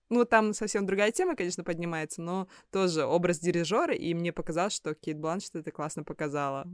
ну, 0.10 0.26
там 0.26 0.54
совсем 0.54 0.86
другая 0.86 1.12
тема, 1.12 1.36
конечно, 1.36 1.64
поднимается, 1.64 2.22
но 2.22 2.48
тоже 2.72 3.04
образ 3.04 3.40
дирижера, 3.40 3.96
и 3.96 4.14
мне 4.14 4.32
показалось, 4.32 4.74
что 4.74 4.94
Кейт 4.94 5.18
Бланшет 5.18 5.56
это 5.56 5.72
классно 5.72 6.04
показала. 6.04 6.68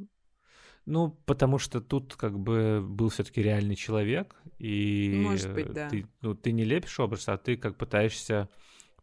Ну, 0.89 1.11
потому 1.25 1.59
что 1.59 1.81
тут 1.81 2.15
как 2.15 2.39
бы 2.39 2.81
был 2.81 3.09
все-таки 3.09 3.41
реальный 3.41 3.75
человек, 3.75 4.35
и 4.57 5.21
Может 5.23 5.53
быть, 5.53 5.71
да. 5.71 5.87
ты, 5.89 6.07
ну, 6.21 6.33
ты 6.33 6.51
не 6.51 6.63
лепишь 6.63 6.99
образ, 6.99 7.29
а 7.29 7.37
ты 7.37 7.57
как 7.57 7.77
пытаешься 7.77 8.49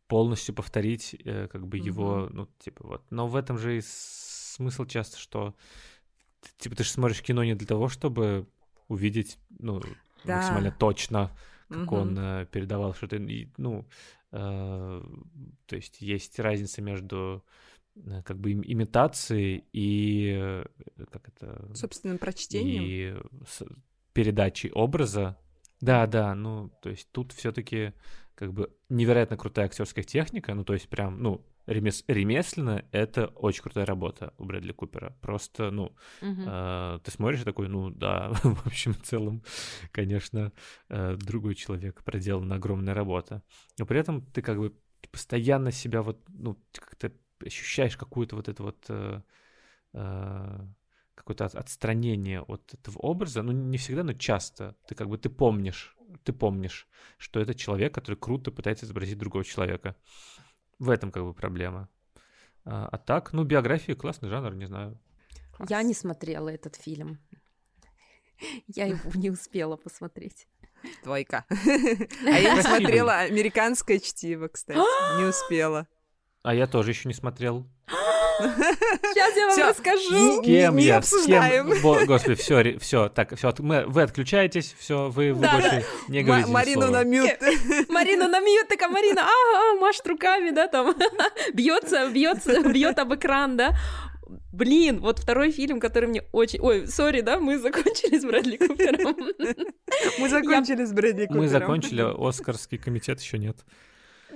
полностью 0.08 0.54
повторить 0.54 1.16
э, 1.24 1.48
как 1.48 1.66
бы 1.66 1.78
его, 1.78 2.24
угу. 2.24 2.34
ну, 2.34 2.48
типа 2.58 2.86
вот. 2.86 3.02
Но 3.10 3.28
в 3.28 3.36
этом 3.36 3.56
же 3.58 3.78
и 3.78 3.82
смысл 3.84 4.84
часто, 4.84 5.18
что 5.18 5.54
типа 6.58 6.76
ты 6.76 6.84
же 6.84 6.90
смотришь 6.90 7.22
кино 7.22 7.44
не 7.44 7.54
для 7.54 7.66
того, 7.66 7.88
чтобы 7.88 8.46
увидеть, 8.88 9.38
ну, 9.58 9.80
да. 10.24 10.36
максимально 10.36 10.72
точно, 10.72 11.30
как 11.68 11.92
угу. 11.92 11.96
он 11.96 12.18
э, 12.18 12.46
передавал 12.50 12.94
что-то, 12.94 13.18
ну, 13.56 13.86
Э, 14.32 15.02
то 15.66 15.76
есть 15.76 16.00
есть 16.00 16.38
разница 16.38 16.82
между 16.82 17.44
как 18.24 18.39
бы 18.39 18.52
имитацией 18.52 19.64
и 19.73 20.35
э, 20.36 20.64
как 21.10 21.28
это 21.28 21.74
собственным 21.74 22.18
прочтением 22.18 22.82
и 22.85 23.23
передачей 24.12 24.70
образа 24.70 25.39
да 25.81 26.06
да 26.06 26.35
ну 26.35 26.70
то 26.82 26.90
есть 26.90 27.10
тут 27.12 27.32
все-таки 27.32 27.93
как 28.35 28.52
бы 28.52 28.74
невероятно 28.89 29.36
крутая 29.36 29.66
актерская 29.66 30.05
техника 30.05 30.55
ну 30.55 30.64
то 30.64 30.74
есть 30.74 30.89
прям 30.89 31.23
ну 31.23 31.44
ремес... 31.66 32.05
ремесленно 32.06 32.85
это 32.93 33.27
очень 33.27 33.62
крутая 33.62 33.86
работа 33.86 34.32
у 34.39 34.44
Брэдли 34.44 34.73
Купера. 34.73 35.16
Просто, 35.20 35.70
ну, 35.70 35.85
угу. 36.23 36.43
э, 36.47 36.98
ты 37.02 37.10
смотришь 37.10 37.43
такой, 37.43 37.68
ну 37.68 37.90
да, 37.90 38.31
в 38.43 38.66
общем, 38.66 38.94
в 38.94 39.02
целом, 39.02 39.43
конечно, 39.93 40.52
э, 40.89 41.16
другой 41.16 41.55
человек 41.55 42.02
проделана 42.05 42.56
огромная 42.56 42.94
работа. 42.94 43.43
Но 43.78 43.86
при 43.86 44.01
этом 44.01 44.23
ты 44.23 44.43
как 44.43 44.59
бы 44.59 44.74
постоянно 45.10 45.73
себя 45.73 46.02
вот, 46.02 46.20
ну, 46.28 46.59
как-то 46.73 47.12
ощущаешь 47.44 47.96
какую-то 47.96 48.36
вот 48.36 48.48
это 48.48 48.62
вот 48.62 48.84
э, 48.88 49.20
э, 49.92 50.58
какое-то 51.14 51.46
отстранение 51.46 52.42
от 52.42 52.74
этого 52.74 52.98
образа, 52.98 53.42
ну 53.42 53.52
не 53.52 53.78
всегда, 53.78 54.04
но 54.04 54.12
часто. 54.12 54.76
Ты 54.86 54.94
как 54.94 55.08
бы 55.08 55.18
ты 55.18 55.28
помнишь, 55.28 55.96
ты 56.24 56.32
помнишь, 56.32 56.86
что 57.18 57.40
это 57.40 57.54
человек, 57.54 57.94
который 57.94 58.16
круто 58.16 58.50
пытается 58.50 58.86
изобразить 58.86 59.18
другого 59.18 59.44
человека. 59.44 59.96
В 60.78 60.90
этом 60.90 61.10
как 61.10 61.24
бы 61.24 61.34
проблема. 61.34 61.88
А, 62.64 62.88
а 62.90 62.98
так, 62.98 63.32
ну 63.32 63.44
биография 63.44 63.94
классный 63.94 64.28
жанр, 64.28 64.54
не 64.54 64.66
знаю. 64.66 64.98
Класс. 65.56 65.70
Я 65.70 65.82
не 65.82 65.94
смотрела 65.94 66.48
этот 66.48 66.76
фильм. 66.76 67.18
Я 68.66 68.86
его 68.86 69.10
не 69.14 69.30
успела 69.30 69.76
посмотреть. 69.76 70.46
Двойка. 71.02 71.44
А 71.48 72.38
я 72.38 72.54
не 72.54 72.62
смотрела 72.62 73.20
«Американское 73.20 73.98
чтиво», 73.98 74.48
кстати. 74.48 74.78
Не 75.18 75.24
успела. 75.24 75.88
А 76.47 76.55
я 76.55 76.68
тоже 76.68 76.93
еще 76.93 77.09
не 77.09 77.14
смотрел. 77.14 77.66
Сейчас 78.39 79.36
я 79.36 79.47
вам 79.47 79.52
Всё. 79.52 79.68
расскажу. 79.68 80.43
С 80.43 80.44
кем 80.44 80.77
не, 80.77 80.85
я? 80.85 80.98
обсуждаем. 80.98 81.73
С 81.73 81.81
кем? 81.81 82.06
Господи, 82.06 82.35
все, 82.36 82.78
все, 82.78 83.09
так, 83.09 83.36
все, 83.36 83.52
мы, 83.59 83.85
вы 83.86 84.02
отключаетесь, 84.02 84.77
все, 84.78 85.10
вы, 85.10 85.32
вы 85.32 85.40
да, 85.43 85.55
больше 85.55 85.70
да. 85.70 86.12
не 86.12 86.23
говорите. 86.23 86.47
М- 86.47 86.55
Марину 86.55 86.86
на 86.93 87.02
мют. 87.02 87.32
Марина 87.89 88.28
на 88.28 88.39
мют, 88.39 88.68
такая 88.68 88.90
Марина, 88.90 89.23
ага, 89.23 89.81
машет 89.81 90.06
руками, 90.06 90.51
да, 90.51 90.68
там, 90.68 90.94
бьется, 91.52 92.09
бьется, 92.10 92.62
бьет 92.62 92.97
об 93.01 93.12
экран, 93.12 93.56
да. 93.56 93.77
Блин, 94.52 95.01
вот 95.01 95.18
второй 95.18 95.51
фильм, 95.51 95.81
который 95.81 96.09
мне 96.09 96.23
очень... 96.31 96.60
Ой, 96.60 96.86
сори, 96.86 97.23
да, 97.23 97.40
мы 97.40 97.59
закончили 97.59 98.18
с 98.18 98.24
Брэдли 98.24 98.56
Купером. 98.56 99.16
Мы 100.18 100.28
закончили 100.28 100.85
с 100.85 100.93
Брэдли 100.93 101.27
Купером. 101.27 101.43
Мы 101.43 101.48
закончили, 101.48 102.28
Оскарский 102.28 102.78
комитет 102.78 103.20
еще 103.20 103.39
нет. 103.39 103.56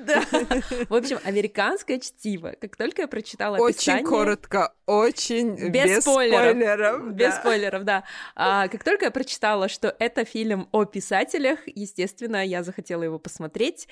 Да. 0.05 0.22
В 0.89 0.94
общем, 0.94 1.18
американское 1.24 1.98
чтиво. 1.98 2.55
Как 2.60 2.77
только 2.77 3.02
я 3.02 3.09
прочитала 3.09 3.56
описание... 3.56 4.02
Очень 4.02 4.09
коротко, 4.09 4.74
очень 4.86 5.70
без, 5.70 5.85
без 5.85 6.02
спойлеров. 6.02 6.51
спойлеров 6.51 7.12
без 7.12 7.27
да. 7.27 7.40
спойлеров, 7.40 7.85
да. 7.85 8.05
А, 8.35 8.68
как 8.68 8.85
только 8.85 9.06
я 9.06 9.10
прочитала, 9.10 9.68
что 9.68 9.94
это 9.98 10.24
фильм 10.24 10.68
о 10.72 10.85
писателях, 10.85 11.60
естественно, 11.66 12.44
я 12.44 12.62
захотела 12.62 13.02
его 13.02 13.18
посмотреть 13.18 13.89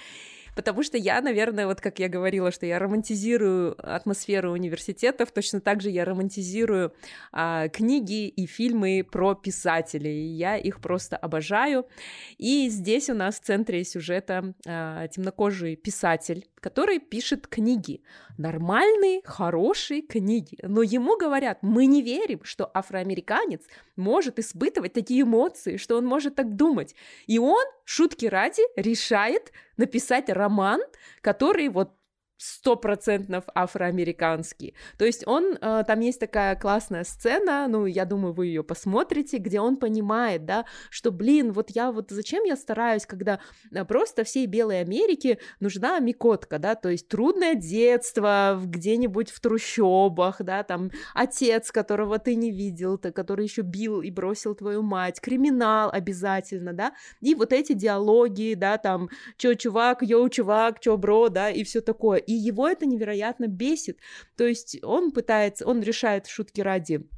потому 0.58 0.82
что 0.82 0.98
я, 0.98 1.20
наверное, 1.20 1.68
вот 1.68 1.80
как 1.80 2.00
я 2.00 2.08
говорила, 2.08 2.50
что 2.50 2.66
я 2.66 2.80
романтизирую 2.80 3.76
атмосферу 3.78 4.50
университетов, 4.50 5.30
точно 5.30 5.60
так 5.60 5.80
же 5.80 5.88
я 5.88 6.04
романтизирую 6.04 6.92
а, 7.30 7.68
книги 7.68 8.26
и 8.26 8.46
фильмы 8.46 9.06
про 9.08 9.36
писателей, 9.36 10.34
я 10.34 10.56
их 10.56 10.80
просто 10.80 11.16
обожаю. 11.16 11.86
И 12.38 12.68
здесь 12.70 13.08
у 13.08 13.14
нас 13.14 13.38
в 13.38 13.44
центре 13.44 13.84
сюжета 13.84 14.52
а, 14.66 15.06
темнокожий 15.06 15.76
писатель, 15.76 16.48
который 16.60 16.98
пишет 16.98 17.46
книги, 17.46 18.02
нормальные, 18.36 19.22
хорошие 19.24 20.02
книги, 20.02 20.58
но 20.62 20.82
ему 20.82 21.16
говорят, 21.16 21.58
мы 21.62 21.86
не 21.86 22.02
верим, 22.02 22.40
что 22.44 22.70
афроамериканец 22.72 23.62
может 23.96 24.38
испытывать 24.38 24.92
такие 24.92 25.22
эмоции, 25.22 25.76
что 25.76 25.96
он 25.96 26.06
может 26.06 26.34
так 26.34 26.56
думать. 26.56 26.94
И 27.26 27.38
он, 27.38 27.64
шутки 27.84 28.26
ради, 28.26 28.62
решает 28.76 29.52
написать 29.76 30.28
роман, 30.28 30.80
который 31.20 31.68
вот 31.68 31.97
стопроцентно 32.38 33.42
афроамериканский. 33.54 34.74
То 34.96 35.04
есть 35.04 35.26
он, 35.26 35.58
э, 35.60 35.84
там 35.86 36.00
есть 36.00 36.20
такая 36.20 36.54
классная 36.54 37.04
сцена, 37.04 37.66
ну, 37.68 37.84
я 37.86 38.04
думаю, 38.04 38.32
вы 38.32 38.46
ее 38.46 38.62
посмотрите, 38.62 39.38
где 39.38 39.60
он 39.60 39.76
понимает, 39.76 40.46
да, 40.46 40.64
что, 40.88 41.10
блин, 41.10 41.52
вот 41.52 41.70
я 41.70 41.90
вот 41.90 42.10
зачем 42.10 42.44
я 42.44 42.56
стараюсь, 42.56 43.06
когда 43.06 43.40
э, 43.72 43.84
просто 43.84 44.22
всей 44.22 44.46
белой 44.46 44.80
Америке 44.80 45.38
нужна 45.60 45.98
микотка, 45.98 46.58
да, 46.58 46.76
то 46.76 46.88
есть 46.88 47.08
трудное 47.08 47.54
детство 47.56 48.60
где-нибудь 48.64 49.30
в 49.30 49.40
трущобах, 49.40 50.40
да, 50.42 50.62
там 50.62 50.90
отец, 51.14 51.72
которого 51.72 52.18
ты 52.20 52.36
не 52.36 52.52
видел, 52.52 52.98
то, 52.98 53.10
который 53.10 53.44
еще 53.46 53.62
бил 53.62 54.00
и 54.00 54.10
бросил 54.12 54.54
твою 54.54 54.82
мать, 54.82 55.20
криминал 55.20 55.90
обязательно, 55.92 56.72
да, 56.72 56.92
и 57.20 57.34
вот 57.34 57.52
эти 57.52 57.72
диалоги, 57.72 58.54
да, 58.54 58.78
там, 58.78 59.08
чё, 59.36 59.54
чувак, 59.54 60.02
йоу, 60.02 60.28
чувак, 60.28 60.78
чё, 60.78 60.96
бро, 60.96 61.28
да, 61.28 61.50
и 61.50 61.64
все 61.64 61.80
такое 61.80 62.18
и 62.28 62.32
его 62.32 62.68
это 62.68 62.84
невероятно 62.84 63.46
бесит. 63.46 63.98
То 64.36 64.46
есть 64.46 64.78
он 64.82 65.12
пытается, 65.12 65.66
он 65.66 65.80
решает 65.82 66.26
шутки 66.26 66.60
ради 66.60 67.08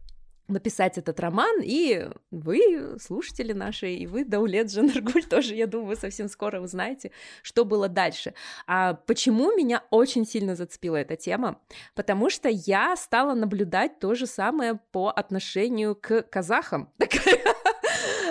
написать 0.46 0.98
этот 0.98 1.18
роман, 1.20 1.60
и 1.62 2.08
вы, 2.30 2.96
слушатели 3.00 3.52
наши, 3.52 3.92
и 3.92 4.06
вы, 4.06 4.24
Даулет 4.24 4.70
Жанаргуль, 4.70 5.24
тоже, 5.30 5.54
я 5.54 5.66
думаю, 5.66 5.96
совсем 5.96 6.28
скоро 6.28 6.60
узнаете, 6.60 7.10
что 7.42 7.64
было 7.64 7.88
дальше. 7.88 8.34
А 8.66 8.94
почему 8.94 9.56
меня 9.56 9.84
очень 9.90 10.26
сильно 10.26 10.56
зацепила 10.56 10.96
эта 10.96 11.16
тема? 11.16 11.60
Потому 11.94 12.30
что 12.30 12.48
я 12.48 12.96
стала 12.96 13.34
наблюдать 13.34 13.98
то 14.00 14.14
же 14.14 14.26
самое 14.26 14.80
по 14.92 15.08
отношению 15.10 15.94
к 15.94 16.22
казахам. 16.22 16.92
Такая 16.98 17.38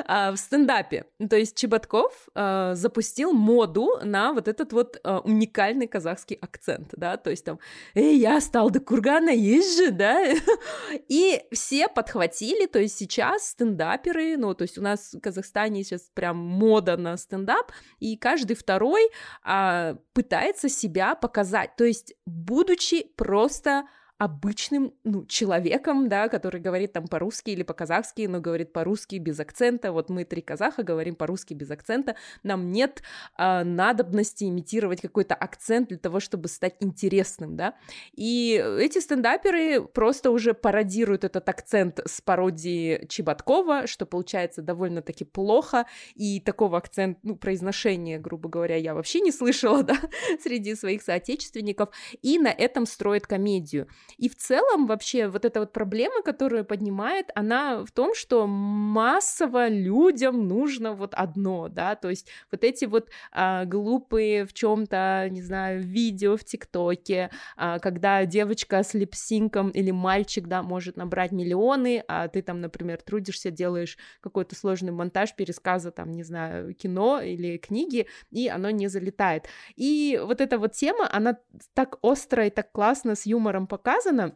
в 0.09 0.37
стендапе. 0.37 1.05
То 1.29 1.35
есть 1.37 1.55
Чеботков 1.55 2.29
а, 2.33 2.73
запустил 2.73 3.31
моду 3.31 3.99
на 4.03 4.33
вот 4.33 4.47
этот 4.47 4.73
вот 4.73 4.99
а, 5.03 5.19
уникальный 5.19 5.85
казахский 5.85 6.35
акцент, 6.41 6.89
да, 6.93 7.17
то 7.17 7.29
есть 7.29 7.45
там 7.45 7.59
«Эй, 7.93 8.17
я 8.17 8.41
стал 8.41 8.71
до 8.71 8.79
Кургана 8.79 9.29
езжу», 9.29 9.91
да, 9.91 10.19
и 11.07 11.43
все 11.51 11.87
подхватили, 11.87 12.65
то 12.65 12.79
есть 12.79 12.97
сейчас 12.97 13.49
стендаперы, 13.49 14.35
ну, 14.37 14.55
то 14.55 14.63
есть 14.63 14.79
у 14.79 14.81
нас 14.81 15.13
в 15.13 15.19
Казахстане 15.19 15.83
сейчас 15.83 16.09
прям 16.15 16.37
мода 16.37 16.97
на 16.97 17.15
стендап, 17.15 17.71
и 17.99 18.17
каждый 18.17 18.55
второй 18.55 19.11
а, 19.43 19.95
пытается 20.13 20.69
себя 20.69 21.13
показать, 21.13 21.75
то 21.75 21.83
есть 21.83 22.15
будучи 22.25 23.03
просто 23.15 23.83
обычным, 24.19 24.93
ну, 25.05 25.25
человеком, 25.25 26.09
да, 26.09 26.27
который 26.27 26.59
говорит 26.59 26.91
там 26.91 27.07
по-русски 27.07 27.51
или 27.51 27.63
по-казахски, 27.63 28.27
но 28.27 28.41
говорит 28.41 28.73
по-русски 28.73 29.15
без 29.15 29.39
акцента. 29.39 29.93
Вот 29.93 30.09
мы 30.09 30.25
три 30.25 30.41
казаха 30.41 30.83
говорим 30.83 31.15
по-русски 31.15 31.53
без 31.53 31.71
акцента. 31.71 32.17
Нам 32.43 32.73
нет 32.73 33.01
э, 33.37 33.63
надобности 33.63 34.43
имитировать 34.43 34.99
какой-то 34.99 35.35
акцент 35.35 35.87
для 35.87 35.97
того, 35.97 36.19
чтобы 36.19 36.49
стать 36.49 36.75
интересным, 36.81 37.55
да. 37.55 37.75
И 38.13 38.61
эти 38.79 38.99
стендаперы 38.99 39.81
просто 39.81 40.31
уже 40.31 40.53
пародируют 40.53 41.23
этот 41.23 41.47
акцент 41.47 42.01
с 42.05 42.19
пародии 42.19 43.05
Чеботкова, 43.07 43.87
что 43.87 44.05
получается 44.05 44.61
довольно-таки 44.61 45.23
плохо, 45.23 45.85
и 46.15 46.41
такого 46.41 46.77
акцента, 46.77 47.21
ну, 47.23 47.37
произношения, 47.37 48.19
грубо 48.19 48.49
говоря, 48.49 48.75
я 48.75 48.93
вообще 48.93 49.21
не 49.21 49.31
слышала, 49.31 49.81
да, 49.83 49.95
среди 50.43 50.75
своих 50.75 51.03
соотечественников, 51.03 51.87
и 52.21 52.37
на 52.37 52.49
этом 52.49 52.85
строят 52.85 53.25
комедию. 53.25 53.87
И 54.17 54.29
в 54.29 54.35
целом 54.35 54.87
вообще 54.87 55.27
вот 55.27 55.45
эта 55.45 55.59
вот 55.59 55.73
проблема, 55.73 56.21
которую 56.23 56.65
поднимает, 56.65 57.31
она 57.35 57.83
в 57.85 57.91
том, 57.91 58.13
что 58.15 58.47
массово 58.47 59.67
людям 59.67 60.47
нужно 60.47 60.93
вот 60.93 61.13
одно, 61.13 61.67
да, 61.67 61.95
то 61.95 62.09
есть 62.09 62.27
вот 62.51 62.63
эти 62.63 62.85
вот 62.85 63.09
а, 63.31 63.65
глупые 63.65 64.45
в 64.45 64.53
чем-то, 64.53 65.27
не 65.29 65.41
знаю, 65.41 65.81
видео 65.81 66.37
в 66.37 66.43
ТикТоке, 66.43 67.29
а, 67.55 67.79
когда 67.79 68.25
девочка 68.25 68.83
с 68.83 68.93
липсинком 68.93 69.69
или 69.69 69.91
мальчик, 69.91 70.47
да, 70.47 70.63
может 70.63 70.97
набрать 70.97 71.31
миллионы, 71.31 72.03
а 72.07 72.27
ты 72.27 72.41
там, 72.41 72.61
например, 72.61 73.01
трудишься, 73.01 73.51
делаешь 73.51 73.97
какой-то 74.21 74.55
сложный 74.55 74.91
монтаж 74.91 75.35
пересказа, 75.35 75.91
там, 75.91 76.11
не 76.11 76.23
знаю, 76.23 76.73
кино 76.73 77.21
или 77.21 77.57
книги, 77.57 78.07
и 78.31 78.47
оно 78.47 78.69
не 78.69 78.87
залетает. 78.87 79.47
И 79.75 80.19
вот 80.23 80.41
эта 80.41 80.57
вот 80.57 80.73
тема, 80.73 81.09
она 81.11 81.37
так 81.73 81.97
остро 82.01 82.47
и 82.47 82.49
так 82.49 82.71
классно 82.71 83.15
с 83.15 83.25
юмором 83.25 83.67
показана, 83.67 83.98
показано, 83.99 84.35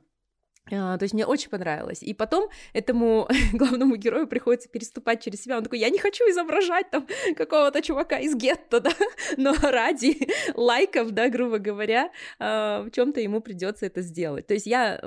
а, 0.72 0.98
то 0.98 1.04
есть 1.04 1.14
мне 1.14 1.26
очень 1.26 1.50
понравилось. 1.50 2.02
И 2.02 2.14
потом 2.14 2.50
этому 2.74 3.28
главному 3.54 3.96
герою 3.98 4.28
приходится 4.28 4.70
переступать 4.70 5.22
через 5.22 5.44
себя. 5.44 5.58
Он 5.58 5.64
такой, 5.64 5.80
я 5.80 5.90
не 5.90 6.00
хочу 6.00 6.24
изображать 6.30 6.90
там 6.90 7.06
какого-то 7.36 7.82
чувака 7.82 8.18
из 8.20 8.36
гетто, 8.36 8.80
да, 8.82 8.92
но 9.38 9.54
ради 9.62 10.28
лайков, 10.56 11.12
да, 11.12 11.30
грубо 11.30 11.58
говоря, 11.58 12.12
а, 12.40 12.84
в 12.84 12.92
чем-то 12.92 13.20
ему 13.20 13.42
придется 13.42 13.86
это 13.86 14.02
сделать. 14.02 14.48
То 14.48 14.54
есть 14.54 14.66
я 14.66 15.02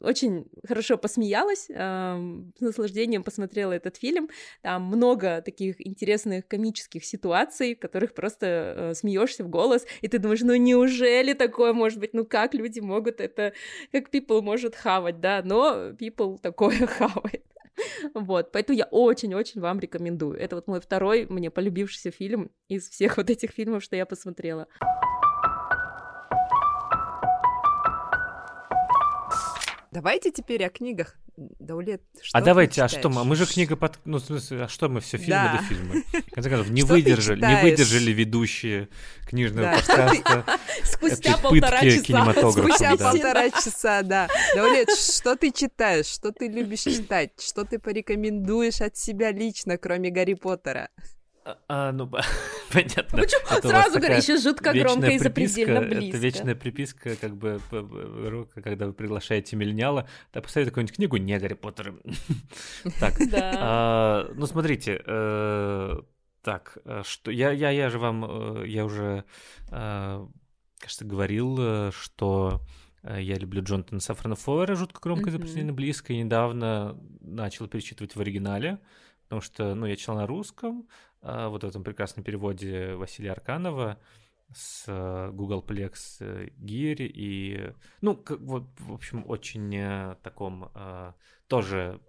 очень 0.00 0.46
хорошо 0.66 0.98
посмеялась, 0.98 1.66
с 1.66 2.60
наслаждением 2.60 3.24
посмотрела 3.24 3.72
этот 3.72 3.96
фильм. 3.96 4.28
Там 4.62 4.84
много 4.84 5.42
таких 5.42 5.86
интересных 5.86 6.46
комических 6.46 7.04
ситуаций, 7.04 7.74
в 7.74 7.78
которых 7.78 8.14
просто 8.14 8.46
э, 8.46 8.94
смеешься 8.94 9.44
в 9.44 9.48
голос, 9.48 9.86
и 10.02 10.08
ты 10.08 10.18
думаешь, 10.18 10.42
ну 10.42 10.54
неужели 10.56 11.32
такое 11.32 11.72
может 11.72 11.98
быть? 11.98 12.14
Ну 12.14 12.24
как 12.24 12.54
люди 12.54 12.80
могут 12.80 13.20
это, 13.20 13.52
как 13.92 14.12
people 14.12 14.42
может 14.42 14.74
хавать, 14.74 15.20
да? 15.20 15.42
Но 15.44 15.90
people 15.90 16.38
такое 16.38 16.86
хавает. 16.86 17.44
Вот, 18.14 18.52
поэтому 18.52 18.78
я 18.78 18.86
очень-очень 18.86 19.60
вам 19.60 19.80
рекомендую. 19.80 20.38
Это 20.38 20.56
вот 20.56 20.66
мой 20.66 20.80
второй 20.80 21.26
мне 21.26 21.50
полюбившийся 21.50 22.10
фильм 22.10 22.50
из 22.68 22.88
всех 22.88 23.18
вот 23.18 23.30
этих 23.30 23.50
фильмов, 23.50 23.82
что 23.82 23.96
я 23.96 24.06
посмотрела. 24.06 24.66
Давайте 29.96 30.30
теперь 30.30 30.62
о 30.62 30.68
книгах. 30.68 31.16
Даулет, 31.38 32.02
что 32.20 32.36
А 32.36 32.42
давайте, 32.42 32.82
а 32.82 32.88
что 32.88 33.08
мы? 33.08 33.24
Мы 33.24 33.34
же 33.34 33.46
книга 33.46 33.76
под... 33.76 33.98
Ну, 34.04 34.18
в 34.18 34.20
смысле, 34.20 34.64
а 34.64 34.68
что 34.68 34.90
мы 34.90 35.00
все 35.00 35.16
фильмы 35.16 35.30
да. 35.30 35.56
или 35.56 35.64
фильмы? 35.64 36.04
В 36.12 36.34
конце 36.34 36.50
концов, 36.50 36.68
не 36.68 36.82
выдержали, 36.82 37.40
не 37.40 37.62
выдержали 37.62 38.10
ведущие 38.10 38.90
книжного 39.26 39.68
да. 39.68 39.76
подкаста. 39.76 40.44
Спустя 40.84 41.38
полтора 41.38 41.80
часа. 41.80 42.50
Спустя 42.52 42.96
полтора 42.98 43.48
часа, 43.48 44.02
да. 44.02 44.28
Даулет, 44.54 44.90
что 44.90 45.34
ты 45.34 45.50
читаешь? 45.50 46.04
Что 46.04 46.30
ты 46.30 46.48
любишь 46.48 46.80
читать? 46.80 47.30
Что 47.40 47.64
ты 47.64 47.78
порекомендуешь 47.78 48.82
от 48.82 48.98
себя 48.98 49.32
лично, 49.32 49.78
кроме 49.78 50.10
Гарри 50.10 50.34
Поттера? 50.34 50.90
А, 51.46 51.58
а, 51.68 51.92
ну, 51.92 52.08
понятно. 52.72 53.18
Почему 53.18 53.56
это 53.56 53.68
сразу 53.68 54.00
говорю, 54.00 54.16
еще 54.16 54.36
жутко 54.36 54.72
громко 54.72 55.06
и 55.06 55.18
запредельно 55.18 55.80
близко. 55.80 56.08
Это 56.08 56.16
вечная 56.16 56.54
приписка, 56.56 57.14
как 57.14 57.36
бы, 57.36 57.60
когда 58.62 58.86
вы 58.86 58.92
приглашаете 58.92 59.54
Мельняла, 59.54 60.08
да, 60.32 60.40
посоветуй 60.42 60.72
какую-нибудь 60.72 60.96
книгу, 60.96 61.16
не 61.18 61.38
Гарри 61.38 61.54
Поттер. 61.54 61.94
Так, 63.00 63.14
а, 63.32 64.28
ну, 64.34 64.46
смотрите, 64.46 65.00
э, 65.04 65.94
так, 66.42 66.78
э, 66.84 67.02
что 67.04 67.30
я, 67.30 67.52
я, 67.52 67.70
я 67.70 67.90
же 67.90 67.98
вам, 67.98 68.24
э, 68.62 68.68
я 68.68 68.84
уже, 68.84 69.24
кажется, 69.68 71.04
говорил, 71.04 71.92
что 71.92 72.60
я 73.04 73.36
люблю 73.36 73.62
Джонатана 73.62 74.00
Сафрана 74.00 74.34
Фойера 74.34 74.74
жутко 74.74 75.00
громко 75.00 75.28
и 75.28 75.32
запредельно 75.32 75.72
близко, 75.72 76.12
и 76.12 76.18
недавно 76.18 76.98
начал 77.20 77.68
перечитывать 77.68 78.16
в 78.16 78.20
оригинале, 78.20 78.80
потому 79.24 79.40
что, 79.40 79.74
ну, 79.74 79.86
я 79.86 79.96
читал 79.96 80.16
на 80.16 80.26
русском, 80.26 80.88
вот 81.26 81.64
в 81.64 81.66
этом 81.66 81.82
прекрасном 81.82 82.24
переводе 82.24 82.94
Василия 82.94 83.32
Арканова 83.32 83.98
с 84.54 84.84
э, 84.86 85.30
Google 85.32 85.64
Plex 85.66 85.92
э, 86.20 86.48
Gear 86.58 86.96
и, 86.98 87.72
ну, 88.00 88.16
как, 88.16 88.40
вот, 88.40 88.64
в 88.78 88.92
общем, 88.92 89.24
очень 89.26 89.74
э, 89.74 90.16
таком 90.22 90.70
тоже 91.48 92.00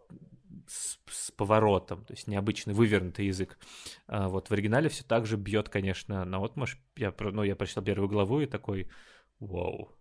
с, 0.68 0.98
с 1.10 1.31
поворотом, 1.31 2.03
то 2.06 2.14
есть 2.14 2.27
необычный 2.27 2.73
вывернутый 2.73 3.27
язык. 3.27 3.57
А, 4.07 4.27
вот 4.27 4.49
в 4.49 4.52
оригинале 4.52 4.89
все 4.89 5.03
так 5.03 5.26
же 5.27 5.38
бьет, 5.38 5.69
конечно, 5.69 6.26
на 6.26 6.44
отмаш. 6.44 6.80
Я, 6.95 7.14
ну, 7.19 7.44
я 7.44 7.56
прочитал 7.56 7.84
первую 7.84 8.10
главу 8.10 8.41
и 8.41 8.48
такой, 8.48 8.89
вау. 9.39 9.95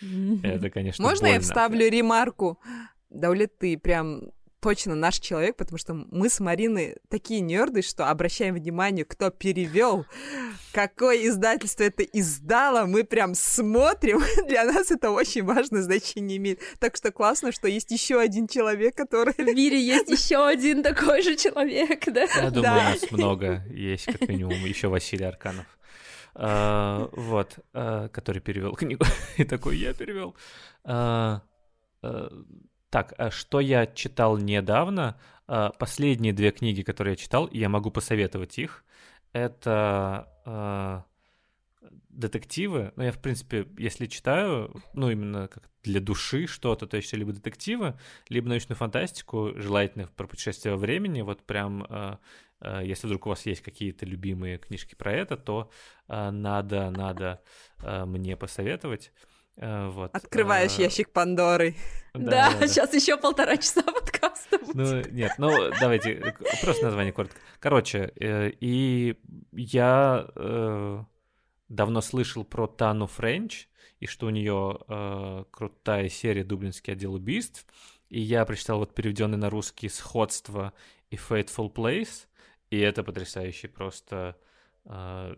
Это, 0.42 0.68
конечно, 0.68 1.02
Можно 1.02 1.28
больно. 1.28 1.34
я 1.34 1.40
вставлю 1.40 1.88
ремарку? 1.88 2.60
Даулет, 3.08 3.58
ты 3.58 3.78
прям 3.78 4.32
точно 4.62 4.94
наш 4.94 5.18
человек, 5.18 5.56
потому 5.56 5.76
что 5.76 5.92
мы 5.92 6.30
с 6.30 6.38
Мариной 6.38 6.96
такие 7.08 7.40
нерды, 7.40 7.82
что 7.82 8.08
обращаем 8.08 8.54
внимание, 8.54 9.04
кто 9.04 9.30
перевел, 9.30 10.06
какое 10.72 11.26
издательство 11.26 11.82
это 11.82 12.04
издало, 12.04 12.86
мы 12.86 13.02
прям 13.02 13.34
смотрим. 13.34 14.20
Для 14.48 14.64
нас 14.64 14.92
это 14.92 15.10
очень 15.10 15.42
важное 15.44 15.82
значение 15.82 16.36
имеет. 16.36 16.60
Так 16.78 16.96
что 16.96 17.10
классно, 17.10 17.50
что 17.50 17.66
есть 17.66 17.90
еще 17.90 18.20
один 18.20 18.46
человек, 18.46 18.96
который... 18.96 19.34
В 19.34 19.54
мире 19.54 19.84
есть 19.84 20.08
еще 20.08 20.46
один 20.46 20.82
такой 20.84 21.22
же 21.22 21.34
человек, 21.36 22.04
да? 22.06 22.22
Я 22.22 22.50
думаю, 22.50 22.62
да. 22.62 22.90
нас 22.90 23.10
много. 23.10 23.64
Есть 23.68 24.04
как 24.04 24.28
минимум 24.28 24.64
еще 24.64 24.88
Василий 24.88 25.24
Арканов. 25.24 25.66
Uh, 26.34 27.10
вот, 27.12 27.58
uh, 27.74 28.08
который 28.08 28.40
перевел 28.40 28.74
книгу. 28.74 29.04
И 29.36 29.44
такой, 29.44 29.76
я 29.76 29.92
перевел. 29.92 30.34
Uh, 30.84 31.40
так, 32.92 33.14
а 33.16 33.30
что 33.30 33.60
я 33.60 33.86
читал 33.86 34.36
недавно? 34.36 35.18
А, 35.46 35.70
последние 35.70 36.34
две 36.34 36.50
книги, 36.50 36.82
которые 36.82 37.12
я 37.12 37.16
читал, 37.16 37.48
я 37.50 37.70
могу 37.70 37.90
посоветовать 37.90 38.58
их. 38.58 38.84
Это 39.32 40.28
э, 40.44 41.00
детективы. 42.10 42.92
Ну, 42.96 43.04
я, 43.04 43.12
в 43.12 43.18
принципе, 43.18 43.66
если 43.78 44.04
читаю, 44.04 44.82
ну, 44.92 45.10
именно 45.10 45.48
как 45.48 45.70
для 45.82 46.00
души 46.00 46.46
что-то, 46.46 46.86
то 46.86 46.98
есть 46.98 47.14
либо 47.14 47.32
детективы, 47.32 47.98
либо 48.28 48.50
научную 48.50 48.76
фантастику, 48.76 49.52
желательно 49.56 50.08
про 50.08 50.26
путешествие 50.26 50.74
во 50.74 50.78
времени. 50.78 51.22
Вот 51.22 51.46
прям, 51.46 51.86
э, 51.88 52.16
э, 52.60 52.82
если 52.84 53.06
вдруг 53.06 53.24
у 53.24 53.30
вас 53.30 53.46
есть 53.46 53.62
какие-то 53.62 54.04
любимые 54.04 54.58
книжки 54.58 54.94
про 54.96 55.14
это, 55.14 55.38
то 55.38 55.70
э, 56.08 56.30
надо, 56.30 56.90
надо 56.90 57.40
э, 57.78 58.04
мне 58.04 58.36
посоветовать. 58.36 59.12
Э, 59.56 59.88
вот. 59.88 60.14
Открываешь 60.14 60.78
а... 60.78 60.82
ящик 60.82 61.10
Пандоры. 61.10 61.74
Да, 62.14 62.50
да, 62.50 62.58
да, 62.60 62.66
сейчас 62.66 62.92
еще 62.92 63.16
полтора 63.16 63.56
часа 63.56 63.82
подкаста 63.82 64.58
будет. 64.58 64.74
Ну, 64.74 65.00
нет, 65.12 65.32
ну, 65.38 65.70
давайте, 65.80 66.36
просто 66.60 66.84
название 66.84 67.10
коротко. 67.10 67.40
Короче, 67.58 68.12
э, 68.20 68.50
и 68.60 69.16
я 69.52 70.26
э, 70.36 71.04
давно 71.70 72.02
слышал 72.02 72.44
про 72.44 72.66
Тану 72.66 73.06
Френч, 73.06 73.66
и 73.98 74.06
что 74.06 74.26
у 74.26 74.30
нее 74.30 74.78
э, 74.88 75.44
крутая 75.50 76.10
серия 76.10 76.44
«Дублинский 76.44 76.92
отдел 76.92 77.14
убийств», 77.14 77.64
и 78.10 78.20
я 78.20 78.44
прочитал 78.44 78.78
вот 78.80 78.94
переведенный 78.94 79.38
на 79.38 79.48
русский 79.48 79.88
«Сходство» 79.88 80.74
и 81.08 81.16
«Fateful 81.16 81.72
Place», 81.72 82.26
и 82.68 82.78
это 82.78 83.02
потрясающе 83.02 83.68
просто 83.68 84.36
э, 84.84 85.34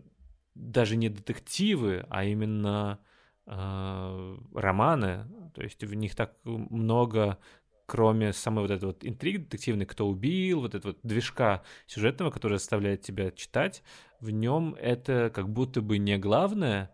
даже 0.57 0.97
не 0.97 1.09
детективы, 1.09 2.05
а 2.11 2.24
именно 2.24 2.99
э, 3.47 4.37
романы, 4.55 5.27
то 5.55 5.62
есть 5.62 5.83
в 5.85 5.95
них 5.95 6.15
так 6.15 6.35
много, 6.45 7.39
кроме 7.87 8.33
самой 8.33 8.62
вот 8.62 8.71
этой 8.71 8.87
вот 8.87 9.05
интриги 9.05 9.39
детективной, 9.39 9.87
кто 9.87 10.09
убил, 10.09 10.61
вот 10.61 10.75
этого 10.75 10.93
вот 10.93 11.01
движка 11.03 11.62
сюжетного, 11.87 12.31
который 12.31 12.59
заставляет 12.59 13.03
тебя 13.03 13.31
читать, 13.31 13.83
в 14.21 14.31
нем 14.31 14.75
это 14.81 15.31
как 15.35 15.49
будто 15.49 15.83
бы 15.83 15.99
не 15.99 16.19
главное, 16.19 16.91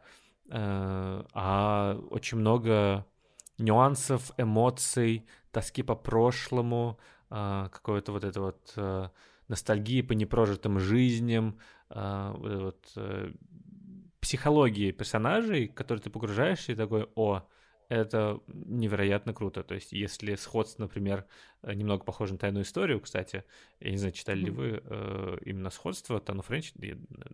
э, 0.49 1.25
а 1.33 1.99
очень 2.11 2.39
много 2.39 3.07
нюансов, 3.59 4.33
эмоций, 4.37 5.27
тоски 5.53 5.83
по 5.83 5.95
прошлому, 5.95 6.99
э, 7.31 7.69
какой-то 7.71 8.13
вот 8.13 8.25
это 8.25 8.41
вот 8.41 8.73
э, 8.77 9.09
ностальгии 9.49 10.03
по 10.03 10.13
непрожитым 10.13 10.79
жизням, 10.79 11.59
вот, 11.93 12.97
психологии 14.21 14.93
персонажей, 14.93 15.69
которые 15.69 16.03
ты 16.03 16.11
погружаешься 16.11 16.73
и 16.73 16.77
такой, 16.77 17.09
о, 17.15 17.43
это 17.91 18.39
невероятно 18.47 19.35
круто. 19.35 19.65
То 19.65 19.75
есть, 19.75 19.91
если 19.91 20.37
сходство, 20.37 20.83
например, 20.83 21.27
э, 21.63 21.75
немного 21.75 22.05
похоже 22.05 22.35
на 22.35 22.39
тайную 22.39 22.63
историю, 22.63 23.01
кстати, 23.01 23.43
я 23.81 23.91
не 23.91 23.97
знаю, 23.97 24.13
читали 24.13 24.39
ли 24.39 24.51
вы 24.51 24.81
э, 24.85 25.39
именно 25.45 25.71
сходство, 25.71 26.21
Тану 26.21 26.43
Френч, 26.43 26.73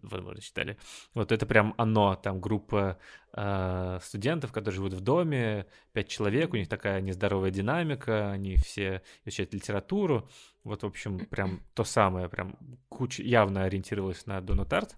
возможно, 0.01 0.41
читали. 0.41 0.79
Вот 1.13 1.31
это 1.31 1.45
прям 1.45 1.75
оно, 1.77 2.15
там 2.17 2.41
группа 2.41 2.99
э, 3.35 3.99
студентов, 4.03 4.51
которые 4.51 4.77
живут 4.77 4.95
в 4.95 5.01
доме, 5.01 5.67
пять 5.93 6.09
человек, 6.09 6.55
у 6.55 6.57
них 6.57 6.71
такая 6.71 7.03
нездоровая 7.03 7.51
динамика, 7.51 8.31
они 8.31 8.57
все 8.57 9.03
изучают 9.27 9.53
литературу. 9.53 10.27
Вот, 10.65 10.85
в 10.85 10.87
общем, 10.87 11.27
прям 11.27 11.61
то 11.75 11.85
самое, 11.85 12.31
прям 12.31 12.57
куча 12.89 13.23
явно 13.23 13.65
ориентировалась 13.65 14.25
на 14.25 14.41
Дону 14.41 14.65
Тарт 14.65 14.97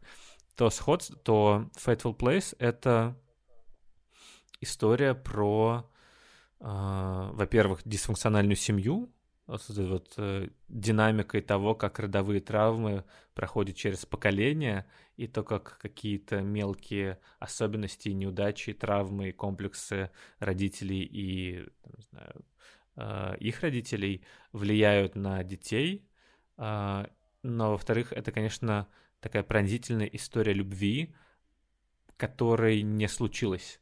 то 0.59 0.71
сходство, 0.71 1.17
то 1.17 1.71
Fateful 1.77 2.17
Place— 2.17 2.57
это 2.59 3.17
история 4.61 5.15
про, 5.15 5.89
э, 6.59 6.65
во-первых, 6.65 7.83
дисфункциональную 7.85 8.57
семью, 8.57 9.09
вот, 9.47 9.63
вот 9.69 10.15
э, 10.17 10.49
динамикой 10.69 11.43
того, 11.43 11.77
как 11.77 12.01
родовые 12.01 12.41
травмы 12.41 13.05
проходят 13.35 13.77
через 13.77 14.05
поколения, 14.05 14.85
и 15.17 15.29
то, 15.29 15.45
как 15.45 15.79
какие-то 15.79 16.41
мелкие 16.41 17.21
особенности, 17.39 18.09
неудачи, 18.09 18.73
травмы, 18.73 19.31
комплексы 19.31 20.11
родителей 20.41 21.05
и 21.05 21.69
не 21.97 22.03
знаю, 22.11 22.45
э, 22.97 23.37
их 23.39 23.61
родителей 23.61 24.25
влияют 24.51 25.15
на 25.15 25.45
детей. 25.45 26.05
Э, 26.57 27.07
но, 27.45 27.71
во-вторых, 27.71 28.13
это, 28.13 28.33
конечно, 28.33 28.89
такая 29.21 29.43
пронзительная 29.43 30.07
история 30.07 30.53
любви, 30.53 31.15
которой 32.17 32.83
не 32.83 33.09
случилось. 33.09 33.81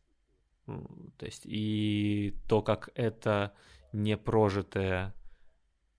То 0.67 1.27
есть 1.27 1.43
и 1.45 2.35
то, 2.49 2.63
как 2.63 2.91
это 2.95 3.55
непрожитое 3.93 5.15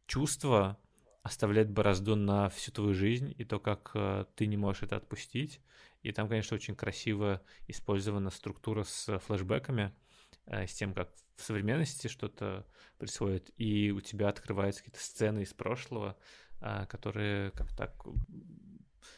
чувство 0.05 0.77
оставляет 1.23 1.69
борозду 1.69 2.15
на 2.15 2.49
всю 2.49 2.71
твою 2.71 2.93
жизнь, 2.93 3.33
и 3.37 3.43
то, 3.43 3.59
как 3.59 3.91
э, 3.95 4.25
ты 4.35 4.45
не 4.47 4.55
можешь 4.55 4.83
это 4.83 4.95
отпустить. 4.95 5.61
И 6.01 6.11
там, 6.13 6.29
конечно, 6.29 6.55
очень 6.55 6.75
красиво 6.75 7.41
использована 7.67 8.29
структура 8.29 8.83
с 8.83 9.19
флешбеками, 9.19 9.93
э, 10.45 10.65
с 10.65 10.73
тем, 10.73 10.93
как 10.93 11.11
в 11.35 11.43
современности 11.43 12.07
что-то 12.07 12.65
происходит, 12.97 13.51
и 13.57 13.91
у 13.91 13.99
тебя 13.99 14.29
открываются 14.29 14.83
какие-то 14.83 15.03
сцены 15.03 15.41
из 15.41 15.53
прошлого, 15.53 16.17
э, 16.61 16.85
которые 16.87 17.51
как 17.51 17.75
так 17.75 18.05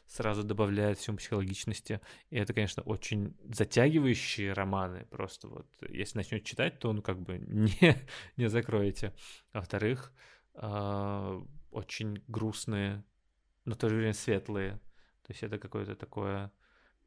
сразу 0.07 0.43
добавляет 0.43 0.97
всему 0.97 1.17
психологичности. 1.17 2.01
И 2.29 2.37
это, 2.37 2.53
конечно, 2.53 2.83
очень 2.83 3.35
затягивающие 3.53 4.53
романы. 4.53 5.05
Просто 5.09 5.47
вот, 5.47 5.67
если 5.87 6.17
начнете 6.17 6.45
читать, 6.45 6.79
то, 6.79 6.91
ну, 6.93 7.01
как 7.01 7.19
бы 7.21 7.37
не, 7.47 7.95
не 8.37 8.49
закроете. 8.49 9.13
А 9.51 9.59
во-вторых, 9.59 10.13
э, 10.55 11.41
очень 11.71 12.23
грустные, 12.27 13.03
но 13.65 13.75
в 13.75 13.77
то 13.77 13.89
же 13.89 13.95
время 13.95 14.13
светлые. 14.13 14.73
То 15.23 15.33
есть 15.33 15.43
это 15.43 15.59
какое-то 15.59 15.95
такое 15.95 16.51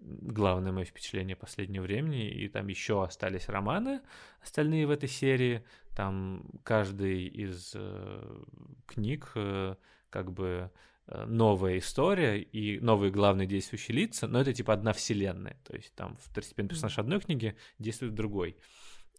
главное 0.05 0.73
мое 0.73 0.85
впечатление 0.85 1.37
последнего 1.37 1.83
времени, 1.83 2.29
и 2.29 2.49
там 2.49 2.69
еще 2.69 3.05
остались 3.05 3.49
романы, 3.49 4.01
остальные 4.41 4.87
в 4.87 4.91
этой 4.91 5.09
серии, 5.09 5.65
там 5.95 6.45
каждый 6.65 7.27
из 7.27 7.73
э, 7.75 8.45
книг 8.87 9.31
э, 9.35 9.77
как 10.11 10.33
бы 10.33 10.71
новая 11.07 11.79
история 11.79 12.41
и 12.41 12.79
новые 12.81 13.11
главные 13.11 13.47
действующие 13.47 13.97
лица, 13.97 14.27
но 14.29 14.41
это 14.41 14.53
типа 14.53 14.73
одна 14.73 14.93
вселенная, 14.93 15.59
то 15.65 15.75
есть 15.75 15.95
там 15.95 16.17
второстепенный 16.23 16.69
персонаж 16.69 16.99
одной 16.99 17.21
книги 17.21 17.57
действует 17.79 18.13
в 18.13 18.15
другой. 18.15 18.57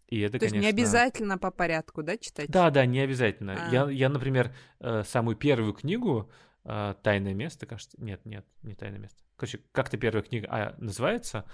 И 0.08 0.20
это, 0.20 0.34
То 0.34 0.46
конечно... 0.46 0.58
есть 0.58 0.66
не 0.66 0.70
обязательно 0.70 1.38
по 1.38 1.50
порядку, 1.50 2.04
да, 2.04 2.18
читать? 2.18 2.48
Да, 2.50 2.70
да, 2.70 2.86
не 2.86 3.00
обязательно. 3.00 3.58
А. 3.68 3.72
Я, 3.72 3.90
я, 3.90 4.10
например, 4.10 4.54
э, 4.80 5.04
самую 5.04 5.36
первую 5.36 5.74
книгу 5.74 6.30
э, 6.66 6.94
«Тайное 7.02 7.34
место», 7.34 7.66
кажется... 7.66 7.98
Нет, 8.00 8.24
нет, 8.24 8.46
не 8.62 8.76
«Тайное 8.76 9.00
место». 9.00 9.18
Короче, 9.38 9.60
как-то 9.72 9.98
первая 9.98 10.22
книга 10.22 10.48
а, 10.52 10.76
называется, 10.78 11.46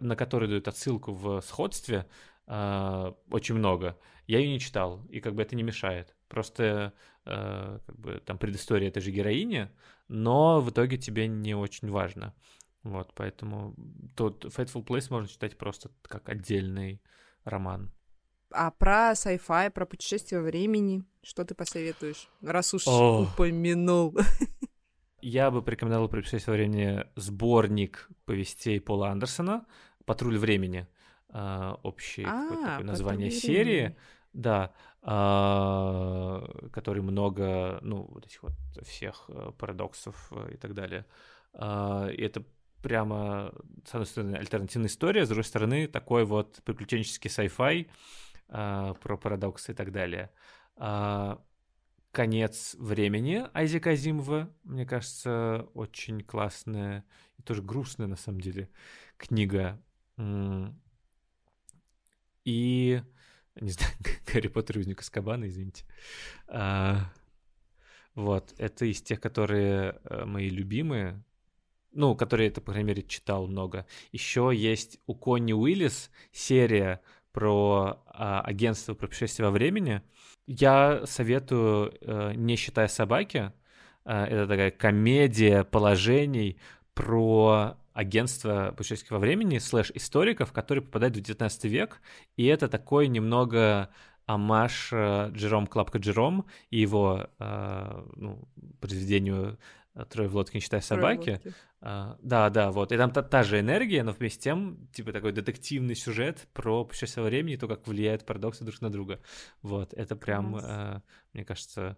на 0.00 0.14
которую 0.14 0.48
дают 0.48 0.68
отсылку 0.68 1.12
в 1.12 1.40
сходстве, 1.40 2.06
э, 2.46 3.12
очень 3.30 3.54
много. 3.54 3.98
Я 4.26 4.38
ее 4.38 4.48
не 4.48 4.60
читал, 4.60 5.04
и 5.08 5.20
как 5.20 5.34
бы 5.34 5.42
это 5.42 5.56
не 5.56 5.62
мешает. 5.62 6.14
Просто 6.28 6.92
как 7.24 7.98
бы 7.98 8.20
там 8.26 8.36
предыстория 8.36 8.88
этой 8.88 9.00
же 9.00 9.10
героини, 9.10 9.70
но 10.08 10.60
в 10.60 10.68
итоге 10.68 10.98
тебе 10.98 11.26
не 11.26 11.54
очень 11.54 11.90
важно. 11.90 12.34
Вот, 12.82 13.12
поэтому 13.14 13.74
тот 14.14 14.44
Fateful 14.44 14.84
Place 14.84 15.06
можно 15.08 15.26
читать 15.26 15.56
просто 15.56 15.90
как 16.02 16.28
отдельный 16.28 17.00
роман. 17.44 17.90
А 18.50 18.70
про 18.70 19.12
sci-fi, 19.12 19.70
про 19.70 19.86
путешествие 19.86 20.40
во 20.40 20.46
времени, 20.46 21.02
что 21.22 21.44
ты 21.44 21.54
посоветуешь, 21.54 22.28
раз 22.42 22.74
уж 22.74 22.86
О. 22.86 23.22
упомянул? 23.22 24.14
Я 25.22 25.50
бы 25.50 25.62
порекомендовал 25.62 26.08
про 26.08 26.18
путешествие 26.18 26.52
во 26.52 26.56
времени 26.56 27.04
сборник 27.16 28.08
повестей 28.26 28.80
Пола 28.80 29.08
Андерсона 29.08 29.66
«Патруль 30.04 30.36
времени». 30.36 30.86
Uh, 31.34 31.80
общее 31.82 32.28
а, 32.28 32.48
такое 32.48 32.86
название 32.86 33.30
серии. 33.30 33.96
Да, 34.32 34.72
uh, 35.02 36.70
который 36.70 37.02
много, 37.02 37.78
ну, 37.82 38.06
вот 38.08 38.24
этих 38.26 38.42
вот 38.42 38.52
всех 38.82 39.24
uh, 39.28 39.52
парадоксов 39.52 40.32
и 40.52 40.56
так 40.56 40.74
далее. 40.74 41.06
И 41.56 42.22
это 42.22 42.44
прямо, 42.84 43.50
с 43.86 43.94
одной 43.94 44.06
стороны, 44.06 44.36
альтернативная 44.36 44.88
история, 44.88 45.24
с 45.24 45.28
другой 45.28 45.44
стороны, 45.44 45.86
такой 45.88 46.26
вот 46.26 46.60
приключенческий 46.64 47.30
sci-fi 47.30 47.88
э, 48.48 48.94
про 49.00 49.16
парадоксы 49.16 49.72
и 49.72 49.74
так 49.74 49.90
далее. 49.90 50.30
Э, 50.76 51.36
«Конец 52.12 52.76
времени» 52.78 53.46
Айзека 53.54 53.90
Азимова, 53.90 54.50
мне 54.64 54.84
кажется, 54.84 55.66
очень 55.72 56.20
классная 56.20 57.06
и 57.38 57.42
тоже 57.42 57.62
грустная, 57.62 58.06
на 58.06 58.16
самом 58.16 58.42
деле, 58.42 58.68
книга. 59.16 59.80
И, 62.44 63.02
не 63.60 63.70
знаю, 63.70 63.92
Гарри 64.32 64.48
Поттер 64.48 64.78
и 64.78 64.80
Узник 64.80 65.00
Аскабана, 65.00 65.48
извините. 65.48 65.84
А, 66.46 67.12
вот, 68.14 68.54
это 68.58 68.84
из 68.84 69.02
тех, 69.02 69.20
которые 69.20 70.00
э, 70.04 70.24
мои 70.24 70.48
любимые, 70.48 71.22
ну, 71.92 72.14
который 72.14 72.48
это, 72.48 72.60
по 72.60 72.72
крайней 72.72 72.88
мере, 72.88 73.02
читал 73.02 73.46
много. 73.46 73.86
Еще 74.12 74.52
есть 74.54 75.00
у 75.06 75.14
Конни 75.14 75.52
Уиллис 75.52 76.10
серия 76.32 77.00
про 77.32 78.02
а, 78.06 78.40
агентство 78.42 78.94
про 78.94 79.08
путешествие 79.08 79.46
во 79.46 79.52
времени. 79.52 80.02
Я 80.46 81.04
советую, 81.06 81.92
э, 82.00 82.34
не 82.34 82.56
считая 82.56 82.86
собаки, 82.86 83.52
э, 84.04 84.24
это 84.24 84.46
такая 84.46 84.70
комедия 84.70 85.64
положений 85.64 86.58
про 86.94 87.76
агентство 87.94 88.74
путешествия 88.76 89.16
во 89.16 89.20
времени, 89.20 89.58
слэш 89.58 89.90
историков, 89.94 90.52
которые 90.52 90.84
попадают 90.84 91.16
в 91.16 91.20
19 91.20 91.64
век, 91.64 92.00
и 92.36 92.44
это 92.44 92.68
такой 92.68 93.08
немного 93.08 93.88
амаш 94.26 94.90
э, 94.92 95.30
Джером 95.32 95.66
Клапка 95.66 95.98
Джером 95.98 96.46
и 96.70 96.78
его 96.78 97.28
э, 97.38 98.04
ну, 98.16 98.48
произведению 98.80 99.58
Трое 100.10 100.28
в 100.28 100.34
лодке, 100.34 100.58
не 100.58 100.60
считая 100.60 100.80
собаки. 100.80 101.40
А, 101.80 102.18
да, 102.20 102.50
да, 102.50 102.72
вот. 102.72 102.90
И 102.90 102.96
там 102.96 103.12
та, 103.12 103.22
та 103.22 103.44
же 103.44 103.60
энергия, 103.60 104.02
но 104.02 104.10
вместе 104.10 104.40
с 104.40 104.42
тем, 104.42 104.88
типа, 104.92 105.12
такой 105.12 105.30
детективный 105.30 105.94
сюжет 105.94 106.48
про 106.52 106.84
путешествие 106.84 107.24
времени, 107.24 107.54
то, 107.54 107.68
как 107.68 107.86
влияют 107.86 108.26
парадоксы 108.26 108.64
друг 108.64 108.80
на 108.80 108.90
друга. 108.90 109.20
Вот, 109.62 109.94
это 109.94 110.16
прям, 110.16 110.56
а, 110.56 111.02
мне 111.32 111.44
кажется, 111.44 111.96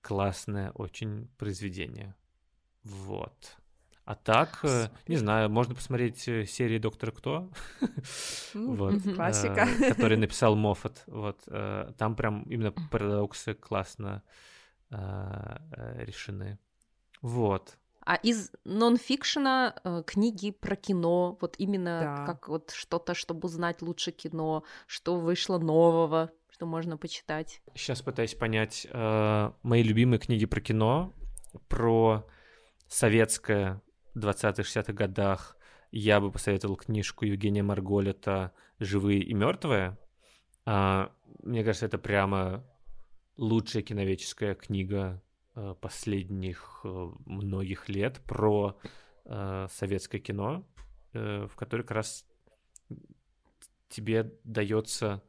классное 0.00 0.72
очень 0.72 1.28
произведение. 1.38 2.16
Вот. 2.82 3.56
А 4.08 4.14
так, 4.14 4.60
э, 4.62 4.88
не 5.06 5.16
знаю, 5.16 5.50
можно 5.50 5.74
посмотреть 5.74 6.26
э, 6.28 6.46
серии 6.46 6.78
Доктора 6.78 7.10
Кто, 7.10 7.50
вот, 8.54 9.02
классика, 9.02 9.68
э, 9.68 9.92
который 9.92 10.16
написал 10.16 10.56
Моффат. 10.56 11.02
Вот, 11.06 11.44
там 11.98 12.16
прям 12.16 12.44
именно 12.44 12.72
парадоксы 12.90 13.52
классно 13.52 14.22
решены. 14.88 16.58
Вот. 17.20 17.76
А 18.00 18.14
из 18.14 18.50
нонфикшена 18.64 20.04
книги 20.06 20.52
про 20.52 20.76
кино, 20.76 21.36
вот 21.42 21.56
именно 21.58 22.00
да. 22.00 22.24
как 22.24 22.48
вот 22.48 22.70
что-то, 22.70 23.12
чтобы 23.12 23.44
узнать 23.44 23.82
лучше 23.82 24.10
кино, 24.10 24.64
что 24.86 25.18
вышло 25.18 25.58
нового, 25.58 26.30
что 26.50 26.64
можно 26.64 26.96
почитать. 26.96 27.60
Сейчас 27.74 28.00
пытаюсь 28.00 28.34
понять 28.34 28.86
э, 28.90 29.52
мои 29.62 29.82
любимые 29.82 30.18
книги 30.18 30.46
про 30.46 30.62
кино, 30.62 31.12
про 31.68 32.26
советское 32.88 33.82
20-60-х 34.18 34.92
годах. 34.92 35.56
Я 35.90 36.20
бы 36.20 36.30
посоветовал 36.30 36.76
книжку 36.76 37.24
Евгения 37.24 37.62
Марголета 37.62 38.52
«Живые 38.78 39.20
и 39.20 39.34
мертвые». 39.34 39.96
Э, 40.66 41.08
мне 41.42 41.64
кажется, 41.64 41.86
это 41.86 41.98
прямо 41.98 42.64
лучшая 43.36 43.82
киновеческая 43.82 44.54
книга 44.54 45.22
Э, 45.60 45.74
последних 45.80 46.82
э, 46.84 47.10
многих 47.26 47.88
лет 47.88 48.20
про 48.20 48.78
э, 49.24 49.66
советское 49.68 50.20
кино, 50.20 50.64
в 51.12 51.50
которой 51.56 51.82
как 51.82 51.92
раз 51.92 52.24
тебе 53.88 54.30
дается 54.44 55.22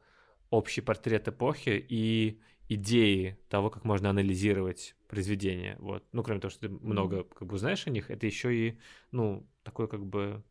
общий 0.50 0.80
портрет 0.80 1.28
эпохи 1.28 1.84
и 1.88 2.40
идеи 2.68 3.38
того, 3.48 3.70
как 3.70 3.84
можно 3.84 4.10
анализировать 4.10 4.94
произведение. 5.08 5.76
Вот. 5.78 6.04
Ну, 6.12 6.22
кроме 6.22 6.40
того, 6.40 6.50
что 6.50 6.60
ты 6.60 6.68
много 6.68 7.24
как 7.24 7.48
бы 7.48 7.58
знаешь 7.58 7.86
о 7.86 7.90
них, 7.90 8.10
это 8.10 8.26
еще 8.26 8.54
и, 8.54 8.78
ну, 9.10 9.46
такой 9.64 9.88
как 9.88 10.04
бы 10.06 10.42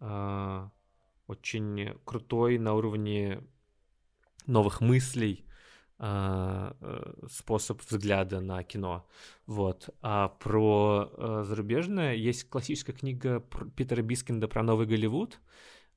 э, 0.00 0.68
очень 1.26 1.98
крутой 2.04 2.58
на 2.58 2.74
уровне 2.74 3.42
новых 4.46 4.80
мыслей, 4.80 5.44
а, 5.98 6.76
э, 6.80 7.26
способ 7.30 7.80
взгляда 7.80 8.40
на 8.40 8.64
кино. 8.64 9.06
Вот. 9.46 9.90
А 10.00 10.28
про 10.28 11.10
э, 11.12 11.44
зарубежное 11.46 12.14
есть 12.14 12.48
классическая 12.48 12.92
книга 12.92 13.40
Питера 13.76 14.02
Бискинда 14.02 14.48
про 14.48 14.64
Новый 14.64 14.86
Голливуд 14.86 15.38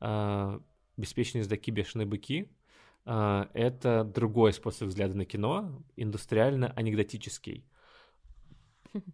э, 0.02 0.60
«Беспечные 0.98 1.42
ездаки, 1.42 1.72
бешеные 1.72 2.06
быки». 2.06 2.52
Э, 3.06 3.46
это 3.54 4.04
другой 4.04 4.54
способ 4.54 4.88
взгляда 4.88 5.16
на 5.16 5.26
кино, 5.26 5.84
индустриально-анекдотический. 5.96 7.66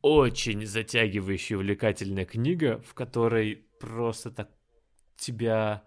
Очень 0.02 0.66
затягивающая, 0.66 1.58
увлекательная 1.58 2.26
книга, 2.26 2.82
в 2.82 2.94
которой 2.94 3.68
просто 3.80 4.32
так 4.32 4.50
тебя... 5.18 5.84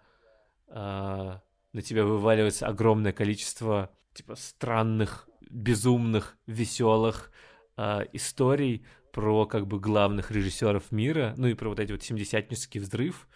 Э, 0.67 1.39
на 1.73 1.81
тебя 1.81 2.05
вываливается 2.05 2.67
огромное 2.67 3.11
количество 3.11 3.91
типа 4.13 4.35
странных, 4.35 5.27
безумных, 5.49 6.37
веселых 6.47 7.31
э, 7.77 8.05
историй 8.13 8.85
про 9.11 9.45
как 9.45 9.67
бы 9.67 9.79
главных 9.79 10.31
режиссеров 10.31 10.91
мира, 10.91 11.33
ну 11.37 11.47
и 11.47 11.53
про 11.53 11.69
вот 11.69 11.79
эти 11.79 11.91
вот 11.91 12.01
семидесятнический 12.01 12.79
взрыв 12.79 13.27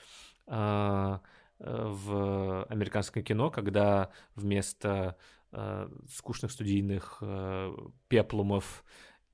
э, 0.47 1.19
в 1.60 2.64
американском 2.65 3.23
кино, 3.23 3.52
когда 3.52 4.11
вместо 4.36 5.18
э, 5.52 5.90
скучных 6.10 6.52
студийных 6.52 7.18
э, 7.22 7.76
пеплумов 8.07 8.84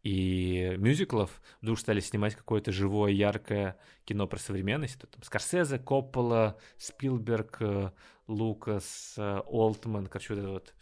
и 0.01 0.75
мюзиклов 0.77 1.41
вдруг 1.61 1.79
стали 1.79 1.99
снимать 1.99 2.35
какое-то 2.35 2.71
живое, 2.71 3.11
яркое 3.11 3.77
кино 4.05 4.27
про 4.27 4.37
современность. 4.37 4.97
Это 4.97 5.07
там 5.07 5.23
Скорсезе, 5.23 5.79
Коппола, 5.79 6.57
Спилберг, 6.77 7.93
Лукас, 8.27 9.15
Олтман, 9.17 10.07
короче, 10.07 10.33
вот 10.33 10.39
это 10.39 10.49
вот 10.49 10.73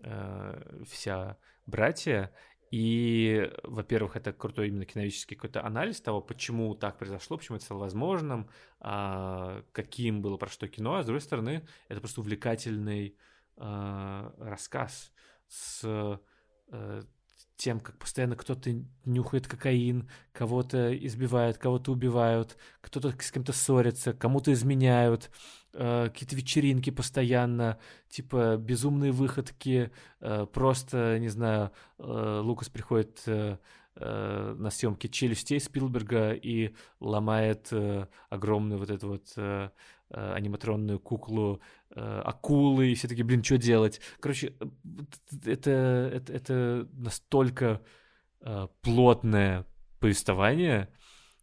э, 0.00 0.84
вся 0.88 1.36
братья. 1.66 2.32
И, 2.70 3.50
во-первых, 3.62 4.16
это 4.16 4.32
крутой 4.32 4.68
именно 4.68 4.84
киновический 4.84 5.36
какой-то 5.36 5.64
анализ 5.64 6.00
того, 6.00 6.20
почему 6.20 6.74
так 6.74 6.98
произошло, 6.98 7.38
почему 7.38 7.56
это 7.56 7.64
стало 7.64 7.80
возможным, 7.80 8.50
а, 8.80 9.62
каким 9.72 10.20
было 10.20 10.36
про 10.36 10.48
что 10.48 10.68
кино, 10.68 10.96
а 10.96 11.02
с 11.02 11.06
другой 11.06 11.22
стороны, 11.22 11.66
это 11.88 12.00
просто 12.00 12.20
увлекательный 12.20 13.16
а, 13.56 14.34
рассказ 14.38 15.12
с 15.48 15.80
а, 15.84 16.20
тем, 17.58 17.80
как 17.80 17.98
постоянно 17.98 18.36
кто-то 18.36 18.70
нюхает 19.04 19.48
кокаин, 19.48 20.08
кого-то 20.32 20.96
избивают, 20.96 21.58
кого-то 21.58 21.90
убивают, 21.90 22.56
кто-то 22.80 23.12
с 23.20 23.32
кем-то 23.32 23.52
ссорится, 23.52 24.12
кому-то 24.12 24.52
изменяют, 24.52 25.30
э, 25.67 25.67
какие-то 25.78 26.34
вечеринки 26.34 26.90
постоянно, 26.90 27.78
типа 28.08 28.56
безумные 28.56 29.12
выходки, 29.12 29.90
э, 30.20 30.46
просто, 30.52 31.18
не 31.20 31.28
знаю, 31.28 31.70
э, 31.98 32.40
Лукас 32.42 32.68
приходит 32.68 33.22
э, 33.26 33.58
э, 33.94 34.56
на 34.58 34.70
съемки 34.70 35.06
челюстей 35.06 35.60
Спилберга 35.60 36.32
и 36.32 36.74
ломает 36.98 37.68
э, 37.70 38.06
огромную 38.28 38.78
вот 38.80 38.90
эту 38.90 39.08
вот 39.08 39.32
э, 39.36 39.70
э 40.10 40.32
аниматронную 40.34 40.98
куклу 40.98 41.60
э, 41.94 42.22
акулы, 42.24 42.90
и 42.90 42.94
все 42.94 43.06
таки 43.06 43.22
блин, 43.22 43.44
что 43.44 43.58
делать? 43.58 44.00
Короче, 44.18 44.54
э, 44.58 44.66
это, 45.46 45.70
это, 45.70 46.32
это 46.32 46.88
настолько 46.92 47.82
э, 48.40 48.66
плотное 48.82 49.64
повествование, 50.00 50.88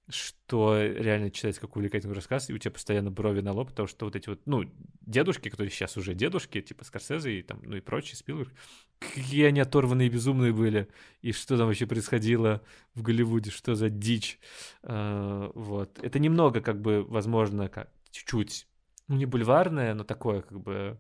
что 0.07 0.79
реально 0.79 1.31
читать 1.31 1.57
как 1.57 1.75
увлекательный 1.75 2.13
рассказ, 2.13 2.49
и 2.49 2.53
у 2.53 2.57
тебя 2.57 2.71
постоянно 2.71 3.09
брови 3.09 3.41
на 3.41 3.53
лоб, 3.53 3.69
потому 3.69 3.87
что 3.87 4.05
вот 4.05 4.15
эти 4.15 4.29
вот, 4.29 4.41
ну, 4.45 4.63
дедушки, 5.01 5.49
которые 5.49 5.71
сейчас 5.71 5.97
уже 5.97 6.13
дедушки, 6.13 6.61
типа 6.61 6.85
Скорсезе 6.85 7.39
и 7.39 7.41
там, 7.41 7.59
ну 7.63 7.75
и 7.75 7.81
прочие, 7.81 8.15
Спилберг, 8.15 8.53
какие 8.99 9.45
они 9.45 9.59
оторванные 9.59 10.07
и 10.07 10.11
безумные 10.11 10.53
были, 10.53 10.87
и 11.21 11.31
что 11.31 11.57
там 11.57 11.67
вообще 11.67 11.87
происходило 11.87 12.61
в 12.93 13.01
Голливуде, 13.01 13.49
что 13.49 13.73
за 13.73 13.89
дичь, 13.89 14.39
uh, 14.83 15.51
вот. 15.55 15.97
Это 16.03 16.19
немного, 16.19 16.61
как 16.61 16.79
бы, 16.81 17.03
возможно, 17.03 17.67
как 17.67 17.89
чуть-чуть, 18.11 18.67
ну, 19.07 19.15
не 19.15 19.25
бульварное, 19.25 19.95
но 19.95 20.03
такое, 20.03 20.41
как 20.41 20.59
бы, 20.61 20.99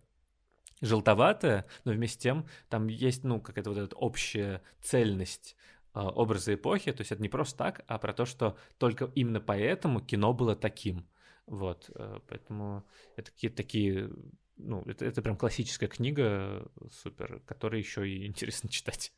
желтоватое, 0.81 1.65
но 1.83 1.91
вместе 1.91 2.15
с 2.15 2.21
тем 2.21 2.47
там 2.69 2.87
есть, 2.87 3.23
ну, 3.23 3.39
какая-то 3.39 3.69
вот 3.69 3.79
эта 3.79 3.95
общая 3.95 4.61
цельность 4.81 5.55
а, 5.55 5.65
образы 6.03 6.55
эпохи, 6.55 6.91
то 6.91 7.01
есть 7.01 7.11
это 7.11 7.21
не 7.21 7.29
просто 7.29 7.57
так, 7.57 7.83
а 7.87 7.97
про 7.97 8.13
то, 8.13 8.25
что 8.25 8.57
только 8.77 9.11
именно 9.15 9.39
поэтому 9.39 10.01
кино 10.01 10.33
было 10.33 10.55
таким. 10.55 11.07
Вот, 11.45 11.91
э, 11.95 12.19
поэтому 12.27 12.85
это 13.15 13.31
какие-то 13.31 13.57
такие, 13.57 14.11
ну, 14.57 14.81
это, 14.85 15.05
это 15.05 15.21
прям 15.21 15.37
классическая 15.37 15.87
книга, 15.87 16.69
супер, 16.91 17.41
которую 17.45 17.79
еще 17.79 18.09
и 18.09 18.25
интересно 18.25 18.69
читать 18.69 19.13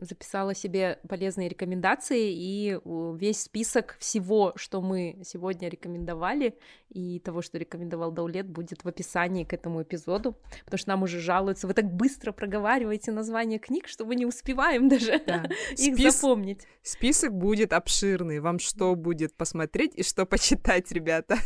записала 0.00 0.54
себе 0.54 0.98
полезные 1.08 1.48
рекомендации, 1.48 2.32
и 2.32 2.78
весь 2.84 3.42
список 3.42 3.96
всего, 3.98 4.52
что 4.56 4.80
мы 4.80 5.20
сегодня 5.24 5.68
рекомендовали, 5.68 6.58
и 6.88 7.20
того, 7.20 7.42
что 7.42 7.58
рекомендовал 7.58 8.10
Даулет, 8.10 8.48
будет 8.48 8.84
в 8.84 8.88
описании 8.88 9.44
к 9.44 9.52
этому 9.52 9.82
эпизоду, 9.82 10.36
потому 10.64 10.78
что 10.78 10.88
нам 10.90 11.02
уже 11.02 11.20
жалуются, 11.20 11.66
вы 11.66 11.74
так 11.74 11.92
быстро 11.92 12.32
проговариваете 12.32 13.12
название 13.12 13.58
книг, 13.58 13.88
что 13.88 14.04
мы 14.04 14.14
не 14.14 14.26
успеваем 14.26 14.88
даже 14.88 15.22
да. 15.26 15.44
их 15.70 15.94
Спис... 15.94 16.14
запомнить. 16.14 16.66
Список 16.82 17.32
будет 17.32 17.72
обширный, 17.72 18.40
вам 18.40 18.58
что 18.58 18.94
будет 18.94 19.34
посмотреть 19.36 19.92
и 19.94 20.02
что 20.02 20.26
почитать, 20.26 20.90
ребята. 20.92 21.38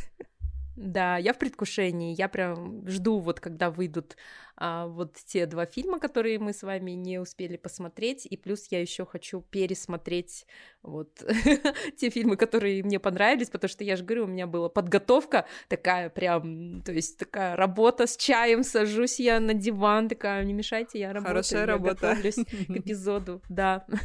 Да, 0.77 1.17
я 1.17 1.33
в 1.33 1.39
предвкушении. 1.39 2.15
Я 2.17 2.29
прям 2.29 2.87
жду, 2.87 3.19
вот 3.19 3.41
когда 3.41 3.71
выйдут 3.71 4.17
а, 4.57 4.87
вот 4.87 5.17
те 5.27 5.47
два 5.47 5.67
фильма, 5.67 5.99
которые 5.99 6.39
мы 6.39 6.53
с 6.53 6.63
вами 6.63 6.93
не 6.93 7.19
успели 7.19 7.57
посмотреть. 7.57 8.27
И 8.27 8.37
плюс 8.37 8.67
я 8.71 8.81
еще 8.81 9.05
хочу 9.05 9.41
пересмотреть 9.41 10.47
вот 10.83 11.23
те 11.97 12.11
фильмы, 12.11 12.37
которые 12.37 12.83
мне 12.83 12.99
понравились, 12.99 13.51
потому 13.51 13.69
что 13.69 13.85
я 13.85 13.97
же 13.97 14.05
говорю, 14.05 14.25
у 14.25 14.29
меня 14.29 14.47
была 14.47 14.69
подготовка 14.69 15.47
такая 15.69 16.09
прям, 16.09 16.81
то 16.83 16.93
есть 16.93 17.19
такая 17.19 17.57
работа 17.57 18.07
с 18.07 18.17
чаем, 18.17 18.63
сажусь 18.63 19.21
я 19.21 19.41
на 19.41 19.53
диван, 19.53 20.09
такая, 20.09 20.45
не 20.45 20.53
мешайте, 20.53 21.01
я 21.01 21.09
работаю, 21.09 21.29
Хорошая 21.29 21.61
я 21.61 21.67
работа. 21.67 21.95
готовлюсь 21.95 22.37
к 22.69 22.71
эпизоду, 22.71 23.43
да. 23.49 23.87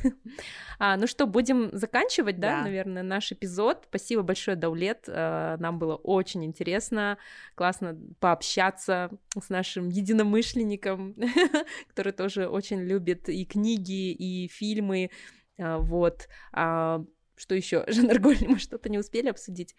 А, 0.83 0.97
ну 0.97 1.05
что, 1.05 1.27
будем 1.27 1.69
заканчивать, 1.77 2.39
да, 2.39 2.57
да, 2.57 2.63
наверное, 2.63 3.03
наш 3.03 3.31
эпизод. 3.31 3.83
Спасибо 3.87 4.23
большое, 4.23 4.57
Даулет, 4.57 5.05
а, 5.07 5.57
нам 5.57 5.77
было 5.77 5.95
очень 5.95 6.43
интересно, 6.43 7.19
классно 7.53 7.95
пообщаться 8.19 9.11
с 9.39 9.49
нашим 9.49 9.89
единомышленником, 9.89 10.40
который 11.89 12.13
тоже 12.13 12.47
очень 12.47 12.81
любит 12.81 13.29
и 13.29 13.45
книги, 13.45 14.11
и 14.11 14.47
фильмы, 14.47 15.09
а, 15.61 15.77
вот. 15.77 16.27
А, 16.53 17.03
что 17.35 17.55
еще? 17.55 17.83
Жанр 17.87 18.19
Голь, 18.19 18.37
мы 18.47 18.59
что-то 18.59 18.89
не 18.89 18.99
успели 18.99 19.29
обсудить? 19.29 19.75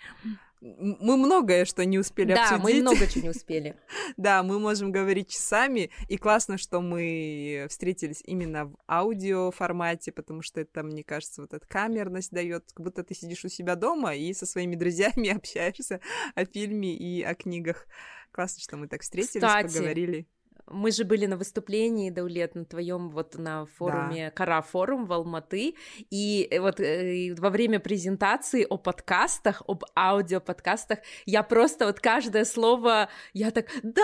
Мы 0.61 1.17
многое 1.17 1.65
что 1.65 1.85
не 1.85 1.99
успели 1.99 2.35
да, 2.35 2.55
обсудить. 2.57 2.63
Да, 2.65 2.73
мы 2.73 2.81
много 2.81 3.07
чего 3.09 3.23
не 3.25 3.31
успели. 3.37 3.77
да, 4.17 4.43
мы 4.45 4.61
можем 4.61 4.93
говорить 4.93 5.31
часами, 5.31 5.91
и 6.09 6.17
классно, 6.17 6.57
что 6.57 6.81
мы 6.81 7.67
встретились 7.69 8.23
именно 8.25 8.67
в 8.67 8.77
аудио 8.89 9.51
формате, 9.51 10.13
потому 10.13 10.43
что 10.43 10.61
это, 10.61 10.85
мне 10.85 11.03
кажется, 11.03 11.41
вот 11.41 11.53
эта 11.53 11.67
камерность 11.67 12.31
дает, 12.31 12.65
как 12.73 12.85
будто 12.85 13.03
ты 13.03 13.15
сидишь 13.15 13.45
у 13.45 13.49
себя 13.49 13.75
дома 13.75 14.15
и 14.15 14.33
со 14.35 14.47
своими 14.47 14.77
друзьями 14.77 15.31
общаешься 15.37 16.01
о 16.37 16.45
фильме 16.45 16.97
и 16.97 17.23
о 17.23 17.35
книгах. 17.35 17.87
Классно, 18.31 18.63
что 18.63 18.77
мы 18.77 18.87
так 18.87 19.03
встретились, 19.03 19.45
Кстати, 19.45 19.67
поговорили. 19.67 20.29
Мы 20.73 20.91
же 20.91 21.05
были 21.05 21.27
на 21.27 21.37
выступлении, 21.37 22.11
Даулет, 22.11 22.55
на 22.55 22.65
твоем 22.65 23.11
вот 23.11 23.37
на 23.39 23.67
форуме 23.67 24.27
да. 24.27 24.31
Кара 24.31 24.63
форум 24.63 25.07
в 25.07 25.13
Алматы, 25.13 25.75
и 26.11 26.49
э, 26.51 26.61
вот 26.61 26.81
э, 26.81 27.35
во 27.39 27.51
время 27.51 27.81
презентации 27.81 28.67
о 28.69 28.79
подкастах, 28.79 29.63
об 29.67 29.85
аудиоподкастах, 29.97 30.99
я 31.27 31.43
просто 31.43 31.87
вот 31.87 32.01
каждое 32.01 32.45
слово, 32.45 33.09
я 33.33 33.51
так, 33.51 33.67
да, 33.83 34.03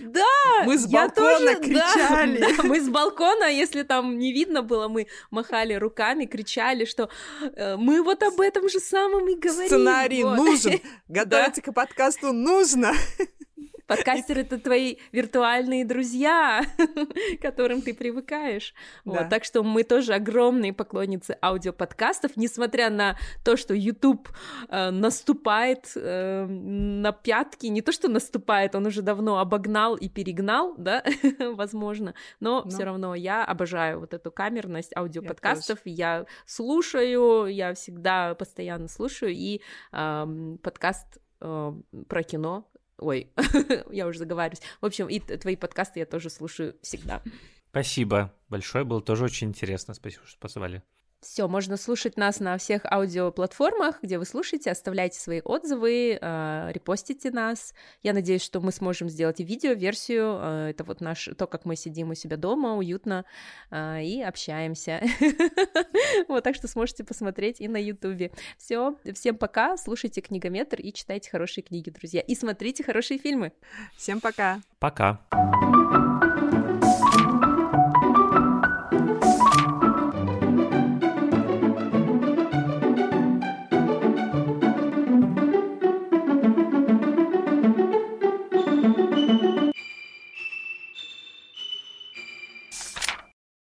да, 0.00 0.64
мы 0.64 0.78
с 0.78 0.86
балкона 0.86 1.38
тоже, 1.38 1.60
кричали, 1.60 2.40
да, 2.40 2.48
да, 2.56 2.62
мы 2.62 2.80
с 2.80 2.88
балкона, 2.88 3.44
если 3.44 3.82
там 3.82 4.18
не 4.18 4.32
видно 4.32 4.62
было, 4.62 4.88
мы 4.88 5.06
махали 5.30 5.74
руками, 5.74 6.26
кричали, 6.26 6.84
что 6.84 7.10
э, 7.42 7.76
мы 7.76 8.02
вот 8.02 8.22
об 8.22 8.40
этом 8.40 8.68
же 8.68 8.80
самом 8.80 9.28
и 9.28 9.34
говорим. 9.34 9.66
Сценарий 9.66 10.22
вот. 10.22 10.36
нужен, 10.36 10.80
готовиться 11.08 11.62
к 11.62 11.72
подкасту 11.72 12.32
нужно. 12.32 12.92
Подкастеры— 13.86 14.40
это 14.42 14.58
твои 14.58 14.96
виртуальные 15.12 15.84
друзья, 15.84 16.62
к 16.76 17.40
которым 17.42 17.82
ты 17.82 17.94
привыкаешь. 17.94 18.74
Да. 19.04 19.12
Вот, 19.12 19.28
так 19.28 19.44
что 19.44 19.62
мы 19.62 19.84
тоже 19.84 20.14
огромные 20.14 20.72
поклонницы 20.72 21.38
аудиоподкастов, 21.40 22.36
несмотря 22.36 22.90
на 22.90 23.16
то, 23.44 23.56
что 23.56 23.74
YouTube 23.74 24.28
э, 24.68 24.90
наступает 24.90 25.92
э, 25.94 26.46
на 26.46 27.12
пятки, 27.12 27.66
не 27.66 27.80
то, 27.80 27.92
что 27.92 28.08
наступает, 28.08 28.74
он 28.74 28.86
уже 28.86 29.02
давно 29.02 29.38
обогнал 29.38 29.94
и 29.94 30.08
перегнал, 30.08 30.74
да, 30.76 31.04
возможно, 31.38 32.14
но, 32.40 32.62
но... 32.62 32.70
все 32.70 32.84
равно 32.84 33.14
я 33.14 33.44
обожаю 33.44 34.00
вот 34.00 34.14
эту 34.14 34.32
камерность 34.32 34.96
аудиоподкастов, 34.96 35.78
я, 35.84 36.18
я 36.18 36.26
слушаю, 36.44 37.46
я 37.46 37.74
всегда 37.74 38.34
постоянно 38.34 38.88
слушаю, 38.88 39.32
и 39.32 39.60
э, 39.92 40.56
подкаст 40.62 41.18
про 41.38 42.22
кино 42.22 42.66
Ой, 42.98 43.30
я 43.90 44.06
уже 44.06 44.18
заговариваюсь. 44.18 44.62
В 44.80 44.86
общем, 44.86 45.08
и 45.08 45.20
твои 45.20 45.56
подкасты 45.56 46.00
я 46.00 46.06
тоже 46.06 46.30
слушаю 46.30 46.76
всегда. 46.82 47.22
Спасибо 47.70 48.32
большое, 48.48 48.84
было 48.84 49.02
тоже 49.02 49.24
очень 49.24 49.48
интересно. 49.48 49.94
Спасибо, 49.94 50.24
что 50.26 50.38
позвали. 50.38 50.82
Все, 51.20 51.48
можно 51.48 51.76
слушать 51.76 52.16
нас 52.16 52.40
на 52.40 52.58
всех 52.58 52.84
аудиоплатформах, 52.84 54.02
где 54.02 54.18
вы 54.18 54.26
слушаете, 54.26 54.70
оставляйте 54.70 55.18
свои 55.18 55.40
отзывы, 55.40 56.18
э, 56.20 56.70
репостите 56.72 57.30
нас. 57.30 57.74
Я 58.02 58.12
надеюсь, 58.12 58.42
что 58.42 58.60
мы 58.60 58.70
сможем 58.70 59.08
сделать 59.08 59.40
и 59.40 59.44
видео-версию. 59.44 60.38
Э, 60.40 60.70
это 60.70 60.84
вот 60.84 61.00
наш, 61.00 61.28
то, 61.36 61.46
как 61.46 61.64
мы 61.64 61.74
сидим 61.74 62.10
у 62.10 62.14
себя 62.14 62.36
дома, 62.36 62.76
уютно 62.76 63.24
э, 63.70 64.02
и 64.02 64.22
общаемся. 64.22 65.02
Вот, 66.28 66.44
так 66.44 66.54
что 66.54 66.68
сможете 66.68 67.04
посмотреть 67.04 67.60
и 67.60 67.68
на 67.68 67.76
Ютубе. 67.76 68.30
Все, 68.58 68.96
всем 69.14 69.36
пока, 69.36 69.76
слушайте 69.76 70.20
книгометр 70.20 70.80
и 70.80 70.92
читайте 70.92 71.30
хорошие 71.30 71.64
книги, 71.64 71.90
друзья. 71.90 72.20
И 72.20 72.34
смотрите 72.34 72.84
хорошие 72.84 73.18
фильмы. 73.18 73.52
Всем 73.96 74.20
пока. 74.20 74.60
Пока. 74.78 75.20